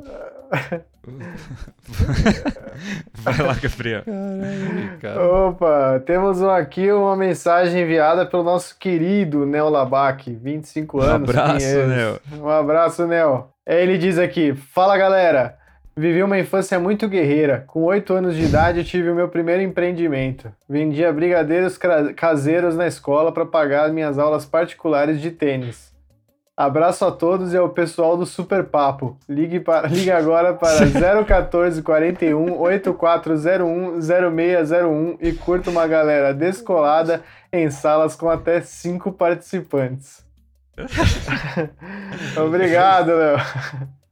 Vai 3.13 3.37
lá, 3.37 3.53
Gabriel. 3.61 4.03
Caralho, 4.03 4.97
cara. 5.01 5.21
Opa, 5.23 5.99
temos 6.05 6.41
aqui 6.41 6.91
uma 6.91 7.15
mensagem 7.15 7.83
enviada 7.83 8.25
pelo 8.25 8.43
nosso 8.43 8.77
querido 8.77 9.45
Nel 9.45 9.69
Labac, 9.69 10.31
25 10.33 10.97
Um 10.97 11.01
anos. 11.01 11.29
abraço, 11.29 11.57
Pinheiros. 11.57 11.87
Nel. 11.89 12.19
Um 12.39 12.49
abraço, 12.49 13.07
Nel. 13.07 13.53
Ele 13.65 13.97
diz 13.97 14.17
aqui: 14.17 14.53
Fala 14.55 14.97
galera, 14.97 15.57
vivi 15.95 16.23
uma 16.23 16.39
infância 16.39 16.79
muito 16.79 17.07
guerreira. 17.07 17.63
Com 17.67 17.83
8 17.83 18.13
anos 18.13 18.35
de 18.35 18.43
idade, 18.43 18.83
tive 18.83 19.09
o 19.09 19.15
meu 19.15 19.29
primeiro 19.29 19.61
empreendimento. 19.61 20.51
Vendia 20.67 21.11
brigadeiros 21.13 21.77
caseiros 22.15 22.75
na 22.75 22.87
escola 22.87 23.31
para 23.31 23.45
pagar 23.45 23.91
minhas 23.91 24.17
aulas 24.17 24.45
particulares 24.45 25.21
de 25.21 25.31
tênis. 25.31 25.93
Abraço 26.55 27.03
a 27.03 27.11
todos 27.11 27.51
e 27.51 27.57
ao 27.57 27.69
pessoal 27.69 28.15
do 28.15 28.27
Super 28.27 28.65
Papo. 28.65 29.17
Ligue, 29.27 29.59
para, 29.59 29.87
ligue 29.89 30.11
agora 30.11 30.53
para 30.53 30.85
014 31.25 31.81
41 31.81 32.59
8401 32.59 34.01
0601 34.01 35.17
e 35.19 35.33
curta 35.33 35.71
uma 35.71 35.87
galera 35.87 36.31
descolada 36.31 37.23
em 37.51 37.71
salas 37.71 38.15
com 38.15 38.29
até 38.29 38.61
5 38.61 39.11
participantes. 39.13 40.23
Obrigado, 42.37 43.15
Léo. 43.15 43.37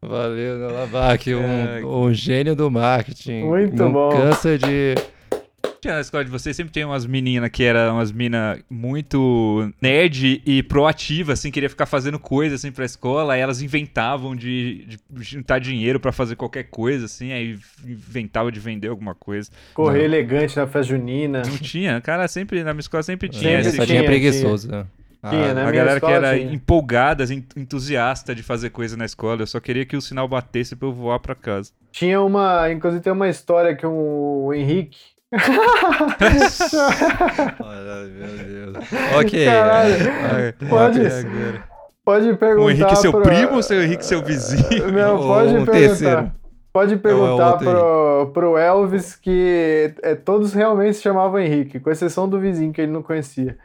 Valeu, 0.04 0.58
Nalabac, 0.58 1.34
um, 1.34 1.42
É. 1.44 1.86
um 1.86 2.12
gênio 2.14 2.56
do 2.56 2.72
marketing. 2.72 3.44
Muito 3.44 3.76
Não 3.76 3.92
bom. 3.94 4.10
cansa 4.10 4.58
de. 4.58 4.96
Tinha 5.80 5.96
na 5.96 6.02
escola 6.02 6.24
de 6.24 6.30
vocês, 6.30 6.56
sempre 6.56 6.72
tinha 6.72 6.86
umas 6.88 7.08
meninas 7.08 7.50
que 7.50 7.64
eram 7.64 7.96
umas 7.96 8.12
minas 8.12 8.60
muito 8.70 9.72
nerd 9.82 10.40
e 10.46 10.62
proativa, 10.62 11.34
assim, 11.34 11.50
queria 11.50 11.70
ficar 11.70 11.88
fazendo 11.88 12.20
coisa, 12.20 12.54
assim, 12.54 12.72
pra 12.72 12.86
escola, 12.86 13.34
aí 13.34 13.42
elas 13.42 13.64
inventavam 13.64 14.36
de, 14.36 14.86
de 14.86 15.00
juntar 15.24 15.58
dinheiro 15.60 16.00
pra 16.00 16.12
fazer 16.12 16.36
qualquer 16.36 16.66
coisa, 16.66 17.06
assim, 17.06 17.32
aí 17.32 17.58
inventava 17.84 18.52
de 18.52 18.60
vender 18.60 18.90
alguma 18.90 19.16
coisa. 19.16 19.50
Correr 19.74 20.00
Não. 20.00 20.06
elegante 20.06 20.56
na 20.56 20.68
festa 20.68 20.84
junina. 20.84 21.42
Não 21.48 21.58
tinha, 21.58 22.00
cara, 22.00 22.28
sempre, 22.28 22.64
na 22.64 22.74
minha 22.74 22.82
escola 22.82 23.02
sempre 23.02 23.28
tinha. 23.28 23.42
Sempre 23.44 23.68
esse- 23.68 23.78
Só 23.78 23.86
tinha, 23.86 23.98
tinha 24.00 24.04
preguiçoso. 24.10 24.70
né? 24.70 24.86
Tinha, 25.30 25.52
Ah, 25.52 25.54
né? 25.54 25.66
a 25.68 25.72
galera 25.72 26.00
que 26.00 26.06
era 26.08 26.36
tinha. 26.38 26.52
empolgada, 26.54 27.24
assim, 27.24 27.46
entusiasta 27.56 28.34
de 28.34 28.42
fazer 28.42 28.72
coisa 28.72 28.98
na 28.98 29.06
escola, 29.06 29.42
eu 29.44 29.48
só 29.48 29.60
queria 29.60 29.86
que 29.86 29.96
o 29.96 30.02
sinal 30.02 30.28
batesse 30.28 30.76
pra 30.76 30.88
eu 30.88 30.94
voar 30.94 31.20
pra 31.20 31.36
casa. 31.36 31.72
Tinha 31.92 32.20
uma. 32.22 32.72
Inclusive 32.72 33.04
tem 33.04 33.14
uma 33.14 33.30
história 33.30 33.76
que 33.76 33.86
um, 33.86 34.46
o 34.46 34.54
Henrique. 34.54 34.98
Olha, 37.60 38.08
meu 38.08 38.72
Deus. 38.74 38.78
Ok. 39.18 39.46
Caralho. 39.46 39.94
é, 39.96 40.52
Pode-. 40.68 41.62
Pode 42.04 42.34
perguntar. 42.36 42.66
O 42.66 42.70
Henrique 42.72 42.96
seu 42.98 43.12
pro- 43.12 43.22
primo 43.22 43.54
ou 43.54 43.64
seu 43.64 43.84
Henrique 43.84 44.06
seu 44.06 44.24
vizinho? 44.24 44.92
Não, 44.92 45.18
Ou 45.18 45.28
pode 45.28 45.50
um 45.50 45.66
perguntar. 45.66 45.72
terceiro. 45.72 46.32
Pode 46.74 46.94
é 46.94 46.98
perguntar 46.98 47.52
outro 47.52 47.70
pro, 47.70 48.32
pro 48.34 48.58
Elvis 48.58 49.16
que 49.16 49.94
é, 50.02 50.16
todos 50.16 50.54
realmente 50.54 50.96
se 50.96 51.02
chamavam 51.04 51.40
Henrique, 51.40 51.80
com 51.80 51.90
exceção 51.92 52.28
do 52.30 52.40
vizinho 52.40 52.72
que 52.72 52.82
ele 52.82 52.92
não 52.92 53.04
conhecia. 53.04 53.58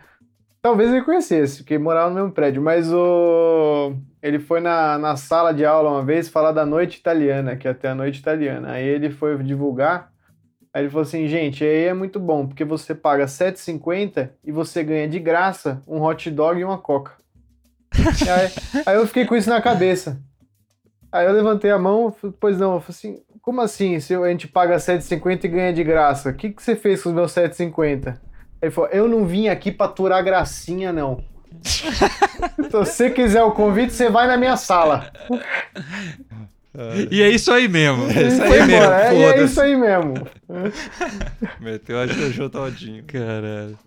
Talvez 0.67 0.91
ele 0.91 1.05
conhecesse, 1.05 1.59
porque 1.59 1.79
morava 1.79 2.09
no 2.09 2.17
mesmo 2.17 2.33
prédio, 2.33 2.61
mas 2.61 2.93
o 2.93 3.95
ele 4.21 4.41
foi 4.41 4.59
na, 4.59 4.99
na 4.99 5.15
sala 5.15 5.55
de 5.55 5.65
aula 5.65 5.91
uma 5.91 6.05
vez 6.05 6.29
falar 6.29 6.51
da 6.51 6.67
noite 6.67 6.99
italiana, 6.99 7.55
que 7.55 7.69
é 7.69 7.71
até 7.71 7.91
a 7.91 7.95
noite 7.95 8.19
italiana. 8.19 8.73
Aí 8.73 8.85
ele 8.85 9.09
foi 9.09 9.41
divulgar, 9.45 10.11
aí 10.75 10.83
ele 10.83 10.91
falou 10.91 11.03
assim, 11.03 11.29
gente, 11.29 11.63
aí 11.63 11.85
é 11.85 11.95
muito 11.95 12.19
bom, 12.19 12.49
porque 12.49 12.65
você 12.65 12.97
paga 12.97 13.27
R$ 13.27 13.31
7,50 13.31 14.31
e 14.43 14.51
você 14.51 14.83
ganha 14.83 15.09
de 15.09 15.21
graça 15.21 15.81
um 15.87 16.03
hot 16.03 16.29
dog 16.33 16.59
e 16.59 16.65
uma 16.65 16.79
coca. 16.79 17.13
E 17.95 18.29
aí, 18.29 18.83
aí 18.87 18.97
eu 18.97 19.07
fiquei 19.07 19.25
com 19.25 19.37
isso 19.37 19.49
na 19.49 19.63
cabeça. 19.63 20.21
Aí 21.13 21.27
eu 21.27 21.33
levantei 21.33 21.71
a 21.71 21.79
mão, 21.79 22.13
pois 22.41 22.59
não, 22.59 22.75
eu 22.75 22.81
falei 22.81 22.91
assim, 22.91 23.23
como 23.41 23.61
assim, 23.61 24.01
se 24.01 24.17
a 24.17 24.29
gente 24.31 24.49
paga 24.49 24.79
7,50 24.79 25.45
e 25.45 25.49
ganha 25.49 25.73
de 25.73 25.85
graça? 25.85 26.31
O 26.31 26.35
que, 26.35 26.51
que 26.51 26.61
você 26.61 26.75
fez 26.75 27.05
com 27.05 27.11
os 27.11 27.15
meus 27.15 27.33
7,50? 27.33 28.19
Ele 28.61 28.71
falou, 28.71 28.91
eu 28.91 29.09
não 29.09 29.27
vim 29.27 29.49
aqui 29.49 29.71
pra 29.71 29.87
aturar 29.87 30.25
gracinha, 30.25 30.93
não. 30.93 31.23
se 31.63 32.69
você 32.71 33.11
quiser 33.11 33.43
o 33.43 33.53
convite, 33.53 33.93
você 33.93 34.11
vai 34.11 34.27
na 34.27 34.37
minha 34.37 34.57
sala. 34.57 35.11
E 37.11 37.23
é 37.23 37.31
isso 37.31 37.51
aí 37.51 37.69
mesmo. 37.69 38.05
É 38.11 38.29
isso 38.29 38.37
Foi 38.37 38.61
aí 38.61 38.67
mesmo, 38.67 38.75
embora, 38.75 39.03
é, 39.03 39.19
e 39.19 39.23
é 39.23 39.43
isso 39.45 39.61
aí 39.61 39.77
mesmo. 39.77 40.29
Meteu 41.59 41.99
a 41.99 42.07
Jojo 42.07 42.51
todinho. 42.51 43.03
Caralho. 43.05 43.79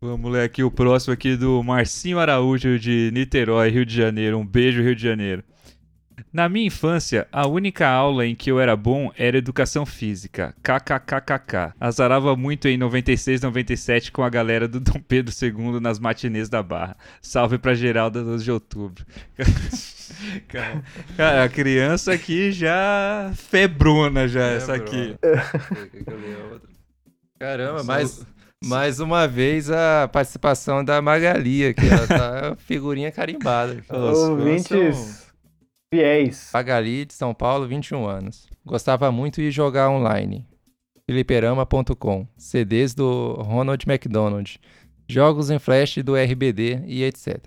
Vamos 0.00 0.32
ler 0.32 0.44
aqui 0.44 0.62
o 0.62 0.70
próximo 0.70 1.12
aqui 1.12 1.36
do 1.36 1.62
Marcinho 1.62 2.18
Araújo 2.18 2.78
de 2.78 3.10
Niterói, 3.12 3.68
Rio 3.68 3.84
de 3.84 3.94
Janeiro. 3.94 4.38
Um 4.38 4.46
beijo, 4.46 4.82
Rio 4.82 4.96
de 4.96 5.02
Janeiro. 5.02 5.44
Na 6.32 6.48
minha 6.48 6.68
infância, 6.68 7.26
a 7.32 7.48
única 7.48 7.88
aula 7.88 8.24
em 8.24 8.36
que 8.36 8.52
eu 8.52 8.60
era 8.60 8.76
bom 8.76 9.10
era 9.18 9.36
educação 9.36 9.84
física. 9.84 10.54
KKKKK. 10.62 11.74
Azarava 11.80 12.36
muito 12.36 12.68
em 12.68 12.76
96, 12.76 13.40
97 13.40 14.12
com 14.12 14.22
a 14.22 14.30
galera 14.30 14.68
do 14.68 14.78
Dom 14.78 15.00
Pedro 15.00 15.34
II 15.42 15.80
nas 15.80 15.98
matinês 15.98 16.48
da 16.48 16.62
Barra. 16.62 16.96
Salve 17.20 17.58
pra 17.58 17.74
geral 17.74 18.10
da 18.10 18.22
12 18.22 18.44
de 18.44 18.52
outubro. 18.52 19.04
Cara, 20.48 20.82
cara, 21.16 21.44
a 21.44 21.48
criança 21.48 22.12
aqui 22.12 22.52
já 22.52 23.32
febrona 23.34 24.28
já, 24.28 24.50
essa 24.50 24.74
aqui. 24.74 25.16
Caramba, 27.38 27.82
mais, 27.84 28.26
mais 28.62 29.00
uma 29.00 29.26
vez 29.26 29.70
a 29.70 30.10
participação 30.12 30.84
da 30.84 31.00
Magali 31.00 31.64
aqui. 31.64 31.88
Ela 31.88 32.06
tá 32.06 32.54
figurinha 32.66 33.10
carimbada. 33.10 33.82
Ouvintes 33.88 35.29
fiéis. 35.92 36.50
Magali 36.54 37.04
de 37.04 37.12
São 37.12 37.34
Paulo, 37.34 37.66
21 37.66 38.06
anos. 38.06 38.46
Gostava 38.64 39.10
muito 39.10 39.40
de 39.40 39.50
jogar 39.50 39.90
online. 39.90 40.46
Filiperama.com. 41.04 42.26
CDs 42.36 42.94
do 42.94 43.34
Ronald 43.42 43.84
McDonald. 43.88 44.60
Jogos 45.08 45.50
em 45.50 45.58
flash 45.58 45.96
do 45.96 46.14
RBD 46.14 46.84
e 46.86 47.02
etc. 47.02 47.38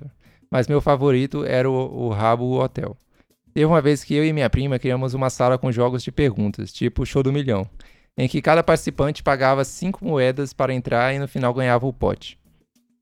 Mas 0.52 0.68
meu 0.68 0.82
favorito 0.82 1.46
era 1.46 1.70
o, 1.70 2.08
o 2.08 2.10
Rabo 2.10 2.62
Hotel. 2.62 2.98
Teve 3.54 3.66
uma 3.66 3.82
vez 3.82 4.04
que 4.04 4.14
eu 4.14 4.26
e 4.26 4.34
minha 4.34 4.50
prima 4.50 4.78
criamos 4.78 5.14
uma 5.14 5.30
sala 5.30 5.58
com 5.58 5.72
jogos 5.72 6.04
de 6.04 6.12
perguntas, 6.12 6.74
tipo 6.74 7.06
Show 7.06 7.24
do 7.24 7.32
Milhão, 7.32 7.70
em 8.18 8.28
que 8.28 8.42
cada 8.42 8.64
participante 8.64 9.24
pagava 9.24 9.64
5 9.64 10.04
moedas 10.04 10.54
para 10.54 10.74
entrar 10.74 11.14
e 11.14 11.20
no 11.20 11.28
final 11.28 11.54
ganhava 11.54 11.86
o 11.86 11.94
pote. 11.94 12.38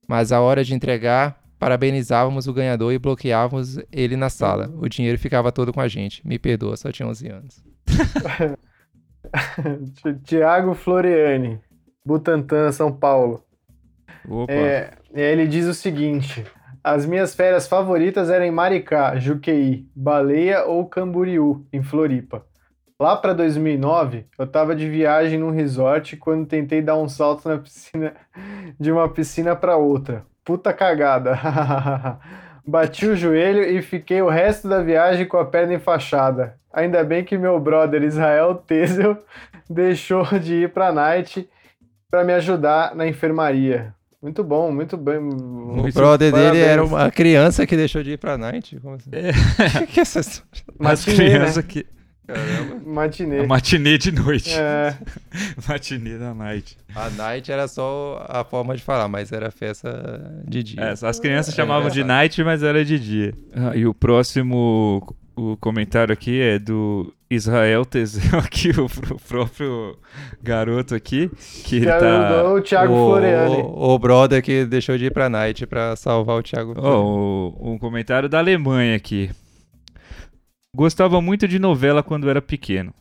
Mas 0.08 0.32
a 0.32 0.42
hora 0.42 0.64
de 0.64 0.76
entregar, 0.76 1.41
parabenizávamos 1.62 2.48
o 2.48 2.54
ganhador 2.54 2.92
e 2.92 2.98
bloqueávamos 2.98 3.78
ele 3.92 4.16
na 4.16 4.32
sala. 4.32 4.74
O 4.80 4.90
dinheiro 4.90 5.20
ficava 5.20 5.52
todo 5.52 5.72
com 5.72 5.80
a 5.80 5.88
gente. 5.88 6.28
Me 6.28 6.40
perdoa, 6.40 6.76
só 6.76 6.92
tinha 6.92 7.08
11 7.08 7.30
anos. 7.30 7.64
Tiago 10.26 10.74
Floriani, 10.74 11.62
Butantã, 12.04 12.72
São 12.72 12.92
Paulo. 12.92 13.46
Opa. 14.28 14.52
É, 14.52 14.94
ele 15.14 15.46
diz 15.46 15.68
o 15.68 15.74
seguinte: 15.76 16.44
as 16.84 17.06
minhas 17.06 17.36
férias 17.36 17.68
favoritas 17.68 18.32
eram 18.32 18.46
em 18.46 18.52
Maricá, 18.52 19.20
Juqueí, 19.20 19.88
Baleia 19.96 20.66
ou 20.66 20.88
Camboriú, 20.88 21.68
em 21.72 21.84
Floripa. 21.84 22.44
Lá 23.00 23.16
para 23.16 23.34
2009, 23.34 24.26
eu 24.38 24.48
tava 24.48 24.76
de 24.76 24.90
viagem 24.90 25.38
num 25.38 25.52
resort 25.52 26.18
quando 26.18 26.48
tentei 26.48 26.82
dar 26.82 26.98
um 26.98 27.08
salto 27.08 27.48
na 27.48 27.60
piscina 27.60 28.16
de 28.80 28.92
uma 28.92 29.08
piscina 29.08 29.56
para 29.56 29.78
outra. 29.78 30.26
Puta 30.44 30.74
cagada. 30.74 31.38
Bati 32.66 33.08
o 33.08 33.16
joelho 33.16 33.64
e 33.64 33.82
fiquei 33.82 34.22
o 34.22 34.30
resto 34.30 34.68
da 34.68 34.82
viagem 34.82 35.26
com 35.26 35.38
a 35.38 35.46
perna 35.46 35.74
enfaixada. 35.74 36.56
Ainda 36.72 37.04
bem 37.04 37.24
que 37.24 37.38
meu 37.38 37.60
brother 37.60 38.04
Israel 38.04 38.56
Tesel 38.56 39.18
deixou 39.70 40.26
de 40.40 40.64
ir 40.64 40.70
pra 40.70 40.92
night 40.92 41.50
para 42.10 42.24
me 42.24 42.34
ajudar 42.34 42.96
na 42.96 43.08
enfermaria. 43.08 43.94
Muito 44.22 44.44
bom, 44.44 44.72
muito 44.72 44.96
bem. 44.98 45.18
O 45.18 45.92
brother 45.94 46.32
dele 46.32 46.60
era 46.60 46.84
uma 46.84 47.10
criança 47.10 47.66
que 47.66 47.76
deixou 47.76 48.04
de 48.04 48.12
ir 48.12 48.18
pra 48.18 48.38
night? 48.38 48.80
Como 48.80 48.96
assim? 48.96 49.10
É. 49.12 49.32
que 49.88 50.00
é 50.00 50.04
essa 50.04 50.20
história? 50.20 50.64
Mas 50.78 51.04
criança 51.04 51.62
né? 51.62 51.68
que. 51.68 51.88
Caramba. 52.28 52.82
Matinê. 52.86 53.38
É 53.38 53.48
matinê 53.48 53.98
de 53.98 54.12
noite. 54.12 54.54
É. 54.58 54.96
matinê 55.68 56.18
da 56.18 56.34
night. 56.34 56.78
A 56.96 57.10
night 57.10 57.52
era 57.52 57.68
só 57.68 58.26
a 58.30 58.44
forma 58.44 58.76
de 58.76 58.84
falar, 58.84 59.08
mas 59.08 59.32
era 59.32 59.50
festa 59.52 60.44
de 60.48 60.64
dia. 60.64 60.82
É, 60.82 60.92
as 61.08 61.20
crianças 61.20 61.54
chamavam 61.54 61.90
de 61.90 62.02
É. 62.02 62.04
night, 62.04 62.44
mas 62.44 62.64
era 62.64 62.84
de 62.86 63.00
dia. 63.00 63.34
Ah, 63.54 63.76
e 63.76 63.86
o 63.86 63.94
próximo 63.94 65.16
o 65.36 65.56
comentário 65.58 66.12
aqui 66.14 66.40
é 66.42 66.60
do 66.60 67.14
Israel 67.30 67.86
Teseu, 67.86 68.38
aqui, 68.44 68.70
o, 68.72 68.86
o 68.86 69.20
próprio 69.28 69.98
garoto 70.44 70.94
aqui, 70.94 71.32
que 71.64 71.78
ele 71.78 71.86
tá... 71.86 72.52
o 72.54 72.62
Thiago 72.62 72.94
o, 72.94 73.08
Floriani. 73.08 73.56
o, 73.64 73.94
o 73.94 74.00
brother 74.00 74.44
que 74.44 74.66
deixou 74.66 74.98
de 74.98 75.06
ir 75.06 75.12
pra 75.14 75.30
night 75.30 75.66
pra 75.66 75.96
salvar 75.96 76.38
o 76.38 76.44
Thiago. 76.44 76.74
Ó, 76.78 77.02
o- 77.02 77.72
um 77.74 77.78
comentário 77.78 78.28
da 78.28 78.40
Alemanha 78.40 78.96
aqui. 78.98 79.32
Gostava 80.76 81.20
muito 81.22 81.48
de 81.50 81.60
novela 81.60 82.02
quando 82.02 82.30
era 82.30 82.42
pequeno. 82.42 82.94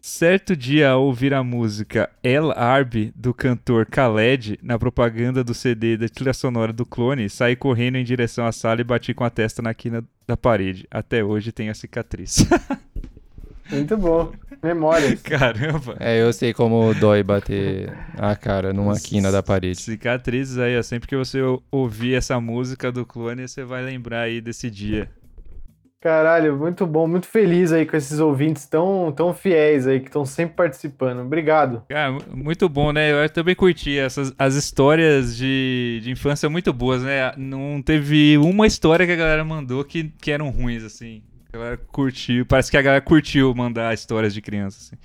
Certo 0.00 0.56
dia, 0.56 0.90
ao 0.90 1.04
ouvir 1.04 1.32
a 1.32 1.44
música 1.44 2.10
El 2.24 2.50
Arbi 2.50 3.12
do 3.14 3.32
cantor 3.32 3.86
Khaled 3.88 4.58
na 4.60 4.76
propaganda 4.76 5.44
do 5.44 5.54
CD 5.54 5.96
da 5.96 6.08
trilha 6.08 6.32
sonora 6.34 6.72
do 6.72 6.84
Clone, 6.84 7.30
saí 7.30 7.54
correndo 7.54 7.98
em 7.98 8.04
direção 8.04 8.44
à 8.44 8.50
sala 8.50 8.80
e 8.80 8.84
bati 8.84 9.14
com 9.14 9.22
a 9.22 9.30
testa 9.30 9.62
na 9.62 9.72
quina 9.72 10.02
da 10.26 10.36
parede. 10.36 10.84
Até 10.90 11.22
hoje 11.22 11.52
tenho 11.52 11.70
a 11.70 11.74
cicatriz. 11.74 12.38
Muito 13.70 13.96
bom. 13.96 14.32
Memórias. 14.60 15.22
Caramba! 15.22 15.96
É, 16.00 16.20
eu 16.20 16.32
sei 16.32 16.52
como 16.52 16.92
dói 16.94 17.22
bater 17.22 17.96
a 18.18 18.34
cara 18.34 18.72
numa 18.72 18.98
quina 18.98 19.30
da 19.30 19.40
parede. 19.42 19.80
Cicatrizes 19.80 20.58
aí, 20.58 20.76
ó. 20.76 20.82
Sempre 20.82 21.08
que 21.08 21.16
você 21.16 21.40
ou- 21.40 21.62
ouvir 21.70 22.14
essa 22.14 22.40
música 22.40 22.90
do 22.90 23.06
Clone, 23.06 23.46
você 23.46 23.62
vai 23.64 23.84
lembrar 23.84 24.22
aí 24.22 24.40
desse 24.40 24.68
dia. 24.68 25.08
Caralho, 26.02 26.58
muito 26.58 26.84
bom, 26.84 27.06
muito 27.06 27.28
feliz 27.28 27.70
aí 27.72 27.86
com 27.86 27.96
esses 27.96 28.18
ouvintes 28.18 28.66
tão, 28.66 29.12
tão 29.16 29.32
fiéis 29.32 29.86
aí, 29.86 30.00
que 30.00 30.06
estão 30.08 30.24
sempre 30.26 30.56
participando. 30.56 31.20
Obrigado. 31.20 31.84
Cara, 31.88 32.10
mu- 32.10 32.20
muito 32.34 32.68
bom, 32.68 32.90
né? 32.90 33.12
Eu 33.24 33.30
também 33.30 33.54
curti 33.54 33.96
essas 33.96 34.34
as 34.36 34.56
histórias 34.56 35.36
de, 35.36 36.00
de 36.02 36.10
infância 36.10 36.50
muito 36.50 36.72
boas, 36.72 37.04
né? 37.04 37.32
Não 37.36 37.80
teve 37.80 38.36
uma 38.38 38.66
história 38.66 39.06
que 39.06 39.12
a 39.12 39.16
galera 39.16 39.44
mandou 39.44 39.84
que, 39.84 40.12
que 40.20 40.32
eram 40.32 40.50
ruins, 40.50 40.82
assim. 40.82 41.22
A 41.52 41.56
galera 41.56 41.76
curtiu. 41.76 42.44
Parece 42.46 42.68
que 42.68 42.76
a 42.76 42.82
galera 42.82 43.00
curtiu 43.00 43.54
mandar 43.54 43.94
histórias 43.94 44.34
de 44.34 44.42
criança, 44.42 44.78
assim. 44.80 44.96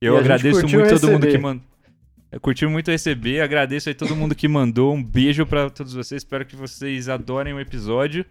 Eu 0.00 0.16
agradeço 0.16 0.62
curtiu 0.62 0.80
muito 0.80 0.94
todo 0.98 1.12
mundo 1.12 1.22
receber. 1.26 1.32
que 1.32 1.38
mandou. 1.38 1.62
Eu 2.32 2.40
curti 2.40 2.66
muito 2.66 2.90
receber, 2.90 3.40
agradeço 3.40 3.88
aí 3.88 3.94
todo 3.94 4.16
mundo 4.16 4.34
que 4.34 4.48
mandou. 4.48 4.94
Um 4.94 5.02
beijo 5.02 5.46
pra 5.46 5.70
todos 5.70 5.94
vocês. 5.94 6.22
Espero 6.22 6.44
que 6.44 6.56
vocês 6.56 7.08
adorem 7.08 7.52
o 7.54 7.60
episódio. 7.60 8.24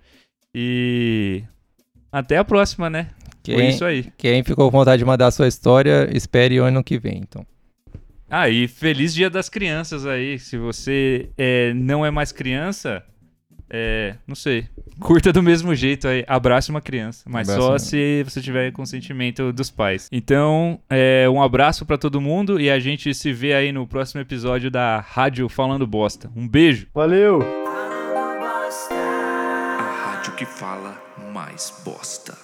E 0.54 1.44
até 2.12 2.38
a 2.38 2.44
próxima, 2.44 2.90
né? 2.90 3.08
Foi 3.46 3.56
Quem, 3.56 3.70
isso 3.70 3.86
aí. 3.86 4.12
quem 4.18 4.44
ficou 4.44 4.70
com 4.70 4.78
vontade 4.78 5.00
de 5.00 5.06
mandar 5.06 5.28
a 5.28 5.32
sua 5.32 5.48
história, 5.48 6.10
espere 6.16 6.60
o 6.60 6.64
ano 6.64 6.84
que 6.84 7.00
vem, 7.00 7.18
então. 7.20 7.46
Ah, 8.30 8.48
e 8.48 8.68
feliz 8.68 9.14
dia 9.14 9.30
das 9.30 9.50
crianças 9.50 10.06
aí. 10.06 10.38
Se 10.38 10.56
você 10.58 11.30
é, 11.38 11.74
não 11.74 12.06
é 12.06 12.12
mais 12.12 12.32
criança, 12.32 13.02
é, 13.72 14.16
não 14.28 14.36
sei. 14.36 14.68
Curta 15.00 15.34
do 15.34 15.42
mesmo 15.42 15.74
jeito 15.74 16.08
aí. 16.08 16.24
Abrace 16.28 16.70
uma 16.70 16.82
criança. 16.82 17.24
Mas 17.28 17.50
Abraça 17.50 17.66
só 17.66 17.72
uma- 17.74 17.80
se 17.80 18.24
você 18.24 18.40
tiver 18.42 18.72
consentimento 18.72 19.52
dos 19.52 19.72
pais. 19.72 20.08
Então, 20.12 20.80
é, 20.90 21.28
um 21.28 21.42
abraço 21.42 21.86
pra 21.88 21.98
todo 21.98 22.22
mundo 22.22 22.60
e 22.60 22.70
a 22.70 22.80
gente 22.80 23.12
se 23.16 23.34
vê 23.34 23.54
aí 23.54 23.72
no 23.72 23.88
próximo 23.88 24.22
episódio 24.22 24.70
da 24.70 25.00
Rádio 25.00 25.50
Falando 25.50 25.88
Bosta. 25.88 26.30
Um 26.36 26.48
beijo. 26.48 26.86
Valeu! 26.94 27.40
A 28.92 30.12
rádio 30.14 30.34
que 30.34 30.46
fala 30.46 30.89
mais 31.60 31.74
bosta. 31.84 32.38